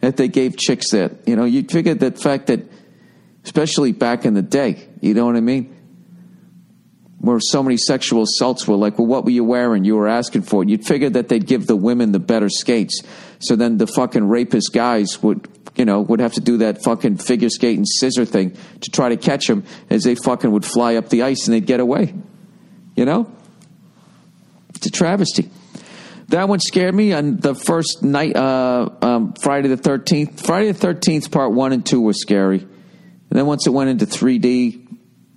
that 0.00 0.16
they 0.16 0.28
gave 0.28 0.56
chicks 0.56 0.92
that. 0.92 1.26
You 1.26 1.34
know, 1.34 1.44
you'd 1.44 1.70
figure 1.70 1.94
that 1.94 2.20
fact 2.20 2.46
that, 2.46 2.60
especially 3.44 3.90
back 3.90 4.24
in 4.24 4.34
the 4.34 4.42
day, 4.42 4.88
you 5.00 5.14
know 5.14 5.26
what 5.26 5.34
I 5.34 5.40
mean? 5.40 5.74
Where 7.18 7.40
so 7.40 7.60
many 7.64 7.76
sexual 7.76 8.22
assaults 8.22 8.68
were 8.68 8.76
like, 8.76 8.98
well, 8.98 9.08
what 9.08 9.24
were 9.24 9.32
you 9.32 9.42
wearing? 9.42 9.84
You 9.84 9.96
were 9.96 10.06
asking 10.06 10.42
for 10.42 10.62
it. 10.62 10.68
You'd 10.68 10.86
figure 10.86 11.10
that 11.10 11.28
they'd 11.28 11.44
give 11.44 11.66
the 11.66 11.74
women 11.74 12.12
the 12.12 12.20
better 12.20 12.48
skates. 12.48 13.02
So 13.40 13.56
then 13.56 13.78
the 13.78 13.86
fucking 13.86 14.26
rapist 14.26 14.72
guys 14.72 15.22
would, 15.22 15.48
you 15.76 15.84
know, 15.84 16.00
would 16.00 16.20
have 16.20 16.32
to 16.34 16.40
do 16.40 16.58
that 16.58 16.82
fucking 16.82 17.18
figure 17.18 17.48
skating 17.48 17.84
scissor 17.84 18.24
thing 18.24 18.56
to 18.80 18.90
try 18.90 19.10
to 19.10 19.16
catch 19.16 19.46
them 19.46 19.64
as 19.90 20.04
they 20.04 20.14
fucking 20.14 20.50
would 20.50 20.64
fly 20.64 20.96
up 20.96 21.08
the 21.08 21.22
ice 21.22 21.46
and 21.46 21.54
they'd 21.54 21.66
get 21.66 21.80
away. 21.80 22.14
You 22.96 23.04
know? 23.04 23.32
It's 24.74 24.86
a 24.86 24.90
travesty. 24.90 25.50
That 26.28 26.48
one 26.48 26.60
scared 26.60 26.94
me 26.94 27.12
on 27.14 27.38
the 27.38 27.54
first 27.54 28.02
night, 28.02 28.36
uh, 28.36 28.90
um, 29.00 29.32
Friday 29.40 29.68
the 29.68 29.76
13th. 29.76 30.40
Friday 30.40 30.72
the 30.72 30.86
13th, 30.86 31.30
part 31.30 31.52
one 31.52 31.72
and 31.72 31.86
two 31.86 32.00
were 32.02 32.12
scary. 32.12 32.58
And 32.58 33.38
then 33.38 33.46
once 33.46 33.66
it 33.66 33.70
went 33.70 33.88
into 33.88 34.04
3D, 34.04 34.86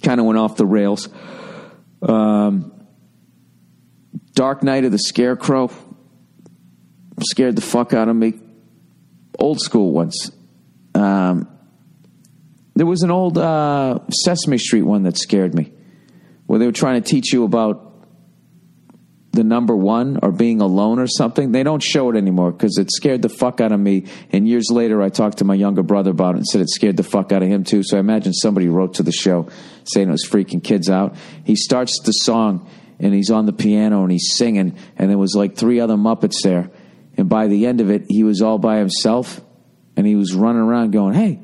kind 0.03 0.19
of 0.19 0.25
went 0.25 0.37
off 0.37 0.57
the 0.57 0.65
rails. 0.65 1.07
Um, 2.01 2.73
Dark 4.33 4.63
Night 4.63 4.85
of 4.85 4.91
the 4.91 4.99
Scarecrow 4.99 5.71
scared 7.23 7.55
the 7.55 7.61
fuck 7.61 7.93
out 7.93 8.09
of 8.09 8.15
me. 8.15 8.33
Old 9.39 9.59
school 9.59 9.91
ones. 9.91 10.31
Um, 10.93 11.47
there 12.75 12.85
was 12.85 13.03
an 13.03 13.11
old 13.11 13.37
uh, 13.37 13.99
Sesame 14.09 14.57
Street 14.57 14.83
one 14.83 15.03
that 15.03 15.17
scared 15.17 15.53
me, 15.53 15.71
where 16.45 16.59
they 16.59 16.65
were 16.65 16.71
trying 16.71 17.01
to 17.01 17.09
teach 17.09 17.33
you 17.33 17.43
about 17.43 17.91
the 19.33 19.43
number 19.43 19.75
one 19.75 20.19
or 20.21 20.31
being 20.31 20.59
alone 20.61 20.99
or 20.99 21.07
something. 21.07 21.51
They 21.51 21.63
don't 21.63 21.81
show 21.81 22.09
it 22.09 22.17
anymore 22.17 22.51
because 22.51 22.77
it 22.77 22.91
scared 22.91 23.21
the 23.21 23.29
fuck 23.29 23.61
out 23.61 23.71
of 23.71 23.79
me. 23.79 24.07
And 24.31 24.47
years 24.47 24.69
later, 24.69 25.01
I 25.01 25.09
talked 25.09 25.37
to 25.37 25.45
my 25.45 25.55
younger 25.55 25.83
brother 25.83 26.11
about 26.11 26.35
it 26.35 26.39
and 26.39 26.47
said 26.47 26.61
it 26.61 26.69
scared 26.69 26.97
the 26.97 27.03
fuck 27.03 27.31
out 27.31 27.41
of 27.41 27.47
him 27.47 27.63
too. 27.63 27.83
So 27.83 27.97
I 27.97 27.99
imagine 28.01 28.33
somebody 28.33 28.67
wrote 28.67 28.95
to 28.95 29.03
the 29.03 29.11
show 29.11 29.47
saying 29.85 30.09
it 30.09 30.11
was 30.11 30.27
freaking 30.27 30.63
kids 30.63 30.89
out. 30.89 31.15
He 31.45 31.55
starts 31.55 31.99
the 32.03 32.11
song 32.11 32.69
and 32.99 33.13
he's 33.13 33.31
on 33.31 33.45
the 33.45 33.53
piano 33.53 34.03
and 34.03 34.11
he's 34.11 34.35
singing, 34.35 34.77
and 34.95 35.09
there 35.09 35.17
was 35.17 35.33
like 35.33 35.55
three 35.55 35.79
other 35.79 35.95
Muppets 35.95 36.43
there. 36.43 36.69
And 37.21 37.29
by 37.29 37.47
the 37.47 37.65
end 37.67 37.79
of 37.79 37.89
it, 37.89 38.05
he 38.09 38.23
was 38.23 38.41
all 38.41 38.57
by 38.57 38.79
himself 38.79 39.39
and 39.95 40.05
he 40.05 40.15
was 40.15 40.33
running 40.33 40.61
around 40.61 40.91
going, 40.91 41.13
Hey, 41.13 41.39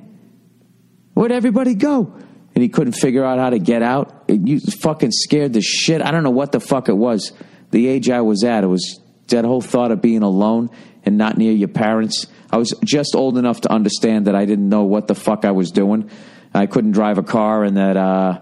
where'd 1.14 1.32
everybody 1.32 1.76
go? 1.76 2.14
And 2.56 2.62
he 2.64 2.68
couldn't 2.70 2.94
figure 2.94 3.24
out 3.24 3.38
how 3.38 3.52
to 3.52 3.60
get 3.60 3.84
out. 3.84 4.26
It, 4.28 4.48
you 4.48 4.60
fucking 4.60 5.12
scared 5.12 5.54
the 5.54 5.62
shit. 5.62 6.02
I 6.02 6.12
don't 6.12 6.24
know 6.24 6.32
what 6.32 6.52
the 6.52 6.60
fuck 6.60 6.90
it 6.90 6.98
was 6.98 7.32
the 7.72 7.88
age 7.88 8.10
I 8.10 8.22
was 8.22 8.44
at, 8.44 8.64
it 8.64 8.68
was 8.68 9.00
that 9.28 9.46
whole 9.46 9.62
thought 9.62 9.92
of 9.92 10.02
being 10.02 10.24
alone 10.24 10.70
and 11.04 11.18
not 11.18 11.38
near 11.38 11.52
your 11.52 11.68
parents. 11.68 12.28
I 12.50 12.58
was 12.58 12.74
just 12.84 13.16
old 13.16 13.38
enough 13.38 13.62
to 13.62 13.72
understand 13.72 14.28
that 14.28 14.36
I 14.36 14.46
didn't 14.46 14.70
know 14.70 14.84
what 14.84 15.08
the 15.08 15.16
fuck 15.16 15.44
I 15.44 15.52
was 15.52 15.72
doing. 15.72 16.10
I 16.54 16.66
couldn't 16.66 16.92
drive 16.92 17.18
a 17.18 17.24
car, 17.24 17.64
and 17.64 17.76
that 17.76 17.98
uh, 17.98 18.40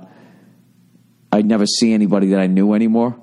I'd 1.32 1.45
never 1.45 1.66
see 1.66 1.91
anybody 1.91 2.28
that 2.30 2.40
I 2.40 2.48
knew 2.48 2.74
anymore. 2.74 3.20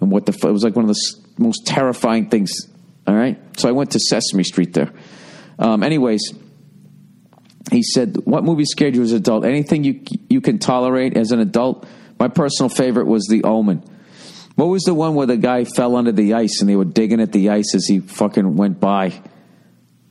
And 0.00 0.10
what 0.10 0.26
the 0.26 0.32
fuck? 0.32 0.50
it 0.50 0.52
was 0.52 0.64
like 0.64 0.76
one 0.76 0.88
of 0.88 0.94
the 0.94 1.18
most 1.38 1.66
terrifying 1.66 2.28
things. 2.28 2.68
All 3.08 3.14
right, 3.14 3.38
so 3.58 3.70
I 3.70 3.72
went 3.72 3.92
to 3.92 3.98
Sesame 3.98 4.44
Street 4.44 4.74
there. 4.74 4.92
Um, 5.58 5.82
anyways, 5.82 6.34
he 7.72 7.82
said, 7.82 8.18
"What 8.24 8.44
movie 8.44 8.66
scared 8.66 8.94
you 8.94 9.02
as 9.02 9.12
an 9.12 9.18
adult? 9.18 9.46
Anything 9.46 9.82
you 9.82 10.02
you 10.28 10.42
can 10.42 10.58
tolerate 10.58 11.16
as 11.16 11.32
an 11.32 11.40
adult?" 11.40 11.86
My 12.20 12.28
personal 12.28 12.68
favorite 12.68 13.06
was 13.06 13.26
The 13.30 13.44
Omen. 13.44 13.82
What 14.56 14.66
was 14.66 14.82
the 14.82 14.92
one 14.92 15.14
where 15.14 15.26
the 15.26 15.38
guy 15.38 15.64
fell 15.64 15.96
under 15.96 16.12
the 16.12 16.34
ice 16.34 16.60
and 16.60 16.68
they 16.68 16.76
were 16.76 16.84
digging 16.84 17.20
at 17.22 17.32
the 17.32 17.48
ice 17.48 17.74
as 17.74 17.86
he 17.86 18.00
fucking 18.00 18.56
went 18.56 18.78
by? 18.78 19.14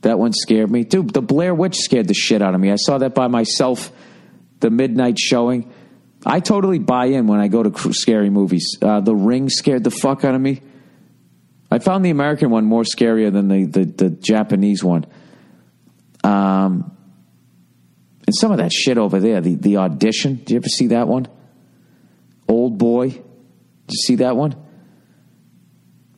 That 0.00 0.18
one 0.18 0.32
scared 0.32 0.70
me. 0.70 0.82
Dude, 0.82 1.12
the 1.12 1.22
Blair 1.22 1.54
Witch 1.54 1.76
scared 1.76 2.08
the 2.08 2.14
shit 2.14 2.42
out 2.42 2.54
of 2.54 2.60
me. 2.60 2.72
I 2.72 2.76
saw 2.76 2.98
that 2.98 3.14
by 3.14 3.28
myself, 3.28 3.92
the 4.58 4.70
midnight 4.70 5.20
showing. 5.20 5.70
I 6.26 6.40
totally 6.40 6.80
buy 6.80 7.06
in 7.06 7.28
when 7.28 7.38
I 7.38 7.46
go 7.46 7.62
to 7.62 7.92
scary 7.92 8.30
movies. 8.30 8.76
Uh, 8.82 9.00
the 9.00 9.14
Ring 9.14 9.50
scared 9.50 9.84
the 9.84 9.92
fuck 9.92 10.24
out 10.24 10.34
of 10.34 10.40
me. 10.40 10.62
I 11.70 11.78
found 11.78 12.04
the 12.04 12.10
American 12.10 12.50
one 12.50 12.64
more 12.64 12.82
scarier 12.82 13.32
than 13.32 13.48
the, 13.48 13.64
the, 13.64 13.84
the 13.84 14.10
Japanese 14.10 14.82
one. 14.82 15.06
Um, 16.24 16.96
and 18.26 18.34
some 18.34 18.52
of 18.52 18.58
that 18.58 18.72
shit 18.72 18.98
over 18.98 19.20
there, 19.20 19.40
the, 19.40 19.54
the 19.54 19.76
audition. 19.78 20.36
Do 20.36 20.54
you 20.54 20.60
ever 20.60 20.68
see 20.68 20.88
that 20.88 21.08
one? 21.08 21.28
Oldboy. 22.48 23.12
Did 23.12 23.22
you 23.90 23.98
see 24.06 24.16
that 24.16 24.36
one? 24.36 24.54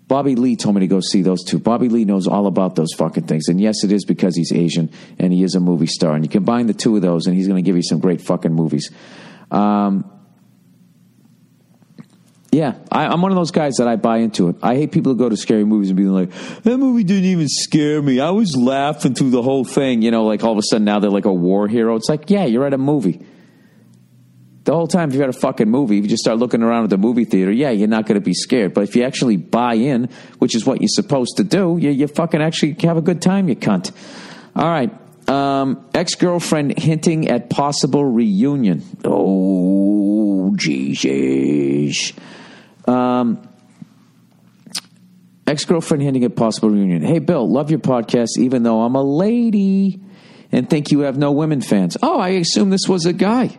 Bobby 0.07 0.35
Lee 0.35 0.57
told 0.57 0.75
me 0.75 0.81
to 0.81 0.89
go 0.89 0.99
see 1.01 1.23
those 1.23 1.45
two. 1.45 1.61
Bobby 1.61 1.89
Lee 1.89 2.05
knows 2.05 2.27
all 2.27 2.49
about 2.49 2.75
those 2.75 2.93
fucking 2.99 3.29
things. 3.29 3.47
And 3.47 3.61
yes, 3.61 3.85
it 3.85 3.93
is 3.93 4.05
because 4.05 4.35
he's 4.35 4.53
Asian 4.53 4.91
and 5.21 5.33
he 5.33 5.45
is 5.45 5.55
a 5.55 5.61
movie 5.61 5.87
star. 5.87 6.15
And 6.15 6.25
you 6.25 6.29
combine 6.29 6.67
the 6.67 6.75
two 6.75 6.97
of 6.97 7.03
those, 7.03 7.29
and 7.29 7.37
he's 7.37 7.47
going 7.47 7.63
to 7.63 7.69
give 7.69 7.77
you 7.77 7.83
some 7.85 8.01
great 8.01 8.21
fucking 8.21 8.53
movies. 8.53 8.91
Um, 9.53 10.11
yeah, 12.53 12.75
I, 12.91 13.13
am 13.13 13.23
one 13.23 13.31
of 13.31 13.37
those 13.37 13.53
guys 13.53 13.75
that 13.77 13.87
I 13.87 13.97
buy 13.97 14.19
into 14.19 14.49
it. 14.49 14.57
I 14.63 14.75
hate 14.75 14.93
people 14.93 15.13
who 15.13 15.19
go 15.19 15.29
to 15.29 15.37
scary 15.37 15.65
movies 15.65 15.91
and 15.91 15.97
be 15.97 16.07
like, 16.07 16.31
that 16.63 16.79
movie 16.79 17.05
didn't 17.05 17.27
even 17.27 17.49
scare 17.49 18.03
me. 18.03 18.21
I 18.21 18.31
was 18.31 18.57
laughing 18.57 19.15
through 19.15 19.31
the 19.31 19.43
whole 19.43 19.65
thing. 19.65 20.03
You 20.03 20.11
know, 20.11 20.25
like 20.25 20.43
all 20.43 20.53
of 20.53 20.59
a 20.59 20.63
sudden 20.63 20.85
now 20.85 20.99
they're 20.99 21.11
like 21.11 21.27
a 21.27 21.33
war 21.33 21.69
hero. 21.69 21.95
It's 21.97 22.09
like, 22.09 22.29
yeah, 22.29 22.47
you're 22.47 22.67
at 22.67 22.75
a 22.75 22.79
movie 22.79 23.25
the 24.65 24.77
whole 24.77 24.87
time 24.87 25.09
if 25.09 25.15
you're 25.15 25.25
at 25.25 25.31
a 25.35 25.39
fucking 25.39 25.69
movie, 25.69 25.99
if 25.99 26.05
you 26.05 26.11
just 26.11 26.23
start 26.23 26.39
looking 26.39 26.63
around 26.63 26.85
at 26.85 26.91
the 26.91 26.99
movie 26.99 27.25
theater, 27.25 27.51
yeah, 27.51 27.71
you're 27.71 27.89
not 27.89 28.07
going 28.07 28.15
to 28.15 28.25
be 28.25 28.35
scared. 28.35 28.75
But 28.75 28.85
if 28.85 28.95
you 28.95 29.03
actually 29.05 29.37
buy 29.37 29.75
in, 29.75 30.09
which 30.39 30.55
is 30.55 30.67
what 30.67 30.81
you're 30.81 30.89
supposed 30.89 31.39
to 31.39 31.45
do, 31.45 31.79
you, 31.81 31.91
you 31.91 32.07
fucking 32.07 32.41
actually 32.43 32.77
have 32.83 32.97
a 32.97 33.03
good 33.03 33.23
time, 33.23 33.49
you 33.49 33.57
cunt. 33.57 33.91
All 34.55 34.69
right. 34.69 34.91
Um, 35.29 35.89
Ex 35.95 36.15
girlfriend 36.15 36.79
hinting 36.79 37.29
at 37.29 37.51
possible 37.51 38.05
reunion. 38.05 38.85
Oh, 39.05 40.55
Jesus. 40.57 42.13
Um, 42.91 43.49
Ex 45.47 45.65
girlfriend 45.65 46.03
hinting 46.03 46.25
at 46.25 46.37
possible 46.37 46.71
reunion. 46.71 47.03
Hey, 47.03 47.19
Bill, 47.19 47.49
love 47.49 47.71
your 47.71 47.81
podcast, 47.81 48.39
even 48.39 48.63
though 48.63 48.83
I'm 48.83 48.95
a 48.95 49.03
lady 49.03 50.01
and 50.53 50.69
think 50.69 50.91
you 50.93 51.01
have 51.01 51.19
no 51.19 51.33
women 51.33 51.61
fans. 51.61 51.97
Oh, 52.03 52.19
I 52.19 52.31
assume 52.31 52.71
this 52.71 52.89
was 52.89 53.05
a 53.07 53.13
guy. 53.13 53.59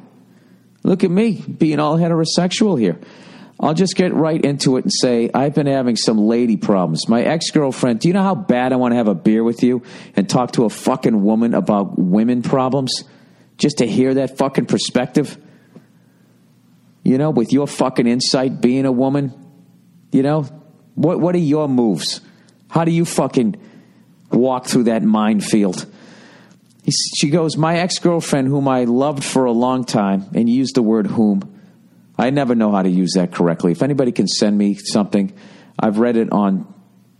Look 0.84 1.04
at 1.04 1.12
me 1.12 1.34
being 1.34 1.80
all 1.80 1.98
heterosexual 1.98 2.80
here. 2.80 3.00
I'll 3.60 3.74
just 3.74 3.96
get 3.96 4.14
right 4.14 4.44
into 4.44 4.78
it 4.78 4.86
and 4.86 4.92
say 4.92 5.30
I've 5.34 5.54
been 5.54 5.68
having 5.68 5.96
some 5.96 6.18
lady 6.18 6.58
problems. 6.58 7.08
My 7.08 7.22
ex 7.22 7.52
girlfriend, 7.52 8.00
do 8.00 8.08
you 8.08 8.14
know 8.14 8.24
how 8.24 8.36
bad 8.36 8.74
I 8.74 8.78
want 8.78 8.94
to 8.94 8.96
have 8.96 9.08
a 9.08 9.16
beer 9.16 9.44
with 9.44 9.62
you 9.62 9.84
and 10.16 10.30
talk 10.30 10.54
to 10.54 10.66
a 10.66 10.70
fucking 10.70 11.24
woman 11.24 11.54
about 11.54 12.00
women 12.00 12.42
problems? 12.42 13.04
Just 13.58 13.78
to 13.78 13.88
hear 13.88 14.16
that 14.16 14.38
fucking 14.38 14.66
perspective? 14.66 15.38
You 17.04 17.18
know, 17.18 17.32
with 17.32 17.52
your 17.52 17.68
fucking 17.68 18.08
insight 18.08 18.62
being 18.62 18.86
a 18.86 18.92
woman? 18.92 19.34
You 20.12 20.24
know, 20.24 20.44
what, 20.96 21.20
what 21.20 21.36
are 21.36 21.40
your 21.40 21.68
moves? 21.68 22.22
How 22.70 22.86
do 22.86 22.92
you 22.92 23.06
fucking 23.06 23.56
walk 24.32 24.68
through 24.68 24.84
that 24.84 25.04
minefield? 25.04 25.86
He, 26.84 26.92
she 26.92 27.30
goes, 27.30 27.58
My 27.58 27.80
ex 27.80 28.00
girlfriend, 28.00 28.48
whom 28.48 28.68
I 28.68 28.84
loved 28.84 29.24
for 29.24 29.46
a 29.46 29.52
long 29.52 29.84
time, 29.86 30.30
and 30.34 30.50
used 30.50 30.76
the 30.76 30.82
word 30.82 31.08
whom. 31.08 31.48
I 32.18 32.30
never 32.30 32.54
know 32.54 32.72
how 32.72 32.84
to 32.84 32.90
use 32.90 33.14
that 33.16 33.32
correctly. 33.32 33.72
If 33.72 33.82
anybody 33.82 34.12
can 34.12 34.28
send 34.28 34.58
me 34.58 34.76
something, 34.76 35.34
I've 35.80 35.98
read 35.98 36.18
it 36.18 36.32
on, 36.32 36.72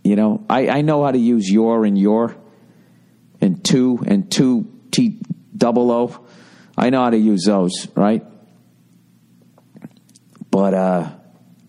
you 0.04 0.14
know, 0.14 0.44
I, 0.48 0.68
I 0.68 0.80
know 0.82 1.04
how 1.04 1.10
to 1.10 1.18
use 1.18 1.50
your 1.50 1.84
and 1.84 1.98
your. 1.98 2.36
and 3.42 3.62
two 3.64 3.98
and 4.06 4.30
two 4.30 4.70
T 4.90 5.18
double 5.54 5.90
O. 5.90 6.26
I 6.78 6.90
know 6.90 7.02
how 7.02 7.10
to 7.10 7.18
use 7.18 7.44
those, 7.44 7.88
right? 7.94 8.24
But 10.52 10.74
uh, 10.74 11.10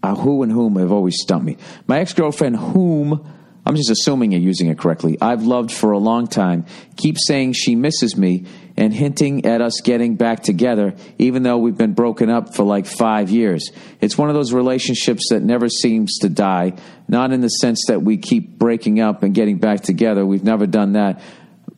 uh, 0.03 0.15
who 0.15 0.43
and 0.43 0.51
whom 0.51 0.75
have 0.75 0.91
always 0.91 1.19
stumped 1.19 1.45
me. 1.45 1.57
My 1.87 1.99
ex 1.99 2.13
girlfriend, 2.13 2.57
whom 2.57 3.25
I'm 3.65 3.75
just 3.77 3.89
assuming 3.89 4.33
you're 4.33 4.41
using 4.41 4.67
it 4.67 4.77
correctly. 4.77 5.17
I've 5.21 5.43
loved 5.43 5.71
for 5.71 5.93
a 5.93 5.97
long 5.97 6.27
time. 6.27 6.65
Keeps 6.97 7.25
saying 7.25 7.53
she 7.53 7.75
misses 7.75 8.17
me 8.17 8.45
and 8.75 8.93
hinting 8.93 9.45
at 9.45 9.61
us 9.61 9.79
getting 9.81 10.15
back 10.15 10.43
together, 10.43 10.95
even 11.17 11.43
though 11.43 11.57
we've 11.57 11.77
been 11.77 11.93
broken 11.93 12.29
up 12.29 12.55
for 12.55 12.63
like 12.63 12.85
five 12.85 13.29
years. 13.29 13.71
It's 14.01 14.17
one 14.17 14.27
of 14.27 14.35
those 14.35 14.51
relationships 14.51 15.29
that 15.29 15.41
never 15.41 15.69
seems 15.69 16.17
to 16.19 16.29
die. 16.29 16.73
Not 17.07 17.31
in 17.31 17.39
the 17.39 17.47
sense 17.47 17.85
that 17.87 18.01
we 18.01 18.17
keep 18.17 18.59
breaking 18.59 18.99
up 18.99 19.23
and 19.23 19.33
getting 19.33 19.59
back 19.59 19.81
together. 19.81 20.25
We've 20.25 20.43
never 20.43 20.67
done 20.67 20.93
that. 20.93 21.21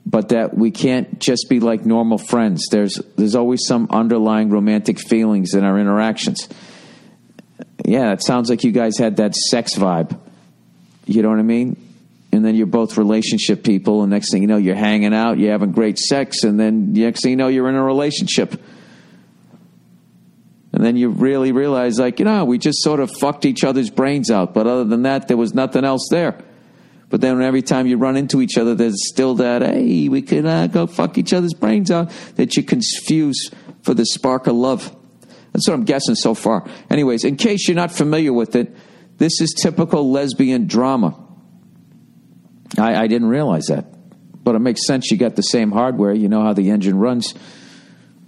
But 0.08 0.30
that 0.30 0.56
we 0.56 0.72
can't 0.72 1.20
just 1.20 1.48
be 1.50 1.60
like 1.60 1.86
normal 1.86 2.20
friends. 2.20 2.68
There's 2.70 3.02
there's 3.18 3.34
always 3.34 3.66
some 3.66 3.88
underlying 3.90 4.50
romantic 4.52 5.00
feelings 5.00 5.56
in 5.56 5.64
our 5.64 5.80
interactions. 5.80 6.48
Yeah, 7.86 8.14
it 8.14 8.24
sounds 8.24 8.50
like 8.50 8.64
you 8.64 8.72
guys 8.72 8.98
had 8.98 9.18
that 9.18 9.36
sex 9.36 9.76
vibe. 9.76 10.20
You 11.06 11.22
know 11.22 11.30
what 11.30 11.38
I 11.38 11.44
mean? 11.44 11.78
And 12.32 12.44
then 12.44 12.56
you're 12.56 12.66
both 12.66 12.98
relationship 12.98 13.64
people, 13.64 14.02
and 14.02 14.10
next 14.10 14.32
thing 14.32 14.42
you 14.42 14.48
know, 14.48 14.58
you're 14.58 14.76
hanging 14.76 15.14
out, 15.14 15.38
you're 15.38 15.52
having 15.52 15.72
great 15.72 16.00
sex, 16.00 16.44
and 16.44 16.60
then 16.60 16.94
next 16.94 17.22
thing 17.22 17.32
you 17.32 17.38
know, 17.38 17.48
you're 17.48 17.70
in 17.70 17.76
a 17.76 17.84
relationship. 17.84 18.60
And 20.74 20.84
then 20.84 20.98
you 20.98 21.10
really 21.10 21.52
realize, 21.52 22.00
like, 22.00 22.20
you 22.20 22.26
know, 22.26 22.44
we 22.44 22.58
just 22.58 22.82
sort 22.82 23.00
of 23.00 23.10
fucked 23.10 23.46
each 23.46 23.64
other's 23.64 23.90
brains 23.90 24.30
out. 24.30 24.54
But 24.54 24.68
other 24.68 24.84
than 24.84 25.04
that, 25.04 25.30
there 25.30 25.38
was 25.38 25.54
nothing 25.54 25.86
else 25.86 26.08
there. 26.12 26.38
But 27.10 27.22
then 27.22 27.42
every 27.42 27.62
time 27.62 27.88
you 27.88 27.98
run 27.98 28.18
into 28.18 28.42
each 28.42 28.58
other, 28.58 28.76
there's 28.76 29.08
still 29.08 29.36
that, 29.36 29.62
hey, 29.62 30.10
we 30.10 30.22
can 30.22 30.46
uh, 30.46 30.68
go 30.68 30.88
fuck 30.88 31.18
each 31.18 31.32
other's 31.32 31.54
brains 31.54 31.92
out 31.92 32.10
that 32.36 32.58
you 32.58 32.64
confuse 32.64 33.52
for 33.84 33.94
the 33.94 34.06
spark 34.06 34.48
of 34.48 34.56
love. 34.56 34.94
That's 35.56 35.70
what 35.70 35.76
I'm 35.76 35.86
guessing 35.86 36.16
so 36.16 36.34
far. 36.34 36.68
Anyways, 36.90 37.24
in 37.24 37.38
case 37.38 37.70
you're 37.70 37.76
not 37.76 37.90
familiar 37.90 38.34
with 38.34 38.58
it, 38.58 38.76
this 39.18 39.40
is 39.40 39.54
typical 39.54 40.12
lesbian 40.12 40.68
drama. 40.68 41.18
I, 42.78 43.04
I 43.04 43.08
didn't 43.08 43.30
realize 43.30 43.68
that. 43.68 43.86
But 44.44 44.56
it 44.56 44.60
makes 44.60 44.86
sense. 44.86 45.10
You 45.10 45.16
got 45.16 45.38
the 45.38 45.44
same 45.44 45.72
hardware. 45.72 46.12
You 46.12 46.28
know 46.28 46.42
how 46.42 46.52
the 46.52 46.72
engine 46.72 47.00
runs. 47.00 47.36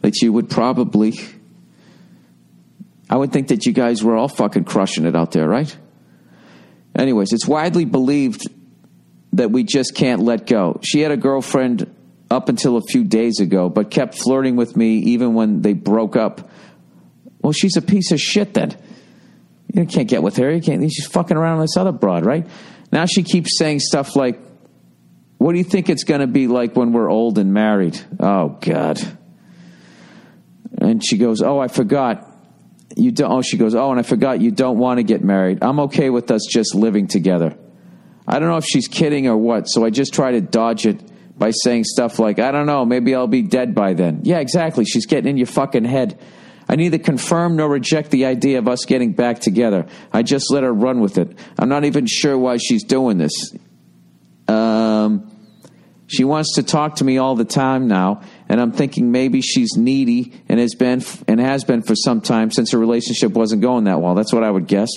That 0.03 0.21
you 0.21 0.31
would 0.31 0.49
probably. 0.49 1.19
I 3.09 3.17
would 3.17 3.33
think 3.33 3.49
that 3.49 3.65
you 3.65 3.73
guys 3.73 4.01
were 4.01 4.15
all 4.15 4.29
fucking 4.29 4.63
crushing 4.63 5.05
it 5.05 5.13
out 5.13 5.33
there, 5.33 5.49
right? 5.49 5.77
Anyways, 6.95 7.33
it's 7.33 7.45
widely 7.45 7.83
believed 7.83 8.49
that 9.33 9.51
we 9.51 9.65
just 9.65 9.95
can't 9.95 10.21
let 10.21 10.47
go. 10.47 10.79
She 10.81 11.01
had 11.01 11.11
a 11.11 11.17
girlfriend 11.17 11.93
up 12.31 12.47
until 12.47 12.77
a 12.77 12.81
few 12.83 13.03
days 13.03 13.41
ago, 13.41 13.67
but 13.67 13.91
kept 13.91 14.15
flirting 14.17 14.55
with 14.55 14.77
me 14.77 14.99
even 14.99 15.33
when 15.33 15.61
they 15.61 15.73
broke 15.73 16.15
up. 16.15 16.49
Well, 17.47 17.53
she's 17.53 17.77
a 17.77 17.81
piece 17.81 18.11
of 18.11 18.19
shit 18.19 18.53
then. 18.55 18.75
You 19.73 19.85
can't 19.85 20.09
get 20.09 20.21
with 20.21 20.35
her. 20.35 20.51
You 20.51 20.61
can't. 20.61 20.83
She's 20.91 21.07
fucking 21.07 21.37
around 21.37 21.59
with 21.59 21.69
this 21.69 21.77
other 21.77 21.93
broad, 21.93 22.25
right? 22.25 22.45
Now 22.91 23.05
she 23.05 23.23
keeps 23.23 23.57
saying 23.57 23.79
stuff 23.79 24.17
like, 24.17 24.37
What 25.37 25.53
do 25.53 25.57
you 25.57 25.63
think 25.63 25.87
it's 25.87 26.03
going 26.03 26.19
to 26.19 26.27
be 26.27 26.47
like 26.47 26.75
when 26.75 26.91
we're 26.91 27.09
old 27.09 27.37
and 27.37 27.53
married? 27.53 27.97
Oh, 28.19 28.57
God. 28.59 28.99
And 30.77 31.01
she 31.01 31.17
goes, 31.17 31.41
Oh, 31.41 31.57
I 31.57 31.69
forgot. 31.69 32.29
You 32.97 33.13
don't, 33.13 33.31
oh, 33.31 33.41
she 33.41 33.55
goes, 33.55 33.75
Oh, 33.75 33.91
and 33.91 33.99
I 34.01 34.03
forgot 34.03 34.41
you 34.41 34.51
don't 34.51 34.77
want 34.77 34.97
to 34.97 35.03
get 35.03 35.23
married. 35.23 35.59
I'm 35.61 35.79
okay 35.79 36.09
with 36.09 36.29
us 36.31 36.45
just 36.51 36.75
living 36.75 37.07
together. 37.07 37.57
I 38.27 38.39
don't 38.39 38.49
know 38.49 38.57
if 38.57 38.65
she's 38.65 38.89
kidding 38.89 39.25
or 39.25 39.37
what, 39.37 39.69
so 39.69 39.85
I 39.85 39.89
just 39.89 40.13
try 40.13 40.33
to 40.33 40.41
dodge 40.41 40.85
it 40.85 41.01
by 41.39 41.51
saying 41.51 41.85
stuff 41.85 42.19
like, 42.19 42.39
I 42.39 42.51
don't 42.51 42.65
know, 42.65 42.83
maybe 42.83 43.15
I'll 43.15 43.25
be 43.25 43.41
dead 43.41 43.73
by 43.73 43.93
then. 43.93 44.23
Yeah, 44.23 44.39
exactly. 44.39 44.83
She's 44.83 45.05
getting 45.05 45.29
in 45.29 45.37
your 45.37 45.47
fucking 45.47 45.85
head. 45.85 46.19
I 46.69 46.75
neither 46.75 46.97
confirm 46.97 47.55
nor 47.55 47.69
reject 47.69 48.11
the 48.11 48.25
idea 48.25 48.59
of 48.59 48.67
us 48.67 48.85
getting 48.85 49.13
back 49.13 49.39
together. 49.39 49.85
I 50.11 50.23
just 50.23 50.51
let 50.51 50.63
her 50.63 50.73
run 50.73 50.99
with 50.99 51.17
it. 51.17 51.37
I'm 51.57 51.69
not 51.69 51.85
even 51.85 52.05
sure 52.05 52.37
why 52.37 52.57
she's 52.57 52.83
doing 52.83 53.17
this. 53.17 53.53
Um, 54.47 55.31
she 56.07 56.23
wants 56.23 56.55
to 56.55 56.63
talk 56.63 56.95
to 56.95 57.03
me 57.03 57.17
all 57.17 57.35
the 57.35 57.45
time 57.45 57.87
now, 57.87 58.21
and 58.47 58.61
I'm 58.61 58.71
thinking 58.71 59.11
maybe 59.11 59.41
she's 59.41 59.75
needy 59.75 60.33
and 60.47 60.59
has 60.59 60.73
been 60.73 61.03
and 61.27 61.39
has 61.39 61.65
been 61.65 61.81
for 61.81 61.95
some 61.95 62.21
time 62.21 62.51
since 62.51 62.71
her 62.71 62.77
relationship 62.77 63.33
wasn't 63.33 63.61
going 63.61 63.85
that 63.85 64.01
well. 64.01 64.15
That's 64.15 64.33
what 64.33 64.43
I 64.43 64.49
would 64.49 64.67
guess. 64.67 64.89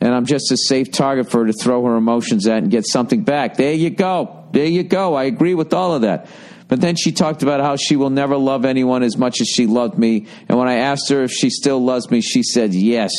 And 0.00 0.12
I'm 0.12 0.26
just 0.26 0.50
a 0.50 0.56
safe 0.56 0.90
target 0.90 1.30
for 1.30 1.40
her 1.40 1.46
to 1.46 1.52
throw 1.52 1.84
her 1.86 1.96
emotions 1.96 2.46
at 2.48 2.58
and 2.58 2.70
get 2.70 2.86
something 2.86 3.22
back. 3.22 3.56
There 3.56 3.72
you 3.72 3.88
go. 3.88 4.46
There 4.50 4.66
you 4.66 4.82
go. 4.82 5.14
I 5.14 5.24
agree 5.24 5.54
with 5.54 5.72
all 5.72 5.94
of 5.94 6.02
that. 6.02 6.26
But 6.72 6.80
then 6.80 6.96
she 6.96 7.12
talked 7.12 7.42
about 7.42 7.60
how 7.60 7.76
she 7.76 7.96
will 7.96 8.08
never 8.08 8.34
love 8.38 8.64
anyone 8.64 9.02
as 9.02 9.18
much 9.18 9.42
as 9.42 9.46
she 9.46 9.66
loved 9.66 9.98
me. 9.98 10.26
And 10.48 10.56
when 10.56 10.68
I 10.68 10.76
asked 10.76 11.10
her 11.10 11.22
if 11.22 11.30
she 11.30 11.50
still 11.50 11.84
loves 11.84 12.10
me, 12.10 12.22
she 12.22 12.42
said 12.42 12.72
yes. 12.72 13.12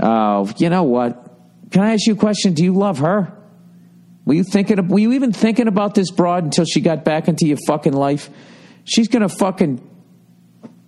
Oh, 0.00 0.48
you 0.58 0.70
know 0.70 0.84
what? 0.84 1.28
Can 1.72 1.82
I 1.82 1.94
ask 1.94 2.06
you 2.06 2.12
a 2.12 2.16
question? 2.16 2.54
Do 2.54 2.62
you 2.62 2.72
love 2.72 2.98
her? 2.98 3.36
Were 4.24 4.34
you 4.34 4.44
thinking? 4.44 4.78
Of, 4.78 4.88
were 4.88 5.00
you 5.00 5.14
even 5.14 5.32
thinking 5.32 5.66
about 5.66 5.96
this 5.96 6.12
broad 6.12 6.44
until 6.44 6.66
she 6.66 6.80
got 6.80 7.04
back 7.04 7.26
into 7.26 7.48
your 7.48 7.58
fucking 7.66 7.94
life? 7.94 8.30
She's 8.84 9.08
gonna 9.08 9.28
fucking 9.28 9.80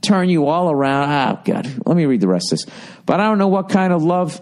turn 0.00 0.28
you 0.28 0.46
all 0.46 0.70
around. 0.70 1.08
Ah, 1.08 1.42
God. 1.44 1.68
Let 1.86 1.96
me 1.96 2.06
read 2.06 2.20
the 2.20 2.28
rest 2.28 2.52
of 2.52 2.60
this. 2.60 2.74
But 3.04 3.18
I 3.18 3.24
don't 3.24 3.38
know 3.38 3.48
what 3.48 3.68
kind 3.68 3.92
of 3.92 4.04
love 4.04 4.40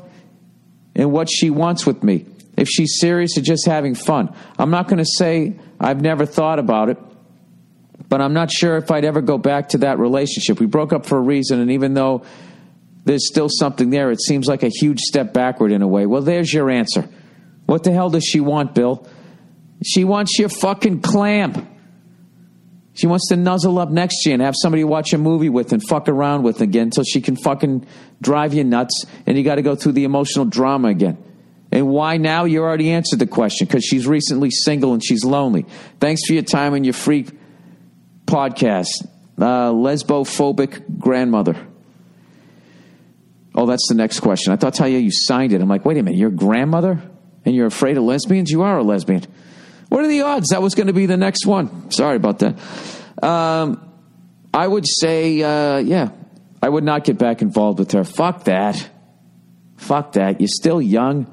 and 0.95 1.13
what 1.13 1.31
she 1.31 1.49
wants 1.49 1.87
with 1.87 2.03
me. 2.03 2.27
If 2.57 2.69
she's 2.69 2.99
serious 2.99 3.37
or 3.37 3.43
just 3.43 3.67
having 3.67 3.95
fun. 3.95 4.35
I'm 4.59 4.71
not 4.71 4.89
going 4.89 4.99
to 4.99 5.11
say 5.17 5.59
I've 5.79 6.01
never 6.01 6.25
thought 6.25 6.59
about 6.59 6.89
it, 6.89 6.99
but 8.09 8.21
I'm 8.21 8.33
not 8.33 8.51
sure 8.51 8.77
if 8.77 8.91
I'd 8.91 9.05
ever 9.05 9.21
go 9.21 9.37
back 9.37 9.71
to 9.71 9.79
that 9.79 9.99
relationship. 9.99 10.59
We 10.59 10.67
broke 10.67 10.93
up 10.93 11.05
for 11.07 11.19
a 11.19 11.21
reason, 11.21 11.61
and 11.61 11.71
even 11.71 11.95
though 11.95 12.25
there's 13.05 13.29
still 13.29 13.49
something 13.51 13.91
there, 13.91 14.11
it 14.11 14.21
seems 14.21 14.47
like 14.47 14.63
a 14.63 14.69
huge 14.69 15.01
step 15.01 15.33
backward 15.33 15.71
in 15.71 15.83
a 15.83 15.89
way. 15.89 16.07
Well, 16.07 16.23
there's 16.23 16.53
your 16.53 16.71
answer. 16.71 17.09
What 17.67 17.83
the 17.85 17.93
hell 17.93 18.11
does 18.11 18.25
she 18.25 18.41
want, 18.41 18.75
Bill? 18.75 19.07
She 19.85 20.05
wants 20.05 20.39
your 20.39 20.49
fucking 20.49 21.03
clam. 21.03 21.69
She 22.95 23.07
wants 23.07 23.29
to 23.29 23.37
nuzzle 23.37 23.79
up 23.79 23.91
next 23.91 24.23
to 24.23 24.31
you 24.31 24.35
and 24.35 24.43
have 24.43 24.55
somebody 24.57 24.83
watch 24.83 25.13
a 25.13 25.19
movie 25.19 25.51
with 25.51 25.73
and 25.73 25.83
fuck 25.87 26.09
around 26.09 26.45
with 26.45 26.63
again 26.63 26.85
until 26.85 27.05
she 27.05 27.21
can 27.21 27.37
fucking 27.37 27.87
drive 28.23 28.55
you 28.55 28.65
nuts 28.65 29.05
and 29.27 29.37
you 29.37 29.45
got 29.45 29.57
to 29.57 29.63
go 29.63 29.75
through 29.77 29.93
the 29.93 30.05
emotional 30.05 30.47
drama 30.47 30.89
again. 30.89 31.23
And 31.77 31.89
why 31.89 32.17
now? 32.17 32.45
You 32.45 32.63
already 32.63 32.91
answered 32.91 33.19
the 33.19 33.27
question 33.27 33.67
because 33.67 33.85
she's 33.85 34.07
recently 34.07 34.51
single 34.51 34.95
and 34.95 35.05
she's 35.05 35.27
lonely. 35.27 35.67
Thanks 36.01 36.25
for 36.27 36.33
your 36.33 36.43
time 36.43 36.73
and 36.73 36.87
your 36.87 36.95
free 36.95 37.27
podcast. 38.25 39.07
Uh, 39.37 39.73
lesbophobic 39.73 40.99
grandmother. 40.99 41.55
Oh, 43.55 43.67
that's 43.67 43.87
the 43.91 43.95
next 43.95 44.21
question. 44.21 44.55
I 44.55 44.57
thought 44.57 44.73
tell 44.73 44.89
you 44.89 44.97
you 44.97 45.11
signed 45.13 45.53
it. 45.53 45.61
I'm 45.61 45.69
like, 45.69 45.85
wait 45.85 45.99
a 45.99 46.03
minute, 46.03 46.17
you're 46.17 46.31
a 46.31 46.33
grandmother 46.33 46.99
and 47.45 47.55
you're 47.55 47.67
afraid 47.67 47.99
of 47.99 48.05
lesbians? 48.05 48.51
You 48.51 48.63
are 48.63 48.79
a 48.79 48.83
lesbian. 48.83 49.25
What 49.91 50.03
are 50.03 50.09
the 50.09 50.23
odds 50.23 50.49
that 50.49 50.63
was 50.63 50.75
going 50.75 50.87
to 50.87 50.95
be 50.95 51.05
the 51.05 51.19
next 51.19 51.45
one? 51.45 51.91
Sorry 51.91 52.17
about 52.17 52.39
that. 52.39 52.59
Um, 53.23 53.87
I 54.55 54.67
would 54.67 54.87
say, 54.89 55.43
uh, 55.43 55.77
yeah, 55.77 56.09
I 56.63 56.71
would 56.71 56.85
not 56.85 57.05
get 57.05 57.19
back 57.19 57.43
involved 57.43 57.81
with 57.81 57.93
her. 57.93 58.03
Fuck 58.03 58.45
that. 58.45 58.89
Fuck 59.77 60.13
that. 60.13 60.41
You're 60.41 60.49
still 60.49 60.81
young. 60.81 61.31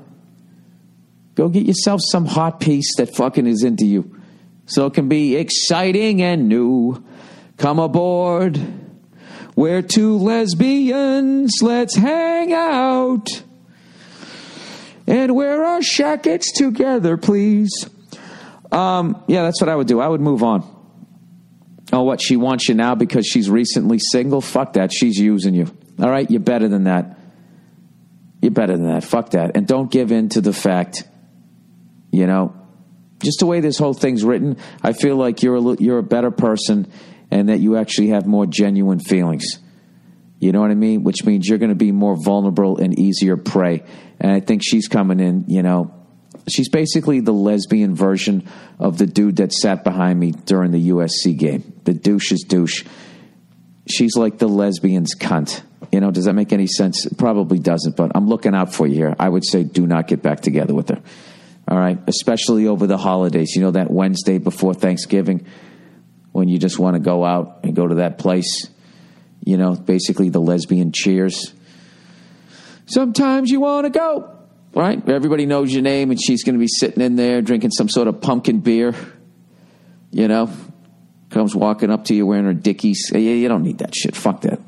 Go 1.36 1.50
get 1.50 1.66
yourself 1.66 2.02
some 2.04 2.26
hot 2.26 2.60
piece 2.60 2.96
that 2.98 3.16
fucking 3.16 3.48
is 3.48 3.64
into 3.64 3.86
you. 3.86 4.20
So 4.66 4.86
it 4.86 4.94
can 4.94 5.10
be 5.10 5.36
exciting 5.36 6.22
and 6.22 6.48
new. 6.48 7.04
Come 7.58 7.80
aboard. 7.80 8.60
We're 9.56 9.82
two 9.82 10.18
lesbians. 10.18 11.52
Let's 11.62 11.96
hang 11.96 12.54
out. 12.54 13.44
And 15.06 15.36
wear 15.36 15.66
our 15.66 15.82
shackets 15.82 16.52
together, 16.54 17.18
please. 17.18 17.90
Um, 18.72 19.22
yeah, 19.28 19.44
that's 19.44 19.62
what 19.62 19.70
I 19.70 19.76
would 19.76 19.88
do. 19.88 20.00
I 20.00 20.08
would 20.08 20.22
move 20.22 20.44
on. 20.44 20.70
Oh, 21.92 22.04
what? 22.04 22.22
She 22.22 22.38
wants 22.38 22.70
you 22.70 22.76
now 22.76 22.96
because 22.96 23.28
she's 23.28 23.50
recently 23.50 24.00
single? 24.00 24.42
Fuck 24.42 24.74
that. 24.74 24.92
She's 24.92 25.18
using 25.18 25.54
you. 25.54 25.68
All 26.00 26.10
right? 26.10 26.30
You're 26.30 26.40
better 26.40 26.68
than 26.68 26.86
that. 26.86 27.20
You're 28.42 28.52
better 28.52 28.76
than 28.76 28.88
that. 28.88 29.04
Fuck 29.04 29.32
that. 29.32 29.56
And 29.56 29.68
don't 29.68 29.92
give 29.92 30.12
in 30.12 30.30
to 30.30 30.42
the 30.42 30.54
fact 30.54 31.04
you 32.14 32.28
know, 32.28 32.56
just 33.24 33.40
the 33.40 33.48
way 33.48 33.60
this 33.60 33.80
whole 33.80 33.96
thing's 33.96 34.24
written, 34.24 34.58
I 34.84 34.94
feel 34.94 35.16
like 35.16 35.42
you're 35.42 35.56
a, 35.56 35.82
you're 35.82 35.98
a 35.98 36.04
better 36.04 36.30
person 36.30 36.92
and 37.32 37.50
that 37.50 37.60
you 37.60 37.76
actually 37.76 38.10
have 38.10 38.28
more 38.28 38.46
genuine 38.46 39.00
feelings. 39.00 39.46
You 40.40 40.52
know 40.52 40.62
what 40.62 40.70
I 40.70 40.76
mean? 40.76 41.04
Which 41.04 41.26
means 41.26 41.48
you're 41.48 41.58
going 41.58 41.70
to 41.70 41.76
be 41.76 41.92
more 41.92 42.16
vulnerable 42.24 42.78
and 42.78 42.98
easier 43.00 43.36
prey. 43.36 43.84
And 44.20 44.32
I 44.32 44.42
think 44.42 44.62
she's 44.64 44.88
coming 44.88 45.20
in, 45.20 45.46
you 45.48 45.64
know, 45.64 45.92
she's 46.48 46.70
basically 46.70 47.20
the 47.20 47.34
lesbian 47.34 47.96
version 47.96 48.48
of 48.78 49.00
the 49.00 49.08
dude 49.08 49.38
that 49.38 49.54
sat 49.54 49.84
behind 49.84 50.20
me 50.20 50.32
during 50.32 50.72
the 50.72 50.90
USC 50.90 51.36
game. 51.36 51.82
The 51.86 51.94
douche 51.94 52.32
is 52.32 52.46
douche. 52.48 52.86
She's 53.90 54.16
like 54.16 54.38
the 54.38 54.48
lesbian's 54.48 55.16
cunt. 55.16 55.64
You 55.92 56.00
know, 56.00 56.12
does 56.12 56.26
that 56.26 56.34
make 56.34 56.54
any 56.54 56.68
sense? 56.68 57.06
It 57.06 57.18
probably 57.18 57.58
doesn't, 57.58 57.96
but 57.96 58.12
I'm 58.14 58.28
looking 58.28 58.54
out 58.54 58.74
for 58.74 58.86
you 58.86 58.96
here. 58.96 59.16
I 59.18 59.30
would 59.30 59.46
say 59.46 59.64
do 59.64 59.88
not 59.88 60.08
get 60.08 60.22
back 60.22 60.42
together 60.42 60.74
with 60.76 60.90
her. 60.90 61.02
All 61.68 61.78
right, 61.78 61.98
especially 62.08 62.68
over 62.68 62.88
the 62.88 62.98
holidays. 62.98 63.56
You 63.56 63.62
know 63.62 63.72
that 63.72 63.90
Wednesday 63.90 64.38
before 64.38 64.74
Thanksgiving 64.74 65.46
when 66.34 66.50
you 66.50 66.58
just 66.58 66.78
want 66.78 66.96
to 66.96 67.00
go 67.00 67.24
out 67.24 67.60
and 67.64 67.76
go 67.76 67.88
to 67.88 67.96
that 67.96 68.18
place. 68.18 68.68
You 69.46 69.58
know, 69.58 69.76
basically 69.76 70.30
the 70.30 70.42
lesbian 70.42 70.92
cheers. 70.92 71.54
Sometimes 72.86 73.50
you 73.50 73.62
want 73.62 73.86
to 73.86 73.90
go, 73.90 74.38
right? 74.74 75.08
Everybody 75.08 75.46
knows 75.46 75.74
your 75.74 75.82
name, 75.82 76.12
and 76.12 76.22
she's 76.22 76.44
going 76.44 76.56
to 76.56 76.60
be 76.60 76.68
sitting 76.68 77.02
in 77.02 77.16
there 77.16 77.42
drinking 77.42 77.72
some 77.72 77.88
sort 77.88 78.08
of 78.08 78.20
pumpkin 78.20 78.60
beer. 78.60 78.94
You 80.12 80.28
know, 80.28 80.50
comes 81.30 81.56
walking 81.56 81.90
up 81.90 82.06
to 82.06 82.14
you 82.14 82.26
wearing 82.26 82.46
her 82.46 82.54
dickies. 82.54 83.10
Yeah, 83.12 83.20
you 83.20 83.48
don't 83.48 83.64
need 83.64 83.80
that 83.80 83.96
shit. 83.96 84.16
Fuck 84.16 84.42
that. 84.42 84.60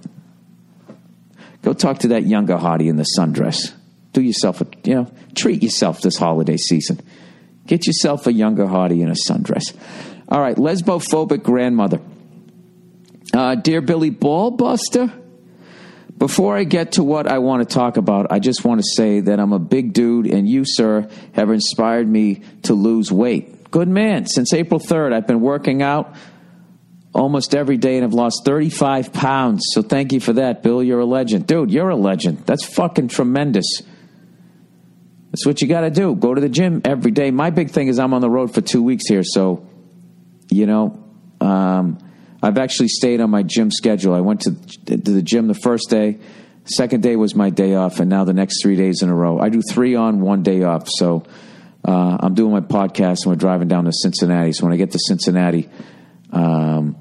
Go 1.61 1.73
talk 1.73 1.99
to 1.99 2.09
that 2.09 2.25
younger 2.25 2.57
hottie 2.57 2.87
in 2.87 2.95
the 2.95 3.05
sundress. 3.17 3.73
Do 4.15 4.21
yourself 4.21 4.61
a, 4.61 4.67
you 4.85 4.95
know, 4.95 5.11
treat 5.35 5.61
yourself 5.61 5.99
this 5.99 6.15
holiday 6.15 6.55
season. 6.55 7.01
Get 7.67 7.85
yourself 7.85 8.27
a 8.27 8.31
younger 8.31 8.65
hottie 8.65 9.01
in 9.01 9.09
a 9.09 9.15
sundress. 9.29 9.75
All 10.29 10.39
right, 10.39 10.55
lesbophobic 10.55 11.43
grandmother. 11.43 11.99
Uh, 13.33 13.55
dear 13.55 13.81
Billy 13.81 14.11
Ballbuster, 14.11 15.11
before 16.17 16.55
I 16.55 16.63
get 16.63 16.93
to 16.93 17.03
what 17.03 17.27
I 17.27 17.39
want 17.39 17.67
to 17.67 17.73
talk 17.73 17.97
about, 17.97 18.31
I 18.31 18.39
just 18.39 18.63
want 18.63 18.79
to 18.79 18.87
say 18.87 19.19
that 19.19 19.37
I'm 19.37 19.51
a 19.51 19.59
big 19.59 19.91
dude, 19.91 20.27
and 20.27 20.47
you, 20.47 20.63
sir, 20.65 21.09
have 21.33 21.49
inspired 21.49 22.07
me 22.07 22.41
to 22.63 22.73
lose 22.73 23.11
weight. 23.11 23.69
Good 23.69 23.89
man. 23.89 24.27
Since 24.27 24.53
April 24.53 24.79
3rd, 24.79 25.11
I've 25.11 25.27
been 25.27 25.41
working 25.41 25.81
out 25.81 26.15
almost 27.13 27.53
every 27.53 27.75
day 27.75 27.95
and 27.95 28.03
have 28.03 28.13
lost 28.13 28.45
35 28.45 29.11
pounds. 29.11 29.65
So 29.73 29.81
thank 29.81 30.13
you 30.13 30.21
for 30.21 30.31
that, 30.31 30.63
Bill. 30.63 30.81
You're 30.81 31.01
a 31.01 31.05
legend. 31.05 31.47
Dude, 31.47 31.69
you're 31.69 31.89
a 31.89 31.97
legend. 31.97 32.45
That's 32.45 32.63
fucking 32.63 33.09
tremendous. 33.09 33.81
That's 35.35 35.45
what 35.45 35.61
you 35.61 35.67
got 35.67 35.81
to 35.81 35.89
do. 35.89 36.15
Go 36.15 36.33
to 36.33 36.39
the 36.39 36.47
gym 36.47 36.81
every 36.85 37.11
day. 37.11 37.29
My 37.29 37.49
big 37.49 37.69
thing 37.69 37.89
is 37.89 37.99
I'm 37.99 38.13
on 38.13 38.21
the 38.21 38.29
road 38.29 38.53
for 38.53 38.61
two 38.61 38.81
weeks 38.81 39.03
here, 39.05 39.21
so 39.21 39.67
you 40.49 40.65
know, 40.65 41.03
um, 41.41 41.97
I've 42.41 42.57
actually 42.57 42.87
stayed 42.87 43.19
on 43.19 43.31
my 43.31 43.43
gym 43.43 43.69
schedule. 43.69 44.13
I 44.13 44.21
went 44.21 44.43
to, 44.43 44.55
to 44.85 44.95
the 44.95 45.21
gym 45.21 45.47
the 45.47 45.53
first 45.53 45.89
day, 45.89 46.19
second 46.63 47.03
day 47.03 47.17
was 47.17 47.35
my 47.35 47.49
day 47.49 47.75
off, 47.75 47.99
and 47.99 48.09
now 48.09 48.23
the 48.23 48.31
next 48.31 48.61
three 48.63 48.77
days 48.77 49.01
in 49.01 49.09
a 49.09 49.13
row. 49.13 49.37
I 49.37 49.49
do 49.49 49.61
three 49.61 49.95
on, 49.95 50.21
one 50.21 50.41
day 50.41 50.63
off. 50.63 50.87
So 50.87 51.25
uh, 51.85 52.17
I'm 52.17 52.33
doing 52.33 52.53
my 52.53 52.61
podcast, 52.61 53.25
and 53.25 53.33
we're 53.33 53.35
driving 53.35 53.67
down 53.67 53.83
to 53.83 53.91
Cincinnati. 53.91 54.53
So 54.53 54.63
when 54.63 54.71
I 54.71 54.77
get 54.77 54.91
to 54.91 54.99
Cincinnati, 54.99 55.67
um, 56.31 56.95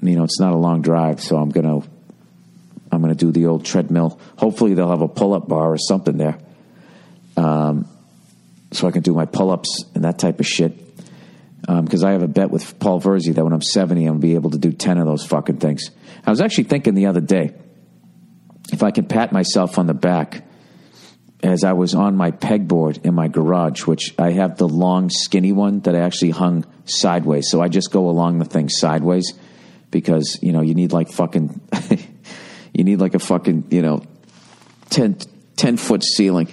you 0.00 0.16
know, 0.16 0.24
it's 0.24 0.40
not 0.40 0.54
a 0.54 0.56
long 0.56 0.80
drive, 0.80 1.20
so 1.20 1.36
I'm 1.36 1.50
gonna 1.50 1.80
I'm 2.90 3.02
gonna 3.02 3.14
do 3.14 3.30
the 3.30 3.44
old 3.44 3.66
treadmill. 3.66 4.18
Hopefully, 4.38 4.72
they'll 4.72 4.88
have 4.88 5.02
a 5.02 5.08
pull 5.08 5.34
up 5.34 5.48
bar 5.48 5.70
or 5.70 5.76
something 5.76 6.16
there, 6.16 6.38
um, 7.36 7.88
so 8.72 8.88
I 8.88 8.90
can 8.90 9.02
do 9.02 9.14
my 9.14 9.26
pull 9.26 9.50
ups 9.50 9.84
and 9.94 10.04
that 10.04 10.18
type 10.18 10.40
of 10.40 10.46
shit 10.46 10.76
because 11.66 12.02
um, 12.02 12.08
I 12.08 12.12
have 12.12 12.22
a 12.22 12.28
bet 12.28 12.50
with 12.50 12.78
Paul 12.78 13.00
Virzi 13.00 13.34
that 13.34 13.42
when 13.42 13.52
I'm 13.52 13.62
70, 13.62 14.02
I'm 14.02 14.06
going 14.06 14.20
to 14.20 14.26
be 14.26 14.34
able 14.34 14.50
to 14.50 14.58
do 14.58 14.72
10 14.72 14.98
of 14.98 15.06
those 15.06 15.24
fucking 15.24 15.58
things. 15.58 15.90
I 16.26 16.30
was 16.30 16.40
actually 16.40 16.64
thinking 16.64 16.94
the 16.94 17.06
other 17.06 17.20
day 17.20 17.54
if 18.72 18.82
I 18.82 18.90
could 18.90 19.08
pat 19.08 19.32
myself 19.32 19.78
on 19.78 19.86
the 19.86 19.94
back 19.94 20.44
as 21.42 21.64
I 21.64 21.72
was 21.72 21.94
on 21.94 22.16
my 22.16 22.32
pegboard 22.32 23.04
in 23.04 23.14
my 23.14 23.28
garage, 23.28 23.86
which 23.86 24.14
I 24.18 24.32
have 24.32 24.56
the 24.56 24.68
long, 24.68 25.10
skinny 25.10 25.52
one 25.52 25.80
that 25.80 25.94
I 25.94 26.00
actually 26.00 26.30
hung 26.30 26.64
sideways. 26.84 27.50
So 27.50 27.60
I 27.60 27.68
just 27.68 27.90
go 27.90 28.08
along 28.08 28.38
the 28.38 28.44
thing 28.44 28.68
sideways 28.68 29.32
because, 29.90 30.38
you 30.42 30.52
know, 30.52 30.62
you 30.62 30.74
need 30.74 30.92
like 30.92 31.10
fucking, 31.10 31.60
you 32.72 32.84
need 32.84 33.00
like 33.00 33.14
a 33.14 33.18
fucking, 33.18 33.68
you 33.70 33.82
know, 33.82 34.02
10, 34.90 35.18
10 35.56 35.76
foot 35.76 36.02
ceiling 36.02 36.48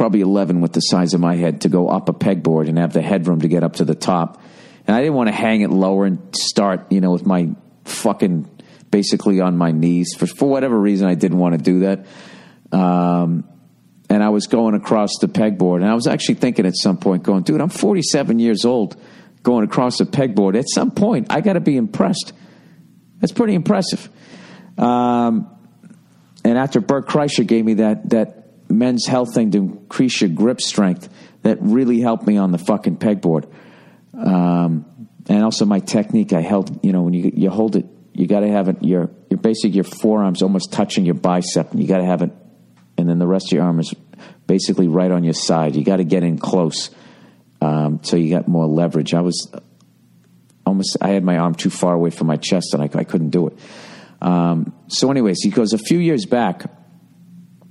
probably 0.00 0.22
11 0.22 0.62
with 0.62 0.72
the 0.72 0.80
size 0.80 1.12
of 1.12 1.20
my 1.20 1.36
head 1.36 1.60
to 1.60 1.68
go 1.68 1.86
up 1.86 2.08
a 2.08 2.12
pegboard 2.14 2.70
and 2.70 2.78
have 2.78 2.94
the 2.94 3.02
headroom 3.02 3.42
to 3.42 3.48
get 3.48 3.62
up 3.62 3.74
to 3.74 3.84
the 3.84 3.94
top. 3.94 4.40
And 4.86 4.96
I 4.96 5.00
didn't 5.00 5.12
want 5.12 5.28
to 5.28 5.34
hang 5.34 5.60
it 5.60 5.68
lower 5.68 6.06
and 6.06 6.34
start, 6.34 6.90
you 6.90 7.02
know, 7.02 7.10
with 7.10 7.26
my 7.26 7.50
fucking 7.84 8.48
basically 8.90 9.42
on 9.42 9.58
my 9.58 9.72
knees. 9.72 10.14
For, 10.16 10.26
for 10.26 10.48
whatever 10.48 10.80
reason, 10.80 11.06
I 11.06 11.12
didn't 11.16 11.36
want 11.36 11.54
to 11.54 11.62
do 11.62 11.80
that. 11.80 12.06
Um, 12.72 13.46
and 14.08 14.24
I 14.24 14.30
was 14.30 14.46
going 14.46 14.74
across 14.74 15.10
the 15.20 15.26
pegboard, 15.26 15.82
and 15.82 15.90
I 15.90 15.92
was 15.92 16.06
actually 16.06 16.36
thinking 16.36 16.64
at 16.64 16.78
some 16.78 16.96
point, 16.96 17.22
going, 17.22 17.42
dude, 17.42 17.60
I'm 17.60 17.68
47 17.68 18.38
years 18.38 18.64
old, 18.64 18.96
going 19.42 19.64
across 19.64 19.98
the 19.98 20.04
pegboard. 20.04 20.58
At 20.58 20.70
some 20.70 20.92
point, 20.92 21.26
I 21.28 21.42
got 21.42 21.52
to 21.52 21.60
be 21.60 21.76
impressed. 21.76 22.32
That's 23.18 23.32
pretty 23.32 23.52
impressive. 23.52 24.08
Um, 24.78 25.54
and 26.42 26.56
after 26.56 26.80
Bert 26.80 27.06
Kreischer 27.06 27.46
gave 27.46 27.66
me 27.66 27.74
that 27.74 28.08
that 28.08 28.39
men's 28.74 29.06
health 29.06 29.34
thing 29.34 29.50
to 29.52 29.58
increase 29.58 30.20
your 30.20 30.30
grip 30.30 30.60
strength 30.60 31.08
that 31.42 31.58
really 31.60 32.00
helped 32.00 32.26
me 32.26 32.36
on 32.36 32.52
the 32.52 32.58
fucking 32.58 32.96
pegboard. 32.96 33.50
Um, 34.14 35.08
and 35.28 35.44
also 35.44 35.64
my 35.64 35.80
technique, 35.80 36.32
I 36.32 36.40
held, 36.40 36.84
you 36.84 36.92
know, 36.92 37.02
when 37.02 37.14
you, 37.14 37.30
you 37.34 37.50
hold 37.50 37.76
it, 37.76 37.86
you 38.12 38.26
got 38.26 38.40
to 38.40 38.48
have 38.48 38.68
it, 38.68 38.82
your, 38.82 39.10
your 39.30 39.38
basic, 39.38 39.74
your 39.74 39.84
forearms 39.84 40.42
almost 40.42 40.72
touching 40.72 41.06
your 41.06 41.14
bicep, 41.14 41.70
and 41.70 41.80
you 41.80 41.86
got 41.86 41.98
to 41.98 42.04
have 42.04 42.22
it, 42.22 42.30
and 42.98 43.08
then 43.08 43.18
the 43.18 43.26
rest 43.26 43.46
of 43.46 43.52
your 43.52 43.64
arm 43.64 43.80
is 43.80 43.94
basically 44.46 44.88
right 44.88 45.10
on 45.10 45.24
your 45.24 45.32
side. 45.32 45.76
You 45.76 45.84
got 45.84 45.96
to 45.96 46.04
get 46.04 46.22
in 46.22 46.38
close 46.38 46.90
um, 47.60 48.00
so 48.02 48.16
you 48.16 48.30
got 48.30 48.48
more 48.48 48.66
leverage. 48.66 49.14
I 49.14 49.20
was 49.20 49.50
almost, 50.66 50.96
I 51.00 51.10
had 51.10 51.24
my 51.24 51.38
arm 51.38 51.54
too 51.54 51.70
far 51.70 51.94
away 51.94 52.10
from 52.10 52.26
my 52.26 52.36
chest, 52.36 52.74
and 52.74 52.82
I, 52.82 52.90
I 52.98 53.04
couldn't 53.04 53.30
do 53.30 53.48
it. 53.48 53.58
Um, 54.20 54.74
so, 54.88 55.10
anyways, 55.10 55.40
he 55.42 55.50
goes, 55.50 55.72
a 55.72 55.78
few 55.78 55.98
years 55.98 56.26
back, 56.26 56.64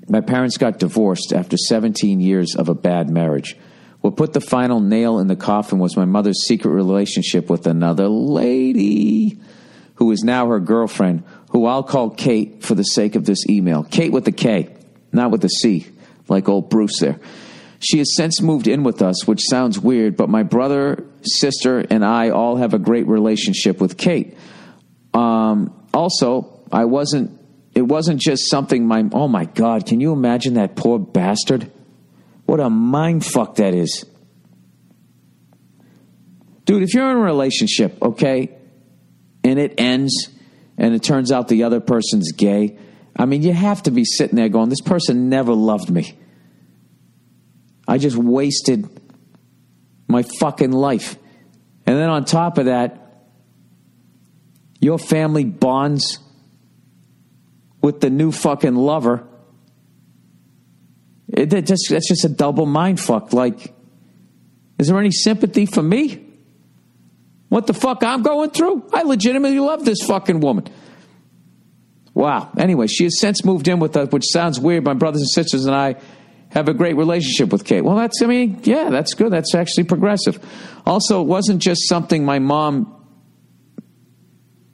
my 0.09 0.21
parents 0.21 0.57
got 0.57 0.79
divorced 0.79 1.33
after 1.33 1.55
17 1.57 2.19
years 2.19 2.55
of 2.55 2.69
a 2.69 2.75
bad 2.75 3.09
marriage. 3.09 3.57
What 4.01 4.15
put 4.15 4.33
the 4.33 4.41
final 4.41 4.79
nail 4.79 5.19
in 5.19 5.27
the 5.27 5.35
coffin 5.35 5.79
was 5.79 5.97
my 5.97 6.05
mother's 6.05 6.47
secret 6.47 6.71
relationship 6.71 7.49
with 7.49 7.67
another 7.67 8.07
lady 8.07 9.39
who 9.95 10.11
is 10.11 10.23
now 10.23 10.47
her 10.47 10.59
girlfriend, 10.59 11.23
who 11.51 11.65
I'll 11.65 11.83
call 11.83 12.09
Kate 12.09 12.63
for 12.63 12.75
the 12.75 12.83
sake 12.83 13.15
of 13.15 13.25
this 13.25 13.45
email. 13.49 13.83
Kate 13.83 14.13
with 14.13 14.27
a 14.27 14.31
K, 14.31 14.73
not 15.11 15.31
with 15.31 15.43
a 15.43 15.49
C, 15.49 15.85
like 16.29 16.47
old 16.47 16.69
Bruce 16.69 16.99
there. 16.99 17.19
She 17.79 17.97
has 17.99 18.15
since 18.15 18.41
moved 18.41 18.67
in 18.67 18.83
with 18.83 19.01
us, 19.01 19.27
which 19.27 19.41
sounds 19.49 19.79
weird, 19.79 20.15
but 20.15 20.29
my 20.29 20.43
brother, 20.43 21.05
sister, 21.21 21.79
and 21.79 22.03
I 22.03 22.29
all 22.29 22.55
have 22.55 22.73
a 22.73 22.79
great 22.79 23.07
relationship 23.07 23.81
with 23.81 23.97
Kate. 23.97 24.37
Um, 25.13 25.73
also, 25.93 26.61
I 26.71 26.85
wasn't 26.85 27.38
it 27.79 27.87
wasn't 27.87 28.19
just 28.19 28.49
something 28.49 28.85
my 28.85 29.05
oh 29.13 29.29
my 29.29 29.45
god, 29.45 29.85
can 29.85 30.01
you 30.01 30.11
imagine 30.11 30.55
that 30.55 30.75
poor 30.75 30.99
bastard? 30.99 31.71
What 32.45 32.59
a 32.59 32.69
mind 32.69 33.25
fuck 33.25 33.55
that 33.55 33.73
is. 33.73 34.05
Dude, 36.65 36.83
if 36.83 36.93
you're 36.93 37.09
in 37.09 37.15
a 37.15 37.21
relationship, 37.21 37.97
okay, 38.01 38.53
and 39.45 39.57
it 39.57 39.79
ends 39.79 40.27
and 40.77 40.93
it 40.93 41.01
turns 41.03 41.31
out 41.31 41.47
the 41.47 41.63
other 41.63 41.79
person's 41.79 42.33
gay, 42.33 42.77
I 43.15 43.25
mean, 43.25 43.43
you 43.43 43.53
have 43.53 43.81
to 43.83 43.91
be 43.91 44.03
sitting 44.03 44.35
there 44.35 44.49
going, 44.49 44.67
this 44.67 44.81
person 44.81 45.29
never 45.29 45.53
loved 45.53 45.89
me. 45.89 46.17
I 47.87 47.97
just 47.97 48.17
wasted 48.17 48.89
my 50.05 50.23
fucking 50.23 50.73
life. 50.73 51.17
And 51.85 51.97
then 51.97 52.09
on 52.09 52.25
top 52.25 52.57
of 52.57 52.65
that, 52.65 53.23
your 54.81 54.99
family 54.99 55.45
bonds 55.45 56.19
with 57.81 58.01
the 58.01 58.09
new 58.09 58.31
fucking 58.31 58.75
lover. 58.75 59.25
It, 61.27 61.53
it 61.53 61.65
just, 61.65 61.87
that's 61.89 62.07
just 62.07 62.25
a 62.25 62.29
double 62.29 62.65
mind 62.65 62.99
fuck. 62.99 63.33
Like, 63.33 63.73
is 64.77 64.87
there 64.87 64.99
any 64.99 65.11
sympathy 65.11 65.65
for 65.65 65.83
me? 65.83 66.25
What 67.49 67.67
the 67.67 67.73
fuck 67.73 68.03
I'm 68.03 68.21
going 68.21 68.51
through? 68.51 68.87
I 68.93 69.03
legitimately 69.03 69.59
love 69.59 69.85
this 69.85 70.01
fucking 70.03 70.39
woman. 70.39 70.65
Wow. 72.13 72.51
Anyway, 72.57 72.87
she 72.87 73.05
has 73.05 73.19
since 73.19 73.45
moved 73.45 73.67
in 73.67 73.79
with 73.79 73.95
us, 73.95 74.09
which 74.11 74.25
sounds 74.25 74.59
weird. 74.59 74.83
My 74.83 74.93
brothers 74.93 75.21
and 75.21 75.29
sisters 75.29 75.65
and 75.65 75.75
I 75.75 75.95
have 76.49 76.67
a 76.67 76.73
great 76.73 76.95
relationship 76.95 77.51
with 77.51 77.63
Kate. 77.63 77.81
Well, 77.81 77.95
that's, 77.95 78.21
I 78.21 78.25
mean, 78.25 78.59
yeah, 78.63 78.89
that's 78.89 79.13
good. 79.13 79.31
That's 79.31 79.53
actually 79.55 79.85
progressive. 79.85 80.39
Also, 80.85 81.21
it 81.21 81.27
wasn't 81.27 81.61
just 81.61 81.87
something 81.87 82.25
my 82.25 82.39
mom 82.39 82.98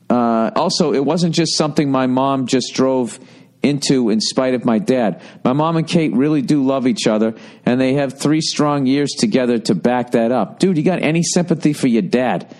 uh, 0.10 0.52
also, 0.56 0.94
it 0.94 1.04
wasn't 1.04 1.34
just 1.34 1.58
something 1.58 1.90
my 1.90 2.08
mom 2.08 2.48
just 2.48 2.74
drove 2.74 3.20
into 3.64 4.10
in 4.10 4.22
spite 4.22 4.54
of 4.54 4.64
my 4.64 4.78
dad. 4.80 5.22
My 5.44 5.54
mom 5.54 5.78
and 5.78 5.88
Kate 5.88 6.14
really 6.14 6.42
do 6.42 6.64
love 6.64 6.86
each 6.86 7.08
other, 7.08 7.34
and 7.66 7.82
they 7.82 7.94
have 7.94 8.20
three 8.20 8.42
strong 8.42 8.86
years 8.86 9.12
together 9.12 9.58
to 9.60 9.76
back 9.76 10.12
that 10.12 10.32
up. 10.32 10.60
Dude, 10.60 10.78
you 10.78 10.84
got 10.84 11.02
any 11.02 11.24
sympathy 11.24 11.74
for 11.74 11.88
your 11.88 12.04
dad? 12.04 12.56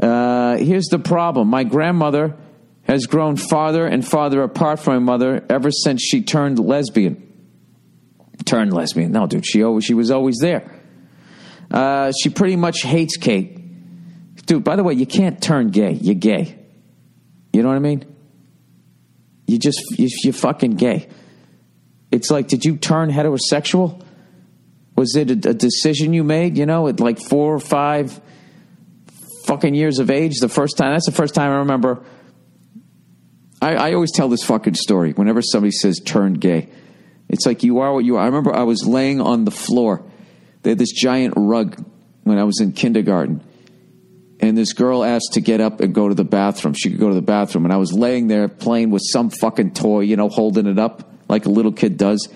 Uh, 0.00 0.58
here's 0.58 0.86
the 0.86 0.98
problem 0.98 1.48
my 1.48 1.64
grandmother 1.64 2.36
has 2.82 3.06
grown 3.06 3.36
farther 3.36 3.86
and 3.86 4.06
farther 4.06 4.42
apart 4.42 4.78
from 4.78 4.94
my 4.94 5.12
mother 5.12 5.44
ever 5.48 5.70
since 5.70 6.02
she 6.02 6.22
turned 6.22 6.58
lesbian. 6.58 7.22
Turned 8.44 8.72
lesbian. 8.72 9.10
No, 9.10 9.26
dude, 9.26 9.46
she, 9.46 9.64
always, 9.64 9.84
she 9.84 9.94
was 9.94 10.10
always 10.10 10.36
there. 10.40 10.70
Uh, 11.70 12.12
she 12.22 12.28
pretty 12.28 12.54
much 12.54 12.82
hates 12.82 13.16
Kate. 13.16 13.56
Dude, 14.46 14.62
by 14.62 14.76
the 14.76 14.84
way, 14.84 14.94
you 14.94 15.06
can't 15.06 15.42
turn 15.42 15.70
gay. 15.70 15.92
You're 15.92 16.14
gay. 16.14 16.65
You 17.52 17.62
know 17.62 17.68
what 17.68 17.76
I 17.76 17.80
mean? 17.80 18.04
You 19.46 19.58
just, 19.58 19.80
you, 19.98 20.08
you're 20.24 20.32
fucking 20.32 20.72
gay. 20.72 21.08
It's 22.10 22.30
like, 22.30 22.48
did 22.48 22.64
you 22.64 22.76
turn 22.76 23.10
heterosexual? 23.10 24.02
Was 24.96 25.14
it 25.16 25.30
a, 25.30 25.50
a 25.50 25.54
decision 25.54 26.12
you 26.12 26.24
made? 26.24 26.56
You 26.56 26.66
know, 26.66 26.88
at 26.88 27.00
like 27.00 27.20
four 27.20 27.54
or 27.54 27.60
five 27.60 28.20
fucking 29.44 29.74
years 29.74 29.98
of 29.98 30.10
age, 30.10 30.38
the 30.40 30.48
first 30.48 30.76
time. 30.76 30.92
That's 30.92 31.06
the 31.06 31.12
first 31.12 31.34
time 31.34 31.52
I 31.52 31.58
remember. 31.58 32.04
I, 33.62 33.74
I 33.74 33.94
always 33.94 34.12
tell 34.12 34.28
this 34.28 34.44
fucking 34.44 34.74
story 34.74 35.12
whenever 35.12 35.40
somebody 35.42 35.70
says 35.70 36.00
turned 36.04 36.40
gay. 36.40 36.68
It's 37.28 37.46
like 37.46 37.62
you 37.62 37.78
are 37.80 37.92
what 37.92 38.04
you 38.04 38.16
are. 38.16 38.22
I 38.22 38.26
remember 38.26 38.54
I 38.54 38.64
was 38.64 38.86
laying 38.86 39.20
on 39.20 39.44
the 39.44 39.50
floor. 39.50 40.04
They 40.62 40.70
had 40.70 40.78
this 40.78 40.92
giant 40.92 41.34
rug 41.36 41.82
when 42.24 42.38
I 42.38 42.44
was 42.44 42.60
in 42.60 42.72
kindergarten. 42.72 43.42
And 44.46 44.56
this 44.56 44.72
girl 44.72 45.02
asked 45.02 45.32
to 45.32 45.40
get 45.40 45.60
up 45.60 45.80
and 45.80 45.92
go 45.92 46.08
to 46.08 46.14
the 46.14 46.24
bathroom. 46.24 46.74
She 46.74 46.90
could 46.90 47.00
go 47.00 47.08
to 47.08 47.14
the 47.14 47.20
bathroom. 47.22 47.64
And 47.64 47.74
I 47.74 47.78
was 47.78 47.92
laying 47.92 48.28
there 48.28 48.46
playing 48.46 48.90
with 48.90 49.02
some 49.04 49.30
fucking 49.30 49.72
toy, 49.72 50.00
you 50.00 50.16
know, 50.16 50.28
holding 50.28 50.66
it 50.66 50.78
up 50.78 51.02
like 51.28 51.46
a 51.46 51.48
little 51.48 51.72
kid 51.72 51.96
does. 51.96 52.28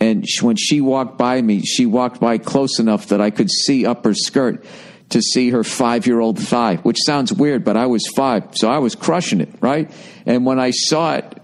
And 0.00 0.28
she, 0.28 0.44
when 0.44 0.56
she 0.56 0.80
walked 0.80 1.16
by 1.16 1.40
me, 1.40 1.60
she 1.62 1.86
walked 1.86 2.20
by 2.20 2.38
close 2.38 2.80
enough 2.80 3.08
that 3.08 3.20
I 3.20 3.30
could 3.30 3.50
see 3.50 3.86
up 3.86 4.04
her 4.04 4.14
skirt 4.14 4.64
to 5.10 5.22
see 5.22 5.50
her 5.50 5.62
five 5.62 6.08
year 6.08 6.18
old 6.18 6.40
thigh, 6.40 6.76
which 6.76 6.98
sounds 7.04 7.32
weird, 7.32 7.64
but 7.64 7.76
I 7.76 7.86
was 7.86 8.06
five. 8.08 8.56
So 8.56 8.68
I 8.68 8.78
was 8.78 8.96
crushing 8.96 9.40
it, 9.40 9.50
right? 9.60 9.90
And 10.26 10.44
when 10.44 10.58
I 10.58 10.70
saw 10.70 11.14
it, 11.14 11.40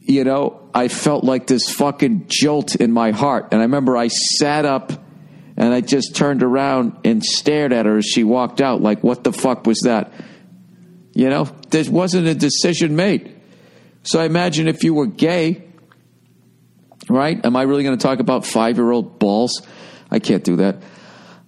you 0.00 0.24
know, 0.24 0.70
I 0.74 0.88
felt 0.88 1.22
like 1.22 1.46
this 1.46 1.70
fucking 1.70 2.26
jolt 2.28 2.76
in 2.76 2.92
my 2.92 3.10
heart. 3.10 3.48
And 3.52 3.60
I 3.60 3.64
remember 3.64 3.96
I 3.96 4.08
sat 4.08 4.64
up 4.64 4.92
and 5.62 5.72
I 5.72 5.80
just 5.80 6.16
turned 6.16 6.42
around 6.42 6.98
and 7.04 7.22
stared 7.22 7.72
at 7.72 7.86
her 7.86 7.98
as 7.98 8.04
she 8.04 8.24
walked 8.24 8.60
out, 8.60 8.82
like, 8.82 9.04
what 9.04 9.22
the 9.22 9.32
fuck 9.32 9.64
was 9.64 9.78
that? 9.84 10.12
You 11.14 11.30
know, 11.30 11.44
there 11.70 11.84
wasn't 11.88 12.26
a 12.26 12.34
decision 12.34 12.96
made. 12.96 13.40
So 14.02 14.18
I 14.18 14.24
imagine 14.24 14.66
if 14.66 14.82
you 14.82 14.92
were 14.92 15.06
gay, 15.06 15.62
right? 17.08 17.38
Am 17.46 17.54
I 17.54 17.62
really 17.62 17.84
going 17.84 17.96
to 17.96 18.02
talk 18.02 18.18
about 18.18 18.44
five 18.44 18.76
year 18.76 18.90
old 18.90 19.20
balls? 19.20 19.62
I 20.10 20.18
can't 20.18 20.42
do 20.42 20.56
that. 20.56 20.82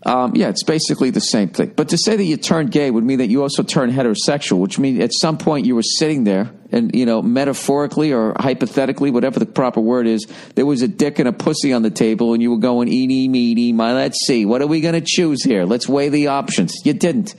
Um, 0.06 0.36
yeah, 0.36 0.50
it's 0.50 0.64
basically 0.64 1.08
the 1.10 1.20
same 1.20 1.48
thing. 1.48 1.72
But 1.74 1.88
to 1.88 1.98
say 1.98 2.14
that 2.14 2.24
you 2.24 2.36
turned 2.36 2.70
gay 2.70 2.90
would 2.90 3.04
mean 3.04 3.18
that 3.18 3.28
you 3.28 3.42
also 3.42 3.62
turned 3.62 3.92
heterosexual, 3.92 4.58
which 4.58 4.78
means 4.78 5.00
at 5.00 5.12
some 5.14 5.38
point 5.38 5.64
you 5.64 5.74
were 5.74 5.82
sitting 5.82 6.24
there 6.24 6.50
and, 6.70 6.94
you 6.94 7.06
know, 7.06 7.22
metaphorically 7.22 8.12
or 8.12 8.34
hypothetically, 8.38 9.10
whatever 9.10 9.38
the 9.38 9.46
proper 9.46 9.80
word 9.80 10.06
is, 10.06 10.26
there 10.56 10.66
was 10.66 10.82
a 10.82 10.88
dick 10.88 11.18
and 11.18 11.28
a 11.28 11.32
pussy 11.32 11.72
on 11.72 11.80
the 11.80 11.90
table 11.90 12.34
and 12.34 12.42
you 12.42 12.50
were 12.50 12.58
going, 12.58 12.88
eeny, 12.88 13.28
meeny, 13.28 13.72
my, 13.72 13.94
let's 13.94 14.26
see, 14.26 14.44
what 14.44 14.60
are 14.60 14.66
we 14.66 14.82
going 14.82 14.94
to 14.94 15.06
choose 15.06 15.42
here? 15.42 15.64
Let's 15.64 15.88
weigh 15.88 16.10
the 16.10 16.26
options. 16.26 16.74
You 16.84 16.92
didn't. 16.92 17.34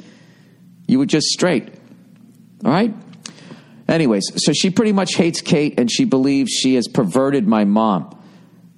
You 0.87 0.97
were 0.97 1.05
just 1.05 1.27
straight. 1.27 1.67
All 2.63 2.71
right? 2.71 2.95
Anyways, 3.87 4.43
so 4.43 4.53
she 4.53 4.71
pretty 4.71 4.91
much 4.91 5.13
hates 5.13 5.41
Kate 5.41 5.79
and 5.79 5.91
she 5.91 6.05
believes 6.05 6.51
she 6.51 6.73
has 6.75 6.87
perverted 6.87 7.47
my 7.47 7.63
mom. 7.63 8.19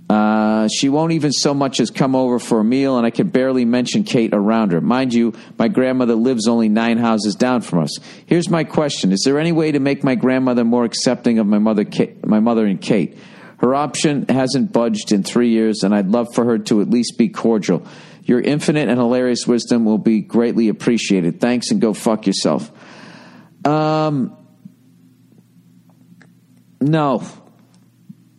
Uh, 0.09 0.69
she 0.69 0.87
won't 0.87 1.11
even 1.11 1.33
so 1.33 1.53
much 1.53 1.81
as 1.81 1.91
come 1.91 2.15
over 2.15 2.39
for 2.39 2.61
a 2.61 2.63
meal, 2.63 2.97
and 2.97 3.05
I 3.05 3.09
can 3.09 3.27
barely 3.27 3.65
mention 3.65 4.03
Kate 4.03 4.33
around 4.33 4.71
her. 4.71 4.79
Mind 4.79 5.13
you, 5.13 5.33
my 5.57 5.67
grandmother 5.67 6.15
lives 6.15 6.47
only 6.47 6.69
nine 6.69 6.97
houses 6.97 7.35
down 7.35 7.61
from 7.61 7.79
us. 7.79 7.97
Here's 8.25 8.49
my 8.49 8.63
question: 8.63 9.11
Is 9.11 9.23
there 9.25 9.37
any 9.37 9.51
way 9.51 9.73
to 9.73 9.79
make 9.79 10.03
my 10.05 10.15
grandmother 10.15 10.63
more 10.63 10.85
accepting 10.85 11.39
of 11.39 11.47
my 11.47 11.59
mother, 11.59 11.83
Kate, 11.83 12.25
my 12.25 12.39
mother 12.39 12.65
and 12.65 12.81
Kate? 12.81 13.17
Her 13.57 13.75
option 13.75 14.27
hasn't 14.29 14.71
budged 14.71 15.11
in 15.11 15.23
three 15.23 15.49
years, 15.49 15.83
and 15.83 15.93
I'd 15.93 16.07
love 16.07 16.33
for 16.33 16.45
her 16.45 16.59
to 16.59 16.81
at 16.81 16.89
least 16.89 17.17
be 17.17 17.27
cordial. 17.27 17.85
Your 18.23 18.39
infinite 18.39 18.87
and 18.87 18.99
hilarious 18.99 19.47
wisdom 19.47 19.83
will 19.83 19.97
be 19.97 20.21
greatly 20.21 20.69
appreciated. 20.69 21.41
Thanks, 21.41 21.71
and 21.71 21.81
go 21.81 21.93
fuck 21.93 22.27
yourself. 22.27 22.71
Um, 23.65 24.37
no. 26.79 27.23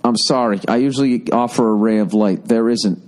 I'm 0.04 0.16
sorry. 0.16 0.60
I 0.68 0.76
usually 0.76 1.30
offer 1.32 1.68
a 1.68 1.74
ray 1.74 1.98
of 1.98 2.14
light. 2.14 2.44
There 2.44 2.68
isn't. 2.68 3.02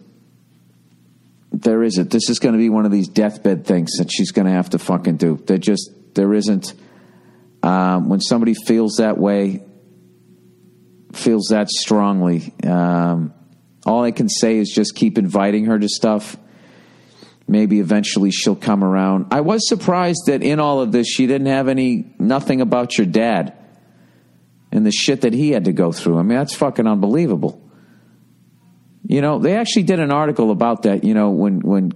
There 1.53 1.83
isn't. 1.83 2.11
This 2.11 2.29
is 2.31 2.39
going 2.39 2.55
to 2.55 2.59
be 2.59 2.69
one 2.69 2.87
of 2.87 2.93
these 2.93 3.09
deathbed 3.09 3.65
things 3.67 3.93
that 3.99 4.11
she's 4.11 4.33
going 4.33 4.47
to 4.47 4.53
have 4.53 4.71
to 4.71 4.79
fucking 4.79 5.17
do. 5.17 5.37
There 5.37 5.59
just 5.59 5.91
there 6.15 6.33
isn't. 6.35 6.75
Um, 7.63 8.09
when 8.09 8.21
somebody 8.21 8.55
feels 8.55 8.97
that 8.97 9.19
way, 9.19 9.63
feels 11.13 11.49
that 11.51 11.69
strongly, 11.69 12.55
um, 12.67 13.35
all 13.85 14.03
I 14.03 14.13
can 14.13 14.29
say 14.29 14.57
is 14.57 14.71
just 14.71 14.95
keep 14.95 15.19
inviting 15.19 15.67
her 15.67 15.79
to 15.79 15.89
stuff. 15.89 16.37
Maybe 17.47 17.81
eventually 17.81 18.31
she'll 18.31 18.57
come 18.57 18.85
around. 18.85 19.27
I 19.33 19.41
was 19.41 19.69
surprised 19.69 20.27
that 20.27 20.43
in 20.43 20.61
all 20.61 20.81
of 20.81 20.93
this 20.93 21.09
she 21.09 21.27
didn't 21.27 21.49
have 21.49 21.69
any 21.69 22.15
nothing 22.19 22.61
about 22.61 22.97
your 22.97 23.07
dad 23.07 23.60
and 24.73 24.87
the 24.87 24.93
shit 24.93 25.23
that 25.23 25.33
he 25.33 25.51
had 25.51 25.65
to 25.65 25.73
go 25.73 25.93
through. 25.93 26.19
I 26.19 26.23
mean, 26.23 26.39
that's 26.39 26.55
fucking 26.55 26.87
unbelievable. 26.87 27.71
You 29.07 29.21
know, 29.21 29.39
they 29.39 29.57
actually 29.57 29.85
did 29.85 29.99
an 29.99 30.13
article 30.13 30.51
about 30.51 30.83
that, 30.83 31.05
you 31.05 31.15
know, 31.15 31.31
when 31.31 31.61
when 31.61 31.93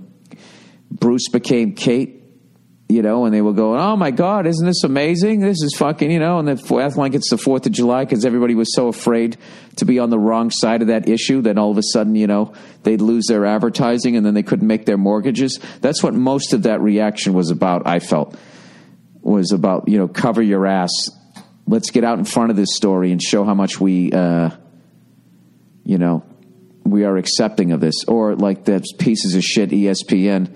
Bruce 0.90 1.28
became 1.28 1.74
Kate, 1.74 2.22
you 2.88 3.02
know, 3.02 3.24
and 3.24 3.34
they 3.34 3.40
were 3.40 3.52
going, 3.52 3.80
"Oh 3.80 3.96
my 3.96 4.10
God, 4.10 4.46
isn't 4.46 4.66
this 4.66 4.84
amazing? 4.84 5.40
This 5.40 5.62
is 5.62 5.74
fucking," 5.76 6.10
you 6.10 6.18
know, 6.18 6.38
and 6.38 6.48
then 6.48 6.58
act 6.80 6.96
like 6.96 7.14
it's 7.14 7.30
the 7.30 7.38
Fourth 7.38 7.66
of 7.66 7.72
July 7.72 8.04
because 8.04 8.24
everybody 8.24 8.54
was 8.54 8.74
so 8.74 8.88
afraid 8.88 9.36
to 9.76 9.84
be 9.84 9.98
on 9.98 10.10
the 10.10 10.18
wrong 10.18 10.50
side 10.50 10.82
of 10.82 10.88
that 10.88 11.08
issue 11.08 11.42
that 11.42 11.58
all 11.58 11.70
of 11.70 11.78
a 11.78 11.82
sudden, 11.82 12.14
you 12.14 12.26
know, 12.26 12.52
they'd 12.82 13.00
lose 13.00 13.26
their 13.26 13.46
advertising 13.46 14.16
and 14.16 14.24
then 14.24 14.34
they 14.34 14.42
couldn't 14.42 14.66
make 14.66 14.86
their 14.86 14.98
mortgages. 14.98 15.58
That's 15.80 16.02
what 16.02 16.14
most 16.14 16.52
of 16.52 16.64
that 16.64 16.80
reaction 16.80 17.32
was 17.32 17.50
about. 17.50 17.86
I 17.86 17.98
felt 18.00 18.36
was 19.22 19.52
about, 19.52 19.88
you 19.88 19.98
know, 19.98 20.08
cover 20.08 20.42
your 20.42 20.66
ass 20.66 20.90
let's 21.66 21.90
get 21.90 22.04
out 22.04 22.18
in 22.18 22.24
front 22.24 22.50
of 22.50 22.56
this 22.56 22.74
story 22.74 23.12
and 23.12 23.22
show 23.22 23.44
how 23.44 23.54
much 23.54 23.80
we, 23.80 24.12
uh, 24.12 24.50
you 25.84 25.98
know, 25.98 26.24
we 26.84 27.04
are 27.04 27.16
accepting 27.16 27.72
of 27.72 27.80
this. 27.80 28.04
Or 28.06 28.36
like 28.36 28.64
the 28.64 28.84
pieces 28.98 29.34
of 29.34 29.42
shit 29.42 29.70
ESPN. 29.70 30.54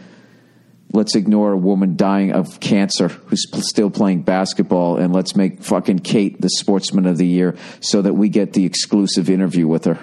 Let's 0.90 1.14
ignore 1.14 1.52
a 1.52 1.56
woman 1.56 1.96
dying 1.96 2.32
of 2.32 2.60
cancer 2.60 3.08
who's 3.08 3.46
still 3.68 3.90
playing 3.90 4.22
basketball, 4.22 4.96
and 4.96 5.12
let's 5.12 5.36
make 5.36 5.62
fucking 5.62 5.98
Kate 5.98 6.40
the 6.40 6.48
sportsman 6.48 7.04
of 7.04 7.18
the 7.18 7.26
year 7.26 7.58
so 7.80 8.00
that 8.00 8.14
we 8.14 8.30
get 8.30 8.54
the 8.54 8.64
exclusive 8.64 9.28
interview 9.28 9.68
with 9.68 9.84
her. 9.84 9.98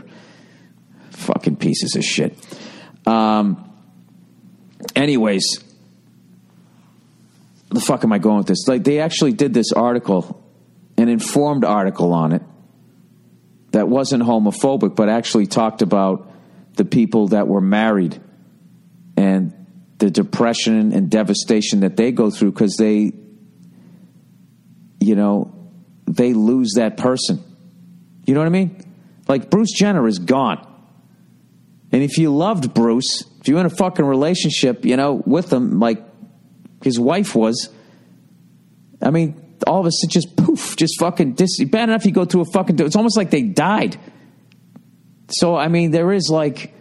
Fucking 1.10 1.56
pieces 1.56 1.96
of 1.96 2.04
shit. 2.04 2.38
Um. 3.08 3.72
Anyways, 4.96 5.64
the 7.70 7.80
fuck 7.80 8.04
am 8.04 8.14
I 8.14 8.20
going 8.20 8.38
with 8.38 8.48
this? 8.48 8.68
Like 8.68 8.84
they 8.84 9.00
actually 9.00 9.34
did 9.34 9.56
this 9.56 9.72
article 9.72 10.45
an 10.98 11.10
informed 11.10 11.66
article 11.66 12.14
on 12.14 12.32
it 12.32 12.42
that 13.72 13.90
wasn't 13.90 14.24
homophobic, 14.24 14.96
but 14.96 15.10
actually 15.10 15.48
talked 15.48 15.82
about 15.82 16.32
the 16.76 16.86
people 16.86 17.30
that 17.30 17.48
were 17.48 17.62
married 17.62 18.22
and 19.18 19.54
the 19.98 20.10
depression 20.10 20.92
and 20.94 21.10
devastation 21.10 21.82
that 21.82 21.98
they 21.98 22.12
go 22.12 22.30
through 22.30 22.52
because 22.52 22.76
they, 22.78 23.14
you 25.00 25.16
know, 25.16 25.54
they 26.06 26.34
lose 26.34 26.74
that 26.76 26.98
person. 26.98 27.44
You 28.26 28.34
know 28.34 28.40
what 28.40 28.48
I 28.48 28.50
mean? 28.50 28.82
Like 29.28 29.50
Bruce 29.50 29.72
Jenner 29.72 30.08
is 30.08 30.20
gone. 30.20 30.66
And 31.92 32.04
if 32.04 32.18
you 32.18 32.34
loved 32.34 32.74
Bruce, 32.74 33.24
if 33.40 33.48
you're 33.48 33.60
in 33.60 33.66
a 33.66 33.70
fucking 33.70 34.06
relationship, 34.06 34.86
you 34.86 34.98
know, 34.98 35.22
with 35.26 35.52
him, 35.52 35.80
like 35.80 36.04
his 36.84 37.00
wife 37.00 37.36
was, 37.36 37.70
I 39.02 39.12
mean, 39.12 39.45
all 39.66 39.80
of 39.80 39.86
a 39.86 39.92
sudden 39.92 40.10
just 40.10 40.36
poof, 40.36 40.76
just 40.76 41.00
fucking 41.00 41.34
dis- 41.34 41.64
bad 41.66 41.90
enough 41.90 42.06
you 42.06 42.12
go 42.12 42.26
through 42.26 42.42
a 42.42 42.46
fucking 42.46 42.80
it's 42.80 42.96
almost 42.96 43.18
like 43.18 43.32
they 43.32 43.42
died. 43.42 43.98
So 45.30 45.56
I 45.56 45.68
mean 45.68 45.92
there 45.92 46.12
is 46.12 46.30
like 46.30 46.74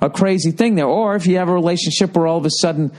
a 0.00 0.10
crazy 0.10 0.50
thing 0.50 0.74
there. 0.74 0.86
Or 0.86 1.14
if 1.14 1.26
you 1.26 1.38
have 1.38 1.48
a 1.48 1.54
relationship 1.54 2.14
where 2.16 2.26
all 2.26 2.38
of 2.38 2.44
a 2.44 2.50
sudden 2.50 2.92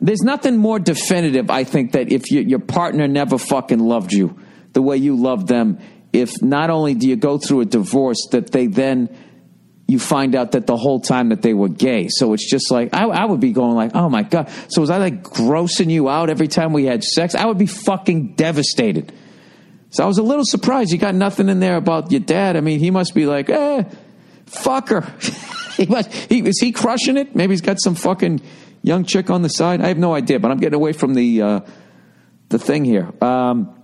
there's 0.00 0.20
nothing 0.20 0.58
more 0.58 0.78
definitive, 0.78 1.50
I 1.50 1.64
think, 1.64 1.92
that 1.92 2.12
if 2.12 2.30
you, 2.30 2.40
your 2.40 2.58
partner 2.58 3.08
never 3.08 3.38
fucking 3.38 3.78
loved 3.78 4.12
you 4.12 4.38
the 4.74 4.82
way 4.82 4.98
you 4.98 5.16
loved 5.16 5.48
them, 5.48 5.78
if 6.12 6.42
not 6.42 6.68
only 6.68 6.94
do 6.94 7.08
you 7.08 7.16
go 7.16 7.38
through 7.38 7.62
a 7.62 7.64
divorce, 7.64 8.28
that 8.32 8.50
they 8.50 8.66
then 8.66 9.08
you 9.86 9.98
find 9.98 10.34
out 10.34 10.52
that 10.52 10.66
the 10.66 10.76
whole 10.76 11.00
time 11.00 11.28
that 11.28 11.42
they 11.42 11.52
were 11.52 11.68
gay. 11.68 12.08
So 12.08 12.32
it's 12.32 12.48
just 12.48 12.70
like 12.70 12.94
I, 12.94 13.04
I, 13.04 13.24
would 13.26 13.40
be 13.40 13.52
going 13.52 13.74
like, 13.74 13.94
oh 13.94 14.08
my 14.08 14.22
god. 14.22 14.50
So 14.68 14.80
was 14.80 14.90
I 14.90 14.96
like 14.96 15.22
grossing 15.22 15.90
you 15.90 16.08
out 16.08 16.30
every 16.30 16.48
time 16.48 16.72
we 16.72 16.84
had 16.86 17.04
sex? 17.04 17.34
I 17.34 17.44
would 17.44 17.58
be 17.58 17.66
fucking 17.66 18.34
devastated. 18.34 19.12
So 19.90 20.02
I 20.02 20.06
was 20.06 20.18
a 20.18 20.22
little 20.22 20.44
surprised. 20.44 20.90
You 20.90 20.98
got 20.98 21.14
nothing 21.14 21.48
in 21.48 21.60
there 21.60 21.76
about 21.76 22.10
your 22.10 22.20
dad. 22.20 22.56
I 22.56 22.60
mean, 22.60 22.80
he 22.80 22.90
must 22.90 23.14
be 23.14 23.26
like, 23.26 23.50
eh, 23.50 23.84
fucker. 24.46 25.04
he 25.76 25.86
must. 25.86 26.10
He 26.12 26.40
is 26.40 26.58
he 26.60 26.72
crushing 26.72 27.16
it? 27.16 27.36
Maybe 27.36 27.52
he's 27.52 27.60
got 27.60 27.76
some 27.80 27.94
fucking 27.94 28.40
young 28.82 29.04
chick 29.04 29.28
on 29.28 29.42
the 29.42 29.48
side. 29.48 29.82
I 29.82 29.88
have 29.88 29.98
no 29.98 30.14
idea. 30.14 30.40
But 30.40 30.50
I'm 30.50 30.58
getting 30.58 30.74
away 30.74 30.94
from 30.94 31.14
the 31.14 31.42
uh, 31.42 31.60
the 32.48 32.58
thing 32.58 32.86
here. 32.86 33.12
Um, 33.22 33.78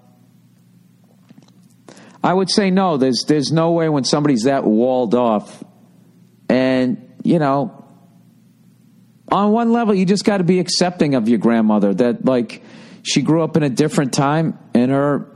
I 2.24 2.32
would 2.32 2.50
say 2.50 2.70
no. 2.70 2.96
There's 2.96 3.24
there's 3.28 3.52
no 3.52 3.72
way 3.72 3.90
when 3.90 4.04
somebody's 4.04 4.44
that 4.44 4.64
walled 4.64 5.14
off 5.14 5.62
and, 6.50 7.14
you 7.22 7.38
know, 7.38 7.84
on 9.30 9.52
one 9.52 9.72
level, 9.72 9.94
you 9.94 10.04
just 10.04 10.24
got 10.24 10.38
to 10.38 10.44
be 10.44 10.58
accepting 10.58 11.14
of 11.14 11.28
your 11.28 11.38
grandmother 11.38 11.94
that, 11.94 12.24
like, 12.24 12.62
she 13.02 13.22
grew 13.22 13.42
up 13.42 13.56
in 13.56 13.62
a 13.62 13.70
different 13.70 14.12
time 14.12 14.58
and 14.74 14.90
her 14.90 15.26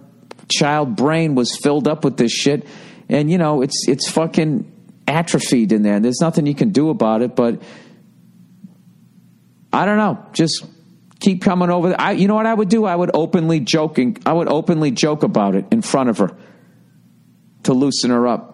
child 0.48 0.96
brain 0.96 1.34
was 1.34 1.56
filled 1.56 1.88
up 1.88 2.04
with 2.04 2.16
this 2.16 2.32
shit. 2.32 2.66
And, 3.08 3.30
you 3.30 3.38
know, 3.38 3.62
it's, 3.62 3.88
it's 3.88 4.10
fucking, 4.10 4.70
atrophied 5.06 5.72
in 5.72 5.82
there. 5.82 5.94
And 5.94 6.04
there's 6.04 6.20
nothing 6.20 6.46
you 6.46 6.54
can 6.54 6.70
do 6.70 6.90
about 6.90 7.22
it. 7.22 7.36
But 7.36 7.62
I 9.72 9.84
don't 9.86 9.96
know. 9.96 10.24
Just 10.32 10.64
keep 11.20 11.42
coming 11.42 11.70
over. 11.70 11.94
I, 11.98 12.12
you 12.12 12.28
know 12.28 12.34
what 12.34 12.46
I 12.46 12.54
would 12.54 12.68
do? 12.68 12.84
I 12.84 12.94
would 12.94 13.10
openly 13.14 13.60
joking. 13.60 14.18
I 14.26 14.32
would 14.32 14.48
openly 14.48 14.90
joke 14.90 15.22
about 15.22 15.54
it 15.54 15.66
in 15.70 15.82
front 15.82 16.10
of 16.10 16.18
her 16.18 16.36
to 17.64 17.72
loosen 17.72 18.10
her 18.10 18.26
up. 18.26 18.50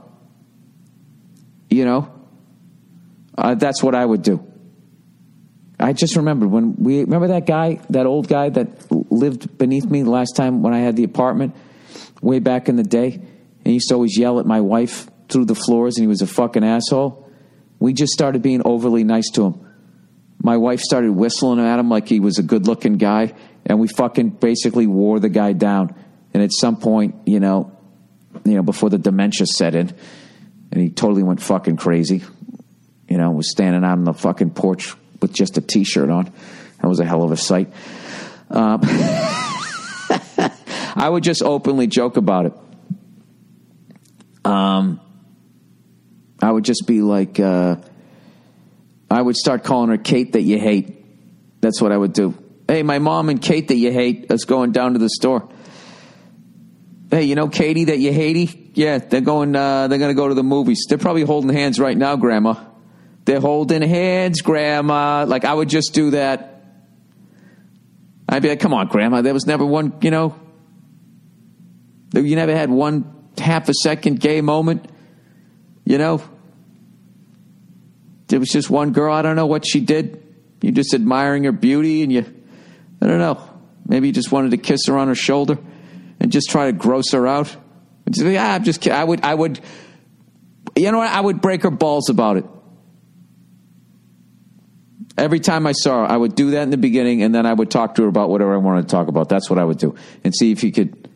You 1.69 1.85
know, 1.85 2.19
uh, 3.40 3.54
that's 3.54 3.82
what 3.82 3.94
I 3.94 4.04
would 4.04 4.22
do. 4.22 4.46
I 5.78 5.94
just 5.94 6.16
remembered 6.16 6.50
when 6.50 6.76
we 6.76 7.00
remember 7.00 7.28
that 7.28 7.46
guy, 7.46 7.80
that 7.88 8.04
old 8.04 8.28
guy 8.28 8.50
that 8.50 8.92
lived 9.10 9.56
beneath 9.56 9.86
me 9.86 10.02
the 10.02 10.10
last 10.10 10.36
time 10.36 10.62
when 10.62 10.74
I 10.74 10.80
had 10.80 10.94
the 10.94 11.04
apartment 11.04 11.56
way 12.20 12.38
back 12.38 12.68
in 12.68 12.76
the 12.76 12.82
day, 12.82 13.14
and 13.14 13.66
he 13.66 13.74
used 13.74 13.88
to 13.88 13.94
always 13.94 14.16
yell 14.18 14.40
at 14.40 14.46
my 14.46 14.60
wife 14.60 15.08
through 15.30 15.46
the 15.46 15.54
floors, 15.54 15.96
and 15.96 16.04
he 16.04 16.06
was 16.06 16.20
a 16.20 16.26
fucking 16.26 16.62
asshole. 16.62 17.30
We 17.78 17.94
just 17.94 18.12
started 18.12 18.42
being 18.42 18.60
overly 18.66 19.04
nice 19.04 19.30
to 19.30 19.46
him. 19.46 19.66
My 20.42 20.58
wife 20.58 20.80
started 20.80 21.12
whistling 21.12 21.60
at 21.60 21.78
him 21.78 21.88
like 21.88 22.08
he 22.08 22.20
was 22.20 22.38
a 22.38 22.42
good 22.42 22.66
looking 22.66 22.98
guy, 22.98 23.32
and 23.64 23.80
we 23.80 23.88
fucking 23.88 24.30
basically 24.30 24.86
wore 24.86 25.18
the 25.18 25.30
guy 25.30 25.54
down. 25.54 25.94
And 26.34 26.42
at 26.42 26.52
some 26.52 26.76
point, 26.76 27.14
you 27.26 27.40
know, 27.40 27.76
you 28.44 28.54
know, 28.54 28.62
before 28.62 28.90
the 28.90 28.98
dementia 28.98 29.46
set 29.46 29.74
in, 29.74 29.94
and 30.72 30.80
he 30.80 30.90
totally 30.90 31.22
went 31.22 31.40
fucking 31.40 31.78
crazy. 31.78 32.22
You 33.11 33.19
know, 33.19 33.32
was 33.32 33.51
standing 33.51 33.85
out 33.85 33.99
on 33.99 34.05
the 34.05 34.15
fucking 34.15 34.53
porch 34.53 34.95
with 35.20 35.35
just 35.35 35.59
a 35.59 35.61
t-shirt 35.61 36.09
on. 36.09 36.32
That 36.81 36.89
was 36.89 37.01
a 37.01 37.05
hell 37.05 37.23
of 37.23 37.32
a 37.32 37.37
sight. 37.37 37.69
Um, 38.49 38.81
I 40.95 41.09
would 41.09 41.23
just 41.23 41.43
openly 41.43 41.87
joke 41.87 42.16
about 42.16 42.47
it. 42.47 42.53
Um, 44.45 45.01
I 46.41 46.51
would 46.51 46.65
just 46.65 46.87
be 46.87 47.03
like, 47.03 47.39
uh, 47.39 47.77
I 49.11 49.20
would 49.20 49.37
start 49.37 49.65
calling 49.65 49.91
her 49.91 49.99
Kate 49.99 50.32
that 50.32 50.43
you 50.43 50.59
hate. 50.59 51.05
That's 51.61 51.81
what 51.81 51.93
I 51.93 51.97
would 51.97 52.12
do. 52.12 52.35
Hey, 52.66 52.82
my 52.82 52.99
mom 52.99 53.28
and 53.28 53.43
Kate 53.43 53.69
that 53.69 53.77
you 53.77 53.93
hate 53.93 54.31
is 54.31 54.45
going 54.45 54.73
down 54.73 54.95
to 54.95 54.99
the 54.99 55.11
store. 55.11 55.49
Hey, 57.11 57.24
you 57.24 57.35
know 57.35 57.49
Katie 57.49 57.87
that 57.87 57.99
you 57.99 58.12
hate? 58.12 58.70
Yeah, 58.74 58.99
they're 58.99 59.20
going. 59.20 59.57
Uh, 59.57 59.89
they're 59.89 59.99
going 59.99 60.12
to 60.12 60.16
go 60.16 60.28
to 60.28 60.35
the 60.35 60.45
movies. 60.45 60.87
They're 60.89 60.97
probably 60.97 61.23
holding 61.23 61.51
hands 61.51 61.81
right 61.81 61.97
now, 61.97 62.15
Grandma. 62.15 62.69
They're 63.31 63.39
holding 63.39 63.81
hands, 63.81 64.43
Grandma. 64.43 65.24
Like 65.24 65.44
I 65.44 65.55
would 65.55 65.69
just 65.69 65.94
do 65.94 66.11
that. 66.11 66.65
I'd 68.28 68.43
be 68.43 68.48
like, 68.48 68.59
"Come 68.59 68.74
on, 68.74 68.89
Grandma. 68.89 69.23
There 69.23 69.32
was 69.32 69.47
never 69.47 69.65
one. 69.65 69.93
You 70.01 70.11
know, 70.11 70.35
you 72.12 72.35
never 72.35 72.57
had 72.57 72.70
one 72.70 73.31
half 73.39 73.69
a 73.69 73.73
second 73.73 74.19
gay 74.19 74.40
moment. 74.40 74.90
You 75.85 75.98
know, 75.98 76.20
there 78.27 78.40
was 78.40 78.48
just 78.48 78.69
one 78.69 78.90
girl. 78.90 79.15
I 79.15 79.23
don't 79.23 79.36
know 79.36 79.47
what 79.47 79.65
she 79.65 79.78
did. 79.78 80.20
You 80.61 80.73
just 80.73 80.93
admiring 80.93 81.44
her 81.44 81.52
beauty, 81.52 82.02
and 82.02 82.11
you, 82.11 82.27
I 83.01 83.07
don't 83.07 83.20
know. 83.20 83.40
Maybe 83.86 84.09
you 84.09 84.12
just 84.12 84.32
wanted 84.32 84.51
to 84.51 84.57
kiss 84.57 84.86
her 84.89 84.98
on 84.98 85.07
her 85.07 85.15
shoulder 85.15 85.57
and 86.19 86.32
just 86.32 86.51
try 86.51 86.66
to 86.66 86.73
gross 86.73 87.12
her 87.12 87.28
out. 87.28 87.57
Just, 88.11 88.27
I'm 88.27 88.65
just. 88.65 88.89
I 88.89 89.05
would. 89.05 89.20
I 89.23 89.32
would. 89.32 89.61
You 90.77 90.90
know 90.90 90.98
what? 90.98 91.12
I 91.12 91.20
would 91.20 91.40
break 91.40 91.62
her 91.62 91.70
balls 91.70 92.09
about 92.09 92.36
it. 92.36 92.44
Every 95.20 95.38
time 95.38 95.66
I 95.66 95.72
saw 95.72 96.01
her, 96.01 96.10
I 96.10 96.16
would 96.16 96.34
do 96.34 96.52
that 96.52 96.62
in 96.62 96.70
the 96.70 96.78
beginning, 96.78 97.22
and 97.22 97.34
then 97.34 97.44
I 97.44 97.52
would 97.52 97.70
talk 97.70 97.97
to 97.97 98.02
her 98.05 98.09
about 98.09 98.30
whatever 98.30 98.55
I 98.55 98.56
wanted 98.56 98.82
to 98.82 98.88
talk 98.88 99.09
about. 99.09 99.28
That's 99.28 99.51
what 99.51 99.59
I 99.59 99.64
would 99.64 99.76
do, 99.76 99.94
and 100.24 100.34
see 100.34 100.51
if 100.51 100.62
he 100.62 100.72
could. 100.72 101.09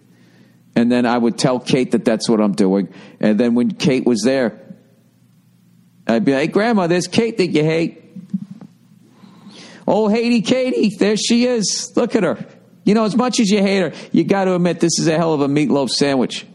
And 0.76 0.92
then 0.92 1.06
I 1.06 1.16
would 1.16 1.38
tell 1.38 1.58
Kate 1.58 1.92
that 1.92 2.04
that's 2.04 2.28
what 2.28 2.38
I'm 2.38 2.52
doing. 2.52 2.92
And 3.18 3.40
then 3.40 3.54
when 3.54 3.70
Kate 3.70 4.04
was 4.04 4.20
there, 4.22 4.60
I'd 6.06 6.22
be 6.22 6.34
like, 6.34 6.52
Grandma, 6.52 6.86
there's 6.86 7.06
Kate 7.06 7.38
that 7.38 7.46
you 7.46 7.64
hate. 7.64 8.02
Oh, 9.88 10.08
Haiti 10.08 10.42
Katie, 10.42 10.90
there 10.98 11.16
she 11.16 11.46
is. 11.46 11.90
Look 11.96 12.14
at 12.14 12.24
her. 12.24 12.44
You 12.84 12.92
know, 12.92 13.04
as 13.04 13.16
much 13.16 13.40
as 13.40 13.48
you 13.48 13.62
hate 13.62 13.80
her, 13.80 13.92
you 14.12 14.24
got 14.24 14.44
to 14.44 14.54
admit 14.54 14.80
this 14.80 14.98
is 14.98 15.08
a 15.08 15.16
hell 15.16 15.32
of 15.32 15.40
a 15.40 15.48
meatloaf 15.48 15.88
sandwich. 15.88 16.46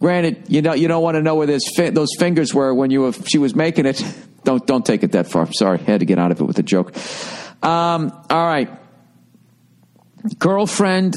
Granted, 0.00 0.44
you 0.48 0.62
know 0.62 0.72
you 0.72 0.88
don't 0.88 1.02
want 1.02 1.16
to 1.16 1.22
know 1.22 1.34
where 1.34 1.58
fi- 1.76 1.90
those 1.90 2.14
fingers 2.18 2.54
were 2.54 2.72
when 2.72 2.90
you 2.90 3.02
were, 3.02 3.12
she 3.12 3.36
was 3.36 3.54
making 3.54 3.84
it. 3.84 4.02
Don't 4.46 4.64
don't 4.64 4.86
take 4.86 5.02
it 5.02 5.12
that 5.12 5.26
far. 5.26 5.52
Sorry, 5.52 5.78
had 5.78 6.00
to 6.00 6.06
get 6.06 6.20
out 6.20 6.30
of 6.30 6.40
it 6.40 6.44
with 6.44 6.56
a 6.60 6.62
joke. 6.62 6.94
Um, 7.64 8.12
all 8.30 8.46
right, 8.46 8.70
girlfriend 10.38 11.16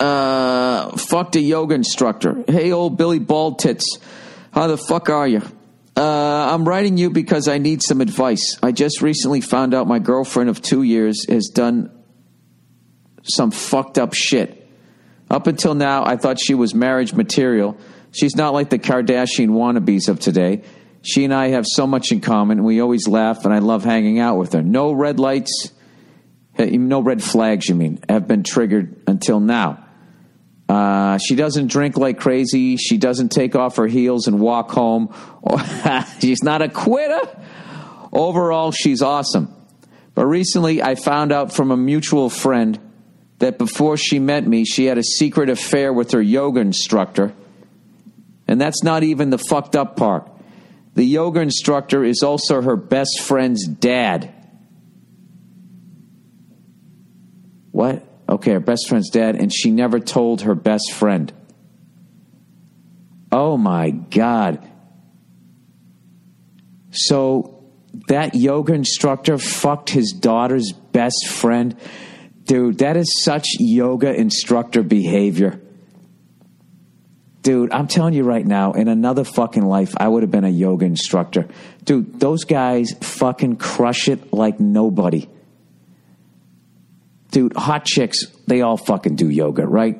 uh, 0.00 0.96
fucked 0.96 1.36
a 1.36 1.40
yoga 1.40 1.74
instructor. 1.74 2.42
Hey, 2.48 2.72
old 2.72 2.96
Billy 2.96 3.18
Bald 3.18 3.58
Tits, 3.58 3.98
how 4.50 4.66
the 4.66 4.78
fuck 4.78 5.10
are 5.10 5.28
you? 5.28 5.42
Uh, 5.94 6.54
I'm 6.54 6.66
writing 6.66 6.96
you 6.96 7.10
because 7.10 7.48
I 7.48 7.58
need 7.58 7.82
some 7.82 8.00
advice. 8.00 8.56
I 8.62 8.72
just 8.72 9.02
recently 9.02 9.42
found 9.42 9.74
out 9.74 9.86
my 9.86 9.98
girlfriend 9.98 10.48
of 10.48 10.62
two 10.62 10.82
years 10.82 11.26
has 11.28 11.48
done 11.48 11.90
some 13.24 13.50
fucked 13.50 13.98
up 13.98 14.14
shit. 14.14 14.66
Up 15.28 15.48
until 15.48 15.74
now, 15.74 16.06
I 16.06 16.16
thought 16.16 16.40
she 16.40 16.54
was 16.54 16.74
marriage 16.74 17.12
material. 17.12 17.76
She's 18.12 18.36
not 18.36 18.54
like 18.54 18.70
the 18.70 18.78
Kardashian 18.78 19.50
wannabes 19.50 20.08
of 20.08 20.18
today. 20.18 20.62
She 21.02 21.24
and 21.24 21.32
I 21.32 21.48
have 21.48 21.64
so 21.66 21.86
much 21.86 22.12
in 22.12 22.20
common, 22.20 22.64
we 22.64 22.80
always 22.80 23.06
laugh, 23.06 23.44
and 23.44 23.54
I 23.54 23.60
love 23.60 23.84
hanging 23.84 24.18
out 24.18 24.36
with 24.36 24.52
her. 24.52 24.62
No 24.62 24.92
red 24.92 25.18
lights, 25.20 25.72
eh, 26.58 26.76
no 26.76 27.00
red 27.00 27.22
flags, 27.22 27.68
you 27.68 27.74
mean, 27.74 28.00
have 28.08 28.26
been 28.26 28.42
triggered 28.42 29.02
until 29.06 29.40
now. 29.40 29.84
Uh, 30.68 31.16
she 31.16 31.34
doesn't 31.34 31.68
drink 31.68 31.96
like 31.96 32.20
crazy. 32.20 32.76
She 32.76 32.98
doesn't 32.98 33.30
take 33.30 33.56
off 33.56 33.76
her 33.76 33.86
heels 33.86 34.26
and 34.26 34.38
walk 34.38 34.70
home. 34.70 35.14
she's 36.20 36.42
not 36.42 36.60
a 36.60 36.68
quitter. 36.68 37.20
Overall, 38.12 38.70
she's 38.70 39.00
awesome. 39.00 39.54
But 40.14 40.26
recently, 40.26 40.82
I 40.82 40.94
found 40.94 41.32
out 41.32 41.52
from 41.52 41.70
a 41.70 41.76
mutual 41.76 42.28
friend 42.28 42.78
that 43.38 43.56
before 43.56 43.96
she 43.96 44.18
met 44.18 44.46
me, 44.46 44.64
she 44.64 44.84
had 44.86 44.98
a 44.98 45.02
secret 45.02 45.48
affair 45.48 45.92
with 45.92 46.10
her 46.10 46.20
yoga 46.20 46.60
instructor. 46.60 47.32
And 48.46 48.60
that's 48.60 48.82
not 48.82 49.04
even 49.04 49.30
the 49.30 49.38
fucked 49.38 49.76
up 49.76 49.96
part. 49.96 50.28
The 50.98 51.04
yoga 51.04 51.38
instructor 51.38 52.02
is 52.02 52.24
also 52.24 52.60
her 52.60 52.74
best 52.74 53.20
friend's 53.20 53.68
dad. 53.68 54.34
What? 57.70 58.04
Okay, 58.28 58.50
her 58.50 58.58
best 58.58 58.88
friend's 58.88 59.08
dad, 59.08 59.36
and 59.36 59.54
she 59.54 59.70
never 59.70 60.00
told 60.00 60.42
her 60.42 60.56
best 60.56 60.90
friend. 60.90 61.32
Oh 63.30 63.56
my 63.56 63.90
God. 63.90 64.68
So 66.90 67.70
that 68.08 68.34
yoga 68.34 68.72
instructor 68.72 69.38
fucked 69.38 69.90
his 69.90 70.10
daughter's 70.10 70.72
best 70.72 71.28
friend. 71.28 71.76
Dude, 72.42 72.78
that 72.78 72.96
is 72.96 73.22
such 73.22 73.46
yoga 73.60 74.12
instructor 74.12 74.82
behavior. 74.82 75.60
Dude, 77.48 77.72
I'm 77.72 77.86
telling 77.86 78.12
you 78.12 78.24
right 78.24 78.44
now, 78.44 78.72
in 78.72 78.88
another 78.88 79.24
fucking 79.24 79.64
life, 79.64 79.94
I 79.96 80.06
would 80.06 80.22
have 80.22 80.30
been 80.30 80.44
a 80.44 80.50
yoga 80.50 80.84
instructor. 80.84 81.48
Dude, 81.82 82.20
those 82.20 82.44
guys 82.44 82.92
fucking 83.00 83.56
crush 83.56 84.10
it 84.10 84.34
like 84.34 84.60
nobody. 84.60 85.30
Dude, 87.30 87.56
hot 87.56 87.86
chicks, 87.86 88.26
they 88.46 88.60
all 88.60 88.76
fucking 88.76 89.16
do 89.16 89.30
yoga, 89.30 89.66
right? 89.66 89.98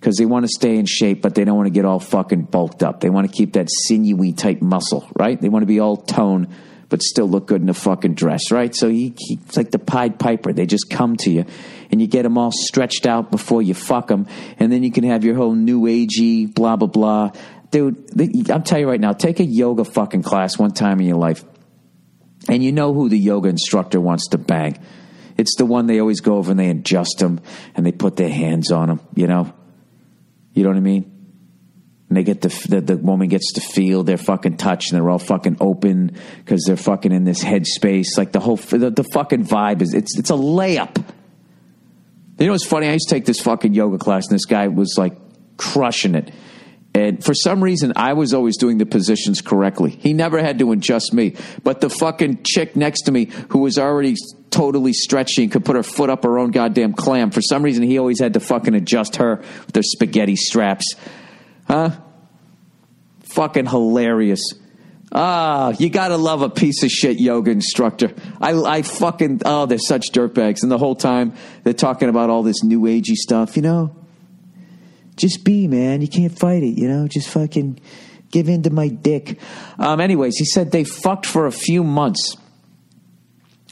Because 0.00 0.16
they 0.16 0.26
want 0.26 0.46
to 0.46 0.48
stay 0.48 0.76
in 0.76 0.86
shape, 0.86 1.22
but 1.22 1.36
they 1.36 1.44
don't 1.44 1.56
want 1.56 1.68
to 1.68 1.72
get 1.72 1.84
all 1.84 2.00
fucking 2.00 2.46
bulked 2.46 2.82
up. 2.82 2.98
They 2.98 3.10
want 3.10 3.30
to 3.30 3.32
keep 3.32 3.52
that 3.52 3.68
sinewy 3.70 4.32
type 4.32 4.60
muscle, 4.60 5.08
right? 5.16 5.40
They 5.40 5.48
want 5.48 5.62
to 5.62 5.68
be 5.68 5.78
all 5.78 5.98
toned 5.98 6.48
but 6.88 7.02
still 7.02 7.28
look 7.28 7.46
good 7.46 7.60
in 7.60 7.68
a 7.68 7.74
fucking 7.74 8.14
dress, 8.14 8.50
right? 8.50 8.74
So 8.74 8.88
he, 8.88 9.14
he's 9.18 9.56
like 9.56 9.70
the 9.70 9.78
Pied 9.78 10.18
Piper. 10.18 10.52
They 10.52 10.66
just 10.66 10.88
come 10.90 11.16
to 11.18 11.30
you 11.30 11.44
and 11.90 12.00
you 12.00 12.06
get 12.06 12.22
them 12.22 12.36
all 12.38 12.52
stretched 12.52 13.06
out 13.06 13.30
before 13.30 13.62
you 13.62 13.74
fuck 13.74 14.08
them. 14.08 14.26
And 14.58 14.72
then 14.72 14.82
you 14.82 14.90
can 14.90 15.04
have 15.04 15.24
your 15.24 15.34
whole 15.34 15.54
new 15.54 15.82
agey, 15.82 16.52
blah, 16.52 16.76
blah, 16.76 16.88
blah. 16.88 17.32
Dude, 17.70 18.50
I'm 18.50 18.62
telling 18.62 18.84
you 18.84 18.90
right 18.90 19.00
now, 19.00 19.12
take 19.12 19.40
a 19.40 19.44
yoga 19.44 19.84
fucking 19.84 20.22
class 20.22 20.58
one 20.58 20.72
time 20.72 21.00
in 21.00 21.06
your 21.06 21.18
life. 21.18 21.44
And 22.48 22.62
you 22.62 22.72
know 22.72 22.94
who 22.94 23.08
the 23.08 23.18
yoga 23.18 23.48
instructor 23.48 24.00
wants 24.00 24.28
to 24.28 24.38
bang. 24.38 24.78
It's 25.36 25.56
the 25.56 25.66
one 25.66 25.86
they 25.86 26.00
always 26.00 26.20
go 26.20 26.36
over 26.36 26.50
and 26.50 26.58
they 26.58 26.70
adjust 26.70 27.18
them 27.18 27.40
and 27.74 27.86
they 27.86 27.92
put 27.92 28.16
their 28.16 28.30
hands 28.30 28.72
on 28.72 28.88
them, 28.88 29.00
you 29.14 29.26
know? 29.26 29.52
You 30.52 30.64
know 30.64 30.70
what 30.70 30.76
I 30.76 30.80
mean? 30.80 31.18
and 32.08 32.16
they 32.16 32.22
get 32.22 32.40
the, 32.40 32.48
the, 32.68 32.80
the 32.80 32.96
woman 32.96 33.28
gets 33.28 33.52
to 33.52 33.60
feel 33.60 34.02
their 34.02 34.16
fucking 34.16 34.56
touch 34.56 34.90
and 34.90 34.96
they're 34.96 35.10
all 35.10 35.18
fucking 35.18 35.58
open 35.60 36.16
because 36.38 36.64
they're 36.64 36.76
fucking 36.76 37.12
in 37.12 37.24
this 37.24 37.44
headspace 37.44 38.16
like 38.16 38.32
the 38.32 38.40
whole 38.40 38.56
the, 38.56 38.90
the, 38.90 39.04
fucking 39.12 39.44
vibe 39.44 39.82
is 39.82 39.94
it's 39.94 40.18
it's 40.18 40.30
a 40.30 40.34
layup 40.34 41.04
you 42.38 42.46
know 42.46 42.52
what's 42.52 42.64
funny? 42.64 42.88
I 42.88 42.92
used 42.92 43.08
to 43.08 43.14
take 43.14 43.24
this 43.24 43.40
fucking 43.40 43.74
yoga 43.74 43.98
class 43.98 44.26
and 44.28 44.34
this 44.34 44.44
guy 44.44 44.68
was 44.68 44.94
like 44.96 45.14
crushing 45.56 46.14
it. 46.14 46.32
And 46.94 47.22
for 47.22 47.34
some 47.34 47.62
reason 47.62 47.92
i 47.96 48.14
was 48.14 48.32
always 48.32 48.56
doing 48.56 48.78
the 48.78 48.86
positions 48.86 49.40
correctly. 49.40 49.90
He 49.90 50.12
never 50.12 50.40
had 50.40 50.58
to 50.60 50.72
adjust 50.72 51.12
me. 51.12 51.36
But 51.62 51.80
the 51.80 51.90
fucking 51.90 52.42
chick 52.44 52.76
next 52.76 53.02
to 53.02 53.12
me 53.12 53.26
who 53.50 53.58
was 53.58 53.78
already 53.78 54.16
totally 54.50 54.92
stretchy 54.92 55.42
and 55.42 55.52
could 55.52 55.64
put 55.64 55.76
her 55.76 55.82
foot 55.82 56.10
up 56.10 56.24
her 56.24 56.38
own 56.38 56.50
goddamn 56.50 56.94
clam 56.94 57.30
for 57.30 57.42
some 57.42 57.62
reason 57.62 57.82
he 57.82 57.98
always 57.98 58.20
had 58.20 58.34
to 58.34 58.40
fucking 58.40 58.74
adjust 58.74 59.16
her 59.16 59.36
with 59.36 59.72
their 59.72 59.82
spaghetti 59.82 60.36
straps. 60.36 60.94
Huh? 61.66 61.90
Fucking 63.34 63.66
hilarious. 63.66 64.42
Ah, 65.10 65.74
you 65.78 65.88
gotta 65.88 66.16
love 66.16 66.42
a 66.42 66.50
piece 66.50 66.82
of 66.82 66.90
shit 66.90 67.18
yoga 67.18 67.50
instructor. 67.50 68.12
I, 68.40 68.52
I 68.52 68.82
fucking, 68.82 69.42
oh, 69.44 69.66
they're 69.66 69.78
such 69.78 70.12
dirtbags. 70.12 70.62
And 70.62 70.70
the 70.70 70.78
whole 70.78 70.96
time 70.96 71.34
they're 71.64 71.72
talking 71.72 72.08
about 72.08 72.28
all 72.28 72.42
this 72.42 72.62
new 72.62 72.80
agey 72.82 73.14
stuff, 73.14 73.56
you 73.56 73.62
know? 73.62 73.96
Just 75.16 75.44
be, 75.44 75.66
man. 75.66 76.02
You 76.02 76.08
can't 76.08 76.36
fight 76.38 76.62
it, 76.62 76.78
you 76.78 76.88
know? 76.88 77.08
Just 77.08 77.28
fucking 77.30 77.80
give 78.30 78.48
in 78.48 78.62
to 78.64 78.70
my 78.70 78.88
dick. 78.88 79.40
Um, 79.78 80.00
anyways, 80.00 80.36
he 80.36 80.44
said 80.44 80.72
they 80.72 80.84
fucked 80.84 81.26
for 81.26 81.46
a 81.46 81.52
few 81.52 81.82
months 81.82 82.36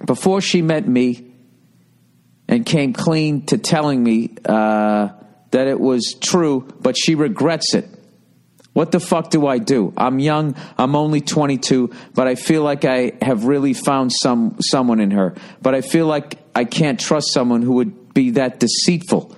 before 0.04 0.40
she 0.40 0.62
met 0.62 0.88
me 0.88 1.32
and 2.48 2.64
came 2.64 2.92
clean 2.92 3.44
to 3.46 3.58
telling 3.58 4.02
me 4.02 4.34
uh, 4.44 5.08
that 5.50 5.66
it 5.66 5.78
was 5.78 6.16
true, 6.20 6.66
but 6.80 6.96
she 6.96 7.14
regrets 7.14 7.74
it. 7.74 7.88
What 8.76 8.92
the 8.92 9.00
fuck 9.00 9.30
do 9.30 9.46
I 9.46 9.56
do? 9.56 9.94
I'm 9.96 10.18
young. 10.18 10.54
I'm 10.76 10.96
only 10.96 11.22
22, 11.22 11.94
but 12.12 12.28
I 12.28 12.34
feel 12.34 12.62
like 12.62 12.84
I 12.84 13.12
have 13.22 13.46
really 13.46 13.72
found 13.72 14.12
some 14.12 14.58
someone 14.60 15.00
in 15.00 15.12
her. 15.12 15.34
But 15.62 15.74
I 15.74 15.80
feel 15.80 16.04
like 16.04 16.38
I 16.54 16.66
can't 16.66 17.00
trust 17.00 17.32
someone 17.32 17.62
who 17.62 17.72
would 17.72 18.12
be 18.12 18.32
that 18.32 18.60
deceitful. 18.60 19.34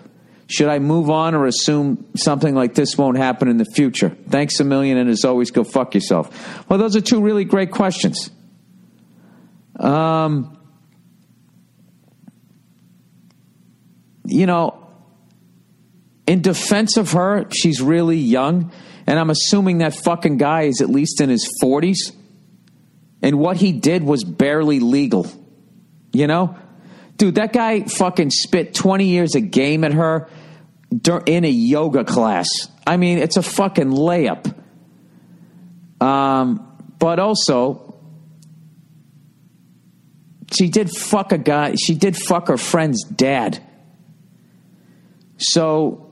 Should 0.48 0.66
I 0.66 0.80
move 0.80 1.08
on 1.08 1.36
or 1.36 1.46
assume 1.46 2.04
something 2.16 2.52
like 2.52 2.74
this 2.74 2.98
won't 2.98 3.16
happen 3.16 3.46
in 3.46 3.58
the 3.58 3.64
future? 3.76 4.08
Thanks 4.28 4.58
a 4.58 4.64
million, 4.64 4.98
and 4.98 5.08
as 5.08 5.24
always, 5.24 5.52
go 5.52 5.62
fuck 5.62 5.94
yourself. 5.94 6.68
Well, 6.68 6.80
those 6.80 6.96
are 6.96 7.00
two 7.00 7.22
really 7.22 7.44
great 7.44 7.70
questions. 7.70 8.32
Um, 9.78 10.58
you 14.24 14.46
know, 14.46 14.84
in 16.26 16.42
defense 16.42 16.96
of 16.96 17.12
her, 17.12 17.46
she's 17.52 17.80
really 17.80 18.18
young, 18.18 18.72
and 19.08 19.18
I'm 19.18 19.30
assuming 19.30 19.78
that 19.78 19.94
fucking 19.94 20.36
guy 20.36 20.64
is 20.64 20.82
at 20.82 20.90
least 20.90 21.22
in 21.22 21.30
his 21.30 21.50
40s, 21.62 22.12
and 23.22 23.38
what 23.38 23.56
he 23.56 23.72
did 23.72 24.02
was 24.02 24.22
barely 24.22 24.80
legal. 24.80 25.26
You 26.12 26.26
know? 26.26 26.54
Dude, 27.16 27.36
that 27.36 27.54
guy 27.54 27.84
fucking 27.84 28.28
spit 28.28 28.74
20 28.74 29.06
years 29.06 29.34
of 29.34 29.50
game 29.50 29.82
at 29.84 29.94
her 29.94 30.28
in 31.24 31.46
a 31.46 31.50
yoga 31.50 32.04
class. 32.04 32.48
I 32.86 32.98
mean, 32.98 33.16
it's 33.16 33.38
a 33.38 33.42
fucking 33.42 33.88
layup. 33.88 34.54
Um, 36.02 36.94
but 36.98 37.18
also, 37.18 37.98
she 40.52 40.68
did 40.68 40.90
fuck 40.90 41.32
a 41.32 41.38
guy. 41.38 41.76
She 41.76 41.94
did 41.94 42.14
fuck 42.14 42.48
her 42.48 42.58
friend's 42.58 43.04
dad. 43.04 43.58
So, 45.38 46.07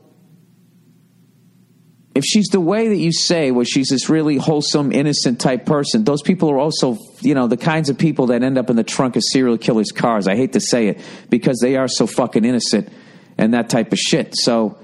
if 2.17 2.25
she's 2.25 2.47
the 2.47 2.61
way 2.61 2.89
that 2.89 2.97
you 2.97 3.13
say, 3.13 3.51
where 3.51 3.67
she's 3.67 3.89
this 3.89 4.09
really 4.09 4.39
wholesome, 4.39 4.91
innocent 4.91 5.39
type 5.39 5.67
person, 5.67 6.05
those 6.05 6.23
people 6.23 6.51
are 6.51 6.59
also, 6.59 6.97
you 7.21 7.35
know, 7.35 7.47
the 7.47 7.59
kinds 7.59 7.91
of 7.91 7.99
people 7.99 8.29
that 8.29 8.43
end 8.43 8.57
up 8.57 8.71
in 8.71 8.77
the 8.77 8.85
trunk 8.85 9.17
of 9.17 9.23
serial 9.23 9.59
killers' 9.59 9.93
cars. 9.93 10.27
I 10.27 10.35
hate 10.35 10.55
to 10.55 10.61
say 10.61 10.89
it 10.89 11.01
because 11.29 11.59
they 11.61 11.77
are 11.77 11.89
so 11.89 12.07
fucking 12.07 12.47
innocent 12.47 12.89
and 13.37 13.53
that 13.53 13.69
type 13.69 13.93
of 13.93 13.99
shit. 13.99 14.35
So, 14.35 14.79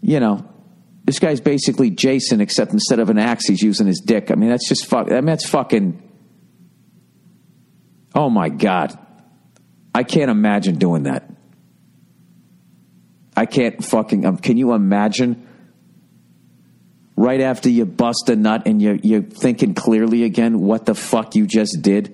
you 0.00 0.20
know, 0.20 0.48
this 1.02 1.18
guy's 1.18 1.40
basically 1.40 1.90
Jason, 1.90 2.40
except 2.40 2.72
instead 2.72 3.00
of 3.00 3.10
an 3.10 3.18
axe, 3.18 3.46
he's 3.46 3.62
using 3.62 3.88
his 3.88 4.00
dick. 4.00 4.30
I 4.30 4.36
mean, 4.36 4.50
that's 4.50 4.68
just 4.68 4.86
fuck. 4.86 5.10
I 5.10 5.16
mean, 5.16 5.26
that's 5.26 5.48
fucking. 5.48 6.00
Oh 8.14 8.30
my 8.30 8.50
god, 8.50 8.96
I 9.92 10.04
can't 10.04 10.30
imagine 10.30 10.76
doing 10.76 11.04
that. 11.04 11.28
I 13.36 13.46
can't 13.46 13.84
fucking. 13.84 14.24
Um, 14.24 14.36
can 14.36 14.56
you 14.56 14.72
imagine? 14.74 15.45
Right 17.16 17.40
after 17.40 17.70
you 17.70 17.86
bust 17.86 18.28
a 18.28 18.36
nut 18.36 18.64
and 18.66 18.80
you're 18.80 18.96
you're 18.96 19.22
thinking 19.22 19.74
clearly 19.74 20.24
again, 20.24 20.60
what 20.60 20.84
the 20.84 20.94
fuck 20.94 21.34
you 21.34 21.46
just 21.46 21.78
did. 21.80 22.12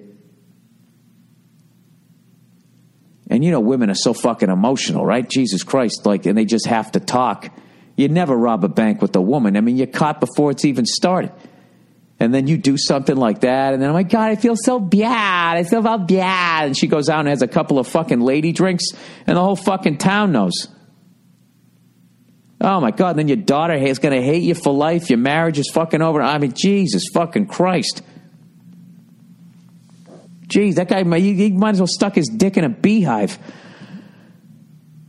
And 3.29 3.43
you 3.45 3.51
know, 3.51 3.61
women 3.61 3.91
are 3.91 3.95
so 3.95 4.13
fucking 4.13 4.51
emotional, 4.51 5.05
right? 5.05 5.29
Jesus 5.29 5.63
Christ, 5.63 6.07
like, 6.07 6.27
and 6.27 6.37
they 6.37 6.45
just 6.45 6.67
have 6.67 6.93
to 6.93 7.01
talk. 7.01 7.49
You 7.97 8.09
never 8.09 8.37
rob 8.37 8.63
a 8.63 8.69
bank 8.69 9.01
with 9.01 9.17
a 9.17 9.21
woman. 9.21 9.57
I 9.57 9.61
mean, 9.61 9.77
you're 9.77 9.87
caught 9.87 10.21
before 10.21 10.51
it's 10.51 10.65
even 10.65 10.87
started. 10.87 11.33
And 12.21 12.33
then 12.33 12.47
you 12.47 12.57
do 12.57 12.77
something 12.77 13.17
like 13.17 13.41
that, 13.41 13.73
and 13.73 13.83
then 13.83 13.89
oh 13.89 13.93
I'm 13.93 13.95
like, 13.95 14.11
God, 14.11 14.31
I 14.31 14.37
feel 14.37 14.55
so 14.55 14.79
bad. 14.79 15.57
I 15.57 15.65
feel 15.65 15.83
so 15.83 15.99
bad. 15.99 16.67
And 16.67 16.79
she 16.79 16.87
goes 16.87 17.09
out 17.09 17.21
and 17.21 17.29
has 17.29 17.43
a 17.43 17.49
couple 17.49 17.81
of 17.81 17.89
fucking 17.89 18.21
lady 18.21 18.53
drinks, 18.53 18.85
and 19.27 19.37
the 19.37 19.43
whole 19.43 19.57
fucking 19.57 19.99
town 19.99 20.31
knows. 20.31 20.69
Oh 22.63 22.81
my 22.81 22.93
God. 22.93 23.11
And 23.11 23.19
then 23.19 23.29
your 23.29 23.39
daughter 23.45 23.75
is 23.75 23.99
going 23.99 24.15
to 24.15 24.23
hate 24.23 24.45
you 24.45 24.55
for 24.55 24.73
life. 24.73 25.11
Your 25.11 25.19
marriage 25.19 25.59
is 25.59 25.69
fucking 25.71 26.01
over. 26.01 26.23
I 26.23 26.39
mean, 26.39 26.53
Jesus 26.55 27.09
fucking 27.13 27.47
Christ. 27.47 28.03
Jeez, 30.47 30.77
that 30.77 30.89
guy, 30.89 31.03
he 31.19 31.51
might 31.51 31.71
as 31.71 31.81
well 31.81 31.89
stuck 31.89 32.15
his 32.15 32.29
dick 32.29 32.57
in 32.57 32.63
a 32.63 32.69
beehive. 32.69 33.37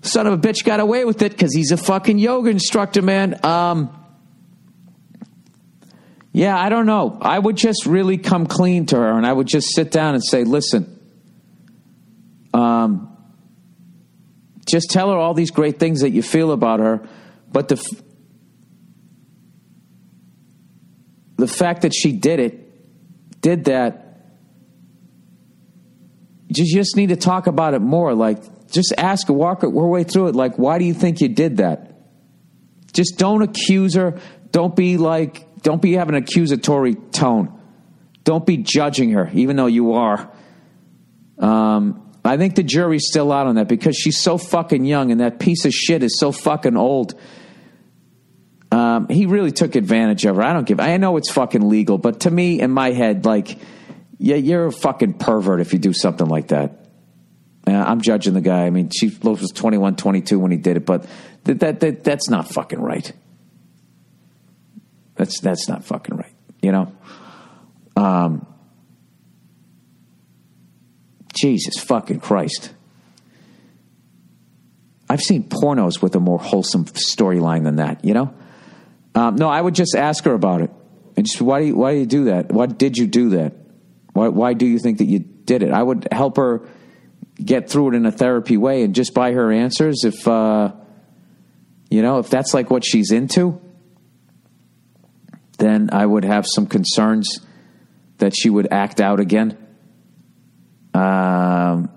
Son 0.02 0.26
of 0.26 0.34
a 0.34 0.38
bitch 0.38 0.66
got 0.66 0.80
away 0.80 1.06
with 1.06 1.22
it 1.22 1.32
because 1.32 1.54
he's 1.54 1.72
a 1.72 1.78
fucking 1.78 2.18
yoga 2.18 2.50
instructor, 2.50 3.04
man. 3.04 3.40
Um, 3.46 4.00
yeah, 6.32 6.58
I 6.58 6.70
don't 6.70 6.88
know. 6.88 7.20
I 7.22 7.38
would 7.38 7.56
just 7.56 7.86
really 7.86 8.18
come 8.18 8.48
clean 8.48 8.88
to 8.88 8.96
her 8.96 9.12
and 9.16 9.28
I 9.28 9.32
would 9.32 9.48
just 9.48 9.76
sit 9.76 9.92
down 9.92 10.16
and 10.16 10.24
say, 10.24 10.44
listen, 10.44 11.00
um, 12.52 13.16
just 14.68 14.90
tell 14.90 15.12
her 15.12 15.18
all 15.18 15.36
these 15.36 15.52
great 15.52 15.78
things 15.78 16.02
that 16.02 16.10
you 16.10 16.24
feel 16.24 16.52
about 16.52 16.80
her 16.80 17.08
but 17.54 17.70
the 17.70 17.78
the 21.38 21.48
fact 21.48 21.82
that 21.84 21.94
she 21.94 22.12
did 22.12 22.40
it, 22.40 23.42
did 23.42 23.66
that, 23.66 24.18
you 26.48 26.66
just 26.66 26.96
need 26.96 27.10
to 27.10 27.16
talk 27.16 27.48
about 27.48 27.74
it 27.74 27.80
more. 27.80 28.14
Like, 28.14 28.70
just 28.72 28.94
ask 28.98 29.30
walk 29.30 29.62
her 29.62 29.70
way 29.70 30.04
through 30.04 30.28
it. 30.28 30.36
Like, 30.36 30.58
why 30.58 30.80
do 30.80 30.86
you 30.86 30.94
think 30.94 31.22
you 31.22 31.30
did 31.30 31.58
that? 31.58 31.92
Just 32.94 33.18
don't 33.18 33.42
accuse 33.42 33.96
her. 33.96 34.20
Don't 34.52 34.76
be 34.76 34.98
like, 34.98 35.62
don't 35.62 35.82
be 35.82 35.94
having 35.94 36.16
an 36.16 36.24
accusatory 36.24 36.96
tone. 36.96 37.60
Don't 38.24 38.46
be 38.46 38.58
judging 38.58 39.12
her, 39.12 39.30
even 39.34 39.56
though 39.56 39.68
you 39.68 39.94
are. 39.94 40.32
Um, 41.40 42.12
I 42.24 42.38
think 42.38 42.56
the 42.56 42.64
jury's 42.64 43.08
still 43.08 43.32
out 43.32 43.48
on 43.48 43.56
that 43.56 43.68
because 43.68 43.98
she's 43.98 44.20
so 44.20 44.38
fucking 44.38 44.86
young 44.86 45.12
and 45.12 45.20
that 45.20 45.40
piece 45.40 45.66
of 45.66 45.74
shit 45.74 46.04
is 46.04 46.18
so 46.18 46.32
fucking 46.32 46.78
old 46.78 47.20
um, 48.74 49.08
he 49.08 49.28
really 49.28 49.52
took 49.52 49.76
advantage 49.76 50.26
of 50.26 50.36
her. 50.38 50.42
I 50.42 50.54
don't 50.54 50.66
give. 50.66 50.80
I 50.80 50.98
know 50.98 51.18
it's 51.18 51.32
fucking 51.32 51.70
legal, 51.70 51.98
but 51.98 52.22
to 52.22 52.32
me, 52.32 52.60
in 52.60 52.72
my 52.72 52.92
head, 52.92 53.24
like, 53.24 53.60
yeah, 54.18 54.36
you're 54.36 54.66
a 54.66 54.72
fucking 54.72 55.14
pervert 55.14 55.62
if 55.62 55.74
you 55.74 55.80
do 55.80 55.94
something 55.94 56.28
like 56.28 56.48
that. 56.48 56.88
Uh, 57.68 57.72
I'm 57.72 58.02
judging 58.02 58.34
the 58.34 58.42
guy. 58.42 58.66
I 58.66 58.72
mean, 58.72 58.90
Chief 58.90 59.24
was 59.24 59.52
21, 59.52 59.96
22 59.96 60.40
when 60.40 60.52
he 60.52 60.58
did 60.58 60.78
it, 60.78 60.86
but 60.86 61.06
that, 61.44 61.60
that, 61.60 61.80
that 61.82 62.04
that's 62.04 62.30
not 62.30 62.50
fucking 62.50 62.82
right. 62.82 63.12
That's 65.16 65.40
that's 65.40 65.70
not 65.70 65.86
fucking 65.86 66.18
right. 66.18 66.34
You 66.62 66.72
know. 66.72 66.96
Um. 67.96 68.48
Jesus 71.34 71.84
fucking 71.84 72.20
Christ. 72.20 72.72
I've 75.10 75.22
seen 75.22 75.44
pornos 75.44 76.02
with 76.02 76.16
a 76.16 76.20
more 76.20 76.40
wholesome 76.40 76.86
storyline 76.86 77.64
than 77.64 77.78
that, 77.78 78.06
you 78.06 78.14
know? 78.14 78.34
Um, 79.16 79.36
no, 79.36 79.48
I 79.48 79.62
would 79.62 79.76
just 79.76 79.96
ask 79.96 80.24
her 80.26 80.34
about 80.34 80.62
it. 80.62 80.72
And 81.16 81.26
just 81.26 81.42
why 81.42 81.62
do 81.62 81.68
you, 81.68 81.76
why 81.76 81.94
do 81.94 82.00
you 82.00 82.06
do 82.06 82.24
that? 82.26 82.52
Why 82.52 82.66
did 82.66 82.98
you 82.98 83.08
do 83.08 83.30
that? 83.32 83.54
Why 84.14 84.28
why 84.28 84.54
do 84.54 84.66
you 84.66 84.80
think 84.80 85.00
that 85.00 85.06
you 85.06 85.20
did 85.20 85.64
it? 85.64 85.72
I 85.72 85.82
would 85.82 86.08
help 86.12 86.38
her 86.38 86.62
get 87.44 87.70
through 87.70 87.90
it 87.90 87.96
in 87.96 88.06
a 88.06 88.12
therapy 88.12 88.58
way 88.58 88.84
and 88.84 88.96
just 88.96 89.14
buy 89.14 89.34
her 89.34 89.52
answers 89.52 90.04
if 90.04 90.28
uh, 90.28 90.72
you 91.90 92.02
know 92.02 92.20
if 92.20 92.30
that's 92.30 92.54
like 92.54 92.70
what 92.70 92.86
she's 92.86 93.12
into. 93.12 93.60
Then 95.58 95.90
I 95.92 96.06
would 96.06 96.26
have 96.26 96.46
some 96.48 96.66
concerns 96.66 97.40
that 98.18 98.34
she 98.36 98.50
would 98.50 98.68
act 98.72 99.00
out 99.00 99.20
again. 99.20 99.58
Um, 100.94 101.90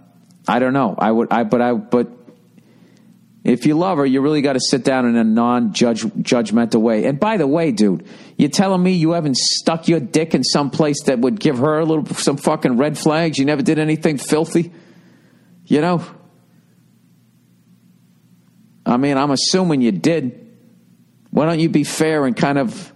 I 0.48 0.58
don't 0.58 0.72
know. 0.72 0.94
I 0.96 1.10
would. 1.10 1.32
I 1.32 1.44
but 1.44 1.60
I 1.60 1.72
but 1.74 2.15
if 3.46 3.64
you 3.64 3.76
love 3.76 3.98
her, 3.98 4.04
you 4.04 4.20
really 4.22 4.42
got 4.42 4.54
to 4.54 4.60
sit 4.60 4.82
down 4.82 5.06
in 5.06 5.14
a 5.14 5.22
non 5.22 5.72
judgmental 5.72 6.80
way. 6.80 7.04
And 7.04 7.20
by 7.20 7.36
the 7.36 7.46
way, 7.46 7.70
dude, 7.70 8.04
you're 8.36 8.50
telling 8.50 8.82
me 8.82 8.92
you 8.92 9.12
haven't 9.12 9.36
stuck 9.36 9.86
your 9.86 10.00
dick 10.00 10.34
in 10.34 10.42
some 10.42 10.68
place 10.68 11.04
that 11.04 11.20
would 11.20 11.38
give 11.38 11.58
her 11.58 11.78
a 11.78 11.84
little 11.84 12.04
some 12.16 12.38
fucking 12.38 12.76
red 12.76 12.98
flags? 12.98 13.38
You 13.38 13.44
never 13.44 13.62
did 13.62 13.78
anything 13.78 14.18
filthy? 14.18 14.72
You 15.64 15.80
know? 15.80 16.04
I 18.84 18.96
mean, 18.96 19.16
I'm 19.16 19.30
assuming 19.30 19.80
you 19.80 19.92
did. 19.92 20.56
Why 21.30 21.46
don't 21.46 21.60
you 21.60 21.68
be 21.68 21.84
fair 21.84 22.26
and 22.26 22.36
kind 22.36 22.58
of 22.58 22.92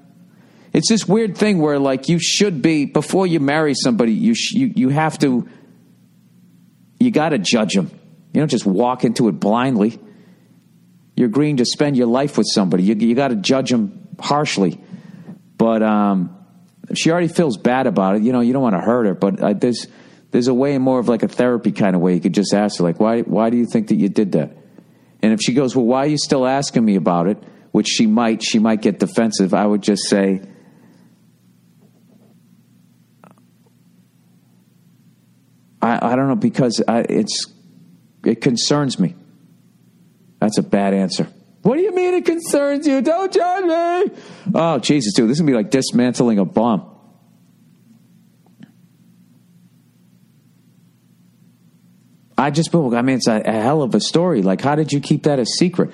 it's 0.73 0.89
this 0.89 1.07
weird 1.07 1.39
thing 1.39 1.61
where 1.61 1.79
like 1.79 2.09
you 2.09 2.19
should 2.19 2.61
be 2.61 2.87
before 2.87 3.27
you 3.27 3.39
marry 3.39 3.75
somebody 3.75 4.13
you 4.13 4.35
sh- 4.35 4.53
you 4.53 4.73
you 4.75 4.89
have 4.89 5.19
to 5.19 5.49
you 6.99 7.11
got 7.11 7.31
to 7.31 7.39
judge 7.39 7.75
them 7.75 7.91
you 8.33 8.41
don't 8.41 8.49
just 8.49 8.65
walk 8.65 9.05
into 9.05 9.29
it 9.29 9.33
blindly 9.33 9.99
you're 11.21 11.29
agreeing 11.29 11.59
to 11.59 11.67
spend 11.67 11.99
your 11.99 12.07
life 12.07 12.39
with 12.39 12.47
somebody. 12.51 12.83
You, 12.83 12.95
you 12.95 13.15
got 13.15 13.29
to 13.29 13.37
judge 13.37 13.69
them 13.69 14.09
harshly. 14.19 14.81
But 15.59 15.83
um, 15.83 16.35
she 16.95 17.11
already 17.11 17.29
feels 17.29 17.59
bad 17.59 17.87
about 17.87 18.17
it. 18.17 18.23
You 18.23 18.33
know, 18.33 18.41
you 18.41 18.55
don't 18.55 18.63
want 18.63 18.75
to 18.75 18.81
hurt 18.81 19.05
her, 19.05 19.13
but 19.13 19.39
uh, 19.39 19.53
there's 19.53 19.87
there's 20.31 20.49
a 20.49 20.55
way 20.55 20.79
more 20.79 20.99
of 20.99 21.09
like 21.09 21.23
a 21.23 21.29
therapy 21.29 21.73
kind 21.73 21.95
of 21.95 22.01
way. 22.01 22.15
You 22.15 22.21
could 22.21 22.33
just 22.33 22.55
ask 22.55 22.79
her, 22.79 22.85
like, 22.85 22.99
why 22.99 23.21
why 23.21 23.51
do 23.51 23.59
you 23.59 23.67
think 23.67 23.89
that 23.89 23.97
you 23.97 24.09
did 24.09 24.33
that? 24.33 24.57
And 25.23 25.35
if 25.35 25.41
she 25.43 25.53
goes, 25.53 25.77
well, 25.77 25.85
why 25.85 26.05
are 26.05 26.07
you 26.07 26.17
still 26.17 26.47
asking 26.47 26.87
me 26.87 26.97
about 26.97 27.27
it? 27.27 27.37
Which 27.73 27.87
she 27.87 28.07
might, 28.07 28.43
she 28.43 28.59
might 28.59 28.81
get 28.81 28.99
defensive. 28.99 29.53
I 29.53 29.67
would 29.67 29.83
just 29.83 30.05
say, 30.05 30.41
I, 35.83 36.13
I 36.13 36.17
don't 36.17 36.29
know 36.29 36.37
because 36.37 36.83
I, 36.89 37.01
it's 37.01 37.53
it 38.25 38.41
concerns 38.41 38.99
me. 38.99 39.17
That's 40.41 40.59
a 40.59 40.63
bad 40.63 40.95
answer. 40.95 41.29
What 41.63 41.77
do 41.77 41.83
you 41.83 41.95
mean 41.95 42.15
it 42.15 42.25
concerns 42.25 42.87
you? 42.87 43.03
Don't 43.03 43.33
judge 43.33 43.65
me. 43.65 44.21
Oh 44.55 44.79
Jesus, 44.79 45.13
dude, 45.15 45.29
this 45.29 45.37
is 45.37 45.41
gonna 45.41 45.53
be 45.53 45.57
like 45.57 45.71
dismantling 45.71 46.39
a 46.39 46.45
bomb. 46.45 46.87
I 52.39 52.51
just, 52.51 52.75
I 52.75 53.03
mean, 53.03 53.17
it's 53.17 53.27
a 53.27 53.43
hell 53.53 53.83
of 53.83 53.95
a 53.95 54.01
story. 54.01 54.41
Like, 54.41 54.63
how 54.63 54.75
did 54.75 54.93
you 54.93 55.01
keep 55.01 55.25
that 55.25 55.39
a 55.39 55.45
secret? 55.45 55.93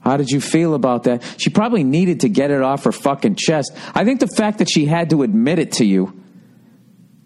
How 0.00 0.18
did 0.18 0.28
you 0.28 0.38
feel 0.38 0.74
about 0.74 1.04
that? 1.04 1.22
She 1.38 1.48
probably 1.48 1.82
needed 1.82 2.20
to 2.20 2.28
get 2.28 2.50
it 2.50 2.60
off 2.60 2.84
her 2.84 2.92
fucking 2.92 3.36
chest. 3.36 3.72
I 3.94 4.04
think 4.04 4.20
the 4.20 4.26
fact 4.26 4.58
that 4.58 4.68
she 4.70 4.84
had 4.84 5.08
to 5.10 5.22
admit 5.22 5.58
it 5.58 5.72
to 5.72 5.86
you 5.86 6.22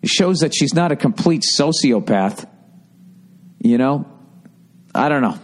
shows 0.04 0.38
that 0.40 0.54
she's 0.54 0.74
not 0.74 0.92
a 0.92 0.96
complete 0.96 1.42
sociopath. 1.58 2.48
You 3.58 3.78
know? 3.78 4.06
I 4.94 5.08
don't 5.08 5.22
know. 5.22 5.38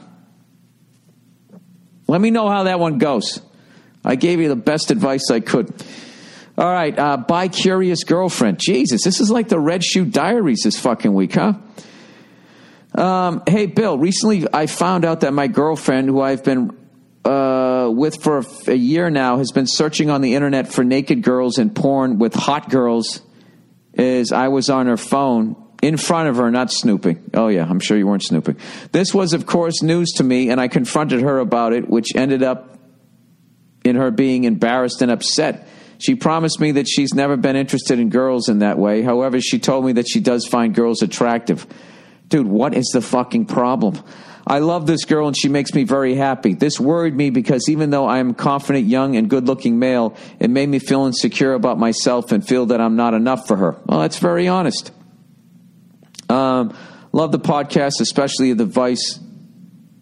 Let 2.10 2.20
me 2.20 2.32
know 2.32 2.48
how 2.48 2.64
that 2.64 2.80
one 2.80 2.98
goes. 2.98 3.40
I 4.04 4.16
gave 4.16 4.40
you 4.40 4.48
the 4.48 4.56
best 4.56 4.90
advice 4.90 5.30
I 5.30 5.38
could. 5.38 5.72
All 6.58 6.68
right, 6.68 6.98
uh, 6.98 7.18
Bi 7.18 7.46
Curious 7.46 8.02
Girlfriend. 8.02 8.58
Jesus, 8.58 9.04
this 9.04 9.20
is 9.20 9.30
like 9.30 9.48
the 9.48 9.60
Red 9.60 9.84
Shoe 9.84 10.04
Diaries 10.04 10.62
this 10.64 10.76
fucking 10.76 11.14
week, 11.14 11.34
huh? 11.34 11.54
Um, 12.96 13.44
hey, 13.46 13.66
Bill, 13.66 13.96
recently 13.96 14.44
I 14.52 14.66
found 14.66 15.04
out 15.04 15.20
that 15.20 15.32
my 15.32 15.46
girlfriend, 15.46 16.08
who 16.08 16.20
I've 16.20 16.42
been 16.42 16.76
uh, 17.24 17.88
with 17.94 18.20
for 18.20 18.42
a 18.66 18.74
year 18.74 19.08
now, 19.08 19.38
has 19.38 19.52
been 19.52 19.68
searching 19.68 20.10
on 20.10 20.20
the 20.20 20.34
internet 20.34 20.66
for 20.66 20.82
naked 20.82 21.22
girls 21.22 21.58
and 21.58 21.72
porn 21.72 22.18
with 22.18 22.34
hot 22.34 22.70
girls 22.70 23.22
as 23.94 24.32
I 24.32 24.48
was 24.48 24.68
on 24.68 24.86
her 24.86 24.96
phone 24.96 25.54
in 25.82 25.96
front 25.96 26.28
of 26.28 26.36
her, 26.36 26.50
not 26.50 26.70
snooping. 26.70 27.30
Oh, 27.34 27.48
yeah, 27.48 27.66
I'm 27.68 27.80
sure 27.80 27.96
you 27.96 28.06
weren't 28.06 28.22
snooping. 28.22 28.56
This 28.92 29.14
was, 29.14 29.32
of 29.32 29.46
course, 29.46 29.82
news 29.82 30.12
to 30.12 30.24
me, 30.24 30.50
and 30.50 30.60
I 30.60 30.68
confronted 30.68 31.22
her 31.22 31.38
about 31.38 31.72
it, 31.72 31.88
which 31.88 32.14
ended 32.14 32.42
up 32.42 32.78
in 33.84 33.96
her 33.96 34.10
being 34.10 34.44
embarrassed 34.44 35.00
and 35.02 35.10
upset. 35.10 35.66
She 35.98 36.14
promised 36.14 36.60
me 36.60 36.72
that 36.72 36.88
she's 36.88 37.14
never 37.14 37.36
been 37.36 37.56
interested 37.56 37.98
in 37.98 38.08
girls 38.08 38.48
in 38.48 38.60
that 38.60 38.78
way. 38.78 39.02
However, 39.02 39.40
she 39.40 39.58
told 39.58 39.84
me 39.84 39.92
that 39.92 40.08
she 40.08 40.20
does 40.20 40.46
find 40.46 40.74
girls 40.74 41.02
attractive. 41.02 41.66
Dude, 42.28 42.46
what 42.46 42.74
is 42.74 42.86
the 42.92 43.02
fucking 43.02 43.46
problem? 43.46 44.02
I 44.46 44.60
love 44.60 44.86
this 44.86 45.04
girl 45.04 45.26
and 45.26 45.36
she 45.36 45.48
makes 45.48 45.74
me 45.74 45.84
very 45.84 46.14
happy. 46.14 46.54
This 46.54 46.80
worried 46.80 47.14
me 47.14 47.30
because 47.30 47.68
even 47.68 47.90
though 47.90 48.06
I 48.06 48.18
am 48.18 48.34
confident, 48.34 48.86
young, 48.86 49.16
and 49.16 49.28
good 49.28 49.46
looking 49.46 49.78
male, 49.78 50.16
it 50.38 50.48
made 50.48 50.68
me 50.68 50.78
feel 50.78 51.04
insecure 51.04 51.52
about 51.52 51.78
myself 51.78 52.32
and 52.32 52.46
feel 52.46 52.66
that 52.66 52.80
I'm 52.80 52.96
not 52.96 53.12
enough 53.12 53.46
for 53.46 53.56
her. 53.56 53.76
Well, 53.86 54.00
that's 54.00 54.18
very 54.18 54.48
honest. 54.48 54.92
Um, 56.30 56.76
love 57.12 57.32
the 57.32 57.40
podcast, 57.40 58.00
especially 58.00 58.52
the 58.52 58.64
Vice 58.64 59.18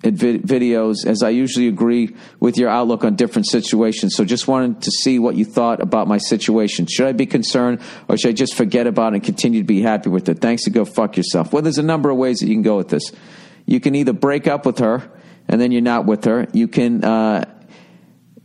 videos, 0.03 1.07
as 1.07 1.23
I 1.23 1.31
usually 1.31 1.67
agree 1.67 2.15
with 2.39 2.57
your 2.57 2.69
outlook 2.69 3.05
on 3.05 3.17
different 3.17 3.49
situations. 3.49 4.15
So 4.15 4.25
just 4.25 4.47
wanted 4.47 4.83
to 4.83 4.91
see 4.91 5.19
what 5.19 5.35
you 5.35 5.45
thought 5.45 5.83
about 5.83 6.07
my 6.07 6.19
situation. 6.19 6.87
Should 6.87 7.07
I 7.07 7.13
be 7.13 7.27
concerned 7.27 7.81
or 8.09 8.17
should 8.17 8.29
I 8.31 8.33
just 8.33 8.55
forget 8.55 8.87
about 8.87 9.13
it 9.13 9.17
and 9.17 9.25
continue 9.25 9.61
to 9.61 9.67
be 9.67 9.83
happy 9.83 10.09
with 10.09 10.29
it? 10.29 10.41
Thanks 10.41 10.65
to 10.65 10.71
go 10.71 10.85
fuck 10.85 11.17
yourself. 11.17 11.53
Well, 11.53 11.63
there's 11.63 11.79
a 11.79 11.83
number 11.83 12.11
of 12.11 12.17
ways 12.17 12.39
that 12.39 12.47
you 12.47 12.55
can 12.55 12.63
go 12.63 12.77
with 12.77 12.89
this. 12.89 13.11
You 13.67 13.81
can 13.81 13.95
either 13.97 14.13
break 14.13 14.47
up 14.47 14.65
with 14.65 14.79
her 14.79 15.11
and 15.49 15.61
then 15.61 15.73
you're 15.73 15.83
not 15.83 16.07
with 16.07 16.25
her. 16.25 16.47
You 16.53 16.69
can 16.69 17.03
uh, 17.03 17.45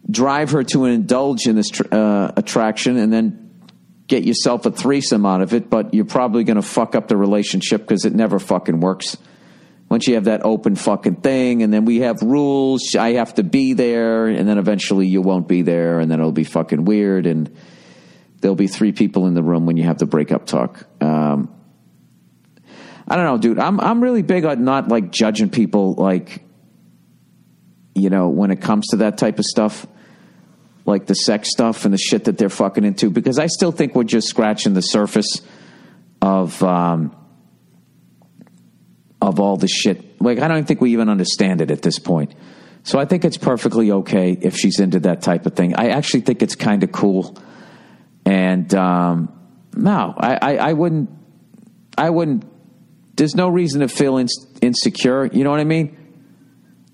drive 0.10 0.51
her 0.51 0.64
to 0.64 0.85
an 0.85 0.91
indulge 0.91 1.45
in 1.45 1.55
this 1.55 1.69
uh, 1.81 2.31
attraction 2.35 2.97
and 2.97 3.14
then 3.14 3.52
get 4.07 4.23
yourself 4.23 4.65
a 4.65 4.71
threesome 4.71 5.25
out 5.25 5.41
of 5.41 5.53
it, 5.53 5.69
but 5.69 5.93
you're 5.93 6.05
probably 6.05 6.43
going 6.43 6.57
to 6.57 6.61
fuck 6.61 6.95
up 6.95 7.07
the 7.07 7.17
relationship 7.17 7.81
because 7.81 8.05
it 8.05 8.13
never 8.13 8.39
fucking 8.39 8.80
works 8.80 9.17
once 9.93 10.07
you 10.07 10.15
have 10.15 10.23
that 10.23 10.43
open 10.43 10.75
fucking 10.75 11.17
thing, 11.17 11.61
and 11.61 11.71
then 11.71 11.85
we 11.85 11.99
have 11.99 12.19
rules, 12.23 12.95
I 12.95 13.13
have 13.13 13.35
to 13.35 13.43
be 13.43 13.73
there, 13.73 14.25
and 14.25 14.47
then 14.47 14.57
eventually 14.57 15.05
you 15.05 15.21
won't 15.21 15.47
be 15.47 15.61
there, 15.61 15.99
and 15.99 16.09
then 16.09 16.19
it'll 16.19 16.31
be 16.31 16.45
fucking 16.45 16.85
weird, 16.85 17.27
and 17.27 17.55
there'll 18.41 18.55
be 18.55 18.65
three 18.65 18.91
people 18.91 19.27
in 19.27 19.35
the 19.35 19.43
room 19.43 19.67
when 19.67 19.77
you 19.77 19.84
have 19.84 19.99
the 19.99 20.07
breakup 20.07 20.47
talk. 20.47 20.88
Um, 20.99 21.53
I 23.07 23.15
don't 23.15 23.25
know, 23.25 23.38
dude. 23.38 23.59
I'm 23.59 23.80
I'm 23.80 24.01
really 24.01 24.23
big 24.23 24.45
on 24.45 24.63
not 24.63 24.88
like 24.88 25.11
judging 25.11 25.51
people, 25.51 25.93
like 25.93 26.43
you 27.93 28.09
know, 28.09 28.30
when 28.30 28.49
it 28.49 28.61
comes 28.61 28.88
to 28.88 28.95
that 28.97 29.19
type 29.19 29.38
of 29.38 29.45
stuff, 29.45 29.85
like 30.85 31.05
the 31.05 31.15
sex 31.15 31.49
stuff 31.49 31.85
and 31.85 31.93
the 31.93 31.97
shit 31.97 32.26
that 32.26 32.38
they're 32.38 32.49
fucking 32.49 32.84
into, 32.84 33.10
because 33.10 33.39
I 33.39 33.47
still 33.47 33.72
think 33.72 33.95
we're 33.95 34.03
just 34.03 34.27
scratching 34.27 34.73
the 34.73 34.81
surface 34.81 35.41
of. 36.22 36.61
Um, 36.64 37.15
of 39.23 39.39
all 39.39 39.55
the 39.55 39.68
shit. 39.68 40.22
Like, 40.22 40.39
I 40.39 40.47
don't 40.47 40.68
think 40.68 40.81
we 40.81 40.91
even 40.91 41.07
understand 41.10 41.61
it 41.61 41.72
at 41.72 41.81
this 41.81 41.97
point. 41.97 42.35
So 42.84 42.99
I 42.99 43.05
think 43.05 43.23
it's 43.23 43.38
perfectly 43.38 43.89
okay 43.91 44.38
if 44.39 44.57
she's 44.57 44.80
into 44.80 44.99
that 45.01 45.22
type 45.22 45.45
of 45.45 45.55
thing. 45.55 45.76
I 45.76 45.89
actually 45.89 46.22
think 46.22 46.41
it's 46.41 46.55
kind 46.55 46.84
of 46.84 46.91
cool. 46.91 47.38
And 48.26 48.73
um, 48.76 49.31
no, 49.76 50.14
I, 50.18 50.35
I, 50.35 50.55
I, 50.55 50.73
wouldn't. 50.73 51.10
I 51.97 52.10
wouldn't. 52.10 52.43
There's 53.15 53.35
no 53.35 53.47
reason 53.47 53.80
to 53.80 53.88
feel 53.88 54.18
in, 54.18 54.27
insecure. 54.61 55.26
You 55.27 55.45
know 55.45 55.51
what 55.51 55.61
I 55.61 55.65
mean? 55.65 55.97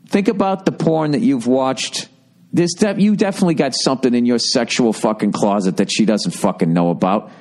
Think 0.07 0.27
about 0.27 0.65
the 0.65 0.71
porn 0.71 1.11
that 1.11 1.21
you've 1.21 1.47
watched. 1.47 2.09
This 2.51 2.73
de- 2.73 2.99
you 2.99 3.15
definitely 3.15 3.53
got 3.53 3.73
something 3.75 4.13
in 4.13 4.25
your 4.25 4.39
sexual 4.39 4.93
fucking 4.93 5.31
closet 5.31 5.77
that 5.77 5.91
she 5.91 6.05
doesn't 6.05 6.31
fucking 6.31 6.71
know 6.71 6.89
about. 6.89 7.31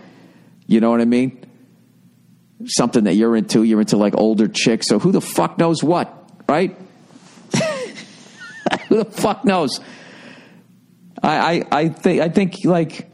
You 0.67 0.81
know 0.81 0.91
what 0.91 1.01
I 1.01 1.07
mean? 1.07 1.49
something 2.67 3.05
that 3.05 3.15
you're 3.15 3.37
into. 3.37 3.63
You're 3.63 3.81
into 3.81 3.97
like 3.97 4.15
older 4.17 4.49
chicks. 4.49 4.89
So 4.89 4.99
who 4.99 5.13
the 5.13 5.21
fuck 5.21 5.59
knows 5.59 5.83
what, 5.83 6.13
right? 6.49 6.77
who 8.89 9.05
the 9.05 9.11
fuck 9.11 9.45
knows? 9.45 9.81
I, 11.23 11.61
I, 11.61 11.79
I 11.79 11.89
think 11.89 12.21
I 12.21 12.29
think 12.29 12.57
like 12.65 13.11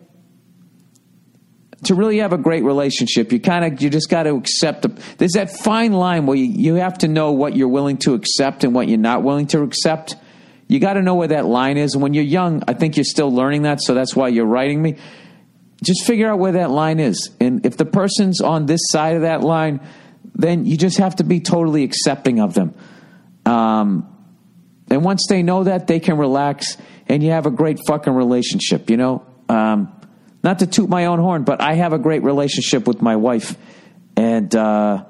to 1.85 1.95
really 1.95 2.19
have 2.19 2.33
a 2.33 2.39
great 2.39 2.65
relationship, 2.65 3.33
you 3.33 3.41
kind 3.41 3.65
of 3.65 3.83
you 3.83 3.91
just 3.91 4.09
got 4.11 4.25
to 4.25 4.37
accept. 4.37 4.83
The, 4.83 4.89
there's 5.19 5.33
that 5.33 5.51
fine 5.51 5.93
line 5.93 6.27
where 6.27 6.37
you, 6.37 6.45
you 6.45 6.75
have 6.77 6.99
to 6.99 7.09
know 7.09 7.33
what 7.33 7.57
you're 7.57 7.69
willing 7.69 7.99
to 7.99 8.15
accept 8.15 8.65
and 8.65 8.75
what 8.75 8.89
you're 8.89 8.99
not 8.99 9.23
willing 9.23 9.47
to 9.49 9.63
accept. 9.63 10.17
You 10.69 10.81
got 10.81 10.95
to 10.95 11.03
know 11.03 11.15
where 11.15 11.29
that 11.29 11.45
line 11.45 11.77
is. 11.77 11.95
And 11.95 12.03
when 12.03 12.15
you're 12.15 12.25
young, 12.25 12.63
I 12.67 12.75
think 12.75 12.97
you're 12.97 13.05
still 13.05 13.33
learning 13.33 13.63
that. 13.63 13.81
So 13.83 13.95
that's 13.95 14.17
why 14.17 14.29
you're 14.29 14.47
writing 14.47 14.81
me 14.81 14.97
just 15.85 16.05
figure 16.05 16.29
out 16.29 16.39
where 16.39 16.53
that 16.53 16.71
line 16.71 16.99
is. 16.99 17.31
And 17.41 17.65
if 17.65 17.77
the 17.77 17.85
person's 17.85 18.41
on 18.41 18.67
this 18.67 18.81
side 18.91 19.17
of 19.17 19.23
that 19.23 19.43
line, 19.43 19.81
then 20.35 20.67
you 20.67 20.77
just 20.77 20.99
have 20.99 21.17
to 21.17 21.25
be 21.25 21.41
totally 21.41 21.85
accepting 21.85 22.41
of 22.41 22.55
them. 22.55 22.75
Um, 23.47 24.09
and 24.91 25.05
once 25.05 25.27
they 25.29 25.43
know 25.43 25.65
that, 25.65 25.87
they 25.87 26.01
can 26.01 26.17
relax 26.19 26.77
and 27.07 27.23
you 27.23 27.31
have 27.31 27.47
a 27.47 27.51
great 27.51 27.81
fucking 27.87 28.13
relationship, 28.13 28.91
you 28.91 28.97
know? 28.97 29.27
Um, 29.49 29.93
not 30.43 30.61
to 30.61 30.67
toot 30.67 30.89
my 30.89 31.07
own 31.07 31.19
horn, 31.19 31.45
but 31.45 31.61
I 31.61 31.75
have 31.75 31.93
a 31.93 31.99
great 31.99 32.23
relationship 32.23 32.87
with 32.87 33.01
my 33.03 33.17
wife. 33.17 33.57
And, 34.17 34.55
uh, 34.55 35.05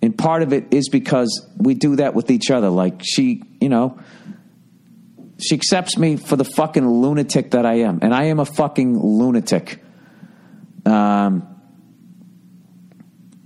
and 0.00 0.16
part 0.16 0.42
of 0.42 0.52
it 0.52 0.72
is 0.72 0.88
because 0.88 1.46
we 1.56 1.74
do 1.74 1.96
that 1.96 2.14
with 2.14 2.30
each 2.30 2.50
other. 2.50 2.68
Like 2.68 3.02
she, 3.04 3.42
you 3.60 3.68
know, 3.68 3.98
she 5.38 5.54
accepts 5.54 5.98
me 5.98 6.16
for 6.16 6.36
the 6.36 6.44
fucking 6.44 6.88
lunatic 6.88 7.52
that 7.52 7.66
I 7.66 7.80
am, 7.80 8.00
and 8.02 8.14
I 8.14 8.24
am 8.24 8.38
a 8.38 8.44
fucking 8.44 8.98
lunatic. 8.98 9.82
Um, 10.84 11.48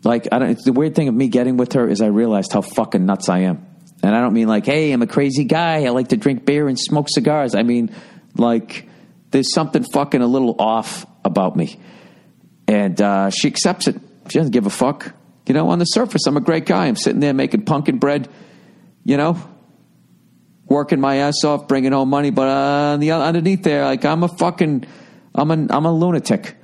like 0.02 0.28
I 0.32 0.38
don't. 0.38 0.58
The 0.62 0.72
weird 0.72 0.94
thing 0.94 1.08
of 1.08 1.14
me 1.14 1.28
getting 1.28 1.56
with 1.56 1.72
her 1.72 1.88
is 1.88 2.00
I 2.00 2.06
realized 2.06 2.52
how 2.52 2.60
fucking 2.60 3.04
nuts 3.04 3.28
I 3.28 3.40
am, 3.40 3.66
and 4.02 4.14
I 4.14 4.20
don't 4.20 4.32
mean 4.32 4.48
like, 4.48 4.66
hey, 4.66 4.92
I'm 4.92 5.02
a 5.02 5.06
crazy 5.06 5.44
guy. 5.44 5.84
I 5.84 5.90
like 5.90 6.08
to 6.08 6.16
drink 6.16 6.44
beer 6.44 6.68
and 6.68 6.78
smoke 6.78 7.08
cigars. 7.08 7.54
I 7.54 7.62
mean, 7.62 7.94
like, 8.36 8.88
there's 9.30 9.52
something 9.52 9.84
fucking 9.84 10.20
a 10.20 10.26
little 10.26 10.56
off 10.58 11.06
about 11.24 11.56
me, 11.56 11.80
and 12.68 13.00
uh, 13.00 13.30
she 13.30 13.48
accepts 13.48 13.88
it. 13.88 13.96
She 14.28 14.38
doesn't 14.38 14.52
give 14.52 14.66
a 14.66 14.70
fuck. 14.70 15.14
You 15.46 15.54
know, 15.54 15.68
on 15.70 15.78
the 15.78 15.84
surface, 15.84 16.26
I'm 16.26 16.36
a 16.36 16.40
great 16.40 16.66
guy. 16.66 16.86
I'm 16.86 16.96
sitting 16.96 17.20
there 17.20 17.32
making 17.34 17.64
pumpkin 17.64 17.98
bread. 17.98 18.28
You 19.04 19.16
know, 19.16 19.40
working 20.68 21.00
my 21.00 21.16
ass 21.16 21.44
off, 21.44 21.68
bringing 21.68 21.92
home 21.92 22.10
money, 22.10 22.30
but 22.30 22.48
uh, 22.48 22.96
the 22.96 23.12
underneath 23.12 23.62
there, 23.62 23.84
like 23.84 24.04
I'm 24.04 24.22
a 24.22 24.28
fucking, 24.28 24.84
I'm 25.34 25.50
a, 25.50 25.74
I'm 25.74 25.86
a 25.86 25.92
lunatic, 25.92 26.56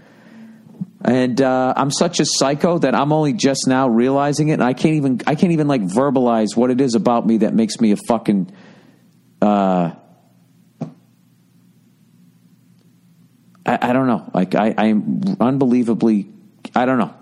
and 1.05 1.41
uh, 1.41 1.75
I'm 1.77 1.91
such 1.91 2.21
a 2.21 2.25
psycho 2.25 2.79
that 2.79 2.95
I'm 2.95 3.13
only 3.13 3.33
just 3.33 3.67
now 3.67 3.89
realizing 3.89 4.49
it, 4.49 4.55
and 4.55 4.65
I 4.65 4.73
can't 4.73 4.95
even, 4.95 5.21
I 5.27 5.35
can't 5.35 5.53
even 5.53 5.69
like 5.69 5.83
verbalize 5.83 6.57
what 6.57 6.71
it 6.71 6.81
is 6.81 6.95
about 6.95 7.27
me 7.27 7.39
that 7.39 7.55
makes 7.55 7.81
me 7.81 7.93
a 7.93 7.97
fucking. 7.97 8.53
Uh, 9.41 9.93
I, 13.65 13.91
I 13.91 13.93
don't 13.93 14.07
know. 14.07 14.31
Like 14.35 14.55
I, 14.55 14.75
I'm 14.77 15.37
unbelievably. 15.41 16.29
I 16.75 16.85
don't 16.85 16.99
know. 16.99 17.15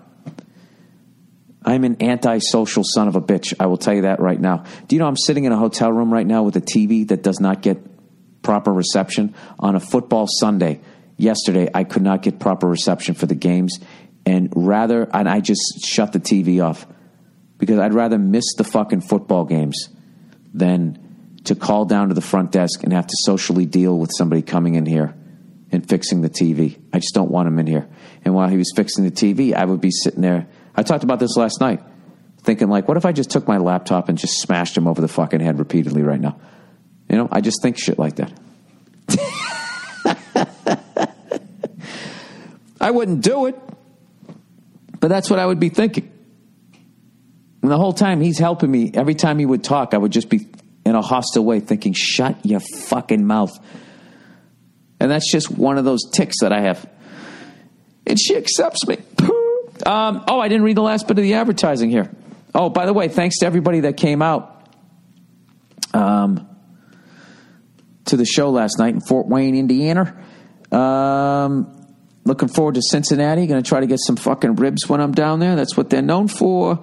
I'm 1.63 1.83
an 1.83 2.01
antisocial 2.01 2.83
son 2.83 3.07
of 3.07 3.15
a 3.15 3.21
bitch. 3.21 3.53
I 3.59 3.67
will 3.67 3.77
tell 3.77 3.93
you 3.93 4.03
that 4.03 4.19
right 4.19 4.39
now. 4.39 4.63
Do 4.87 4.95
you 4.95 4.99
know 4.99 5.07
I'm 5.07 5.17
sitting 5.17 5.43
in 5.43 5.51
a 5.51 5.57
hotel 5.57 5.91
room 5.91 6.11
right 6.11 6.25
now 6.25 6.43
with 6.43 6.55
a 6.55 6.61
TV 6.61 7.07
that 7.09 7.21
does 7.21 7.39
not 7.39 7.61
get 7.61 7.77
proper 8.41 8.73
reception 8.73 9.35
on 9.59 9.75
a 9.75 9.79
football 9.79 10.25
Sunday? 10.27 10.81
Yesterday, 11.17 11.69
I 11.71 11.83
could 11.83 12.01
not 12.01 12.23
get 12.23 12.39
proper 12.39 12.67
reception 12.67 13.13
for 13.13 13.27
the 13.27 13.35
games, 13.35 13.79
and 14.25 14.51
rather, 14.55 15.07
and 15.13 15.29
I 15.29 15.39
just 15.39 15.85
shut 15.85 16.13
the 16.13 16.19
TV 16.19 16.63
off 16.63 16.87
because 17.59 17.77
I'd 17.77 17.93
rather 17.93 18.17
miss 18.17 18.55
the 18.57 18.63
fucking 18.63 19.01
football 19.01 19.45
games 19.45 19.89
than 20.51 21.39
to 21.43 21.55
call 21.55 21.85
down 21.85 22.07
to 22.09 22.15
the 22.15 22.21
front 22.21 22.51
desk 22.51 22.83
and 22.83 22.91
have 22.93 23.05
to 23.05 23.15
socially 23.19 23.67
deal 23.67 23.97
with 23.97 24.11
somebody 24.17 24.41
coming 24.41 24.75
in 24.75 24.85
here 24.85 25.13
and 25.71 25.87
fixing 25.87 26.21
the 26.21 26.29
TV. 26.29 26.79
I 26.91 26.99
just 26.99 27.13
don't 27.13 27.31
want 27.31 27.47
him 27.47 27.59
in 27.59 27.67
here. 27.67 27.87
And 28.25 28.33
while 28.33 28.49
he 28.49 28.57
was 28.57 28.71
fixing 28.75 29.03
the 29.03 29.11
TV, 29.11 29.53
I 29.53 29.65
would 29.65 29.81
be 29.81 29.91
sitting 29.91 30.21
there. 30.21 30.47
I 30.75 30.83
talked 30.83 31.03
about 31.03 31.19
this 31.19 31.35
last 31.35 31.59
night, 31.59 31.81
thinking 32.41 32.69
like, 32.69 32.87
what 32.87 32.97
if 32.97 33.05
I 33.05 33.11
just 33.11 33.29
took 33.29 33.47
my 33.47 33.57
laptop 33.57 34.09
and 34.09 34.17
just 34.17 34.39
smashed 34.41 34.75
him 34.77 34.87
over 34.87 35.01
the 35.01 35.07
fucking 35.07 35.39
head 35.39 35.59
repeatedly 35.59 36.03
right 36.03 36.19
now? 36.19 36.39
You 37.09 37.17
know, 37.17 37.27
I 37.31 37.41
just 37.41 37.61
think 37.61 37.77
shit 37.77 37.99
like 37.99 38.15
that. 38.15 38.31
I 42.81 42.91
wouldn't 42.91 43.21
do 43.21 43.45
it, 43.45 43.59
but 44.99 45.09
that's 45.09 45.29
what 45.29 45.39
I 45.39 45.45
would 45.45 45.59
be 45.59 45.69
thinking. 45.69 46.11
And 47.61 47.69
the 47.69 47.77
whole 47.77 47.93
time 47.93 48.21
he's 48.21 48.39
helping 48.39 48.71
me, 48.71 48.91
every 48.93 49.13
time 49.13 49.37
he 49.37 49.45
would 49.45 49.63
talk, 49.63 49.93
I 49.93 49.97
would 49.97 50.11
just 50.11 50.29
be 50.29 50.47
in 50.85 50.95
a 50.95 51.01
hostile 51.01 51.45
way 51.45 51.59
thinking, 51.59 51.93
shut 51.93 52.43
your 52.45 52.59
fucking 52.59 53.25
mouth. 53.25 53.51
And 54.99 55.11
that's 55.11 55.31
just 55.31 55.51
one 55.51 55.77
of 55.77 55.85
those 55.85 56.09
ticks 56.11 56.37
that 56.41 56.51
I 56.51 56.61
have. 56.61 56.89
And 58.07 58.19
she 58.19 58.35
accepts 58.35 58.87
me. 58.87 58.97
Um, 59.85 60.23
oh, 60.27 60.39
I 60.39 60.47
didn't 60.47 60.63
read 60.63 60.77
the 60.77 60.81
last 60.81 61.07
bit 61.07 61.17
of 61.17 61.23
the 61.23 61.35
advertising 61.35 61.89
here. 61.89 62.11
Oh, 62.53 62.69
by 62.69 62.85
the 62.85 62.93
way, 62.93 63.07
thanks 63.07 63.39
to 63.39 63.45
everybody 63.45 63.81
that 63.81 63.97
came 63.97 64.21
out 64.21 64.67
um, 65.93 66.47
to 68.05 68.17
the 68.17 68.25
show 68.25 68.49
last 68.49 68.77
night 68.77 68.93
in 68.93 69.01
Fort 69.01 69.27
Wayne, 69.27 69.55
Indiana. 69.55 70.17
Um, 70.71 71.87
looking 72.25 72.47
forward 72.47 72.75
to 72.75 72.81
Cincinnati. 72.81 73.47
Going 73.47 73.61
to 73.61 73.67
try 73.67 73.79
to 73.79 73.87
get 73.87 73.99
some 73.99 74.15
fucking 74.15 74.55
ribs 74.55 74.87
when 74.87 75.01
I'm 75.01 75.13
down 75.13 75.39
there. 75.39 75.55
That's 75.55 75.77
what 75.77 75.89
they're 75.89 76.01
known 76.01 76.27
for. 76.27 76.81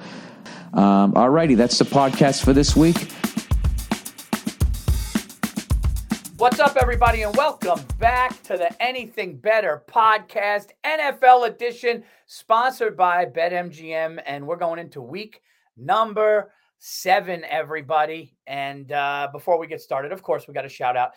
Um, 0.73 1.15
all 1.17 1.29
righty, 1.29 1.55
that's 1.55 1.79
the 1.79 1.85
podcast 1.85 2.45
for 2.45 2.53
this 2.53 2.77
week. 2.77 3.09
What's 6.39 6.61
up, 6.61 6.77
everybody, 6.81 7.23
and 7.23 7.37
welcome 7.37 7.81
back 7.99 8.45
to 8.45 8.57
the 8.57 8.71
Anything 8.81 9.39
Better 9.39 9.83
podcast, 9.91 10.69
NFL 10.87 11.49
edition, 11.49 12.05
sponsored 12.27 12.97
by 12.97 13.27
BetMGM. 13.27 14.23
And 14.25 14.47
we're 14.47 14.55
going 14.55 14.79
into 14.79 15.03
week 15.03 15.43
number 15.77 16.53
seven, 16.79 17.43
everybody. 17.43 18.37
And 18.47 18.93
uh, 18.93 19.31
before 19.33 19.59
we 19.59 19.67
get 19.67 19.81
started, 19.81 20.13
of 20.13 20.23
course, 20.23 20.47
we 20.47 20.55
got 20.55 20.63
to 20.63 20.69
shout 20.69 20.97
out 20.97 21.11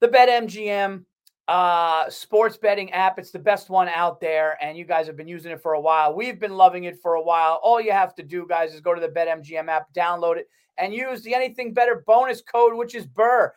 the 0.00 0.08
BetMGM 0.08 1.04
uh, 1.46 2.08
sports 2.08 2.56
betting 2.56 2.90
app. 2.92 3.18
It's 3.18 3.32
the 3.32 3.38
best 3.38 3.68
one 3.68 3.88
out 3.88 4.18
there, 4.18 4.56
and 4.64 4.78
you 4.78 4.86
guys 4.86 5.06
have 5.08 5.16
been 5.18 5.28
using 5.28 5.52
it 5.52 5.60
for 5.60 5.74
a 5.74 5.80
while. 5.80 6.16
We've 6.16 6.40
been 6.40 6.56
loving 6.56 6.84
it 6.84 6.98
for 7.02 7.16
a 7.16 7.22
while. 7.22 7.60
All 7.62 7.82
you 7.82 7.92
have 7.92 8.14
to 8.14 8.22
do, 8.22 8.46
guys, 8.48 8.72
is 8.72 8.80
go 8.80 8.94
to 8.94 9.00
the 9.02 9.08
BetMGM 9.08 9.68
app, 9.68 9.92
download 9.92 10.38
it, 10.38 10.48
and 10.78 10.94
use 10.94 11.20
the 11.20 11.34
Anything 11.34 11.74
Better 11.74 12.02
bonus 12.06 12.40
code, 12.40 12.72
which 12.74 12.94
is 12.94 13.04
BURR 13.04 13.52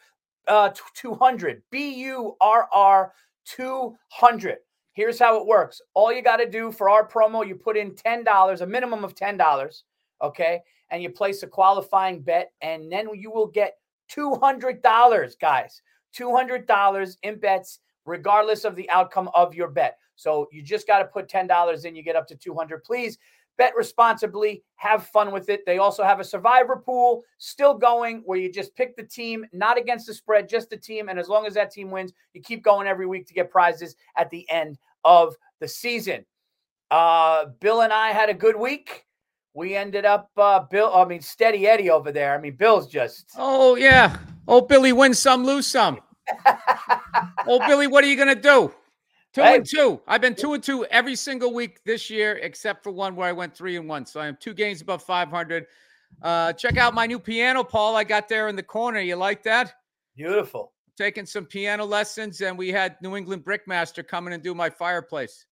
uh, 0.48 0.70
200. 0.94 1.62
B 1.72 1.96
U 2.04 2.36
R 2.42 2.68
R 2.74 3.14
200. 3.46 4.58
Here's 4.94 5.20
how 5.20 5.40
it 5.40 5.46
works. 5.46 5.80
All 5.94 6.12
you 6.12 6.24
got 6.24 6.38
to 6.38 6.50
do 6.50 6.72
for 6.72 6.90
our 6.90 7.08
promo, 7.08 7.48
you 7.48 7.54
put 7.56 7.78
in 7.78 7.92
$10, 7.92 8.62
a 8.62 8.66
minimum 8.66 9.04
of 9.04 9.14
$10, 9.14 9.84
okay? 10.24 10.60
And 10.90 11.04
you 11.04 11.12
place 11.12 11.44
a 11.44 11.48
qualifying 11.48 12.22
bet, 12.22 12.52
and 12.62 12.92
then 12.92 13.08
you 13.14 13.30
will 13.30 13.46
get 13.46 13.78
$200, 14.12 15.40
guys. 15.40 15.82
$200 16.18 17.18
in 17.22 17.40
bets, 17.40 17.80
regardless 18.06 18.66
of 18.66 18.76
the 18.76 18.90
outcome 18.90 19.30
of 19.36 19.54
your 19.54 19.68
bet. 19.68 20.00
So 20.16 20.48
you 20.52 20.64
just 20.64 20.88
got 20.88 21.00
to 21.00 21.06
put 21.06 21.30
$10 21.30 21.86
in, 21.86 21.96
you 21.96 22.02
get 22.02 22.16
up 22.16 22.28
to 22.30 22.36
200. 22.36 22.84
Please 22.84 23.20
bet 23.58 23.76
responsibly, 23.76 24.64
have 24.76 25.08
fun 25.08 25.32
with 25.32 25.50
it. 25.50 25.66
They 25.66 25.80
also 25.80 26.04
have 26.04 26.20
a 26.20 26.24
survivor 26.24 26.78
pool 26.78 27.24
still 27.38 27.74
going 27.74 28.22
where 28.26 28.38
you 28.38 28.52
just 28.52 28.76
pick 28.76 28.96
the 28.96 29.04
team, 29.04 29.46
not 29.52 29.78
against 29.78 30.08
the 30.08 30.14
spread, 30.14 30.48
just 30.48 30.70
the 30.70 30.78
team. 30.78 31.10
And 31.10 31.20
as 31.20 31.28
long 31.28 31.46
as 31.46 31.54
that 31.56 31.72
team 31.72 31.92
wins, 31.92 32.14
you 32.34 32.42
keep 32.42 32.64
going 32.64 32.88
every 32.88 33.08
week 33.08 33.28
to 33.28 33.34
get 33.34 33.52
prizes 33.52 33.96
at 34.18 34.30
the 34.30 34.50
end 34.50 34.78
of 35.04 35.36
the 35.60 35.68
season. 35.68 36.26
Uh, 36.92 37.46
Bill 37.60 37.82
and 37.82 37.92
I 37.92 38.12
had 38.12 38.30
a 38.30 38.34
good 38.34 38.56
week. 38.56 39.06
We 39.54 39.76
ended 39.76 40.06
up, 40.06 40.30
uh, 40.38 40.60
Bill, 40.60 40.94
I 40.94 41.06
mean, 41.06 41.22
steady 41.22 41.68
Eddie 41.68 41.90
over 41.90 42.12
there. 42.12 42.36
I 42.36 42.40
mean, 42.40 42.56
Bill's 42.56 42.88
just. 42.88 43.32
Oh, 43.38 43.76
yeah. 43.76 44.18
Oh, 44.48 44.62
Billy 44.62 44.94
wins 44.94 45.18
some, 45.18 45.44
lose 45.44 45.66
some. 45.66 46.00
oh, 47.48 47.60
Billy, 47.68 47.88
what 47.88 48.04
are 48.04 48.08
you 48.08 48.16
going 48.16 48.28
to 48.28 48.36
do? 48.36 48.74
Two 49.38 49.44
Hey. 49.44 49.58
and 49.58 49.66
two. 49.70 50.02
I've 50.08 50.20
been 50.20 50.34
two 50.34 50.56
and 50.56 50.64
two 50.64 50.84
every 50.86 51.16
single 51.16 51.54
week 51.54 51.84
this 51.84 52.10
year, 52.10 52.40
except 52.42 52.84
for 52.84 52.90
one 52.90 53.16
where 53.16 53.30
I 53.30 53.32
went 53.32 53.56
three 53.56 53.78
and 53.78 53.88
one. 53.88 54.04
So 54.08 54.20
I 54.20 54.26
am 54.26 54.36
two 54.42 54.56
games 54.56 54.82
above 54.82 55.04
500. 55.04 55.68
Uh, 56.24 56.54
check 56.54 56.78
out 56.78 56.96
my 56.96 57.06
new 57.06 57.20
piano, 57.20 57.64
Paul. 57.64 57.96
I 57.96 58.04
got 58.04 58.28
there 58.28 58.48
in 58.48 58.56
the 58.56 58.64
corner. 58.64 59.00
You 59.00 59.16
like 59.16 59.44
that? 59.44 59.76
Beautiful. 60.16 60.74
Taking 60.98 61.28
some 61.28 61.46
piano 61.46 61.86
lessons, 61.86 62.42
and 62.42 62.58
we 62.58 62.70
had 62.70 63.00
New 63.04 63.16
England 63.16 63.46
Brickmaster 63.46 64.08
come 64.08 64.26
in 64.26 64.34
and 64.34 64.42
do 64.42 64.56
my 64.56 64.72
fireplace. 64.72 65.46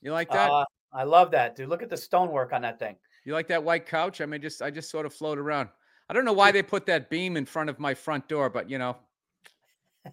You 0.00 0.12
like 0.12 0.30
that? 0.30 0.50
Uh, 0.50 0.64
I 0.94 1.04
love 1.04 1.30
that, 1.32 1.54
dude. 1.54 1.68
Look 1.68 1.82
at 1.82 1.90
the 1.90 1.98
stonework 1.98 2.54
on 2.54 2.62
that 2.62 2.78
thing. 2.78 2.96
you 3.26 3.34
like 3.34 3.48
that 3.48 3.62
white 3.62 3.84
couch? 3.84 4.22
I 4.22 4.26
mean, 4.26 4.40
just 4.40 4.62
I 4.62 4.70
just 4.70 4.90
sort 4.90 5.04
of 5.04 5.12
float 5.12 5.36
around. 5.36 5.68
I 6.08 6.14
don't 6.14 6.24
know 6.24 6.32
why 6.32 6.50
they 6.50 6.62
put 6.62 6.86
that 6.86 7.10
beam 7.10 7.36
in 7.36 7.44
front 7.44 7.68
of 7.68 7.78
my 7.78 7.92
front 7.92 8.26
door, 8.26 8.48
but 8.48 8.70
you 8.70 8.78
know, 8.78 8.96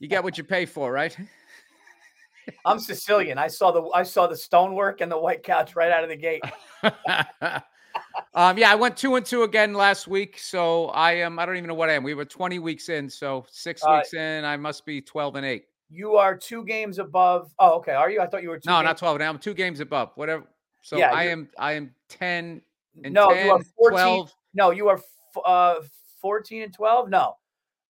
you 0.02 0.10
get 0.10 0.22
what 0.22 0.38
you 0.38 0.44
pay 0.44 0.66
for, 0.66 0.92
right? 0.92 1.18
I'm 2.66 2.80
Sicilian. 2.80 3.38
I 3.38 3.48
saw 3.48 3.72
the 3.72 3.84
I 3.96 4.04
saw 4.04 4.28
the 4.28 4.36
stonework 4.38 5.02
and 5.02 5.12
the 5.12 5.18
white 5.18 5.44
couch 5.44 5.76
right 5.76 5.92
out 5.92 6.04
of 6.04 6.10
the 6.10 6.16
gate. 6.16 6.44
um, 8.34 8.58
yeah, 8.58 8.72
I 8.72 8.76
went 8.76 8.96
two 8.98 9.16
and 9.16 9.26
two 9.26 9.44
again 9.44 9.74
last 9.74 10.08
week, 10.08 10.38
so 10.40 10.88
I 10.88 11.14
am. 11.14 11.40
I 11.40 11.46
don't 11.46 11.58
even 11.58 11.68
know 11.68 11.74
what 11.74 11.90
I 11.90 11.94
am. 11.94 12.04
We 12.04 12.14
were 12.14 12.26
20 12.26 12.60
weeks 12.60 12.90
in, 12.90 13.10
so 13.10 13.46
six 13.50 13.84
Uh, 13.84 13.96
weeks 13.98 14.14
in, 14.14 14.46
I 14.46 14.58
must 14.58 14.86
be 14.86 15.02
12 15.02 15.36
and 15.36 15.46
eight. 15.46 15.66
You 15.90 16.16
are 16.16 16.38
two 16.38 16.64
games 16.66 17.00
above. 17.00 17.54
Oh, 17.58 17.78
okay. 17.78 17.94
Are 17.94 18.12
you? 18.12 18.22
I 18.22 18.28
thought 18.28 18.44
you 18.44 18.50
were 18.50 18.60
two. 18.60 18.70
No, 18.70 18.78
games- 18.78 18.86
not 18.86 18.98
12 18.98 19.16
and 19.16 19.24
eight. 19.24 19.28
I'm 19.28 19.40
two 19.40 19.54
games 19.54 19.80
above. 19.80 20.12
Whatever. 20.16 20.44
So 20.82 20.98
Yeah, 20.98 21.12
I 21.12 21.24
am. 21.26 21.50
I 21.58 21.74
am 21.74 21.94
10 22.10 22.62
and 23.04 23.14
No, 23.14 23.30
10, 23.34 23.46
you 23.46 23.52
are 23.52 23.60
14. 23.78 23.92
12. 23.92 24.36
No, 24.54 24.72
you 24.72 24.88
are 24.88 24.98
f- 24.98 25.44
uh 25.46 25.76
14 26.22 26.64
and 26.64 26.74
12. 26.74 27.10
No, 27.10 27.38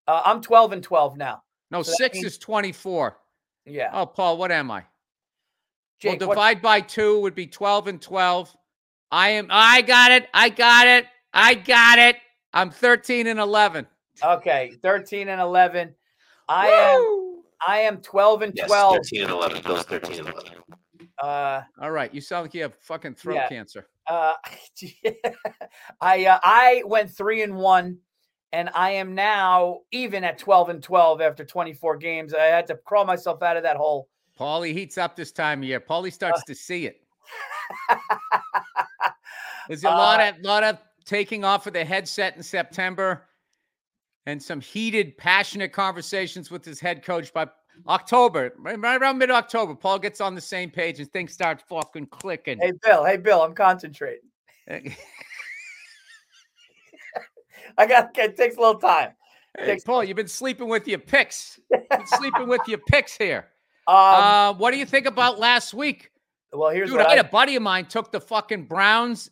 uh, 0.08 0.22
I'm 0.24 0.40
12 0.40 0.72
and 0.72 0.82
12 0.82 1.16
now. 1.16 1.42
No, 1.70 1.82
so 1.82 1.92
six 1.92 2.14
means- 2.14 2.26
is 2.26 2.38
24. 2.38 3.16
Yeah. 3.66 3.90
Oh, 3.92 4.06
Paul, 4.06 4.38
what 4.38 4.50
am 4.52 4.70
I? 4.70 4.84
Jake, 6.00 6.20
well, 6.20 6.28
what- 6.28 6.34
divide 6.34 6.62
by 6.62 6.80
two 6.80 7.20
would 7.20 7.34
be 7.34 7.46
12 7.46 7.86
and 7.88 8.00
12. 8.02 8.54
I 9.12 9.30
am, 9.30 9.48
I 9.50 9.82
got 9.82 10.12
it. 10.12 10.28
I 10.32 10.48
got 10.48 10.86
it. 10.86 11.06
I 11.32 11.54
got 11.54 11.98
it. 11.98 12.16
I'm 12.52 12.70
13 12.70 13.26
and 13.26 13.38
11. 13.40 13.86
okay, 14.22 14.72
13 14.82 15.28
and 15.28 15.40
11. 15.40 15.94
I 16.48 16.68
am. 16.68 17.42
I 17.66 17.78
am 17.80 18.00
12 18.00 18.42
and 18.42 18.52
Yes, 18.56 18.66
12. 18.68 18.96
13 18.96 19.22
and 19.22 19.30
11. 19.30 19.62
Bill's 19.62 19.84
13 19.84 20.18
and 20.20 20.28
11. 20.28 20.52
Uh, 21.22 21.62
All 21.80 21.90
right. 21.90 22.12
You 22.14 22.20
sound 22.20 22.44
like 22.44 22.54
you 22.54 22.62
have 22.62 22.74
fucking 22.80 23.14
throat 23.14 23.34
Yeah. 23.36 23.48
cancer. 23.48 23.86
uh, 24.06 24.32
I 26.00 26.24
uh, 26.26 26.38
I 26.42 26.82
went 26.86 27.10
three 27.10 27.42
and 27.42 27.54
one, 27.54 27.98
and 28.52 28.70
I 28.74 28.90
am 28.90 29.14
now 29.14 29.80
even 29.92 30.24
at 30.24 30.38
12 30.38 30.68
and 30.70 30.82
12 30.82 31.20
after 31.20 31.44
24 31.44 31.96
games. 31.96 32.34
I 32.34 32.44
had 32.44 32.66
to 32.68 32.76
crawl 32.76 33.04
myself 33.04 33.42
out 33.42 33.56
of 33.56 33.62
that 33.62 33.76
hole. 33.76 34.08
Paulie 34.38 34.72
heats 34.72 34.98
up 34.98 35.16
this 35.16 35.32
time 35.32 35.60
of 35.60 35.64
year. 35.68 35.80
Paulie 35.80 36.12
starts 36.12 36.42
to 36.44 36.54
see 36.54 36.86
it. 36.86 37.02
There's 39.68 39.84
a 39.84 39.88
lot 39.88 40.20
Uh, 40.20 40.32
of 40.36 40.44
lot 40.44 40.64
of 40.64 40.78
taking 41.04 41.44
off 41.44 41.66
of 41.66 41.74
the 41.74 41.84
headset 41.84 42.36
in 42.36 42.42
September 42.42 43.28
and 44.26 44.42
some 44.42 44.60
heated, 44.60 45.16
passionate 45.16 45.72
conversations 45.72 46.50
with 46.50 46.64
his 46.64 46.80
head 46.80 47.04
coach 47.04 47.32
by 47.32 47.46
October, 47.86 48.52
right 48.58 48.78
right 48.78 49.00
around 49.00 49.18
mid 49.18 49.30
October. 49.30 49.74
Paul 49.74 49.98
gets 49.98 50.20
on 50.20 50.34
the 50.34 50.40
same 50.40 50.70
page 50.70 50.98
and 50.98 51.10
things 51.12 51.32
start 51.32 51.62
fucking 51.68 52.06
clicking. 52.06 52.58
Hey 52.60 52.72
Bill, 52.82 53.04
hey 53.04 53.16
Bill, 53.16 53.42
I'm 53.42 53.54
concentrating. 53.54 54.28
I 57.78 57.86
got 57.86 58.16
it 58.16 58.36
takes 58.36 58.56
a 58.56 58.60
little 58.60 58.80
time. 58.80 59.10
Hey, 59.58 59.66
Takes- 59.66 59.84
Paul, 59.84 60.04
you've 60.04 60.16
been 60.16 60.28
sleeping 60.28 60.68
with 60.68 60.86
your 60.86 60.98
picks. 60.98 61.58
Been 61.70 62.06
sleeping 62.06 62.48
with 62.48 62.60
your 62.66 62.78
picks 62.78 63.16
here. 63.16 63.46
Um, 63.88 63.96
uh, 63.96 64.52
what 64.52 64.70
do 64.70 64.76
you 64.76 64.86
think 64.86 65.06
about 65.06 65.40
last 65.40 65.74
week? 65.74 66.10
well, 66.52 66.70
here's 66.70 66.90
Dude, 66.90 66.98
what 66.98 67.06
I 67.06 67.10
had 67.16 67.24
I, 67.24 67.26
a 67.26 67.30
buddy 67.30 67.56
of 67.56 67.62
mine 67.62 67.86
took 67.86 68.12
the 68.12 68.20
fucking 68.20 68.66
Browns, 68.66 69.30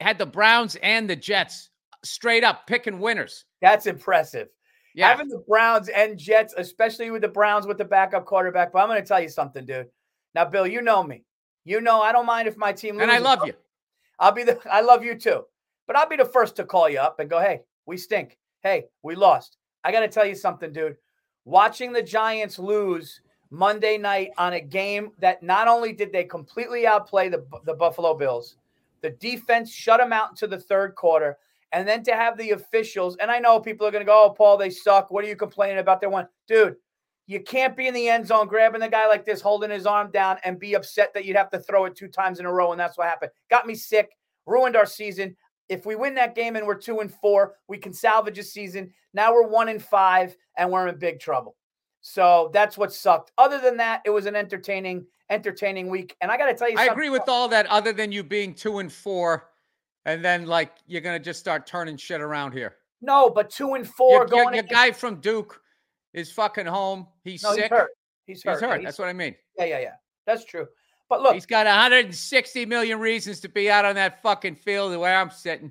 had 0.00 0.18
the 0.18 0.26
Browns 0.26 0.74
and 0.82 1.08
the 1.08 1.14
Jets 1.14 1.70
straight 2.02 2.42
up 2.42 2.66
picking 2.66 2.98
winners. 2.98 3.44
that's 3.60 3.86
impressive. 3.86 4.48
Yeah. 4.96 5.08
Having 5.08 5.28
the 5.28 5.44
Browns 5.46 5.88
and 5.88 6.18
Jets, 6.18 6.52
especially 6.56 7.12
with 7.12 7.22
the 7.22 7.28
Browns 7.28 7.66
with 7.66 7.78
the 7.78 7.84
backup 7.84 8.24
quarterback. 8.24 8.72
But 8.72 8.80
I'm 8.80 8.88
going 8.88 9.00
to 9.00 9.06
tell 9.06 9.20
you 9.20 9.28
something, 9.28 9.64
dude. 9.64 9.86
Now, 10.34 10.46
Bill, 10.46 10.66
you 10.66 10.82
know 10.82 11.04
me. 11.04 11.24
You 11.64 11.80
know 11.80 12.02
I 12.02 12.10
don't 12.10 12.26
mind 12.26 12.48
if 12.48 12.56
my 12.56 12.72
team 12.72 12.96
loses. 12.96 13.02
And 13.04 13.12
I 13.12 13.18
love 13.18 13.46
you. 13.46 13.54
I'll 14.18 14.32
be 14.32 14.42
the 14.42 14.58
I 14.72 14.80
love 14.80 15.04
you 15.04 15.14
too. 15.14 15.44
But 15.86 15.96
I'll 15.96 16.08
be 16.08 16.16
the 16.16 16.24
first 16.24 16.56
to 16.56 16.64
call 16.64 16.88
you 16.88 16.98
up 16.98 17.20
and 17.20 17.30
go, 17.30 17.38
"Hey, 17.38 17.60
we 17.86 17.96
stink. 17.96 18.38
Hey, 18.60 18.86
we 19.02 19.14
lost." 19.14 19.58
I 19.84 19.92
got 19.92 20.00
to 20.00 20.08
tell 20.08 20.26
you 20.26 20.34
something, 20.34 20.72
dude. 20.72 20.96
Watching 21.44 21.92
the 21.92 22.02
Giants 22.02 22.58
lose 22.58 23.20
Monday 23.50 23.98
night 23.98 24.30
on 24.38 24.54
a 24.54 24.60
game 24.60 25.10
that 25.18 25.42
not 25.42 25.68
only 25.68 25.92
did 25.92 26.12
they 26.12 26.24
completely 26.24 26.86
outplay 26.86 27.28
the 27.28 27.44
the 27.64 27.74
Buffalo 27.74 28.14
Bills, 28.14 28.56
the 29.00 29.10
defense 29.10 29.72
shut 29.72 30.00
them 30.00 30.12
out 30.12 30.30
into 30.30 30.46
the 30.46 30.58
third 30.58 30.94
quarter, 30.94 31.36
and 31.72 31.86
then 31.86 32.02
to 32.04 32.14
have 32.14 32.36
the 32.38 32.50
officials, 32.50 33.16
and 33.16 33.30
I 33.30 33.38
know 33.40 33.60
people 33.60 33.86
are 33.86 33.90
going 33.90 34.04
to 34.04 34.06
go, 34.06 34.24
"Oh, 34.26 34.30
Paul, 34.30 34.56
they 34.56 34.70
suck. 34.70 35.10
What 35.10 35.24
are 35.24 35.28
you 35.28 35.36
complaining 35.36 35.78
about?" 35.78 36.00
Their 36.00 36.10
one, 36.10 36.28
dude. 36.46 36.76
You 37.26 37.40
can't 37.40 37.76
be 37.76 37.86
in 37.86 37.94
the 37.94 38.08
end 38.08 38.26
zone 38.26 38.48
grabbing 38.48 38.80
the 38.80 38.88
guy 38.88 39.06
like 39.06 39.24
this, 39.24 39.40
holding 39.40 39.70
his 39.70 39.86
arm 39.86 40.10
down, 40.10 40.38
and 40.44 40.58
be 40.58 40.74
upset 40.74 41.14
that 41.14 41.24
you'd 41.24 41.36
have 41.36 41.50
to 41.50 41.60
throw 41.60 41.84
it 41.84 41.94
two 41.94 42.08
times 42.08 42.40
in 42.40 42.46
a 42.46 42.52
row, 42.52 42.72
and 42.72 42.80
that's 42.80 42.98
what 42.98 43.06
happened. 43.06 43.30
Got 43.48 43.66
me 43.66 43.74
sick, 43.74 44.10
ruined 44.44 44.76
our 44.76 44.86
season. 44.86 45.36
If 45.72 45.86
we 45.86 45.96
win 45.96 46.14
that 46.16 46.34
game 46.34 46.56
and 46.56 46.66
we're 46.66 46.74
two 46.74 47.00
and 47.00 47.12
four, 47.12 47.54
we 47.66 47.78
can 47.78 47.94
salvage 47.94 48.38
a 48.38 48.42
season. 48.42 48.92
Now 49.14 49.32
we're 49.32 49.46
one 49.46 49.70
and 49.70 49.82
five, 49.82 50.36
and 50.58 50.70
we're 50.70 50.86
in 50.88 50.98
big 50.98 51.18
trouble. 51.18 51.56
So 52.02 52.50
that's 52.52 52.76
what 52.76 52.92
sucked. 52.92 53.32
Other 53.38 53.58
than 53.58 53.78
that, 53.78 54.02
it 54.04 54.10
was 54.10 54.26
an 54.26 54.36
entertaining, 54.36 55.06
entertaining 55.30 55.88
week. 55.88 56.14
And 56.20 56.30
I 56.30 56.36
got 56.36 56.46
to 56.46 56.54
tell 56.54 56.70
you, 56.70 56.76
I 56.78 56.86
agree 56.86 57.08
with 57.08 57.22
all 57.26 57.48
that, 57.48 57.66
other 57.66 57.92
than 57.92 58.12
you 58.12 58.22
being 58.22 58.52
two 58.52 58.80
and 58.80 58.92
four, 58.92 59.48
and 60.04 60.22
then 60.22 60.46
like 60.46 60.72
you're 60.86 61.00
gonna 61.00 61.18
just 61.18 61.40
start 61.40 61.66
turning 61.66 61.96
shit 61.96 62.20
around 62.20 62.52
here. 62.52 62.76
No, 63.00 63.30
but 63.30 63.48
two 63.48 63.74
and 63.74 63.88
four 63.88 64.10
Your, 64.10 64.20
your, 64.20 64.44
going. 64.44 64.54
your 64.54 64.64
guy 64.64 64.92
from 64.92 65.20
Duke 65.20 65.60
is 66.12 66.30
fucking 66.30 66.66
home. 66.66 67.06
He's 67.24 67.42
no, 67.42 67.54
sick. 67.54 67.62
he's 67.62 67.70
hurt. 67.70 67.90
He's 68.26 68.42
hurt. 68.42 68.52
He's 68.52 68.60
hurt. 68.60 68.80
Yeah, 68.80 68.84
That's 68.84 68.98
what 68.98 69.08
I 69.08 69.12
mean. 69.12 69.34
yeah, 69.58 69.64
yeah, 69.64 69.80
yeah. 69.80 69.94
That's 70.26 70.44
true. 70.44 70.66
But 71.12 71.20
look, 71.20 71.34
He's 71.34 71.44
got 71.44 71.66
160 71.66 72.64
million 72.64 72.98
reasons 72.98 73.40
to 73.40 73.48
be 73.50 73.70
out 73.70 73.84
on 73.84 73.96
that 73.96 74.22
fucking 74.22 74.54
field 74.54 74.96
where 74.96 75.14
I'm 75.14 75.28
sitting. 75.30 75.70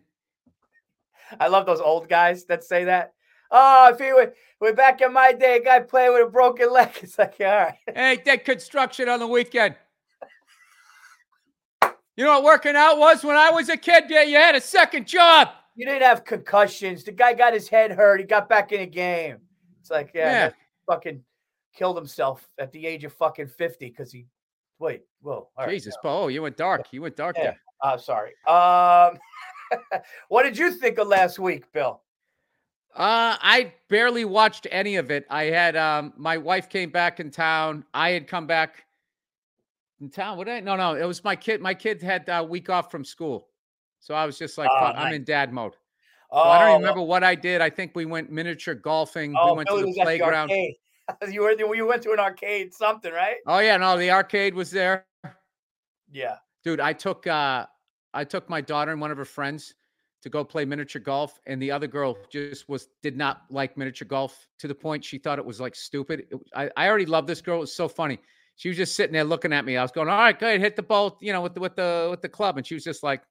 I 1.40 1.48
love 1.48 1.66
those 1.66 1.82
old 1.82 2.08
guys 2.08 2.46
that 2.46 2.64
say 2.64 2.84
that. 2.84 3.14
Oh, 3.50 3.90
if 3.92 3.98
he 4.00 4.14
were, 4.14 4.36
we're 4.60 4.76
back 4.76 5.02
in 5.02 5.12
my 5.12 5.34
day, 5.34 5.58
a 5.58 5.64
guy 5.64 5.80
playing 5.80 6.14
with 6.14 6.28
a 6.28 6.30
broken 6.30 6.72
leg. 6.72 6.90
It's 7.02 7.18
like, 7.18 7.38
all 7.40 7.48
right. 7.48 7.74
Hey, 7.92 8.18
did 8.24 8.46
construction 8.46 9.10
on 9.10 9.18
the 9.18 9.26
weekend. 9.26 9.74
You 12.16 12.26
know 12.26 12.34
what 12.36 12.44
working 12.44 12.76
out 12.76 13.00
was 13.00 13.24
when 13.24 13.36
I 13.36 13.50
was 13.50 13.68
a 13.70 13.78
kid? 13.78 14.04
Yeah, 14.10 14.22
you 14.22 14.36
had 14.36 14.54
a 14.54 14.62
second 14.62 15.08
job. 15.08 15.50
You 15.74 15.88
didn't 15.88 16.04
have 16.04 16.24
concussions. 16.24 17.04
The 17.04 17.14
guy 17.14 17.34
got 17.34 17.56
his 17.56 17.68
head 17.68 17.90
hurt. 17.92 18.20
He 18.20 18.28
got 18.28 18.48
back 18.48 18.74
in 18.74 18.82
a 18.82 18.86
game. 18.86 19.38
It's 19.80 19.90
like, 19.90 20.12
yeah, 20.14 20.32
Yeah. 20.32 20.52
fucking 20.88 21.24
killed 21.74 21.98
himself 21.98 22.48
at 22.60 22.72
the 22.72 22.86
age 22.86 23.06
of 23.06 23.14
fucking 23.14 23.48
50 23.48 23.88
because 23.90 24.12
he, 24.12 24.28
wait, 24.82 25.04
whoa. 25.22 25.48
all 25.56 25.66
right, 25.66 25.70
Jesus, 25.70 25.96
Bo, 26.04 26.28
you 26.28 26.42
went 26.42 26.58
dark. 26.58 26.88
You 26.92 27.02
went 27.04 27.16
dark 27.16 27.38
Yeah. 27.38 27.44
there. 27.44 27.62
Uh, 27.82 27.98
sorry. 27.98 28.32
Um, 28.48 29.18
what 30.28 30.44
did 30.44 30.58
you 30.58 30.72
think 30.72 30.98
of 30.98 31.08
last 31.08 31.40
week, 31.40 31.72
Bill? 31.72 32.02
Uh, 32.94 33.38
I 33.40 33.74
barely 33.88 34.26
watched 34.26 34.68
any 34.70 34.98
of 34.98 35.12
it. 35.12 35.26
I 35.30 35.44
had 35.46 35.78
um 35.78 36.12
my 36.18 36.38
wife 36.38 36.68
came 36.68 36.90
back 36.90 37.22
in 37.22 37.32
town. 37.32 37.86
I 37.94 38.10
had 38.10 38.28
come 38.28 38.48
back 38.48 38.84
in 40.02 40.10
town. 40.10 40.38
What 40.38 40.48
did 40.48 40.56
I? 40.56 40.60
No, 40.60 40.76
no, 40.76 40.96
it 40.96 41.06
was 41.06 41.24
my 41.24 41.36
kid. 41.36 41.62
My 41.62 41.74
kid 41.74 42.02
had 42.02 42.26
a 42.28 42.44
week 42.44 42.70
off 42.70 42.92
from 42.92 43.06
school, 43.06 43.48
so 44.02 44.14
I 44.14 44.26
was 44.26 44.38
just 44.38 44.58
like, 44.58 44.70
Oh, 44.74 44.80
fuck, 44.88 44.96
I'm 44.98 45.14
in 45.14 45.24
dad 45.24 45.54
mode. 45.54 45.74
Oh, 46.32 46.44
So 46.44 46.50
I 46.50 46.58
don't 46.60 46.70
even 46.70 46.82
remember 46.82 47.02
what 47.02 47.24
I 47.24 47.34
did. 47.34 47.62
I 47.62 47.70
think 47.70 47.94
we 47.96 48.06
went 48.06 48.30
miniature 48.30 48.76
golfing. 48.76 49.36
Oh, 49.40 49.52
we 49.52 49.58
went 49.58 49.70
Billy 49.70 49.84
to 49.84 49.94
the 49.94 50.02
playground. 50.02 50.50
arcade. 50.52 50.76
you 51.30 51.42
were 51.42 51.76
you 51.76 51.88
went 51.88 52.04
to 52.04 52.12
an 52.12 52.20
arcade, 52.20 52.74
something, 52.74 53.12
right? 53.12 53.38
oh 53.48 53.60
yeah, 53.60 53.78
no, 53.78 53.98
the 53.98 54.12
arcade 54.12 54.54
was 54.54 54.72
there. 54.72 55.06
Yeah. 56.12 56.38
Dude, 56.64 56.80
I 56.80 56.94
took 56.94 57.26
uh 57.28 57.66
I 58.14 58.24
took 58.24 58.50
my 58.50 58.62
daughter 58.62 58.92
and 58.92 59.02
one 59.02 59.12
of 59.12 59.18
her 59.18 59.26
friends 59.26 59.74
to 60.24 60.30
go 60.30 60.44
play 60.44 60.66
miniature 60.66 61.02
golf, 61.02 61.40
and 61.48 61.62
the 61.62 61.72
other 61.72 61.88
girl 61.88 62.16
just 62.32 62.70
was 62.70 62.88
did 63.02 63.18
not 63.18 63.44
like 63.50 63.78
miniature 63.78 64.08
golf 64.08 64.48
to 64.60 64.68
the 64.68 64.76
point 64.76 65.04
she 65.04 65.18
thought 65.18 65.40
it 65.40 65.46
was 65.46 65.60
like 65.60 65.76
stupid. 65.76 66.28
It, 66.32 66.40
I 66.56 66.70
I 66.78 66.88
already 66.88 67.06
love 67.06 67.28
this 67.28 67.42
girl. 67.42 67.58
It 67.58 67.62
was 67.62 67.76
so 67.76 67.88
funny. 67.88 68.20
She 68.56 68.68
was 68.68 68.78
just 68.78 68.96
sitting 68.96 69.14
there 69.14 69.24
looking 69.24 69.54
at 69.54 69.66
me. 69.66 69.78
I 69.78 69.82
was 69.82 69.92
going, 69.92 70.10
"All 70.10 70.18
right, 70.18 70.38
go 70.38 70.48
ahead, 70.48 70.62
hit 70.62 70.76
the 70.76 70.84
ball, 70.84 71.18
you 71.22 71.34
know, 71.34 71.42
with 71.42 71.56
the 71.56 71.60
with 71.60 71.76
the 71.76 72.08
with 72.12 72.22
the 72.22 72.30
club," 72.30 72.58
and 72.58 72.68
she 72.68 72.76
was 72.76 72.84
just 72.84 73.02
like, 73.02 73.24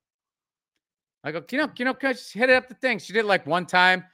"I 1.23 1.31
go, 1.31 1.45
you 1.51 1.59
know, 1.59 1.71
you 1.79 1.85
know, 1.85 1.95
just 2.01 2.33
hit 2.33 2.51
it 2.51 2.57
up 2.57 2.69
the 2.69 2.75
thing." 2.75 2.99
She 2.99 3.13
did 3.13 3.21
it 3.21 3.27
like 3.27 3.47
one 3.47 3.67
time, 3.67 4.05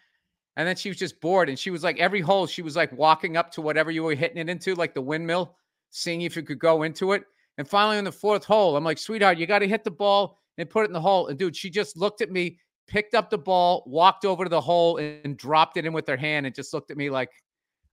and 0.57 0.67
then 0.67 0.77
she 0.77 0.89
was 0.89 0.99
just 0.99 1.21
bored, 1.21 1.49
and 1.49 1.59
she 1.59 1.71
was 1.71 1.85
like, 1.85 1.99
every 1.99 2.21
hole, 2.21 2.47
she 2.47 2.63
was 2.63 2.77
like 2.77 2.93
walking 2.93 3.37
up 3.37 3.51
to 3.53 3.61
whatever 3.61 3.91
you 3.91 4.03
were 4.03 4.15
hitting 4.15 4.39
it 4.39 4.49
into, 4.49 4.75
like 4.75 4.95
the 4.95 5.03
windmill, 5.03 5.57
seeing 5.91 6.23
if 6.23 6.37
you 6.37 6.43
could 6.43 6.59
go 6.59 6.83
into 6.83 7.13
it. 7.13 7.25
And 7.59 7.69
finally, 7.69 7.99
on 7.99 8.05
the 8.05 8.13
fourth 8.13 8.45
hole, 8.45 8.77
I'm 8.77 8.85
like, 8.85 8.99
sweetheart, 8.99 9.39
you 9.39 9.47
got 9.47 9.61
to 9.61 9.69
hit 9.69 9.85
the 9.85 9.91
ball 9.91 10.39
and 10.59 10.69
put 10.69 10.85
it 10.85 10.89
in 10.89 10.93
the 10.93 11.01
hole. 11.01 11.29
And 11.29 11.39
dude, 11.39 11.57
she 11.57 11.71
just 11.71 11.97
looked 11.97 12.21
at 12.21 12.31
me, 12.31 12.59
picked 12.87 13.15
up 13.15 13.31
the 13.31 13.39
ball, 13.39 13.83
walked 13.87 14.25
over 14.25 14.45
to 14.45 14.51
the 14.51 14.61
hole, 14.61 14.99
and, 14.99 15.21
and 15.25 15.37
dropped 15.37 15.77
it 15.77 15.87
in 15.87 15.93
with 15.93 16.09
her 16.09 16.17
hand, 16.17 16.47
and 16.47 16.55
just 16.55 16.73
looked 16.75 16.91
at 16.91 16.97
me 16.97 17.11
like, 17.11 17.31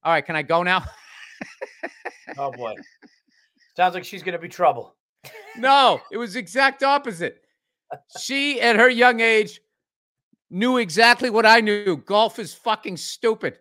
"All 0.03 0.11
right, 0.11 0.25
can 0.25 0.35
I 0.35 0.41
go 0.41 0.63
now?" 0.63 0.83
Oh 2.37 2.51
boy. 2.51 2.73
Sounds 3.75 3.93
like 3.93 4.05
she's 4.05 4.23
gonna 4.23 4.39
be 4.39 4.49
trouble. 4.49 4.95
no, 5.57 5.99
it 6.11 6.17
was 6.17 6.35
exact 6.35 6.83
opposite. 6.83 7.41
She, 8.19 8.59
at 8.59 8.75
her 8.75 8.89
young 8.89 9.19
age, 9.19 9.59
knew 10.53 10.77
exactly 10.77 11.29
what 11.29 11.45
I 11.45 11.59
knew. 11.59 11.97
Golf 11.97 12.39
is 12.39 12.53
fucking 12.53 12.97
stupid. 12.97 13.57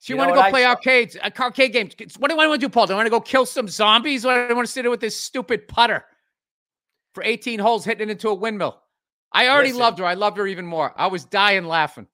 She 0.00 0.12
You 0.12 0.18
wanted 0.18 0.34
to 0.34 0.42
go 0.42 0.50
play 0.50 0.62
saw? 0.62 0.70
arcades, 0.70 1.16
uh, 1.20 1.30
arcade 1.40 1.72
games. 1.72 1.94
What 2.18 2.30
do 2.30 2.38
I 2.38 2.46
want 2.46 2.60
to 2.60 2.66
do, 2.66 2.70
Paul? 2.70 2.86
Do 2.86 2.92
I 2.92 2.96
want 2.96 3.06
to 3.06 3.10
go 3.10 3.20
kill 3.20 3.46
some 3.46 3.66
zombies? 3.66 4.24
Or 4.24 4.32
do 4.32 4.52
I 4.52 4.52
want 4.52 4.66
to 4.66 4.72
sit 4.72 4.82
there 4.82 4.90
with 4.90 5.00
this 5.00 5.16
stupid 5.16 5.66
putter 5.66 6.04
for 7.14 7.24
18 7.24 7.58
holes 7.58 7.84
hitting 7.84 8.08
it 8.08 8.12
into 8.12 8.28
a 8.28 8.34
windmill? 8.34 8.80
I 9.32 9.48
already 9.48 9.70
Listen. 9.70 9.80
loved 9.80 9.98
her. 9.98 10.04
I 10.04 10.14
loved 10.14 10.36
her 10.36 10.46
even 10.46 10.66
more. 10.66 10.92
I 10.96 11.08
was 11.08 11.24
dying 11.24 11.64
laughing. 11.64 12.06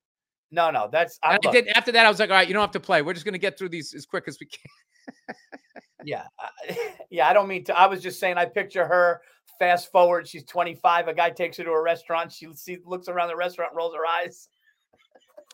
No, 0.51 0.71
no, 0.71 0.89
that's 0.91 1.19
I, 1.23 1.35
I 1.35 1.51
did 1.51 1.67
after 1.69 1.93
that. 1.93 2.07
I 2.07 2.09
was 2.09 2.21
like, 2.21 2.31
all 2.31 2.37
right, 2.37 2.47
you 2.47 2.55
don't 2.55 2.61
have 2.63 2.71
to 2.73 2.81
play. 2.81 3.03
We're 3.03 3.13
just 3.13 3.25
gonna 3.25 3.39
get 3.39 3.59
through 3.59 3.71
these 3.71 3.93
as 3.93 4.07
quick 4.07 4.25
as 4.29 4.39
we 4.41 4.47
can. 4.47 5.35
yeah, 6.05 6.25
yeah. 7.11 7.29
I 7.29 7.33
don't 7.33 7.49
mean 7.49 7.65
to. 7.65 7.79
I 7.79 7.87
was 7.87 8.03
just 8.03 8.21
saying. 8.21 8.37
I 8.39 8.45
picture 8.45 8.87
her. 8.87 9.21
Fast 9.59 9.93
forward, 9.93 10.27
she's 10.27 10.43
25. 10.45 11.07
A 11.09 11.15
guy 11.15 11.31
takes 11.31 11.57
her 11.59 11.65
to 11.65 11.71
a 11.71 11.81
restaurant. 11.83 12.33
She 12.33 12.53
see, 12.55 12.79
looks 12.85 13.09
around 13.09 13.29
the 13.29 13.37
restaurant, 13.37 13.73
rolls 13.75 13.95
her 13.95 14.05
eyes. 14.07 14.49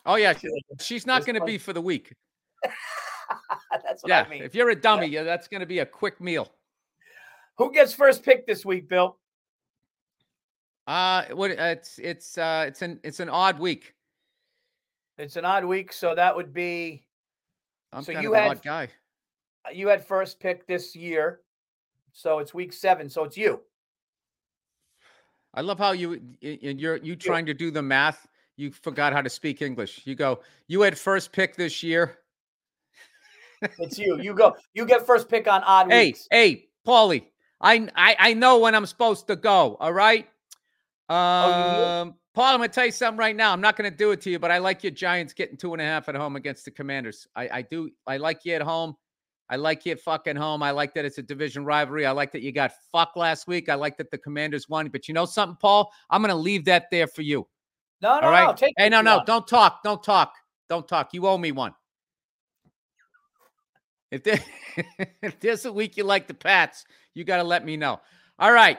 Oh 0.07 0.15
yeah, 0.15 0.33
She's 0.33 0.51
she's 0.81 1.07
not 1.07 1.27
gonna 1.27 1.45
be 1.45 1.59
for 1.59 1.73
the 1.75 1.81
week. 1.83 2.15
that's 3.85 4.03
what 4.03 4.09
Yeah, 4.09 4.25
I 4.27 4.29
mean. 4.31 4.43
if 4.43 4.55
you're 4.55 4.71
a 4.71 4.75
dummy, 4.75 5.07
yeah, 5.07 5.23
that's 5.23 5.49
gonna 5.49 5.67
be 5.67 5.81
a 5.81 5.87
quick 5.87 6.21
meal. 6.21 6.51
Who 7.59 7.71
gets 7.73 7.93
first 7.93 8.23
pick 8.23 8.47
this 8.47 8.65
week, 8.65 8.89
Bill? 8.89 9.19
Uh, 10.87 11.25
what? 11.33 11.51
Uh, 11.51 11.65
it's 11.65 11.99
it's 11.99 12.39
uh 12.39 12.65
it's 12.69 12.81
an 12.83 13.01
it's 13.05 13.21
an 13.21 13.29
odd 13.29 13.59
week. 13.59 13.95
It's 15.19 15.37
an 15.37 15.45
odd 15.45 15.67
week, 15.67 15.93
so 15.93 16.15
that 16.15 16.35
would 16.35 16.55
be 16.55 17.05
I'm 17.93 18.03
So 18.03 18.13
kind 18.15 18.23
you 18.23 18.31
of 18.31 18.37
an 18.39 18.43
had- 18.43 18.51
odd 18.53 18.63
guy. 18.63 18.89
You 19.73 19.89
had 19.89 20.05
first 20.05 20.41
pick 20.41 20.66
this 20.66 20.95
year, 20.97 21.41
so 22.12 22.39
it's 22.39 22.55
week 22.55 22.73
seven. 22.73 23.09
So 23.09 23.24
it's 23.24 23.37
you. 23.37 23.61
I 25.55 25.62
love 25.62 25.78
how 25.78 25.93
you 25.93 26.20
you're 26.41 26.97
you 26.97 27.16
trying 27.16 27.47
to 27.47 27.55
do 27.55 27.70
the 27.70 27.82
math. 27.82 28.27
You 28.57 28.70
forgot 28.70 29.12
how 29.12 29.23
to 29.23 29.31
speak 29.31 29.62
English. 29.62 30.03
You 30.05 30.15
go. 30.15 30.41
You 30.69 30.82
had 30.82 30.99
first 30.99 31.32
pick 31.32 31.57
this 31.57 31.82
year. 31.82 32.19
It's 33.78 33.99
you. 33.99 34.19
You 34.20 34.35
go. 34.35 34.57
You 34.74 34.87
get 34.87 35.07
first 35.07 35.28
pick 35.28 35.49
on 35.49 35.62
odd 35.65 35.91
Hey, 35.91 36.07
weeks. 36.07 36.28
hey, 36.31 36.69
Paulie. 36.87 37.24
I, 37.61 37.89
I 37.95 38.16
I 38.19 38.35
know 38.35 38.59
when 38.59 38.74
I'm 38.74 38.87
supposed 38.87 39.27
to 39.27 39.37
go. 39.37 39.77
All 39.81 39.93
right. 39.93 40.28
Oh? 41.09 41.15
Um, 41.15 42.15
Paul, 42.32 42.55
I'm 42.55 42.61
gonna 42.61 42.69
tell 42.69 42.87
you 42.87 42.93
something 42.93 43.19
right 43.19 43.35
now. 43.37 43.53
I'm 43.53 43.61
not 43.61 43.77
gonna 43.77 43.91
do 43.91 44.12
it 44.12 44.20
to 44.23 44.31
you, 44.31 44.39
but 44.39 44.51
I 44.51 44.59
like 44.59 44.85
your 44.85 44.93
Giants 44.93 45.32
getting 45.32 45.57
two 45.57 45.73
and 45.73 45.82
a 45.82 45.85
half 45.85 46.09
at 46.09 46.15
home 46.15 46.37
against 46.37 46.65
the 46.65 46.70
Commanders. 46.70 47.27
I 47.35 47.49
I 47.49 47.62
do. 47.62 47.91
I 48.07 48.16
like 48.19 48.45
you 48.45 48.55
at 48.55 48.62
home. 48.62 48.97
I 49.51 49.57
like 49.57 49.85
you 49.85 49.93
at 49.93 50.01
fucking 50.01 50.37
home. 50.37 50.63
I 50.63 50.71
like 50.71 50.95
that 50.95 51.05
it's 51.05 51.19
a 51.19 51.23
division 51.23 51.65
rivalry. 51.65 52.07
I 52.07 52.13
like 52.13 52.31
that 52.33 52.43
you 52.43 52.53
got 52.53 52.71
fucked 52.93 53.17
last 53.17 53.49
week. 53.49 53.69
I 53.69 53.75
like 53.75 53.97
that 53.97 54.13
the 54.13 54.19
Commanders 54.19 54.69
won. 54.69 54.89
But 54.89 55.09
you 55.09 55.15
know 55.15 55.27
something, 55.27 55.57
Paul? 55.61 55.93
I'm 56.09 56.23
gonna 56.23 56.37
leave 56.37 56.65
that 56.67 56.87
there 56.93 57.09
for 57.09 57.23
you. 57.23 57.49
No, 58.01 58.21
no, 58.21 58.27
All 58.27 58.31
right. 58.31 58.47
no. 58.47 58.55
Take 58.55 58.75
hey, 58.79 58.89
no, 58.89 59.03
no, 59.03 59.23
don't 59.27 59.47
talk. 59.47 59.83
Don't 59.83 60.03
talk. 60.03 60.33
Don't 60.69 60.87
talk. 60.87 61.13
You 61.13 61.27
owe 61.27 61.37
me 61.37 61.51
one. 61.51 61.75
If, 64.13 64.25
there, 64.25 64.41
if 65.23 65.39
there's 65.41 65.65
a 65.65 65.73
week 65.73 65.97
you 65.97 66.05
like 66.05 66.29
the 66.29 66.35
Pats, 66.35 66.85
you 67.15 67.25
got 67.25 67.39
to 67.39 67.45
let 67.45 67.65
me 67.65 67.77
know. 67.77 68.01
All 68.39 68.53
right. 68.53 68.79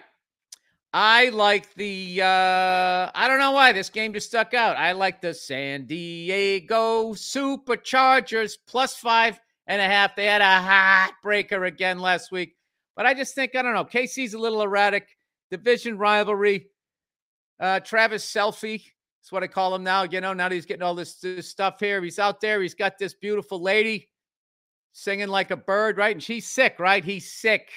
I 0.94 1.30
like 1.30 1.74
the, 1.76 2.22
uh, 2.22 3.12
I 3.16 3.28
don't 3.28 3.40
know 3.40 3.52
why 3.52 3.72
this 3.72 3.90
game 3.90 4.12
just 4.12 4.28
stuck 4.28 4.54
out. 4.54 4.76
I 4.76 4.92
like 4.92 5.22
the 5.22 5.34
San 5.34 5.86
Diego 5.86 7.14
Superchargers 7.14 8.54
plus 8.68 8.96
five 8.98 9.40
and 9.72 9.82
a 9.82 9.86
half. 9.86 10.16
They 10.16 10.26
had 10.26 10.42
a 10.42 10.62
hot 10.62 11.14
breaker 11.24 11.66
again 11.66 12.00
last 12.00 12.32
week. 12.32 12.56
But 12.96 13.06
I 13.06 13.14
just 13.14 13.36
think, 13.36 13.56
I 13.56 13.62
don't 13.62 13.74
know, 13.74 13.86
KC's 13.86 14.34
a 14.34 14.40
little 14.40 14.62
erratic. 14.62 15.08
Division 15.50 15.98
rivalry. 15.98 16.68
Uh, 17.60 17.80
Travis 17.80 18.26
Selfie 18.26 18.84
that's 19.22 19.32
what 19.32 19.44
I 19.44 19.48
call 19.48 19.76
him 19.76 19.84
now. 19.84 20.04
You 20.04 20.20
know, 20.20 20.34
now 20.34 20.50
that 20.50 20.56
he's 20.56 20.66
getting 20.66 20.82
all 20.82 20.96
this, 20.96 21.16
this 21.16 21.48
stuff 21.48 21.80
here. 21.80 22.02
He's 22.02 22.18
out 22.18 22.42
there. 22.42 22.62
He's 22.62 22.74
got 22.74 22.98
this 22.98 23.14
beautiful 23.14 23.62
lady 23.62 24.10
singing 24.94 25.28
like 25.28 25.52
a 25.52 25.58
bird, 25.58 25.98
right? 25.98 26.16
And 26.16 26.24
she's 26.24 26.48
sick, 26.48 26.80
right? 26.80 27.04
He's 27.04 27.32
sick. 27.32 27.70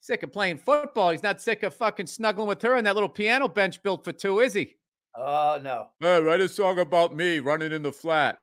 sick 0.00 0.22
of 0.22 0.32
playing 0.32 0.58
football. 0.58 1.10
He's 1.10 1.22
not 1.22 1.40
sick 1.40 1.62
of 1.62 1.74
fucking 1.74 2.06
snuggling 2.08 2.46
with 2.46 2.60
her 2.60 2.76
on 2.76 2.84
that 2.84 2.94
little 2.94 3.08
piano 3.08 3.48
bench 3.48 3.82
built 3.82 4.04
for 4.04 4.12
two, 4.12 4.40
is 4.40 4.52
he? 4.52 4.74
Oh 5.16 5.58
no. 5.62 5.88
Hey, 6.00 6.20
write 6.20 6.40
a 6.40 6.48
song 6.48 6.78
about 6.78 7.16
me 7.16 7.38
running 7.38 7.72
in 7.72 7.82
the 7.82 7.92
flat. 7.92 8.38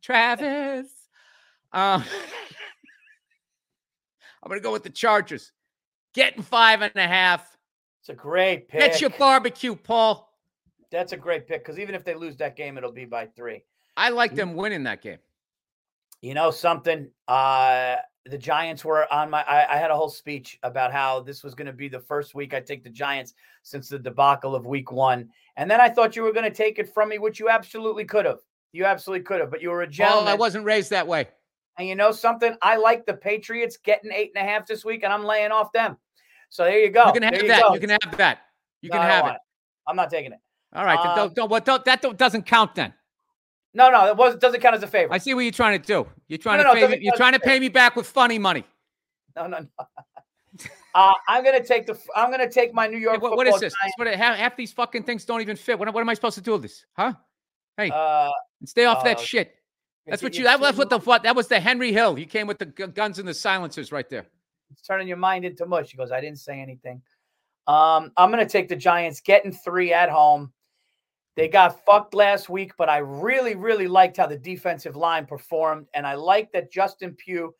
Travis. 0.00 1.01
Um, 1.72 2.04
I'm 4.42 4.48
gonna 4.48 4.60
go 4.60 4.72
with 4.72 4.82
the 4.82 4.90
Chargers. 4.90 5.52
Getting 6.14 6.42
five 6.42 6.82
and 6.82 6.92
a 6.96 7.06
half. 7.06 7.56
It's 8.00 8.10
a 8.10 8.14
great 8.14 8.68
pick. 8.68 8.80
Get 8.80 9.00
your 9.00 9.10
barbecue, 9.10 9.74
Paul. 9.74 10.28
That's 10.90 11.12
a 11.12 11.16
great 11.16 11.46
pick 11.46 11.64
because 11.64 11.78
even 11.78 11.94
if 11.94 12.04
they 12.04 12.14
lose 12.14 12.36
that 12.38 12.56
game, 12.56 12.76
it'll 12.76 12.92
be 12.92 13.06
by 13.06 13.26
three. 13.26 13.64
I 13.96 14.10
like 14.10 14.34
them 14.34 14.54
winning 14.54 14.82
that 14.84 15.00
game. 15.02 15.18
You 16.20 16.34
know 16.34 16.50
something? 16.50 17.08
Uh, 17.28 17.96
the 18.26 18.38
Giants 18.38 18.84
were 18.84 19.12
on 19.12 19.30
my. 19.30 19.42
I, 19.42 19.74
I 19.74 19.78
had 19.78 19.90
a 19.90 19.96
whole 19.96 20.10
speech 20.10 20.58
about 20.62 20.92
how 20.92 21.20
this 21.20 21.42
was 21.42 21.54
going 21.54 21.66
to 21.66 21.72
be 21.72 21.88
the 21.88 22.00
first 22.00 22.34
week 22.34 22.54
I 22.54 22.60
take 22.60 22.84
the 22.84 22.90
Giants 22.90 23.34
since 23.62 23.88
the 23.88 23.98
debacle 23.98 24.54
of 24.54 24.66
Week 24.66 24.92
One, 24.92 25.30
and 25.56 25.70
then 25.70 25.80
I 25.80 25.88
thought 25.88 26.14
you 26.14 26.22
were 26.22 26.32
going 26.32 26.48
to 26.48 26.56
take 26.56 26.78
it 26.78 26.92
from 26.92 27.08
me, 27.08 27.18
which 27.18 27.40
you 27.40 27.48
absolutely 27.48 28.04
could 28.04 28.26
have. 28.26 28.40
You 28.72 28.84
absolutely 28.84 29.24
could 29.24 29.40
have, 29.40 29.50
but 29.50 29.62
you 29.62 29.70
were 29.70 29.82
a 29.82 29.88
gentleman. 29.88 30.28
I 30.28 30.34
wasn't 30.34 30.64
raised 30.64 30.90
that 30.90 31.06
way. 31.06 31.28
And 31.78 31.88
you 31.88 31.94
know 31.94 32.12
something? 32.12 32.54
I 32.62 32.76
like 32.76 33.06
the 33.06 33.14
Patriots 33.14 33.76
getting 33.78 34.12
eight 34.12 34.32
and 34.34 34.46
a 34.46 34.48
half 34.50 34.66
this 34.66 34.84
week, 34.84 35.04
and 35.04 35.12
I'm 35.12 35.24
laying 35.24 35.52
off 35.52 35.72
them. 35.72 35.96
So 36.50 36.64
there 36.64 36.78
you 36.78 36.90
go. 36.90 37.06
you 37.06 37.12
can 37.14 37.22
have 37.22 37.32
There 37.32 37.48
that. 37.48 37.62
go. 37.62 37.74
You 37.74 37.80
can 37.80 37.90
have 37.90 38.16
that. 38.18 38.38
You 38.82 38.90
No, 38.90 38.96
can 38.98 39.02
have 39.08 39.22
want 39.22 39.34
it. 39.36 39.40
I'm 39.86 39.96
not 39.96 40.10
taking 40.10 40.32
it. 40.32 40.38
All 40.74 40.84
right. 40.84 40.98
Um, 40.98 41.16
don't, 41.16 41.34
don't, 41.34 41.50
what, 41.50 41.64
don't, 41.64 41.84
that 41.86 42.02
don't, 42.02 42.16
doesn't 42.18 42.44
count 42.44 42.74
then. 42.74 42.92
No, 43.74 43.90
no, 43.90 44.06
it 44.06 44.16
was 44.16 44.36
doesn't 44.36 44.60
count 44.60 44.74
as 44.76 44.82
a 44.82 44.86
favor. 44.86 45.12
I 45.14 45.18
see 45.18 45.32
what 45.32 45.40
you're 45.40 45.50
trying 45.52 45.80
to 45.80 45.86
do. 45.86 46.06
You're 46.28 46.38
trying 46.38 46.58
no, 46.58 46.74
to 46.74 46.78
it 46.78 46.88
pay 46.90 46.96
me, 46.98 47.04
you're 47.04 47.16
trying 47.16 47.32
to 47.32 47.40
pay 47.40 47.58
me 47.58 47.68
back 47.70 47.96
with 47.96 48.06
funny 48.06 48.38
money. 48.38 48.64
No, 49.34 49.46
no, 49.46 49.60
no. 49.60 49.86
uh, 50.94 51.12
I'm 51.26 51.42
gonna 51.42 51.64
take 51.64 51.86
the. 51.86 51.98
I'm 52.14 52.30
gonna 52.30 52.50
take 52.50 52.74
my 52.74 52.86
New 52.86 52.98
Hey, 52.98 53.04
York. 53.04 53.22
what, 53.22 53.34
what 53.34 53.46
is 53.46 53.58
this? 53.60 53.72
What, 53.96 54.08
half, 54.08 54.36
half 54.36 54.58
these 54.58 54.74
fucking 54.74 55.04
things 55.04 55.24
don't 55.24 55.40
even 55.40 55.56
fit. 55.56 55.78
What, 55.78 55.90
what 55.94 56.02
am 56.02 56.08
I 56.10 56.12
supposed 56.12 56.34
to 56.34 56.42
do 56.42 56.52
with 56.52 56.60
this? 56.60 56.84
Huh? 56.92 57.14
Hey, 57.78 57.90
Uh, 57.90 58.28
stay 58.66 58.84
off 58.84 59.02
that 59.04 59.16
uh, 59.16 59.20
shit. 59.22 59.54
That's 60.06 60.22
what 60.22 60.36
you. 60.36 60.44
That, 60.44 60.60
that's 60.60 60.78
what 60.78 60.90
the 60.90 60.98
what. 60.98 61.22
That 61.22 61.36
was 61.36 61.48
the 61.48 61.60
Henry 61.60 61.92
Hill. 61.92 62.18
You 62.18 62.26
came 62.26 62.46
with 62.46 62.58
the 62.58 62.66
guns 62.66 63.18
and 63.18 63.28
the 63.28 63.34
silencers 63.34 63.92
right 63.92 64.08
there. 64.08 64.26
It's 64.70 64.82
turning 64.82 65.06
your 65.06 65.16
mind 65.16 65.44
into 65.44 65.66
mush. 65.66 65.90
He 65.90 65.96
goes, 65.96 66.10
I 66.10 66.20
didn't 66.20 66.38
say 66.38 66.60
anything. 66.60 67.02
Um, 67.66 68.10
I'm 68.16 68.30
gonna 68.30 68.48
take 68.48 68.68
the 68.68 68.76
Giants 68.76 69.20
getting 69.20 69.52
three 69.52 69.92
at 69.92 70.10
home. 70.10 70.52
They 71.36 71.48
got 71.48 71.84
fucked 71.86 72.14
last 72.14 72.48
week, 72.48 72.72
but 72.76 72.88
I 72.88 72.98
really, 72.98 73.54
really 73.54 73.88
liked 73.88 74.18
how 74.18 74.26
the 74.26 74.36
defensive 74.36 74.96
line 74.96 75.24
performed, 75.24 75.86
and 75.94 76.06
I 76.06 76.14
like 76.14 76.52
that 76.52 76.72
Justin 76.72 77.14
Pugh 77.14 77.54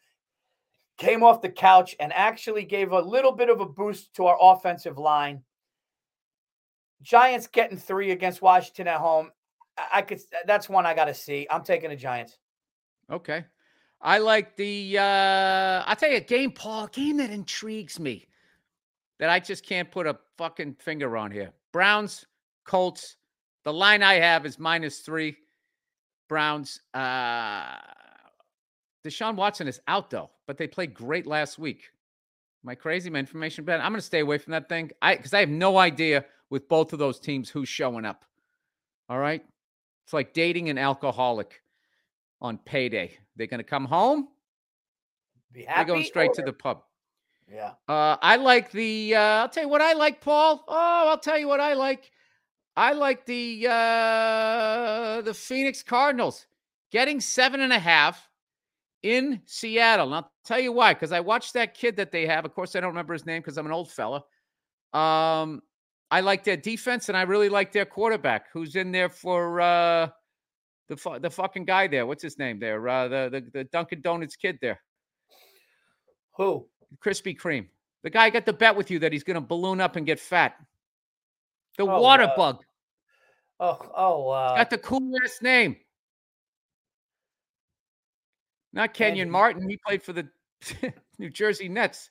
came 0.99 1.23
off 1.23 1.41
the 1.41 1.49
couch 1.49 1.97
and 2.01 2.13
actually 2.13 2.65
gave 2.65 2.93
a 2.93 3.01
little 3.01 3.33
bit 3.33 3.49
of 3.49 3.61
a 3.61 3.67
boost 3.67 4.15
to 4.15 4.27
our 4.27 4.37
offensive 4.41 4.99
line. 4.99 5.43
Giants 7.03 7.47
getting 7.47 7.79
three 7.79 8.11
against 8.11 8.43
Washington 8.43 8.89
at 8.89 8.99
home. 8.99 9.31
I, 9.79 9.99
I 9.99 10.03
could. 10.03 10.21
That's 10.47 10.69
one 10.69 10.87
I 10.87 10.95
got 10.95 11.07
to 11.07 11.15
see. 11.15 11.47
I'm 11.51 11.63
taking 11.63 11.91
the 11.91 11.97
Giants. 11.97 12.39
Okay. 13.11 13.45
I 14.01 14.19
like 14.19 14.57
the. 14.57 14.99
uh 14.99 15.85
I'll 15.87 15.97
tell 15.97 16.11
you 16.11 16.17
a 16.17 16.21
game, 16.21 16.51
Paul. 16.51 16.89
Game 16.89 17.19
that 17.19 17.31
intrigues 17.31 18.01
me. 18.01 18.27
That 19.19 19.31
I 19.31 19.39
just 19.39 19.65
can't 19.65 19.91
put 19.91 20.07
a 20.07 20.19
fucking 20.37 20.75
finger 20.81 21.17
on 21.17 21.31
here. 21.31 21.53
Browns, 21.73 22.27
Colts. 22.65 23.17
The 23.65 23.73
line 23.73 24.03
I 24.03 24.15
have 24.15 24.45
is 24.45 24.59
minus 24.59 25.01
three. 25.01 25.37
Browns. 26.29 26.81
Uh 26.95 27.77
Deshaun 29.05 29.35
Watson 29.35 29.69
is 29.69 29.81
out 29.89 30.11
though, 30.11 30.31
but 30.47 30.57
they 30.57 30.67
played 30.67 30.95
great 30.95 31.27
last 31.27 31.59
week. 31.59 31.91
Am 32.65 32.69
I 32.69 32.75
crazy? 32.75 33.11
My 33.11 33.19
information 33.19 33.65
bad. 33.65 33.81
I'm 33.81 33.91
going 33.91 34.01
to 34.01 34.07
stay 34.07 34.21
away 34.21 34.39
from 34.39 34.53
that 34.53 34.69
thing. 34.69 34.93
I 35.03 35.17
because 35.17 35.35
I 35.35 35.41
have 35.41 35.49
no 35.49 35.79
idea 35.79 36.25
with 36.51 36.69
both 36.69 36.93
of 36.93 36.99
those 36.99 37.19
teams 37.19 37.49
who's 37.49 37.69
showing 37.69 38.05
up. 38.05 38.25
All 39.09 39.19
right, 39.19 39.45
it's 40.05 40.13
like 40.13 40.33
dating 40.33 40.69
an 40.69 40.79
alcoholic 40.79 41.63
on 42.41 42.59
payday. 42.59 43.17
They're 43.37 43.47
going 43.47 43.59
to 43.59 43.65
come 43.65 43.85
home. 43.85 44.29
Be 45.53 45.67
They're 45.67 45.85
going 45.85 46.05
straight 46.05 46.33
to 46.35 46.43
the 46.43 46.53
pub. 46.53 46.83
Yeah. 47.51 47.73
Uh, 47.89 48.17
I 48.23 48.37
like 48.37 48.71
the. 48.71 49.15
Uh, 49.15 49.21
I'll 49.21 49.49
tell 49.49 49.65
you 49.65 49.69
what 49.69 49.83
I 49.83 49.93
like, 49.93 50.21
Paul. 50.21 50.65
Oh, 50.67 51.09
I'll 51.09 51.19
tell 51.19 51.39
you 51.39 51.49
what 51.49 51.61
I 51.61 51.75
like. 51.75 52.11
I 52.77 52.93
like 52.93 53.27
the 53.27 53.67
uh, 53.69 55.21
the 55.21 55.35
Phoenix 55.35 55.83
Cardinals 55.83 56.47
getting 56.91 57.21
seven 57.21 57.61
and 57.61 57.73
a 57.73 57.79
half 57.79 58.31
in 59.03 59.43
Seattle. 59.45 60.07
And 60.07 60.15
I'll 60.15 60.33
tell 60.45 60.61
you 60.61 60.73
why. 60.73 60.95
Because 60.95 61.13
I 61.13 61.21
watched 61.21 61.53
that 61.55 61.75
kid 61.75 61.97
that 61.97 62.11
they 62.11 62.27
have. 62.27 62.47
Of 62.47 62.55
course, 62.55 62.75
I 62.75 62.81
don't 62.81 62.91
remember 62.91 63.13
his 63.13 63.27
name 63.27 63.43
because 63.43 63.59
I'm 63.59 63.67
an 63.67 63.73
old 63.73 63.91
fella. 63.91 64.25
Um, 64.95 65.63
I 66.13 66.21
like 66.21 66.45
their 66.45 66.59
defense, 66.59 67.09
and 67.09 67.17
I 67.17 67.23
really 67.23 67.49
like 67.49 67.73
their 67.73 67.87
quarterback, 67.87 68.53
who's 68.53 68.77
in 68.77 68.93
there 68.93 69.09
for 69.09 69.63
uh, 69.63 70.09
the 70.89 70.97
fu- 70.99 71.19
the 71.19 71.31
fucking 71.31 71.65
guy 71.65 71.87
there. 71.89 72.05
What's 72.05 72.23
his 72.23 72.39
name 72.39 72.59
there? 72.61 72.87
Uh, 72.87 73.09
the, 73.09 73.29
the 73.33 73.51
the 73.61 73.65
Dunkin' 73.65 74.03
Donuts 74.03 74.37
kid 74.37 74.59
there. 74.61 74.79
Who? 76.37 76.67
Krispy 77.03 77.35
Kreme. 77.35 77.69
The 78.03 78.11
guy 78.11 78.29
got 78.29 78.45
the 78.45 78.53
bet 78.53 78.77
with 78.77 78.91
you 78.91 78.99
that 78.99 79.11
he's 79.11 79.25
going 79.25 79.37
to 79.37 79.41
balloon 79.41 79.81
up 79.81 79.97
and 79.97 80.05
get 80.05 80.21
fat. 80.21 80.57
The 81.79 81.85
Oh, 81.85 82.03
water 82.03 82.25
uh, 82.25 82.37
bug. 82.37 82.63
Oh, 83.59 83.79
oh, 83.97 84.29
uh, 84.29 84.57
Got 84.57 84.69
the 84.69 84.79
cool 84.79 85.11
last 85.23 85.41
name. 85.41 85.77
Not 88.75 88.93
Kenyon. 88.93 89.31
Martin. 89.31 89.67
He 89.67 89.79
played 89.87 90.03
for 90.03 90.13
the 90.13 90.29
New 91.19 91.31
Jersey 91.31 91.71
Nets. 91.71 92.11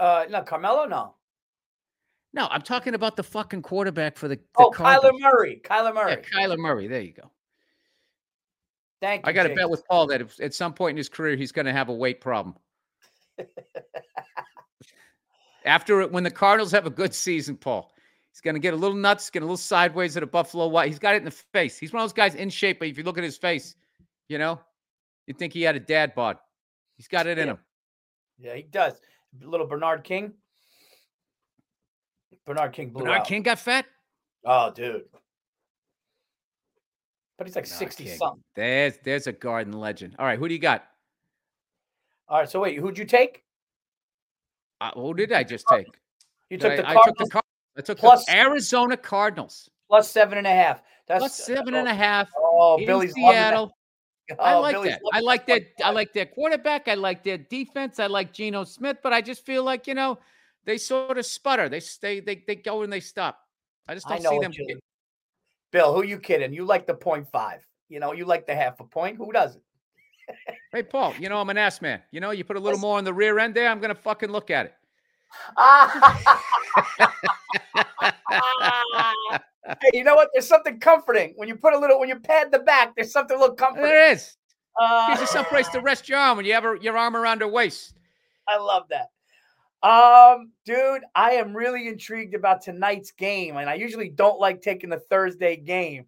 Uh, 0.00 0.24
no, 0.30 0.42
Carmelo, 0.44 0.86
no. 0.86 1.14
No, 2.36 2.46
I'm 2.50 2.60
talking 2.62 2.94
about 2.94 3.16
the 3.16 3.22
fucking 3.22 3.62
quarterback 3.62 4.16
for 4.18 4.28
the, 4.28 4.36
the 4.36 4.42
Oh, 4.58 4.70
Kyler 4.70 5.10
Murray. 5.18 5.58
Kyler 5.64 5.94
Murray. 5.94 6.12
Yeah, 6.12 6.20
Kyler 6.20 6.58
Murray. 6.58 6.86
There 6.86 7.00
you 7.00 7.14
go. 7.14 7.30
Thank 9.00 9.24
you. 9.24 9.30
I 9.30 9.32
got 9.32 9.44
to 9.44 9.54
bet 9.54 9.70
with 9.70 9.82
Paul 9.88 10.06
that 10.08 10.20
if, 10.20 10.38
at 10.40 10.52
some 10.54 10.74
point 10.74 10.90
in 10.92 10.96
his 10.98 11.08
career 11.08 11.34
he's 11.34 11.50
going 11.50 11.64
to 11.66 11.72
have 11.72 11.88
a 11.88 11.94
weight 11.94 12.20
problem. 12.20 12.54
After 15.64 16.00
it, 16.02 16.12
when 16.12 16.22
the 16.24 16.30
Cardinals 16.30 16.70
have 16.72 16.86
a 16.86 16.90
good 16.90 17.14
season, 17.14 17.56
Paul, 17.56 17.90
he's 18.30 18.40
going 18.40 18.54
to 18.54 18.60
get 18.60 18.72
a 18.72 18.76
little 18.76 18.96
nuts, 18.96 19.30
get 19.30 19.42
a 19.42 19.46
little 19.46 19.56
sideways 19.56 20.16
at 20.16 20.22
a 20.22 20.26
Buffalo 20.26 20.68
White. 20.68 20.88
He's 20.88 20.98
got 20.98 21.14
it 21.14 21.18
in 21.18 21.24
the 21.24 21.30
face. 21.30 21.76
He's 21.78 21.92
one 21.92 22.02
of 22.02 22.08
those 22.08 22.12
guys 22.14 22.34
in 22.34 22.50
shape, 22.50 22.78
but 22.78 22.88
if 22.88 22.96
you 22.98 23.02
look 23.04 23.18
at 23.18 23.24
his 23.24 23.36
face, 23.36 23.74
you 24.28 24.38
know, 24.38 24.60
you 25.26 25.34
think 25.34 25.52
he 25.52 25.62
had 25.62 25.74
a 25.74 25.80
dad 25.80 26.14
bod. 26.14 26.36
He's 26.96 27.08
got 27.08 27.26
it 27.26 27.38
in 27.38 27.46
Yeah. 27.46 27.52
him. 27.54 27.58
Yeah, 28.38 28.54
he 28.54 28.62
does. 28.62 29.00
Little 29.42 29.66
Bernard 29.66 30.04
King. 30.04 30.34
Bernard 32.46 32.72
King 32.72 32.90
blew 32.90 33.02
Bernard 33.04 33.20
out. 33.20 33.26
King 33.26 33.42
got 33.42 33.58
fat. 33.58 33.86
Oh, 34.44 34.70
dude. 34.72 35.04
But 37.38 37.46
he's 37.46 37.56
like 37.56 37.64
Bernard 37.64 37.78
60 37.78 38.04
King. 38.04 38.16
something. 38.18 38.42
There's 38.54 38.98
there's 39.04 39.26
a 39.26 39.32
garden 39.32 39.72
legend. 39.74 40.16
All 40.18 40.26
right, 40.26 40.38
who 40.38 40.48
do 40.48 40.54
you 40.54 40.60
got? 40.60 40.84
All 42.28 42.38
right, 42.40 42.48
so 42.48 42.60
wait, 42.60 42.78
who'd 42.78 42.96
you 42.98 43.04
take? 43.04 43.42
Uh, 44.80 44.90
who 44.94 45.14
did 45.14 45.32
I 45.32 45.42
just 45.42 45.66
take? 45.68 45.86
You 46.50 46.58
Did 46.58 46.68
took 46.68 46.76
the 46.76 46.86
I, 46.88 46.90
I 46.90 46.94
Cardinals 46.94 47.16
took 47.18 47.26
the 47.28 47.30
Car- 47.32 47.42
I 47.76 47.80
took 47.82 47.98
plus- 47.98 48.24
the 48.26 48.36
Arizona 48.36 48.96
Cardinals 48.96 49.68
plus 49.88 50.10
seven 50.10 50.38
and 50.38 50.46
a 50.46 50.50
half. 50.50 50.82
That's 51.08 51.20
plus 51.20 51.34
seven 51.36 51.74
and 51.74 51.86
a 51.88 51.94
half 51.94 52.28
Oh, 52.36 52.78
Billy's. 52.84 53.14
Seattle. 53.14 53.72
I 54.40 54.54
Oh, 54.54 54.60
like 54.60 54.74
Billy's 54.74 54.92
that. 54.92 55.00
I 55.12 55.20
like 55.20 55.46
that. 55.46 55.62
I 55.84 55.90
like 55.90 56.12
their 56.12 56.26
quarterback. 56.26 56.88
I 56.88 56.94
like 56.94 57.22
their 57.22 57.38
defense. 57.38 58.00
I 58.00 58.06
like 58.08 58.32
Geno 58.32 58.64
Smith, 58.64 58.96
but 59.02 59.12
I 59.12 59.20
just 59.20 59.44
feel 59.46 59.62
like 59.62 59.86
you 59.86 59.94
know 59.94 60.18
they 60.66 60.76
sort 60.78 61.16
of 61.16 61.24
sputter. 61.24 61.68
They 61.68 61.80
stay. 61.80 62.20
They 62.20 62.44
they 62.46 62.56
go 62.56 62.82
and 62.82 62.92
they 62.92 63.00
stop. 63.00 63.38
I 63.88 63.94
just 63.94 64.06
don't 64.08 64.22
know 64.22 64.30
see 64.30 64.38
them. 64.40 64.52
you- 64.52 64.78
Bill, 65.72 65.94
who 65.94 66.04
you 66.04 66.18
kidding? 66.18 66.52
You 66.52 66.64
like 66.64 66.86
the 66.86 66.94
point 66.94 67.28
five. 67.30 67.64
You 67.88 68.00
know, 68.00 68.12
you 68.12 68.24
like 68.24 68.46
the 68.46 68.54
half 68.54 68.80
a 68.80 68.84
point. 68.84 69.16
Who 69.16 69.32
doesn't? 69.32 69.62
Hey 70.72 70.82
Paul, 70.82 71.14
you 71.20 71.28
know 71.28 71.40
I'm 71.40 71.50
an 71.50 71.58
ass 71.58 71.80
man. 71.80 72.02
You 72.10 72.20
know 72.20 72.32
you 72.32 72.44
put 72.44 72.56
a 72.56 72.60
little 72.66 72.78
more 72.78 72.98
on 72.98 73.04
the 73.04 73.14
rear 73.14 73.38
end 73.38 73.54
there. 73.54 73.68
I'm 73.68 73.80
gonna 73.80 73.94
fucking 73.94 74.30
look 74.30 74.50
at 74.50 74.66
it. 74.66 74.74
hey, 79.66 79.90
you 79.92 80.04
know 80.04 80.14
what? 80.14 80.28
There's 80.32 80.46
something 80.48 80.78
comforting 80.80 81.32
when 81.36 81.48
you 81.48 81.56
put 81.56 81.74
a 81.74 81.78
little 81.78 81.98
when 82.00 82.08
you 82.08 82.18
pad 82.18 82.50
the 82.52 82.60
back. 82.60 82.94
There's 82.96 83.12
something 83.12 83.36
a 83.36 83.40
little 83.40 83.54
comforting. 83.56 83.84
There 83.88 84.10
is. 84.12 84.36
Uh, 84.80 85.08
Gives 85.08 85.20
you 85.22 85.26
someplace 85.28 85.68
to 85.70 85.80
rest 85.80 86.08
your 86.08 86.18
arm 86.18 86.36
when 86.36 86.44
you 86.46 86.52
have 86.52 86.64
a, 86.64 86.76
your 86.80 86.96
arm 86.98 87.16
around 87.16 87.40
her 87.40 87.48
waist. 87.48 87.94
I 88.48 88.58
love 88.58 88.84
that. 88.90 89.06
Um, 89.86 90.50
dude, 90.64 91.02
I 91.14 91.32
am 91.32 91.56
really 91.56 91.86
intrigued 91.86 92.34
about 92.34 92.60
tonight's 92.62 93.12
game, 93.12 93.56
and 93.56 93.70
I 93.70 93.74
usually 93.74 94.08
don't 94.08 94.40
like 94.40 94.60
taking 94.62 94.90
the 94.90 94.98
Thursday 94.98 95.56
game. 95.56 96.06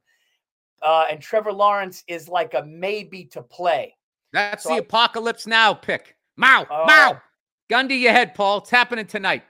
Uh, 0.82 1.06
and 1.10 1.20
Trevor 1.20 1.52
Lawrence 1.52 2.02
is 2.08 2.28
like 2.28 2.54
a 2.54 2.64
maybe 2.64 3.24
to 3.26 3.42
play. 3.42 3.96
That's 4.32 4.64
So 4.64 4.70
the 4.70 4.74
I- 4.76 4.78
apocalypse 4.78 5.46
now 5.46 5.74
pick. 5.74 6.16
Mow, 6.36 6.66
Oh. 6.70 6.86
mow. 6.86 7.20
Gun 7.68 7.88
to 7.88 7.94
your 7.94 8.12
head, 8.12 8.34
Paul. 8.34 8.58
It's 8.58 8.70
happening 8.70 9.06
tonight. 9.06 9.44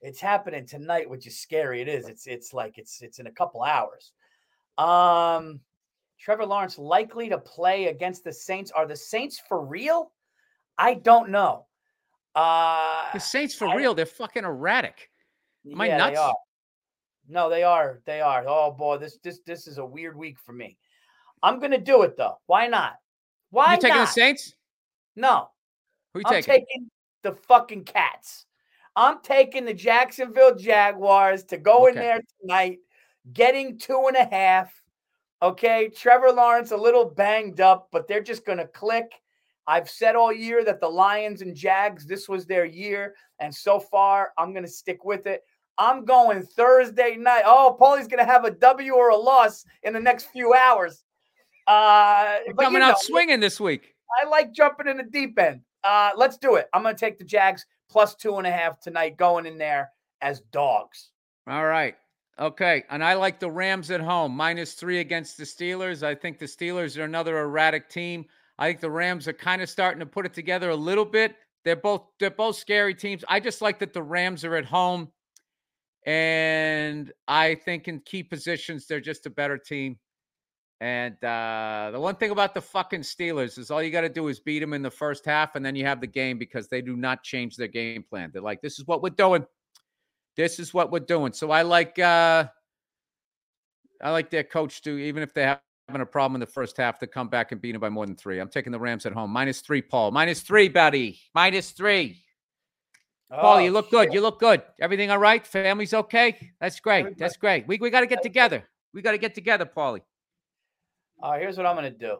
It's 0.00 0.20
happening 0.20 0.64
tonight, 0.66 1.08
which 1.10 1.26
is 1.26 1.38
scary. 1.38 1.80
It 1.82 1.88
is. 1.88 2.08
It's 2.08 2.26
it's 2.26 2.54
like 2.54 2.78
it's 2.78 3.02
it's 3.02 3.18
in 3.18 3.26
a 3.26 3.32
couple 3.32 3.62
hours. 3.62 4.12
Um, 4.78 5.60
Trevor 6.18 6.46
Lawrence 6.46 6.78
likely 6.78 7.28
to 7.28 7.38
play 7.38 7.86
against 7.86 8.24
the 8.24 8.32
Saints. 8.32 8.70
Are 8.70 8.86
the 8.86 8.96
Saints 8.96 9.42
for 9.48 9.60
real? 9.62 10.12
I 10.78 10.94
don't 10.94 11.28
know. 11.30 11.66
Uh, 12.34 13.12
The 13.12 13.18
Saints 13.20 13.54
for 13.54 13.68
I- 13.68 13.74
real, 13.74 13.94
they're 13.94 14.06
fucking 14.06 14.44
erratic. 14.44 15.10
Am 15.70 15.80
I 15.80 15.88
nuts? 15.88 16.12
They 16.12 16.16
are. 16.16 16.34
No, 17.28 17.48
they 17.50 17.62
are. 17.62 18.00
They 18.06 18.20
are. 18.20 18.44
Oh 18.48 18.72
boy, 18.72 18.98
this 18.98 19.18
this 19.22 19.40
this 19.46 19.66
is 19.66 19.78
a 19.78 19.84
weird 19.84 20.16
week 20.16 20.38
for 20.38 20.52
me. 20.52 20.78
I'm 21.42 21.60
gonna 21.60 21.78
do 21.78 22.02
it 22.02 22.16
though. 22.16 22.38
Why 22.46 22.66
not? 22.66 22.94
Why 23.50 23.74
you 23.74 23.80
taking 23.80 23.96
not? 23.98 24.06
the 24.06 24.12
Saints? 24.12 24.54
No, 25.16 25.50
Who 26.14 26.20
you 26.20 26.24
I'm 26.26 26.42
taking? 26.42 26.54
taking 26.66 26.90
the 27.22 27.32
fucking 27.32 27.84
cats. 27.84 28.46
I'm 28.96 29.20
taking 29.22 29.64
the 29.64 29.74
Jacksonville 29.74 30.54
Jaguars 30.56 31.44
to 31.44 31.56
go 31.58 31.86
in 31.86 31.94
there 31.94 32.20
tonight, 32.40 32.78
getting 33.32 33.78
two 33.78 34.06
and 34.08 34.16
a 34.16 34.24
half. 34.24 34.72
Okay, 35.42 35.88
Trevor 35.88 36.32
Lawrence 36.32 36.70
a 36.70 36.76
little 36.76 37.04
banged 37.04 37.60
up, 37.60 37.88
but 37.92 38.08
they're 38.08 38.22
just 38.22 38.44
gonna 38.44 38.66
click. 38.66 39.12
I've 39.70 39.88
said 39.88 40.16
all 40.16 40.32
year 40.32 40.64
that 40.64 40.80
the 40.80 40.88
Lions 40.88 41.42
and 41.42 41.54
Jags, 41.54 42.06
this 42.06 42.28
was 42.28 42.44
their 42.44 42.64
year, 42.64 43.14
and 43.38 43.54
so 43.54 43.78
far 43.78 44.32
I'm 44.36 44.52
gonna 44.52 44.68
stick 44.68 45.04
with 45.04 45.26
it. 45.26 45.42
I'm 45.78 46.04
going 46.04 46.42
Thursday 46.42 47.16
night. 47.16 47.44
Oh, 47.46 47.76
Paulie's 47.78 48.08
gonna 48.08 48.24
have 48.24 48.44
a 48.44 48.50
W 48.50 48.92
or 48.92 49.10
a 49.10 49.16
loss 49.16 49.64
in 49.84 49.92
the 49.92 50.00
next 50.00 50.24
few 50.32 50.52
hours. 50.54 51.04
Uh, 51.66 52.38
You're 52.46 52.48
you 52.48 52.54
coming 52.54 52.82
out 52.82 53.00
swinging 53.00 53.38
this 53.38 53.60
week. 53.60 53.94
I 54.20 54.28
like 54.28 54.52
jumping 54.52 54.88
in 54.88 54.96
the 54.96 55.04
deep 55.04 55.38
end. 55.38 55.60
Uh, 55.84 56.10
let's 56.16 56.36
do 56.36 56.56
it. 56.56 56.68
I'm 56.72 56.82
going 56.82 56.94
to 56.94 57.00
take 57.00 57.18
the 57.18 57.24
Jags 57.24 57.64
plus 57.88 58.14
two 58.14 58.36
and 58.36 58.46
a 58.46 58.50
half 58.50 58.80
tonight, 58.80 59.16
going 59.16 59.46
in 59.46 59.56
there 59.58 59.90
as 60.20 60.40
dogs. 60.52 61.10
All 61.46 61.66
right. 61.66 61.94
Okay. 62.38 62.84
And 62.90 63.04
I 63.04 63.14
like 63.14 63.38
the 63.38 63.50
Rams 63.50 63.90
at 63.90 64.00
home, 64.00 64.32
minus 64.32 64.74
three 64.74 65.00
against 65.00 65.36
the 65.36 65.44
Steelers. 65.44 66.02
I 66.02 66.14
think 66.14 66.38
the 66.38 66.46
Steelers 66.46 66.98
are 66.98 67.04
another 67.04 67.38
erratic 67.38 67.88
team. 67.88 68.26
I 68.60 68.66
think 68.68 68.80
the 68.80 68.90
Rams 68.90 69.26
are 69.26 69.32
kind 69.32 69.62
of 69.62 69.70
starting 69.70 70.00
to 70.00 70.06
put 70.06 70.26
it 70.26 70.34
together 70.34 70.68
a 70.68 70.76
little 70.76 71.06
bit. 71.06 71.34
They're 71.64 71.76
both 71.76 72.02
they're 72.20 72.30
both 72.30 72.56
scary 72.56 72.94
teams. 72.94 73.24
I 73.26 73.40
just 73.40 73.62
like 73.62 73.78
that 73.80 73.94
the 73.94 74.02
Rams 74.02 74.44
are 74.44 74.54
at 74.54 74.66
home. 74.66 75.08
And 76.06 77.12
I 77.26 77.54
think 77.56 77.88
in 77.88 78.00
key 78.00 78.22
positions, 78.22 78.86
they're 78.86 79.00
just 79.00 79.26
a 79.26 79.30
better 79.30 79.58
team. 79.58 79.98
And 80.80 81.22
uh, 81.22 81.90
the 81.92 82.00
one 82.00 82.16
thing 82.16 82.30
about 82.30 82.54
the 82.54 82.60
fucking 82.60 83.00
Steelers 83.00 83.58
is 83.58 83.70
all 83.70 83.82
you 83.82 83.90
got 83.90 84.00
to 84.02 84.08
do 84.08 84.28
is 84.28 84.40
beat 84.40 84.60
them 84.60 84.72
in 84.72 84.80
the 84.80 84.90
first 84.90 85.26
half, 85.26 85.54
and 85.54 85.64
then 85.64 85.76
you 85.76 85.84
have 85.84 86.00
the 86.00 86.06
game 86.06 86.38
because 86.38 86.68
they 86.68 86.80
do 86.80 86.96
not 86.96 87.22
change 87.22 87.56
their 87.56 87.68
game 87.68 88.02
plan. 88.02 88.30
They're 88.32 88.40
like, 88.40 88.62
this 88.62 88.78
is 88.78 88.86
what 88.86 89.02
we're 89.02 89.10
doing. 89.10 89.44
This 90.36 90.58
is 90.58 90.72
what 90.72 90.90
we're 90.90 91.00
doing. 91.00 91.32
So 91.34 91.50
I 91.50 91.62
like 91.62 91.98
uh 91.98 92.46
I 94.02 94.10
like 94.10 94.30
their 94.30 94.44
coach 94.44 94.80
to 94.82 94.98
even 94.98 95.22
if 95.22 95.34
they're 95.34 95.60
having 95.90 96.02
a 96.02 96.06
problem 96.06 96.36
in 96.36 96.40
the 96.40 96.46
first 96.46 96.76
half 96.76 97.00
to 97.00 97.06
come 97.06 97.28
back 97.28 97.50
and 97.50 97.60
beat 97.60 97.72
them 97.72 97.80
by 97.80 97.88
more 97.88 98.06
than 98.06 98.14
three. 98.14 98.38
I'm 98.38 98.48
taking 98.48 98.70
the 98.70 98.78
Rams 98.78 99.06
at 99.06 99.12
home. 99.12 99.30
Minus 99.30 99.60
three, 99.60 99.82
Paul. 99.82 100.12
Minus 100.12 100.40
three, 100.40 100.68
buddy. 100.68 101.18
Minus 101.34 101.72
three. 101.72 102.22
Paul, 103.28 103.60
you 103.60 103.70
Oh, 103.70 103.72
look 103.72 103.90
good. 103.90 104.12
You 104.12 104.20
look 104.20 104.38
good. 104.38 104.62
Everything 104.80 105.10
all 105.10 105.18
right? 105.18 105.44
Family's 105.44 105.94
okay? 105.94 106.52
That's 106.60 106.78
great. 106.78 107.18
That's 107.18 107.36
great. 107.36 107.66
We, 107.66 107.78
we 107.78 107.90
got 107.90 108.00
to 108.00 108.06
get 108.06 108.22
together. 108.22 108.64
We 108.94 109.02
got 109.02 109.12
to 109.12 109.18
get 109.18 109.34
together, 109.34 109.64
Paulie. 109.64 110.02
Right, 111.22 111.40
here's 111.40 111.56
what 111.56 111.66
I'm 111.66 111.76
going 111.76 111.92
to 111.92 111.98
do. 111.98 112.18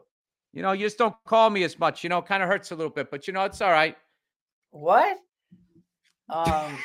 You 0.53 0.61
know, 0.61 0.73
you 0.73 0.85
just 0.85 0.97
don't 0.97 1.15
call 1.25 1.49
me 1.49 1.63
as 1.63 1.79
much. 1.79 2.03
You 2.03 2.09
know, 2.09 2.21
kind 2.21 2.43
of 2.43 2.49
hurts 2.49 2.71
a 2.71 2.75
little 2.75 2.91
bit, 2.91 3.09
but 3.09 3.25
you 3.27 3.33
know, 3.33 3.43
it's 3.45 3.61
all 3.61 3.71
right. 3.71 3.95
What? 4.71 5.17
Um, 6.29 6.77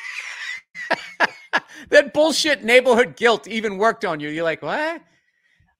that 1.89 2.13
bullshit 2.13 2.63
neighborhood 2.63 3.15
guilt 3.17 3.47
even 3.47 3.77
worked 3.77 4.05
on 4.05 4.19
you. 4.19 4.29
You're 4.29 4.43
like, 4.45 4.61
what? 4.61 5.01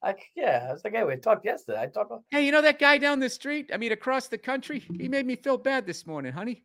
I, 0.04 0.16
yeah, 0.36 0.68
I 0.70 0.74
was 0.74 0.84
like, 0.84 0.94
hey, 0.94 1.04
we 1.04 1.16
talked 1.16 1.46
yesterday. 1.46 1.82
I 1.82 1.88
talked. 1.88 2.12
Hey, 2.30 2.46
you 2.46 2.52
know 2.52 2.62
that 2.62 2.80
guy 2.80 2.98
down 2.98 3.20
the 3.20 3.30
street? 3.30 3.72
I 3.74 3.78
mean, 3.78 3.92
across 3.92 4.28
the 4.28 4.38
country? 4.38 4.80
He 4.80 5.08
made 5.08 5.26
me 5.26 5.36
feel 5.36 5.58
bad 5.58 5.86
this 5.86 6.06
morning, 6.06 6.34
honey. 6.34 6.64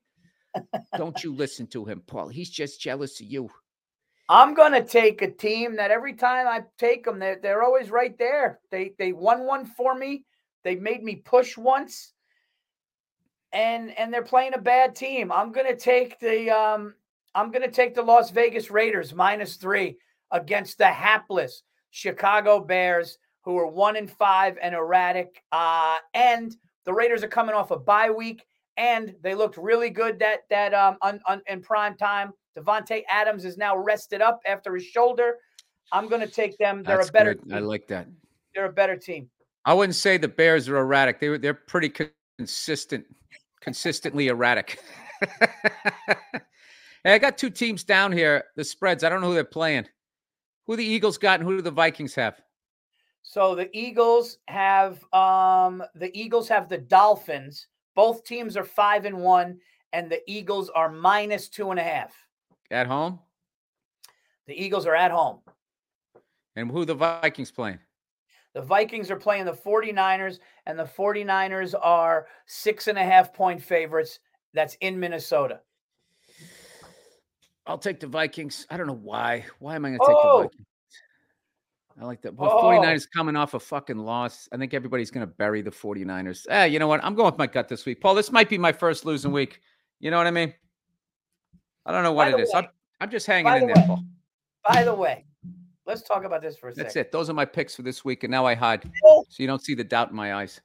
Don't 0.96 1.22
you 1.24 1.34
listen 1.34 1.66
to 1.68 1.84
him, 1.84 2.02
Paul. 2.06 2.28
He's 2.28 2.50
just 2.50 2.80
jealous 2.80 3.20
of 3.20 3.26
you. 3.26 3.50
I'm 4.28 4.54
going 4.54 4.72
to 4.72 4.84
take 4.84 5.22
a 5.22 5.30
team 5.30 5.76
that 5.76 5.90
every 5.90 6.14
time 6.14 6.46
I 6.46 6.62
take 6.78 7.04
them, 7.04 7.18
they're, 7.18 7.38
they're 7.42 7.62
always 7.62 7.90
right 7.90 8.16
there. 8.18 8.60
They 8.70 8.92
they 8.98 9.12
won 9.12 9.46
one 9.46 9.64
for 9.64 9.94
me. 9.94 10.24
They 10.62 10.76
made 10.76 11.02
me 11.02 11.16
push 11.16 11.56
once, 11.56 12.12
and 13.52 13.96
and 13.98 14.12
they're 14.12 14.22
playing 14.22 14.54
a 14.54 14.60
bad 14.60 14.94
team. 14.94 15.32
I'm 15.32 15.52
to 15.52 15.76
take 15.76 16.20
the 16.20 16.50
um 16.50 16.94
I'm 17.34 17.50
going 17.50 17.62
to 17.62 17.70
take 17.70 17.94
the 17.94 18.02
Las 18.02 18.30
Vegas 18.30 18.70
Raiders 18.70 19.14
minus 19.14 19.56
three 19.56 19.96
against 20.30 20.78
the 20.78 20.86
hapless 20.86 21.62
Chicago 21.90 22.60
Bears, 22.60 23.18
who 23.43 23.59
are 23.59 23.66
one 23.66 23.97
and 23.97 24.10
five 24.10 24.56
and 24.62 24.74
erratic. 24.74 25.43
Uh, 25.52 25.97
and 26.14 26.56
the 26.85 26.93
Raiders 26.93 27.23
are 27.23 27.28
coming 27.28 27.55
off 27.55 27.70
a 27.70 27.78
bye 27.78 28.10
week, 28.10 28.47
and 28.77 29.14
they 29.23 29.35
looked 29.35 29.56
really 29.56 29.90
good 29.90 30.19
that 30.20 30.40
that 30.51 30.73
um 30.73 30.97
on, 31.02 31.20
on, 31.27 31.43
in 31.47 31.60
prime 31.60 31.97
time. 31.97 32.32
Davante 32.56 33.02
Adams 33.09 33.44
is 33.44 33.56
now 33.56 33.77
rested 33.77 34.20
up 34.20 34.40
after 34.47 34.74
his 34.74 34.85
shoulder. 34.85 35.36
I'm 35.90 36.09
going 36.09 36.20
to 36.20 36.27
take 36.27 36.59
them. 36.59 36.82
They're 36.82 36.97
That's 36.98 37.09
a 37.09 37.12
better. 37.12 37.36
I 37.52 37.59
like 37.60 37.86
that. 37.89 38.09
They're 38.55 38.66
a 38.66 38.73
better 38.73 38.97
team. 38.97 39.28
I 39.64 39.74
wouldn't 39.74 39.94
say 39.94 40.16
the 40.16 40.28
Bears 40.28 40.69
are 40.69 40.77
erratic. 40.77 41.20
They 41.20 41.28
were 41.28 41.39
they're 41.39 41.55
pretty 41.55 41.93
consistent, 42.39 43.05
consistently 43.60 44.28
erratic. 44.28 44.78
hey, 47.05 47.14
I 47.14 47.19
got 47.19 47.39
two 47.39 47.51
teams 47.51 47.85
down 47.85 48.12
here. 48.12 48.44
The 48.56 48.64
spreads. 48.64 49.05
I 49.05 49.09
don't 49.09 49.20
know 49.20 49.28
who 49.28 49.35
they're 49.35 49.44
playing. 49.44 49.86
Who 50.66 50.77
the 50.77 50.85
Eagles 50.85 51.19
got 51.19 51.40
and 51.40 51.48
who 51.48 51.56
do 51.56 51.62
the 51.62 51.70
Vikings 51.70 52.14
have? 52.14 52.40
So 53.23 53.55
the 53.55 53.70
Eagles 53.77 54.39
have 54.49 55.03
um 55.12 55.82
the 55.94 56.11
Eagles 56.19 56.49
have 56.49 56.69
the 56.69 56.78
Dolphins. 56.78 57.69
Both 57.94 58.24
teams 58.24 58.57
are 58.57 58.65
five 58.65 59.05
and 59.05 59.19
one, 59.19 59.59
and 59.93 60.11
the 60.11 60.20
Eagles 60.27 60.70
are 60.70 60.90
minus 60.90 61.49
two 61.49 61.70
and 61.70 61.78
a 61.78 61.82
half. 61.82 62.15
At 62.70 62.86
home? 62.86 63.20
The 64.47 64.55
Eagles 64.61 64.86
are 64.86 64.97
at 64.97 65.11
home. 65.11 65.40
And 66.57 66.70
who 66.70 66.85
the 66.85 66.94
Vikings 66.94 67.51
playing? 67.51 67.78
The 68.55 68.62
Vikings 68.62 69.11
are 69.11 69.16
playing 69.16 69.47
the 69.47 69.53
49ers, 69.53 70.39
and 70.66 70.78
the 70.78 70.85
49ers 70.85 71.74
are 71.81 72.27
six 72.47 72.86
and 72.89 72.99
a 72.99 73.05
half 73.05 73.32
point 73.32 73.62
favorites. 73.62 74.19
That's 74.53 74.74
in 74.81 75.01
Minnesota. 75.01 75.61
I'll 77.66 77.78
take 77.78 78.01
the 78.01 78.07
Vikings. 78.07 78.66
I 78.69 78.77
don't 78.77 78.86
know 78.86 78.93
why. 78.93 79.47
Why 79.61 79.77
am 79.77 79.85
I 79.86 79.90
going 79.90 80.01
to 80.01 80.07
take 80.07 80.16
Oh. 80.16 80.36
the 80.39 80.43
Vikings? 80.44 80.66
I 82.02 82.04
like 82.04 82.20
that. 82.22 82.34
Well, 82.34 82.50
Oh. 82.50 82.62
49ers 82.64 83.06
coming 83.14 83.36
off 83.36 83.54
a 83.54 83.60
fucking 83.60 83.96
loss. 83.98 84.48
I 84.52 84.56
think 84.56 84.74
everybody's 84.74 85.10
going 85.12 85.24
to 85.24 85.32
bury 85.32 85.62
the 85.62 85.70
49ers. 85.70 86.46
Eh, 86.50 86.64
you 86.64 86.80
know 86.80 86.88
what? 86.88 87.02
I'm 87.04 87.14
going 87.14 87.26
with 87.26 87.38
my 87.38 87.46
gut 87.46 87.68
this 87.68 87.86
week. 87.86 88.00
Paul, 88.00 88.16
this 88.16 88.32
might 88.32 88.48
be 88.48 88.58
my 88.58 88.72
first 88.72 89.04
losing 89.04 89.30
week. 89.30 89.60
You 90.00 90.10
know 90.10 90.16
what 90.18 90.26
I 90.26 90.32
mean? 90.32 90.52
I 91.86 91.92
don't 91.92 92.02
know 92.02 92.12
what 92.12 92.26
it 92.28 92.36
the 92.36 92.42
is. 92.42 92.50
I'm, 92.52 92.66
I'm 93.00 93.08
just 93.10 93.24
hanging 93.26 93.52
in 93.54 93.68
the 93.68 93.74
there, 93.74 93.82
way, 93.82 93.86
Paul. 93.86 94.04
By 94.68 94.82
the 94.82 94.94
way, 94.94 95.24
let's 95.86 96.02
talk 96.02 96.24
about 96.24 96.42
this 96.42 96.56
for 96.56 96.70
a 96.70 96.74
That's 96.74 96.94
second. 96.94 97.06
it. 97.06 97.12
Those 97.12 97.30
are 97.30 97.34
my 97.34 97.44
picks 97.44 97.76
for 97.76 97.82
this 97.82 98.04
week. 98.04 98.24
And 98.24 98.30
now 98.32 98.46
I 98.46 98.54
hide 98.56 98.82
Bill, 98.82 99.24
so 99.28 99.40
you 99.40 99.46
don't 99.46 99.62
see 99.64 99.74
the 99.74 99.84
doubt 99.84 100.10
in 100.10 100.16
my 100.16 100.34
eyes. 100.34 100.60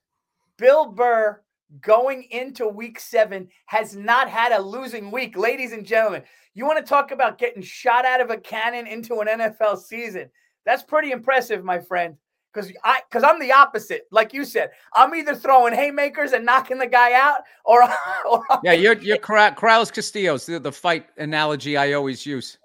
Bill 0.57 0.87
Burr 0.91 1.39
going 1.81 2.23
into 2.31 2.67
week 2.67 2.99
seven 2.99 3.47
has 3.67 3.95
not 3.95 4.27
had 4.27 4.53
a 4.53 4.59
losing 4.61 5.11
week. 5.11 5.37
Ladies 5.37 5.71
and 5.71 5.85
gentlemen, 5.85 6.23
you 6.55 6.65
want 6.65 6.83
to 6.83 6.89
talk 6.89 7.11
about 7.11 7.37
getting 7.37 7.61
shot 7.61 8.05
out 8.05 8.21
of 8.21 8.31
a 8.31 8.37
cannon 8.37 8.87
into 8.87 9.19
an 9.19 9.27
NFL 9.27 9.77
season? 9.77 10.31
That's 10.67 10.83
pretty 10.83 11.11
impressive, 11.11 11.63
my 11.63 11.79
friend. 11.79 12.15
Because 12.53 12.71
I, 12.83 13.01
because 13.09 13.23
I'm 13.23 13.39
the 13.39 13.51
opposite. 13.53 14.07
Like 14.11 14.33
you 14.33 14.43
said, 14.43 14.71
I'm 14.93 15.15
either 15.15 15.33
throwing 15.33 15.73
haymakers 15.73 16.33
and 16.33 16.45
knocking 16.45 16.77
the 16.77 16.87
guy 16.87 17.13
out, 17.13 17.37
or, 17.65 17.83
or 18.29 18.43
Yeah, 18.63 18.73
you're 18.73 18.97
you're 18.97 19.17
Corrales 19.17 19.91
Castillo's 19.93 20.45
the, 20.45 20.59
the 20.59 20.71
fight 20.71 21.07
analogy 21.17 21.77
I 21.77 21.93
always 21.93 22.25
use. 22.25 22.57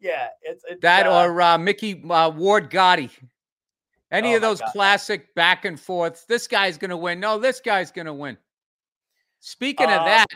yeah, 0.00 0.28
it's, 0.42 0.64
it's 0.68 0.80
That 0.80 1.06
uh, 1.06 1.24
or 1.26 1.40
uh, 1.42 1.58
Mickey 1.58 2.02
uh, 2.08 2.30
Ward 2.30 2.70
Gatti. 2.70 3.10
Any 4.10 4.32
Oh 4.32 4.36
of 4.36 4.42
those 4.42 4.60
God. 4.60 4.70
classic 4.72 5.34
back 5.34 5.64
and 5.64 5.78
forths. 5.80 6.24
This 6.24 6.46
guy's 6.46 6.78
going 6.78 6.90
to 6.90 6.96
win. 6.96 7.18
No, 7.20 7.38
this 7.38 7.60
guy's 7.60 7.90
going 7.90 8.06
to 8.06 8.14
win. 8.14 8.36
Speaking 9.40 9.88
Uh, 9.88 9.96
of 9.98 10.04
that, 10.04 10.26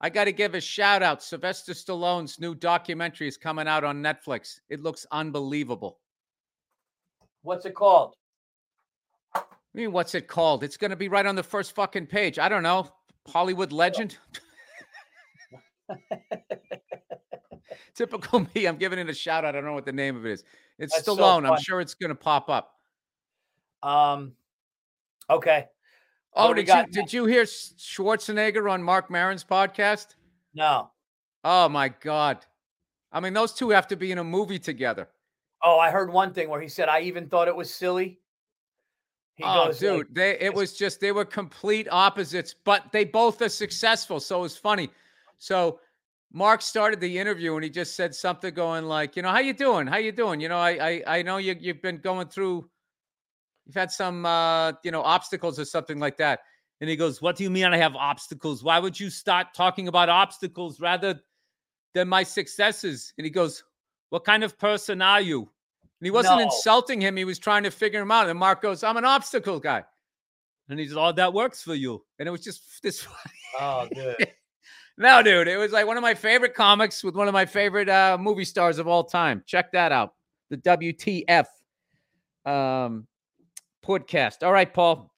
I 0.00 0.08
got 0.10 0.24
to 0.24 0.32
give 0.32 0.54
a 0.54 0.60
shout 0.60 1.02
out. 1.02 1.22
Sylvester 1.22 1.72
Stallone's 1.72 2.38
new 2.40 2.54
documentary 2.54 3.28
is 3.28 3.36
coming 3.36 3.66
out 3.68 3.84
on 3.84 4.02
Netflix. 4.02 4.60
It 4.68 4.80
looks 4.80 5.04
unbelievable. 5.10 5.98
What's 7.46 7.64
it 7.64 7.74
called? 7.76 8.16
I 9.34 9.42
mean, 9.72 9.92
what's 9.92 10.16
it 10.16 10.26
called? 10.26 10.64
It's 10.64 10.76
going 10.76 10.90
to 10.90 10.96
be 10.96 11.06
right 11.06 11.24
on 11.24 11.36
the 11.36 11.44
first 11.44 11.76
fucking 11.76 12.06
page. 12.06 12.40
I 12.40 12.48
don't 12.48 12.64
know. 12.64 12.90
Hollywood 13.28 13.70
legend. 13.70 14.18
Typical 17.94 18.48
me. 18.52 18.66
I'm 18.66 18.78
giving 18.78 18.98
it 18.98 19.08
a 19.08 19.14
shout 19.14 19.44
out. 19.44 19.54
I 19.54 19.60
don't 19.60 19.64
know 19.66 19.74
what 19.74 19.84
the 19.84 19.92
name 19.92 20.16
of 20.16 20.26
it 20.26 20.32
is. 20.32 20.44
It's 20.80 20.92
That's 20.92 21.06
so 21.06 21.16
Stallone. 21.16 21.48
I'm 21.48 21.60
sure 21.60 21.80
it's 21.80 21.94
going 21.94 22.08
to 22.08 22.16
pop 22.16 22.50
up. 22.50 22.72
Um, 23.80 24.32
okay, 25.30 25.66
Oh, 26.34 26.52
did 26.52 26.66
you 26.68 26.84
did 26.90 27.12
you 27.12 27.24
hear 27.26 27.44
Schwarzenegger 27.44 28.70
on 28.70 28.82
Marc 28.82 29.08
Maron's 29.08 29.44
podcast? 29.44 30.16
no. 30.52 30.90
Oh 31.44 31.68
my 31.68 31.88
God! 31.88 32.44
I 33.12 33.20
mean, 33.20 33.32
those 33.32 33.52
two 33.52 33.70
have 33.70 33.86
to 33.88 33.96
be 33.96 34.10
in 34.10 34.18
a 34.18 34.24
movie 34.24 34.58
together. 34.58 35.08
Oh, 35.62 35.78
I 35.78 35.90
heard 35.90 36.12
one 36.12 36.32
thing 36.32 36.48
where 36.48 36.60
he 36.60 36.68
said, 36.68 36.88
"I 36.88 37.00
even 37.00 37.28
thought 37.28 37.48
it 37.48 37.56
was 37.56 37.72
silly." 37.72 38.20
He 39.36 39.44
oh, 39.44 39.66
goes, 39.66 39.78
dude, 39.78 39.98
like, 39.98 40.14
they 40.14 40.38
it 40.40 40.54
was 40.54 40.76
just 40.76 41.00
they 41.00 41.12
were 41.12 41.24
complete 41.24 41.88
opposites, 41.90 42.54
but 42.64 42.84
they 42.92 43.04
both 43.04 43.42
are 43.42 43.48
successful. 43.48 44.18
So 44.18 44.44
it's 44.44 44.56
funny. 44.56 44.90
So 45.38 45.80
Marc 46.32 46.62
started 46.62 47.00
the 47.00 47.18
interview 47.18 47.54
and 47.54 47.62
he 47.62 47.70
just 47.70 47.96
said 47.96 48.14
something 48.14 48.54
going 48.54 48.84
like, 48.84 49.14
you 49.14 49.22
know, 49.22 49.30
how 49.30 49.40
you 49.40 49.52
doing? 49.52 49.86
How 49.86 49.98
you 49.98 50.12
doing? 50.12 50.40
You 50.40 50.48
know, 50.48 50.58
I 50.58 50.70
I, 50.70 51.18
I 51.18 51.22
know 51.22 51.36
you 51.36 51.54
you've 51.58 51.82
been 51.82 51.98
going 51.98 52.28
through 52.28 52.68
you've 53.66 53.74
had 53.74 53.90
some 53.90 54.24
uh, 54.24 54.72
you 54.82 54.90
know, 54.90 55.02
obstacles 55.02 55.58
or 55.58 55.64
something 55.64 55.98
like 55.98 56.16
that. 56.18 56.40
And 56.80 56.88
he 56.88 56.96
goes, 56.96 57.20
What 57.20 57.36
do 57.36 57.44
you 57.44 57.50
mean 57.50 57.64
I 57.64 57.76
have 57.76 57.94
obstacles? 57.94 58.62
Why 58.62 58.78
would 58.78 58.98
you 58.98 59.10
start 59.10 59.48
talking 59.54 59.88
about 59.88 60.08
obstacles 60.08 60.80
rather 60.80 61.20
than 61.94 62.08
my 62.08 62.22
successes? 62.22 63.12
And 63.18 63.24
he 63.24 63.30
goes, 63.30 63.64
What 64.10 64.24
kind 64.24 64.44
of 64.44 64.58
person 64.58 65.02
are 65.02 65.20
you? 65.20 65.40
And 65.40 66.06
he 66.06 66.10
wasn't 66.10 66.38
No. 66.38 66.44
insulting 66.44 67.00
him, 67.00 67.16
he 67.16 67.24
was 67.24 67.38
trying 67.38 67.62
to 67.64 67.70
figure 67.70 68.00
him 68.00 68.10
out. 68.10 68.28
And 68.28 68.38
Marc 68.38 68.62
goes, 68.62 68.84
I'm 68.84 68.96
an 68.96 69.04
obstacle 69.04 69.58
guy. 69.60 69.84
And 70.68 70.78
he's 70.78 70.94
all 70.96 71.12
that 71.12 71.32
works 71.32 71.62
for 71.62 71.74
you. 71.74 72.04
And 72.18 72.28
it 72.28 72.32
was 72.32 72.42
just 72.44 72.62
this 72.82 73.06
Oh, 73.58 73.88
dude. 73.92 74.28
no, 74.98 75.22
dude, 75.22 75.48
it 75.48 75.56
was 75.56 75.72
like 75.72 75.86
one 75.86 75.96
of 75.96 76.02
my 76.02 76.14
favorite 76.14 76.54
comics 76.54 77.02
with 77.02 77.14
one 77.14 77.28
of 77.28 77.34
my 77.34 77.46
favorite 77.46 77.88
uh, 77.88 78.16
movie 78.20 78.44
stars 78.44 78.78
of 78.78 78.86
all 78.86 79.04
time. 79.04 79.42
Check 79.46 79.72
that 79.72 79.92
out. 79.92 80.14
The 80.50 80.58
WTF 80.58 81.46
um, 82.44 83.06
podcast. 83.84 84.42
All 84.44 84.52
right, 84.52 84.72
Paul. 84.72 85.10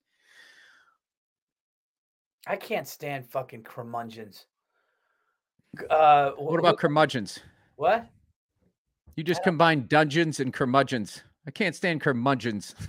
I 2.46 2.56
can't 2.56 2.88
stand 2.88 3.26
fucking 3.26 3.62
curmudgeons. 3.64 4.46
Uh, 5.90 6.30
What 6.30 6.58
about 6.58 6.78
curmudgeons? 6.78 7.40
what? 7.76 8.06
You 9.18 9.24
just 9.24 9.40
oh. 9.40 9.50
combined 9.50 9.88
dungeons 9.88 10.38
and 10.38 10.52
curmudgeons. 10.52 11.24
I 11.44 11.50
can't 11.50 11.74
stand 11.74 12.00
curmudgeons. 12.00 12.76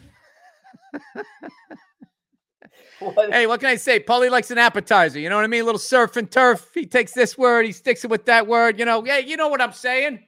What? 3.00 3.32
hey, 3.32 3.48
what 3.48 3.62
can 3.62 3.70
I 3.70 3.78
say? 3.78 4.02
Paulie 4.02 4.30
likes 4.30 4.52
an 4.52 4.58
appetizer. 4.58 5.22
You 5.22 5.30
know 5.30 5.38
what 5.38 5.46
I 5.46 5.48
mean? 5.48 5.62
A 5.62 5.64
little 5.64 5.80
surf 5.80 6.18
and 6.18 6.30
turf. 6.30 6.70
He 6.74 6.86
takes 6.86 7.14
this 7.14 7.38
word, 7.38 7.66
he 7.66 7.72
sticks 7.72 8.04
it 8.04 8.10
with 8.10 8.26
that 8.26 8.46
word. 8.46 8.78
You 8.78 8.84
know, 8.84 9.06
yeah, 9.06 9.20
you 9.20 9.38
know 9.38 9.48
what 9.48 9.62
I'm 9.62 9.72
saying. 9.72 10.20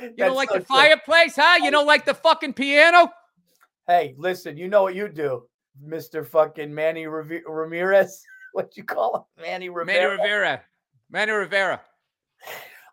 You 0.00 0.08
That's 0.08 0.28
don't 0.28 0.34
like 0.34 0.48
so 0.48 0.54
the 0.54 0.64
true. 0.64 0.76
fireplace, 0.76 1.36
huh? 1.36 1.62
You 1.62 1.70
don't 1.70 1.86
like 1.86 2.04
the 2.04 2.14
fucking 2.14 2.54
piano? 2.54 3.12
Hey, 3.86 4.16
listen, 4.18 4.56
you 4.56 4.66
know 4.66 4.82
what 4.82 4.96
you 4.96 5.08
do, 5.08 5.44
Mister 5.80 6.24
Fucking 6.24 6.74
Manny 6.74 7.06
Ramirez. 7.06 8.20
What 8.52 8.76
you 8.76 8.82
call 8.82 9.14
him, 9.14 9.44
Manny 9.44 9.68
Manny 9.68 9.68
Rivera? 9.68 10.10
Rivera. 10.16 10.62
Manny 11.10 11.30
Rivera. 11.30 11.80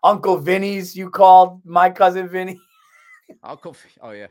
Uncle 0.04 0.36
Vinny's. 0.36 0.94
You 0.94 1.10
called 1.10 1.60
my 1.64 1.90
cousin 1.90 2.28
Vinny. 2.28 2.60
Uncle. 3.42 3.74
Oh 4.00 4.10
yeah. 4.10 4.26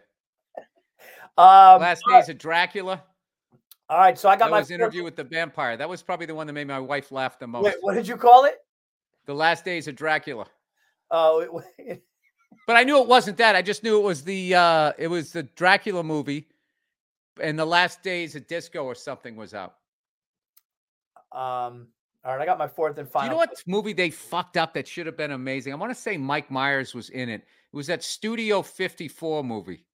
Um, 1.37 1.81
Last 1.81 2.03
days 2.09 2.29
of 2.29 2.37
Dracula. 2.37 3.03
All 3.89 3.97
right, 3.97 4.17
so 4.17 4.29
I 4.29 4.35
got 4.37 4.45
That 4.45 4.51
my 4.51 4.59
was 4.59 4.71
interview 4.71 5.03
with 5.03 5.15
the 5.15 5.23
vampire. 5.25 5.75
That 5.75 5.89
was 5.89 6.01
probably 6.01 6.25
the 6.25 6.35
one 6.35 6.47
that 6.47 6.53
made 6.53 6.67
my 6.67 6.79
wife 6.79 7.11
laugh 7.11 7.37
the 7.37 7.47
most. 7.47 7.65
Wait, 7.65 7.75
what 7.81 7.95
did 7.95 8.07
you 8.07 8.15
call 8.15 8.45
it? 8.45 8.59
The 9.25 9.33
last 9.33 9.65
days 9.65 9.87
of 9.87 9.95
Dracula. 9.95 10.45
Oh, 11.11 11.63
it- 11.77 12.01
But 12.67 12.77
I 12.77 12.83
knew 12.83 13.01
it 13.01 13.07
wasn't 13.07 13.37
that. 13.37 13.55
I 13.57 13.61
just 13.61 13.83
knew 13.83 13.97
it 13.99 14.03
was 14.03 14.23
the 14.23 14.55
uh 14.55 14.93
it 14.97 15.07
was 15.07 15.31
the 15.31 15.43
Dracula 15.43 16.01
movie 16.03 16.47
and 17.41 17.57
the 17.59 17.65
last 17.65 18.03
days 18.03 18.35
of 18.35 18.47
disco 18.47 18.85
or 18.85 18.95
something 18.95 19.35
was 19.35 19.53
out. 19.53 19.73
um. 21.31 21.87
All 22.25 22.31
right, 22.35 22.41
I 22.41 22.45
got 22.45 22.57
my 22.57 22.67
fourth 22.67 22.97
and 22.97 23.07
Do 23.07 23.11
final. 23.11 23.25
you 23.27 23.31
know 23.31 23.37
what 23.37 23.63
movie 23.67 23.93
they 23.93 24.09
fucked 24.09 24.55
up 24.55 24.73
that 24.75 24.87
should 24.87 25.05
have 25.07 25.17
been 25.17 25.31
amazing? 25.31 25.73
I 25.73 25.75
want 25.75 25.91
to 25.93 26.01
say 26.01 26.17
Mike 26.17 26.49
Myers 26.49 26.93
was 26.93 27.09
in 27.09 27.27
it. 27.29 27.41
It 27.41 27.75
was 27.75 27.87
that 27.87 28.03
Studio 28.03 28.61
54 28.61 29.43
movie. 29.43 29.85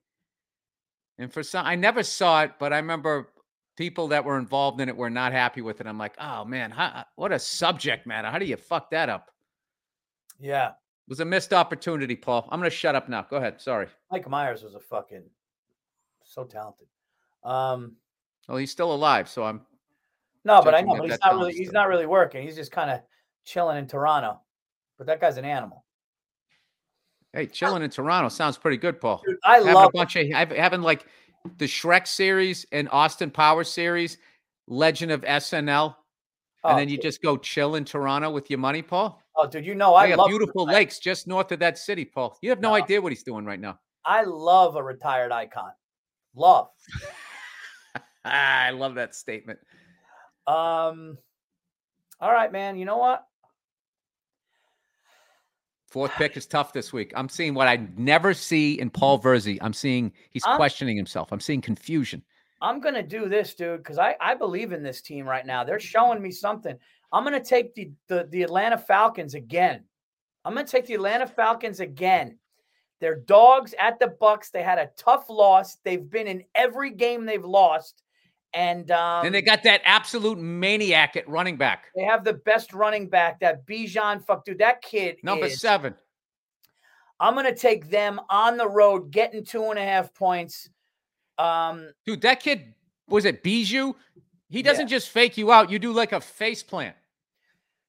And 1.18 1.34
for 1.34 1.42
some 1.44 1.66
I 1.66 1.76
never 1.76 2.04
saw 2.04 2.44
it, 2.44 2.52
but 2.60 2.72
I 2.72 2.78
remember 2.78 3.30
people 3.78 4.10
that 4.10 4.24
were 4.24 4.38
involved 4.38 4.80
in 4.80 4.90
it 4.90 4.96
were 4.96 5.10
not 5.10 5.32
happy 5.32 5.62
with 5.62 5.82
it. 5.82 5.88
I'm 5.88 5.98
like, 5.98 6.14
oh 6.20 6.46
man, 6.46 6.70
how, 6.72 7.06
what 7.16 7.32
a 7.32 7.40
subject 7.40 8.06
matter. 8.06 8.30
How 8.30 8.38
do 8.38 8.46
you 8.46 8.58
fuck 8.58 8.92
that 8.92 9.10
up? 9.10 9.32
Yeah, 10.40 10.70
It 10.70 10.74
was 11.10 11.20
a 11.20 11.26
missed 11.26 11.52
opportunity, 11.52 12.16
Paul. 12.16 12.48
I'm 12.52 12.60
gonna 12.60 12.70
shut 12.70 12.96
up 12.96 13.10
now. 13.10 13.26
Go 13.30 13.38
ahead. 13.38 13.60
Sorry. 13.60 13.88
Mike 14.12 14.30
Myers 14.30 14.64
was 14.64 14.76
a 14.76 14.80
fucking 14.80 15.24
so 16.24 16.44
talented. 16.44 16.88
Um. 17.44 17.96
Well, 18.48 18.58
he's 18.58 18.72
still 18.72 18.94
alive, 18.94 19.28
so 19.30 19.44
I'm 19.44 19.62
No, 20.46 20.62
but 20.62 20.74
I 20.74 20.82
know, 20.82 20.96
but 20.96 21.10
he's 21.10 21.20
not 21.24 21.36
really. 21.36 21.54
He's 21.54 21.72
not 21.72 21.88
really 21.90 22.06
working. 22.06 22.44
He's 22.44 22.56
just 22.56 22.72
kind 22.72 22.90
of 22.90 23.02
chilling 23.46 23.78
in 23.78 23.88
Toronto. 23.88 24.40
But 24.98 25.08
that 25.08 25.22
guy's 25.22 25.38
an 25.38 25.46
animal, 25.46 25.86
hey, 27.34 27.46
chilling 27.46 27.84
in 27.84 27.90
Toronto 27.90 28.28
sounds 28.30 28.58
pretty 28.58 28.78
good, 28.78 29.00
Paul. 29.00 29.22
dude. 29.26 29.38
I 29.46 29.58
having 29.60 29.74
love. 29.74 29.90
a 29.94 29.98
bunch 29.98 30.16
of 30.18 30.28
hav- 30.30 30.52
having 30.52 30.82
like 30.82 31.06
the 31.58 31.66
Shrek 31.66 32.06
series 32.08 32.66
and 32.72 32.90
Austin 32.92 33.32
Power 33.32 33.64
series, 33.64 34.18
Legend 34.68 35.12
of 35.14 35.22
SNL, 35.22 35.96
oh, 36.66 36.70
and 36.70 36.78
then 36.78 36.90
you 36.90 36.98
dude. 36.98 37.04
just 37.04 37.22
go 37.22 37.38
chill 37.38 37.76
in 37.76 37.86
Toronto 37.86 38.30
with 38.30 38.50
your 38.50 38.60
money, 38.60 38.82
Paul. 38.82 39.22
Oh, 39.38 39.48
dude, 39.48 39.66
you 39.66 39.74
know 39.74 39.94
I 39.96 40.14
love 40.16 40.28
beautiful 40.28 40.66
lakes 40.66 41.00
just 41.00 41.28
north 41.28 41.52
of 41.54 41.60
that 41.60 41.78
city, 41.78 42.04
Paul. 42.04 42.38
You 42.42 42.50
have 42.50 42.60
no 42.60 42.70
No. 42.70 42.76
idea 42.76 43.02
what 43.02 43.14
he's 43.14 43.24
doing 43.24 43.46
right 43.46 43.60
now. 43.60 43.80
I 44.06 44.24
love 44.24 44.76
a 44.76 44.84
retired 44.84 45.32
icon. 45.32 45.72
Love. 46.36 46.68
I 48.26 48.72
love 48.72 48.96
that 48.96 49.16
statement. 49.16 49.60
Um. 50.50 51.18
All 52.20 52.32
right, 52.32 52.52
man. 52.52 52.78
You 52.78 52.86
know 52.86 52.98
what? 52.98 53.26
Fourth 55.88 56.12
pick 56.12 56.38
is 56.38 56.46
tough 56.46 56.72
this 56.72 56.94
week. 56.94 57.12
I'm 57.16 57.30
seeing 57.30 57.54
what 57.54 57.68
I 57.68 57.88
never 57.98 58.34
see 58.34 58.80
in 58.80 58.90
Paul 58.90 59.20
Virzi. 59.20 59.58
I'm 59.62 59.74
seeing 59.74 60.12
he's 60.30 60.46
I'm- 60.46 60.58
questioning 60.58 60.96
himself. 60.98 61.32
I'm 61.32 61.40
seeing 61.40 61.62
confusion. 61.62 62.24
I'm 62.62 62.82
gonna 62.82 63.04
do 63.04 63.30
this, 63.30 63.56
dude, 63.56 63.78
because 63.80 63.98
I 63.98 64.16
I 64.20 64.36
believe 64.36 64.74
in 64.74 64.84
this 64.84 65.02
team 65.02 65.26
right 65.26 65.46
now. 65.46 65.64
They're 65.64 65.80
showing 65.80 66.22
me 66.22 66.32
something. 66.32 66.78
I'm 67.14 67.24
gonna 67.24 67.44
take 67.44 67.74
the 67.74 67.92
the, 68.08 68.28
the 68.32 68.44
Atlanta 68.44 68.78
Falcons 68.78 69.34
again. 69.34 69.86
I'm 70.44 70.54
gonna 70.54 70.68
take 70.68 70.86
the 70.86 70.96
Atlanta 70.96 71.26
Falcons 71.26 71.80
again. 71.80 72.38
They're 73.00 73.22
dogs 73.22 73.74
at 73.80 73.98
the 73.98 74.08
Bucks. 74.20 74.50
They 74.50 74.62
had 74.62 74.78
a 74.78 74.92
tough 74.98 75.30
loss. 75.30 75.78
They've 75.86 76.10
been 76.10 76.28
in 76.28 76.44
every 76.54 76.92
game 76.92 77.26
they've 77.26 77.46
lost, 77.46 78.04
and 78.54 78.90
um, 78.92 79.26
and 79.26 79.34
they 79.36 79.42
got 79.42 79.64
that 79.64 79.82
absolute 79.86 80.38
maniac 80.38 81.16
at 81.16 81.28
running 81.30 81.58
back, 81.58 81.86
they 81.96 82.04
have 82.04 82.24
the 82.24 82.34
best 82.34 82.74
running 82.74 83.08
back. 83.10 83.40
That 83.40 83.66
Bijan, 83.66 84.24
fuck, 84.26 84.46
dude, 84.46 84.58
that 84.60 84.82
kid. 84.82 85.18
number 85.24 85.46
is- 85.46 85.60
seven. 85.62 85.94
I'm 87.20 87.36
gonna 87.36 87.54
take 87.56 87.90
them 87.90 88.20
on 88.30 88.56
the 88.58 88.68
road, 88.68 89.12
getting 89.12 89.44
two 89.44 89.66
and 89.66 89.78
a 89.78 89.84
half 89.84 90.14
points. 90.14 90.70
Um, 91.38 91.90
Dude, 92.06 92.22
that 92.22 92.40
kid 92.40 92.74
was 93.08 93.26
it 93.26 93.44
Bijou? 93.44 93.94
He 94.50 94.62
doesn't 94.62 94.88
just 94.88 95.10
fake 95.10 95.38
you 95.38 95.52
out. 95.52 95.70
You 95.70 95.80
do 95.80 95.92
like 95.92 96.12
a 96.12 96.20
face 96.22 96.64
plant. 96.64 96.96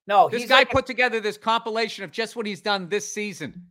no, 0.07 0.29
This 0.29 0.47
guy 0.49 0.57
like 0.59 0.69
a- 0.71 0.73
put 0.73 0.87
together 0.87 1.21
this 1.21 1.39
compilation 1.39 2.05
of 2.05 2.11
just 2.11 2.37
what 2.37 2.45
he's 2.47 2.61
done 2.61 2.89
this 2.89 3.13
season. 3.13 3.67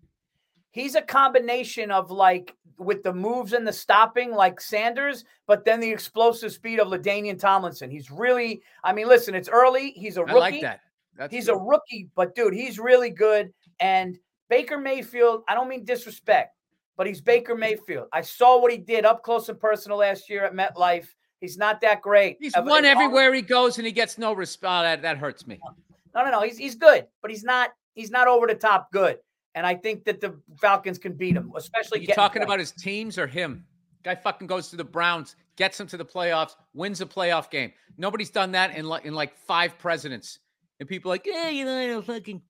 He's 0.71 0.95
a 0.95 1.01
combination 1.01 1.91
of 1.91 2.11
like 2.11 2.55
with 2.77 3.03
the 3.03 3.13
moves 3.13 3.53
and 3.53 3.67
the 3.67 3.73
stopping, 3.73 4.31
like 4.31 4.61
Sanders, 4.61 5.25
but 5.47 5.65
then 5.65 5.79
the 5.79 5.89
explosive 5.91 6.51
speed 6.53 6.79
of 6.79 6.87
LaDainian 6.87 7.39
Tomlinson. 7.39 7.91
He's 7.91 8.09
really, 8.09 8.61
I 8.83 8.93
mean, 8.93 9.07
listen, 9.07 9.35
it's 9.35 9.49
early. 9.49 9.91
He's 9.91 10.17
a 10.17 10.21
rookie. 10.21 10.33
I 10.33 10.39
like 10.39 10.61
that. 10.61 10.79
That's 11.17 11.33
He's 11.33 11.47
good. 11.47 11.55
a 11.55 11.57
rookie, 11.57 12.09
but 12.15 12.33
dude, 12.35 12.53
he's 12.53 12.79
really 12.79 13.09
good. 13.09 13.51
And 13.81 14.17
Baker 14.49 14.77
Mayfield, 14.77 15.43
I 15.49 15.53
don't 15.53 15.67
mean 15.67 15.83
disrespect, 15.83 16.55
but 16.95 17.07
he's 17.07 17.19
Baker 17.19 17.55
Mayfield. 17.55 18.07
I 18.13 18.21
saw 18.21 18.61
what 18.61 18.71
he 18.71 18.77
did 18.77 19.05
up 19.05 19.21
close 19.23 19.49
and 19.49 19.59
personal 19.59 19.97
last 19.97 20.29
year 20.29 20.45
at 20.45 20.53
MetLife. 20.53 21.07
He's 21.41 21.57
not 21.57 21.81
that 21.81 22.01
great. 22.01 22.37
He's 22.39 22.53
Of- 22.53 22.65
won 22.65 22.85
everywhere 22.85 23.33
he 23.33 23.41
goes, 23.41 23.77
and 23.77 23.85
he 23.85 23.91
gets 23.91 24.17
no 24.17 24.33
respect. 24.33 24.71
Oh, 24.71 24.83
that, 24.83 25.01
that 25.01 25.17
hurts 25.17 25.45
me. 25.45 25.59
No, 26.15 26.23
no, 26.23 26.31
no. 26.31 26.41
He's 26.41 26.57
he's 26.57 26.75
good, 26.75 27.07
but 27.21 27.29
he's 27.31 27.43
not 27.43 27.71
he's 27.93 28.11
not 28.11 28.27
over 28.27 28.47
the 28.47 28.55
top 28.55 28.91
good. 28.91 29.17
And 29.55 29.65
I 29.65 29.75
think 29.75 30.05
that 30.05 30.21
the 30.21 30.39
Falcons 30.59 30.97
can 30.97 31.13
beat 31.13 31.35
him, 31.35 31.51
especially 31.55 31.99
Are 31.99 32.03
you 32.03 32.13
talking 32.13 32.43
about 32.43 32.59
his 32.59 32.71
teams 32.71 33.17
or 33.17 33.27
him? 33.27 33.65
Guy 34.03 34.15
fucking 34.15 34.47
goes 34.47 34.69
to 34.69 34.75
the 34.77 34.83
Browns, 34.83 35.35
gets 35.57 35.79
him 35.79 35.87
to 35.87 35.97
the 35.97 36.05
playoffs, 36.05 36.55
wins 36.73 37.01
a 37.01 37.05
playoff 37.05 37.49
game. 37.49 37.73
Nobody's 37.97 38.29
done 38.29 38.51
that 38.53 38.75
in 38.75 38.85
like 38.85 39.05
in 39.05 39.13
like 39.13 39.35
five 39.35 39.77
presidents. 39.77 40.39
And 40.79 40.87
people 40.87 41.11
are 41.11 41.15
like, 41.15 41.25
yeah, 41.25 41.49
you 41.49 41.65
know, 41.65 41.77
I 41.77 41.87
don't 41.87 42.05
fucking. 42.05 42.41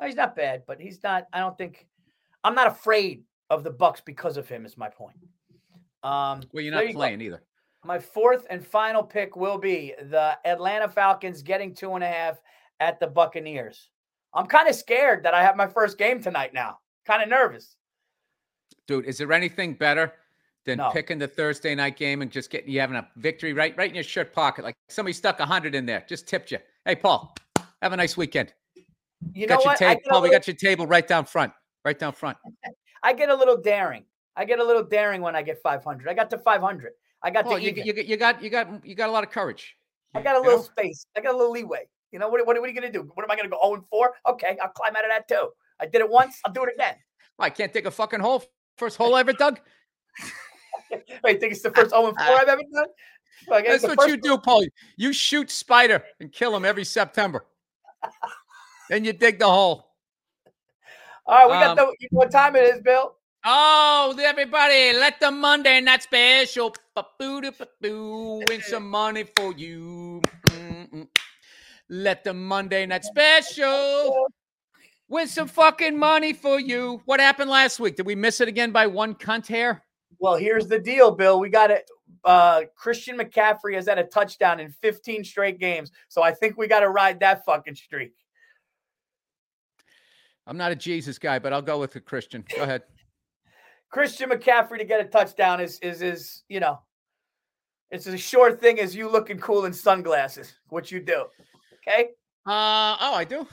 No, 0.00 0.06
he's 0.06 0.16
not 0.16 0.36
bad, 0.36 0.64
but 0.66 0.80
he's 0.80 1.02
not. 1.02 1.26
I 1.32 1.38
don't 1.38 1.56
think 1.56 1.86
I'm 2.44 2.54
not 2.54 2.66
afraid 2.66 3.24
of 3.48 3.64
the 3.64 3.70
Bucks 3.70 4.02
because 4.04 4.36
of 4.36 4.48
him. 4.48 4.66
Is 4.66 4.76
my 4.76 4.88
point. 4.88 5.16
Um, 6.02 6.42
Well, 6.52 6.62
you're 6.62 6.74
not 6.74 6.86
you 6.86 6.92
go. 6.92 6.98
playing 6.98 7.22
either. 7.22 7.42
My 7.84 7.98
fourth 7.98 8.46
and 8.50 8.64
final 8.64 9.02
pick 9.02 9.34
will 9.34 9.58
be 9.58 9.94
the 10.10 10.36
Atlanta 10.44 10.88
Falcons 10.88 11.42
getting 11.42 11.74
two 11.74 11.94
and 11.94 12.04
a 12.04 12.08
half 12.08 12.40
at 12.80 13.00
the 13.00 13.06
Buccaneers. 13.06 13.88
I'm 14.34 14.46
kind 14.46 14.68
of 14.68 14.74
scared 14.74 15.24
that 15.24 15.34
I 15.34 15.42
have 15.42 15.56
my 15.56 15.66
first 15.66 15.98
game 15.98 16.22
tonight 16.22 16.54
now. 16.54 16.78
Kind 17.06 17.22
of 17.22 17.28
nervous. 17.28 17.76
Dude, 18.86 19.04
is 19.04 19.18
there 19.18 19.32
anything 19.32 19.74
better 19.74 20.12
than 20.64 20.78
No. 20.78 20.90
picking 20.90 21.18
the 21.18 21.28
Thursday 21.28 21.74
night 21.74 21.96
game 21.96 22.22
and 22.22 22.30
just 22.30 22.50
getting 22.50 22.70
you 22.70 22.80
having 22.80 22.96
a 22.96 23.08
victory 23.16 23.52
right 23.52 23.76
right 23.76 23.88
in 23.88 23.94
your 23.94 24.04
shirt 24.04 24.32
pocket? 24.32 24.64
Like 24.64 24.74
somebody 24.88 25.12
stuck 25.12 25.40
a 25.40 25.46
hundred 25.46 25.74
in 25.74 25.86
there, 25.86 26.04
just 26.08 26.26
tipped 26.26 26.50
you. 26.50 26.58
Hey, 26.84 26.96
Paul, 26.96 27.34
have 27.82 27.92
a 27.92 27.96
nice 27.96 28.16
weekend. 28.16 28.52
You 29.34 29.46
know 29.46 29.54
your 29.54 29.64
what? 29.64 29.82
I 29.82 29.94
table. 29.94 30.00
get, 30.04 30.16
a 30.16 30.20
we 30.20 30.30
got 30.30 30.46
your 30.46 30.56
table 30.56 30.86
right 30.86 31.06
down 31.06 31.26
front. 31.26 31.52
Right 31.84 31.98
down 31.98 32.12
front. 32.12 32.38
I 33.02 33.12
get 33.12 33.28
a 33.28 33.34
little 33.34 33.56
daring. 33.56 34.04
I 34.36 34.44
get 34.44 34.58
a 34.60 34.64
little 34.64 34.84
daring 34.84 35.20
when 35.20 35.36
I 35.36 35.42
get 35.42 35.60
500. 35.62 36.08
I 36.08 36.14
got 36.14 36.30
to 36.30 36.38
500. 36.38 36.92
I 37.22 37.30
got 37.30 37.44
Paul, 37.44 37.56
to 37.56 37.62
you, 37.62 37.72
you, 37.84 38.02
you 38.02 38.16
got 38.16 38.42
you 38.42 38.50
got 38.50 38.84
you 38.84 38.94
got 38.94 39.08
a 39.08 39.12
lot 39.12 39.24
of 39.24 39.30
courage. 39.30 39.76
I 40.14 40.22
got 40.22 40.36
a 40.36 40.40
little 40.40 40.58
know? 40.58 40.64
space. 40.64 41.06
I 41.16 41.20
got 41.20 41.34
a 41.34 41.36
little 41.36 41.52
leeway. 41.52 41.86
You 42.12 42.18
know, 42.18 42.28
what, 42.28 42.46
what, 42.46 42.60
what 42.60 42.64
are 42.64 42.72
you 42.72 42.78
going 42.78 42.92
to 42.92 42.98
do? 42.98 43.10
What 43.14 43.24
am 43.24 43.30
I 43.30 43.36
going 43.36 43.48
to 43.48 43.50
go 43.50 43.58
0 43.62 43.74
and 43.74 43.86
4? 43.88 44.14
Okay, 44.30 44.58
I'll 44.62 44.68
climb 44.68 44.94
out 44.94 45.04
of 45.04 45.10
that 45.10 45.26
too. 45.26 45.48
I 45.80 45.86
did 45.86 46.02
it 46.02 46.08
once, 46.08 46.38
I'll 46.44 46.52
do 46.52 46.62
it 46.62 46.74
again. 46.74 46.94
I 47.38 47.50
can't 47.50 47.72
dig 47.72 47.86
a 47.86 47.90
fucking 47.90 48.20
hole. 48.20 48.44
First 48.76 48.98
hole 48.98 49.14
I 49.14 49.20
ever 49.20 49.32
dug. 49.32 49.58
Wait, 51.24 51.40
think 51.40 51.52
it's 51.52 51.62
the 51.62 51.70
first 51.70 51.90
0 51.90 52.08
and 52.08 52.16
4 52.16 52.26
I've 52.26 52.48
ever 52.48 52.62
done? 52.72 52.86
Like, 53.48 53.66
That's 53.66 53.82
what 53.82 54.08
you 54.08 54.18
do, 54.18 54.38
Paul. 54.38 54.64
You 54.96 55.12
shoot 55.12 55.50
spider 55.50 56.04
and 56.20 56.30
kill 56.30 56.54
him 56.54 56.64
every 56.64 56.84
September. 56.84 57.44
then 58.90 59.04
you 59.04 59.12
dig 59.12 59.38
the 59.38 59.48
hole. 59.48 59.88
All 61.26 61.34
right, 61.34 61.46
we 61.46 61.52
got 61.52 61.78
Um, 61.78 61.86
the 61.86 61.96
you 62.00 62.08
know 62.12 62.18
what 62.18 62.30
time 62.30 62.56
it 62.56 62.64
is, 62.64 62.80
Bill. 62.82 63.16
Oh, 63.44 64.14
everybody, 64.20 64.92
let 64.92 65.18
the 65.18 65.30
Monday 65.30 65.80
night 65.80 66.02
special 66.02 66.74
ba-boo-da-ba-boo, 66.94 68.44
win 68.48 68.60
some 68.68 68.88
money 68.88 69.24
for 69.36 69.52
you. 69.54 70.20
Mm-mm. 70.24 70.71
Let 71.92 72.24
the 72.24 72.32
Monday 72.32 72.86
night 72.86 73.04
special 73.04 74.26
win 75.08 75.28
some 75.28 75.46
fucking 75.46 75.98
money 75.98 76.32
for 76.32 76.58
you. 76.58 77.02
What 77.04 77.20
happened 77.20 77.50
last 77.50 77.78
week? 77.78 77.96
Did 77.96 78.06
we 78.06 78.14
miss 78.14 78.40
it 78.40 78.48
again 78.48 78.70
by 78.70 78.86
one 78.86 79.14
cunt 79.14 79.46
hair? 79.46 79.82
Well, 80.18 80.36
here's 80.36 80.66
the 80.66 80.78
deal, 80.78 81.10
Bill. 81.10 81.38
We 81.38 81.50
got 81.50 81.70
it. 81.70 81.90
Uh, 82.24 82.62
Christian 82.76 83.18
McCaffrey 83.18 83.74
has 83.74 83.88
had 83.88 83.98
a 83.98 84.04
touchdown 84.04 84.58
in 84.58 84.70
15 84.70 85.22
straight 85.22 85.60
games, 85.60 85.90
so 86.08 86.22
I 86.22 86.32
think 86.32 86.56
we 86.56 86.66
got 86.66 86.80
to 86.80 86.88
ride 86.88 87.20
that 87.20 87.44
fucking 87.44 87.74
streak. 87.74 88.14
I'm 90.46 90.56
not 90.56 90.72
a 90.72 90.76
Jesus 90.76 91.18
guy, 91.18 91.38
but 91.38 91.52
I'll 91.52 91.60
go 91.60 91.78
with 91.78 91.94
it, 91.94 92.06
Christian. 92.06 92.42
Go 92.56 92.62
ahead. 92.62 92.84
Christian 93.90 94.30
McCaffrey 94.30 94.78
to 94.78 94.84
get 94.86 94.98
a 94.98 95.04
touchdown 95.04 95.60
is 95.60 95.78
is 95.80 96.00
is 96.00 96.42
you 96.48 96.58
know, 96.58 96.80
it's 97.90 98.06
as 98.06 98.18
sure 98.18 98.50
thing 98.50 98.80
as 98.80 98.96
you 98.96 99.10
looking 99.10 99.38
cool 99.38 99.66
in 99.66 99.74
sunglasses. 99.74 100.54
What 100.70 100.90
you 100.90 100.98
do, 100.98 101.26
okay? 101.86 102.10
Uh 102.46 102.96
oh, 103.00 103.14
I 103.14 103.24
do. 103.24 103.46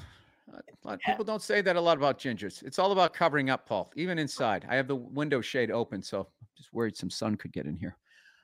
A 0.51 0.87
lot 0.87 0.93
of 0.95 0.99
people 1.01 1.23
don't 1.23 1.43
say 1.43 1.61
that 1.61 1.75
a 1.75 1.81
lot 1.81 1.97
about 1.97 2.19
gingers. 2.19 2.63
It's 2.63 2.79
all 2.79 2.91
about 2.91 3.13
covering 3.13 3.49
up, 3.49 3.67
Paul. 3.67 3.91
Even 3.95 4.17
inside, 4.17 4.65
I 4.67 4.75
have 4.75 4.87
the 4.87 4.95
window 4.95 5.41
shade 5.41 5.69
open, 5.69 6.01
so 6.01 6.21
I'm 6.21 6.47
just 6.57 6.73
worried 6.73 6.95
some 6.95 7.09
sun 7.09 7.35
could 7.35 7.51
get 7.51 7.65
in 7.65 7.75
here. 7.75 7.97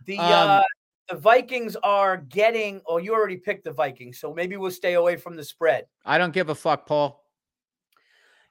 The 0.05 0.19
Um, 0.19 0.49
uh, 0.49 0.63
the 1.09 1.15
Vikings 1.15 1.75
are 1.77 2.17
getting. 2.17 2.81
Oh, 2.87 2.97
you 2.97 3.13
already 3.13 3.37
picked 3.37 3.63
the 3.63 3.71
Vikings, 3.71 4.19
so 4.19 4.33
maybe 4.33 4.57
we'll 4.57 4.71
stay 4.71 4.93
away 4.93 5.15
from 5.15 5.35
the 5.35 5.43
spread. 5.43 5.85
I 6.05 6.17
don't 6.17 6.33
give 6.33 6.49
a 6.49 6.55
fuck, 6.55 6.85
Paul. 6.85 7.23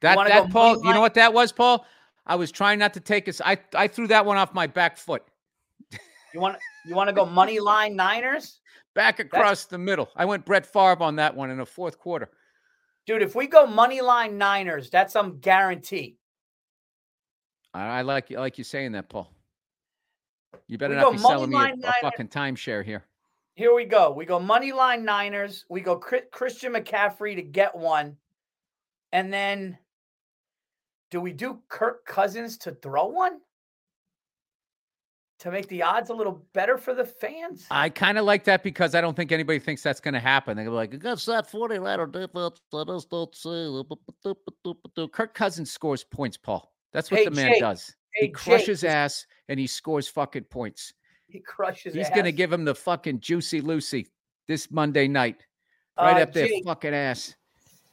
That 0.01 0.17
that 0.29 0.51
Paul, 0.51 0.85
you 0.85 0.93
know 0.93 1.01
what 1.01 1.15
that 1.15 1.33
was, 1.33 1.53
Paul? 1.53 1.87
I 2.27 2.37
was 2.37 2.51
trying 2.51 2.79
not 2.79 2.95
to 2.95 3.01
take 3.01 3.29
us. 3.29 3.41
I 3.45 3.59
I 3.75 3.87
threw 3.89 4.07
that 4.09 4.27
one 4.27 4.37
off 4.37 4.53
my 4.55 4.67
back 4.67 4.97
foot, 4.97 5.23
You 6.35 6.41
want 6.41 6.59
you 6.85 6.95
want 6.95 7.09
to 7.09 7.15
go 7.15 7.25
money 7.25 7.61
line 7.61 7.95
Niners, 7.95 8.61
back 8.95 9.19
across 9.19 9.65
the 9.67 9.79
middle. 9.79 10.09
I 10.17 10.25
went 10.25 10.45
Brett 10.45 10.67
Favre 10.67 11.03
on 11.03 11.17
that 11.17 11.35
one 11.35 11.51
in 11.51 11.59
the 11.59 11.67
fourth 11.67 11.99
quarter. 11.99 12.31
dude? 13.07 13.23
If 13.23 13.35
we 13.35 13.47
go 13.47 13.67
money 13.67 14.01
line 14.01 14.39
Niners, 14.39 14.91
that's 14.91 15.13
some 15.13 15.39
guarantee. 15.39 16.17
I, 17.75 17.99
I 17.99 18.03
like 18.03 18.31
I 18.33 18.39
like 18.39 18.57
you 18.57 18.65
saying 18.65 18.93
that, 18.93 19.09
Paul. 19.09 19.31
You 20.69 20.79
better 20.79 20.95
We 20.95 21.01
not 21.01 21.13
be 21.13 21.19
selling 21.19 21.51
me 21.51 21.59
a, 21.59 21.89
a 21.89 21.93
fucking 22.01 22.29
timeshare 22.29 22.85
here. 22.85 23.05
Here 23.57 23.75
we 23.75 23.85
go. 23.85 24.11
We 24.11 24.25
go 24.25 24.41
money 24.41 24.73
line 24.73 25.05
Niners. 25.05 25.65
We 25.69 25.81
go 25.81 25.97
Christian 25.97 26.73
McCaffrey 26.73 27.37
to 27.37 27.43
get 27.43 27.77
one, 27.77 28.17
and 29.13 29.33
then 29.33 29.79
do 31.11 31.21
we 31.21 31.33
do 31.33 31.61
Kirk 31.69 32.07
Cousins 32.07 32.59
to 32.59 32.73
throw 32.73 33.07
one 33.07 33.41
to 35.41 35.51
make 35.51 35.67
the 35.69 35.83
odds 35.83 36.11
a 36.11 36.15
little 36.15 36.45
better 36.53 36.79
for 36.79 36.95
the 36.95 37.05
fans? 37.05 37.67
I 37.71 37.89
kind 37.89 38.19
of 38.19 38.25
like 38.25 38.45
that 38.45 38.63
because 38.63 38.95
I 38.95 39.01
don't 39.01 39.15
think 39.17 39.33
anybody 39.33 39.59
thinks 39.59 39.83
that's 39.83 40.01
going 40.01 40.15
to 40.15 40.21
happen. 40.21 40.57
They're 40.57 40.71
like, 40.71 40.95
against 40.95 41.27
that 41.27 41.51
40 41.51 41.79
letter 41.79 42.07
defense, 42.07 42.61
that 42.73 42.89
is 42.89 43.07
not 43.11 43.35
say. 43.35 45.07
Kirk 45.13 45.35
Cousins 45.35 45.71
scores 45.73 46.05
points, 46.05 46.37
Paul. 46.37 46.73
That's 46.93 47.11
what 47.11 47.19
Hey, 47.19 47.25
the 47.25 47.31
man 47.33 47.53
Jake. 47.53 47.61
does. 47.61 47.95
Hey, 48.15 48.27
he 48.27 48.33
crushes 48.33 48.83
Jake, 48.83 48.91
ass 48.91 49.27
and 49.49 49.59
he 49.59 49.67
scores 49.67 50.09
fucking 50.09 50.45
points. 50.45 50.93
He 51.27 51.41
crushes. 51.41 51.95
He's 51.95 52.11
going 52.11 52.25
to 52.25 52.33
give 52.33 52.53
him 52.53 52.65
the 52.65 52.75
fucking 52.75 53.19
juicy 53.21 53.61
Lucy 53.61 54.07
this 54.47 54.71
Monday 54.71 55.09
night, 55.09 55.45
right 55.99 56.19
Uh, 56.19 56.23
up 56.23 56.33
their 56.33 56.49
fucking 56.65 56.95
ass. 56.95 57.35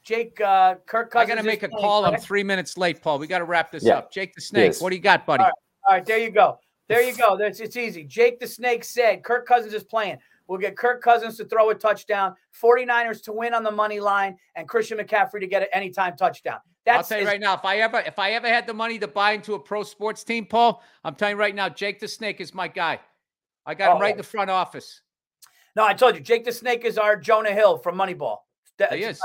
Jake 0.04 0.40
uh, 0.40 0.76
Kirk 0.86 1.08
I 1.14 1.20
Cousins. 1.24 1.28
got 1.28 1.40
to 1.42 1.46
make 1.46 1.62
a 1.62 1.68
playing, 1.68 1.82
call. 1.84 2.04
I'm 2.04 2.20
three 2.20 2.42
minutes 2.44 2.76
late, 2.76 3.02
Paul. 3.02 3.18
We 3.18 3.26
got 3.26 3.38
to 3.38 3.44
wrap 3.44 3.72
this 3.72 3.84
Yeah. 3.84 3.98
up. 3.98 4.12
Jake 4.12 4.34
the 4.34 4.40
Snake, 4.40 4.66
Yes. 4.66 4.80
what 4.80 4.90
do 4.90 4.96
you 4.96 5.02
got, 5.02 5.26
buddy? 5.26 5.42
All 5.44 5.50
All 5.88 5.96
right, 5.96 6.04
there 6.06 6.18
you 6.18 6.30
go. 6.30 6.58
There 6.88 7.02
you 7.02 7.16
go. 7.16 7.36
That's 7.36 7.60
it's 7.60 7.76
easy. 7.76 8.04
Jake 8.04 8.40
the 8.40 8.46
Snake 8.46 8.84
said 8.84 9.22
Kirk 9.22 9.46
Cousins 9.46 9.72
is 9.72 9.84
playing. 9.84 10.18
We'll 10.46 10.58
get 10.58 10.76
Kirk 10.76 11.02
Cousins 11.02 11.36
to 11.38 11.44
throw 11.44 11.70
a 11.70 11.74
touchdown, 11.74 12.34
49ers 12.60 13.22
to 13.24 13.32
win 13.32 13.54
on 13.54 13.62
the 13.62 13.70
money 13.70 14.00
line, 14.00 14.36
and 14.56 14.68
Christian 14.68 14.98
McCaffrey 14.98 15.40
to 15.40 15.46
get 15.46 15.62
an 15.62 15.68
anytime 15.72 16.16
touchdown. 16.16 16.58
I'll 16.86 16.96
That's 16.96 17.08
tell 17.08 17.20
you 17.20 17.26
right 17.26 17.40
now, 17.40 17.54
if 17.54 17.64
I 17.64 17.76
ever 17.78 18.00
if 18.00 18.18
I 18.18 18.32
ever 18.32 18.48
had 18.48 18.66
the 18.66 18.74
money 18.74 18.98
to 18.98 19.08
buy 19.08 19.32
into 19.32 19.54
a 19.54 19.58
pro 19.58 19.84
sports 19.84 20.24
team, 20.24 20.44
Paul, 20.44 20.82
I'm 21.04 21.14
telling 21.14 21.36
you 21.36 21.40
right 21.40 21.54
now, 21.54 21.68
Jake 21.68 22.00
the 22.00 22.08
Snake 22.08 22.40
is 22.40 22.52
my 22.52 22.66
guy. 22.68 22.98
I 23.64 23.74
got 23.74 23.94
him 23.94 24.02
right 24.02 24.10
in 24.10 24.16
the 24.16 24.24
oh. 24.24 24.26
front 24.26 24.50
office. 24.50 25.00
No, 25.76 25.84
I 25.84 25.94
told 25.94 26.16
you, 26.16 26.20
Jake 26.20 26.44
the 26.44 26.52
Snake 26.52 26.84
is 26.84 26.98
our 26.98 27.16
Jonah 27.16 27.52
Hill 27.52 27.78
from 27.78 27.96
Moneyball. 27.96 28.38
He 28.90 29.04
is. 29.04 29.20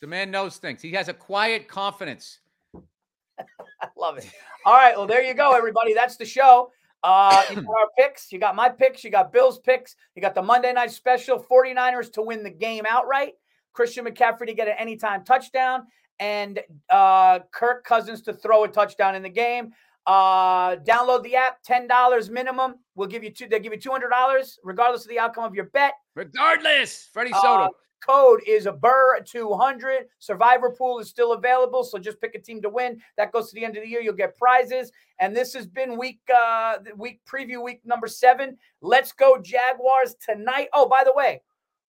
The 0.00 0.08
man 0.08 0.32
knows 0.32 0.56
things. 0.56 0.82
He 0.82 0.90
has 0.92 1.08
a 1.08 1.14
quiet 1.14 1.68
confidence. 1.68 2.40
I 2.74 3.86
love 3.96 4.18
it. 4.18 4.28
All 4.64 4.74
right, 4.74 4.96
well, 4.96 5.06
there 5.06 5.22
you 5.22 5.34
go, 5.34 5.52
everybody. 5.52 5.94
That's 5.94 6.16
the 6.16 6.24
show. 6.24 6.70
Uh, 7.02 7.42
you 7.50 7.56
got 7.56 7.66
our 7.66 7.88
picks. 7.98 8.30
You 8.30 8.38
got 8.38 8.54
my 8.54 8.68
picks. 8.68 9.02
You 9.02 9.10
got 9.10 9.32
Bill's 9.32 9.58
picks. 9.58 9.96
You 10.14 10.22
got 10.22 10.34
the 10.34 10.42
Monday 10.42 10.72
night 10.72 10.92
special 10.92 11.44
49ers 11.50 12.12
to 12.12 12.22
win 12.22 12.44
the 12.44 12.50
game 12.50 12.84
outright. 12.88 13.32
Christian 13.72 14.04
McCaffrey 14.04 14.46
to 14.46 14.54
get 14.54 14.68
an 14.68 14.74
anytime 14.78 15.24
touchdown. 15.24 15.84
And 16.20 16.60
uh, 16.90 17.40
Kirk 17.50 17.84
Cousins 17.84 18.22
to 18.22 18.32
throw 18.32 18.64
a 18.64 18.68
touchdown 18.68 19.16
in 19.16 19.22
the 19.22 19.28
game. 19.28 19.72
Uh, 20.06 20.76
download 20.76 21.22
the 21.24 21.34
app, 21.36 21.62
$10 21.64 22.30
minimum. 22.30 22.74
We'll 22.94 23.08
give 23.08 23.24
you 23.24 23.30
two, 23.30 23.48
they'll 23.48 23.60
give 23.60 23.72
you 23.72 23.78
$200 23.80 24.58
regardless 24.62 25.02
of 25.02 25.08
the 25.08 25.18
outcome 25.18 25.44
of 25.44 25.54
your 25.54 25.66
bet. 25.66 25.94
Regardless, 26.14 27.08
Freddie 27.12 27.32
Uh, 27.32 27.40
Soto. 27.42 27.70
Code 28.04 28.40
is 28.46 28.66
a 28.66 28.72
burr 28.72 29.20
200 29.20 30.06
survivor 30.18 30.70
pool 30.70 30.98
is 30.98 31.08
still 31.08 31.32
available 31.32 31.84
so 31.84 31.98
just 31.98 32.20
pick 32.20 32.34
a 32.34 32.38
team 32.38 32.60
to 32.62 32.68
win. 32.68 33.00
That 33.16 33.32
goes 33.32 33.48
to 33.48 33.54
the 33.54 33.64
end 33.64 33.76
of 33.76 33.82
the 33.82 33.88
year 33.88 34.00
you'll 34.00 34.14
get 34.14 34.36
prizes. 34.36 34.90
And 35.20 35.36
this 35.36 35.54
has 35.54 35.66
been 35.66 35.98
week 35.98 36.20
uh 36.34 36.78
week 36.96 37.20
preview 37.30 37.62
week 37.62 37.80
number 37.84 38.06
seven. 38.06 38.56
Let's 38.80 39.12
go 39.12 39.38
jaguars 39.38 40.16
tonight. 40.24 40.68
Oh 40.72 40.88
by 40.88 41.02
the 41.04 41.12
way 41.14 41.42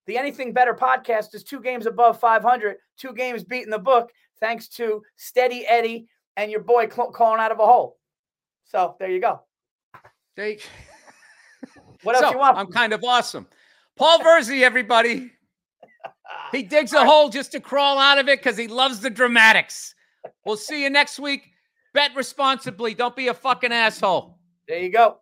the 0.05 0.17
anything 0.17 0.53
better 0.53 0.73
podcast 0.73 1.33
is 1.33 1.43
two 1.43 1.61
games 1.61 1.85
above 1.85 2.19
500 2.19 2.77
two 2.97 3.13
games 3.13 3.43
beating 3.43 3.71
the 3.71 3.79
book 3.79 4.11
thanks 4.39 4.67
to 4.67 5.01
steady 5.15 5.65
eddie 5.67 6.07
and 6.37 6.51
your 6.51 6.61
boy 6.61 6.89
cl- 6.89 7.11
calling 7.11 7.39
out 7.39 7.51
of 7.51 7.59
a 7.59 7.65
hole. 7.65 7.97
So 8.65 8.95
there 8.99 9.09
you 9.09 9.19
go. 9.19 9.41
Jake. 10.35 10.67
what 12.03 12.15
else 12.15 12.25
So, 12.25 12.31
you 12.31 12.37
want? 12.37 12.57
I'm 12.57 12.71
kind 12.71 12.93
of 12.93 13.03
awesome. 13.03 13.47
Paul 13.95 14.19
Virzi, 14.19 14.61
everybody. 14.61 15.31
He 16.53 16.63
digs 16.63 16.93
a 16.93 17.03
hole 17.03 17.29
just 17.29 17.51
to 17.53 17.59
crawl 17.59 17.97
out 17.97 18.19
of 18.19 18.27
it 18.29 18.39
because 18.39 18.57
he 18.57 18.67
loves 18.67 18.99
the 18.99 19.09
dramatics. 19.09 19.95
We'll 20.45 20.55
see 20.57 20.83
you 20.83 20.89
next 20.89 21.19
week. 21.19 21.51
Bet 21.93 22.15
responsibly. 22.15 22.93
Don't 22.93 23.15
be 23.15 23.27
a 23.27 23.33
fucking 23.33 23.73
asshole. 23.73 24.37
there 24.67 24.79
you 24.79 24.91
go 24.91 25.17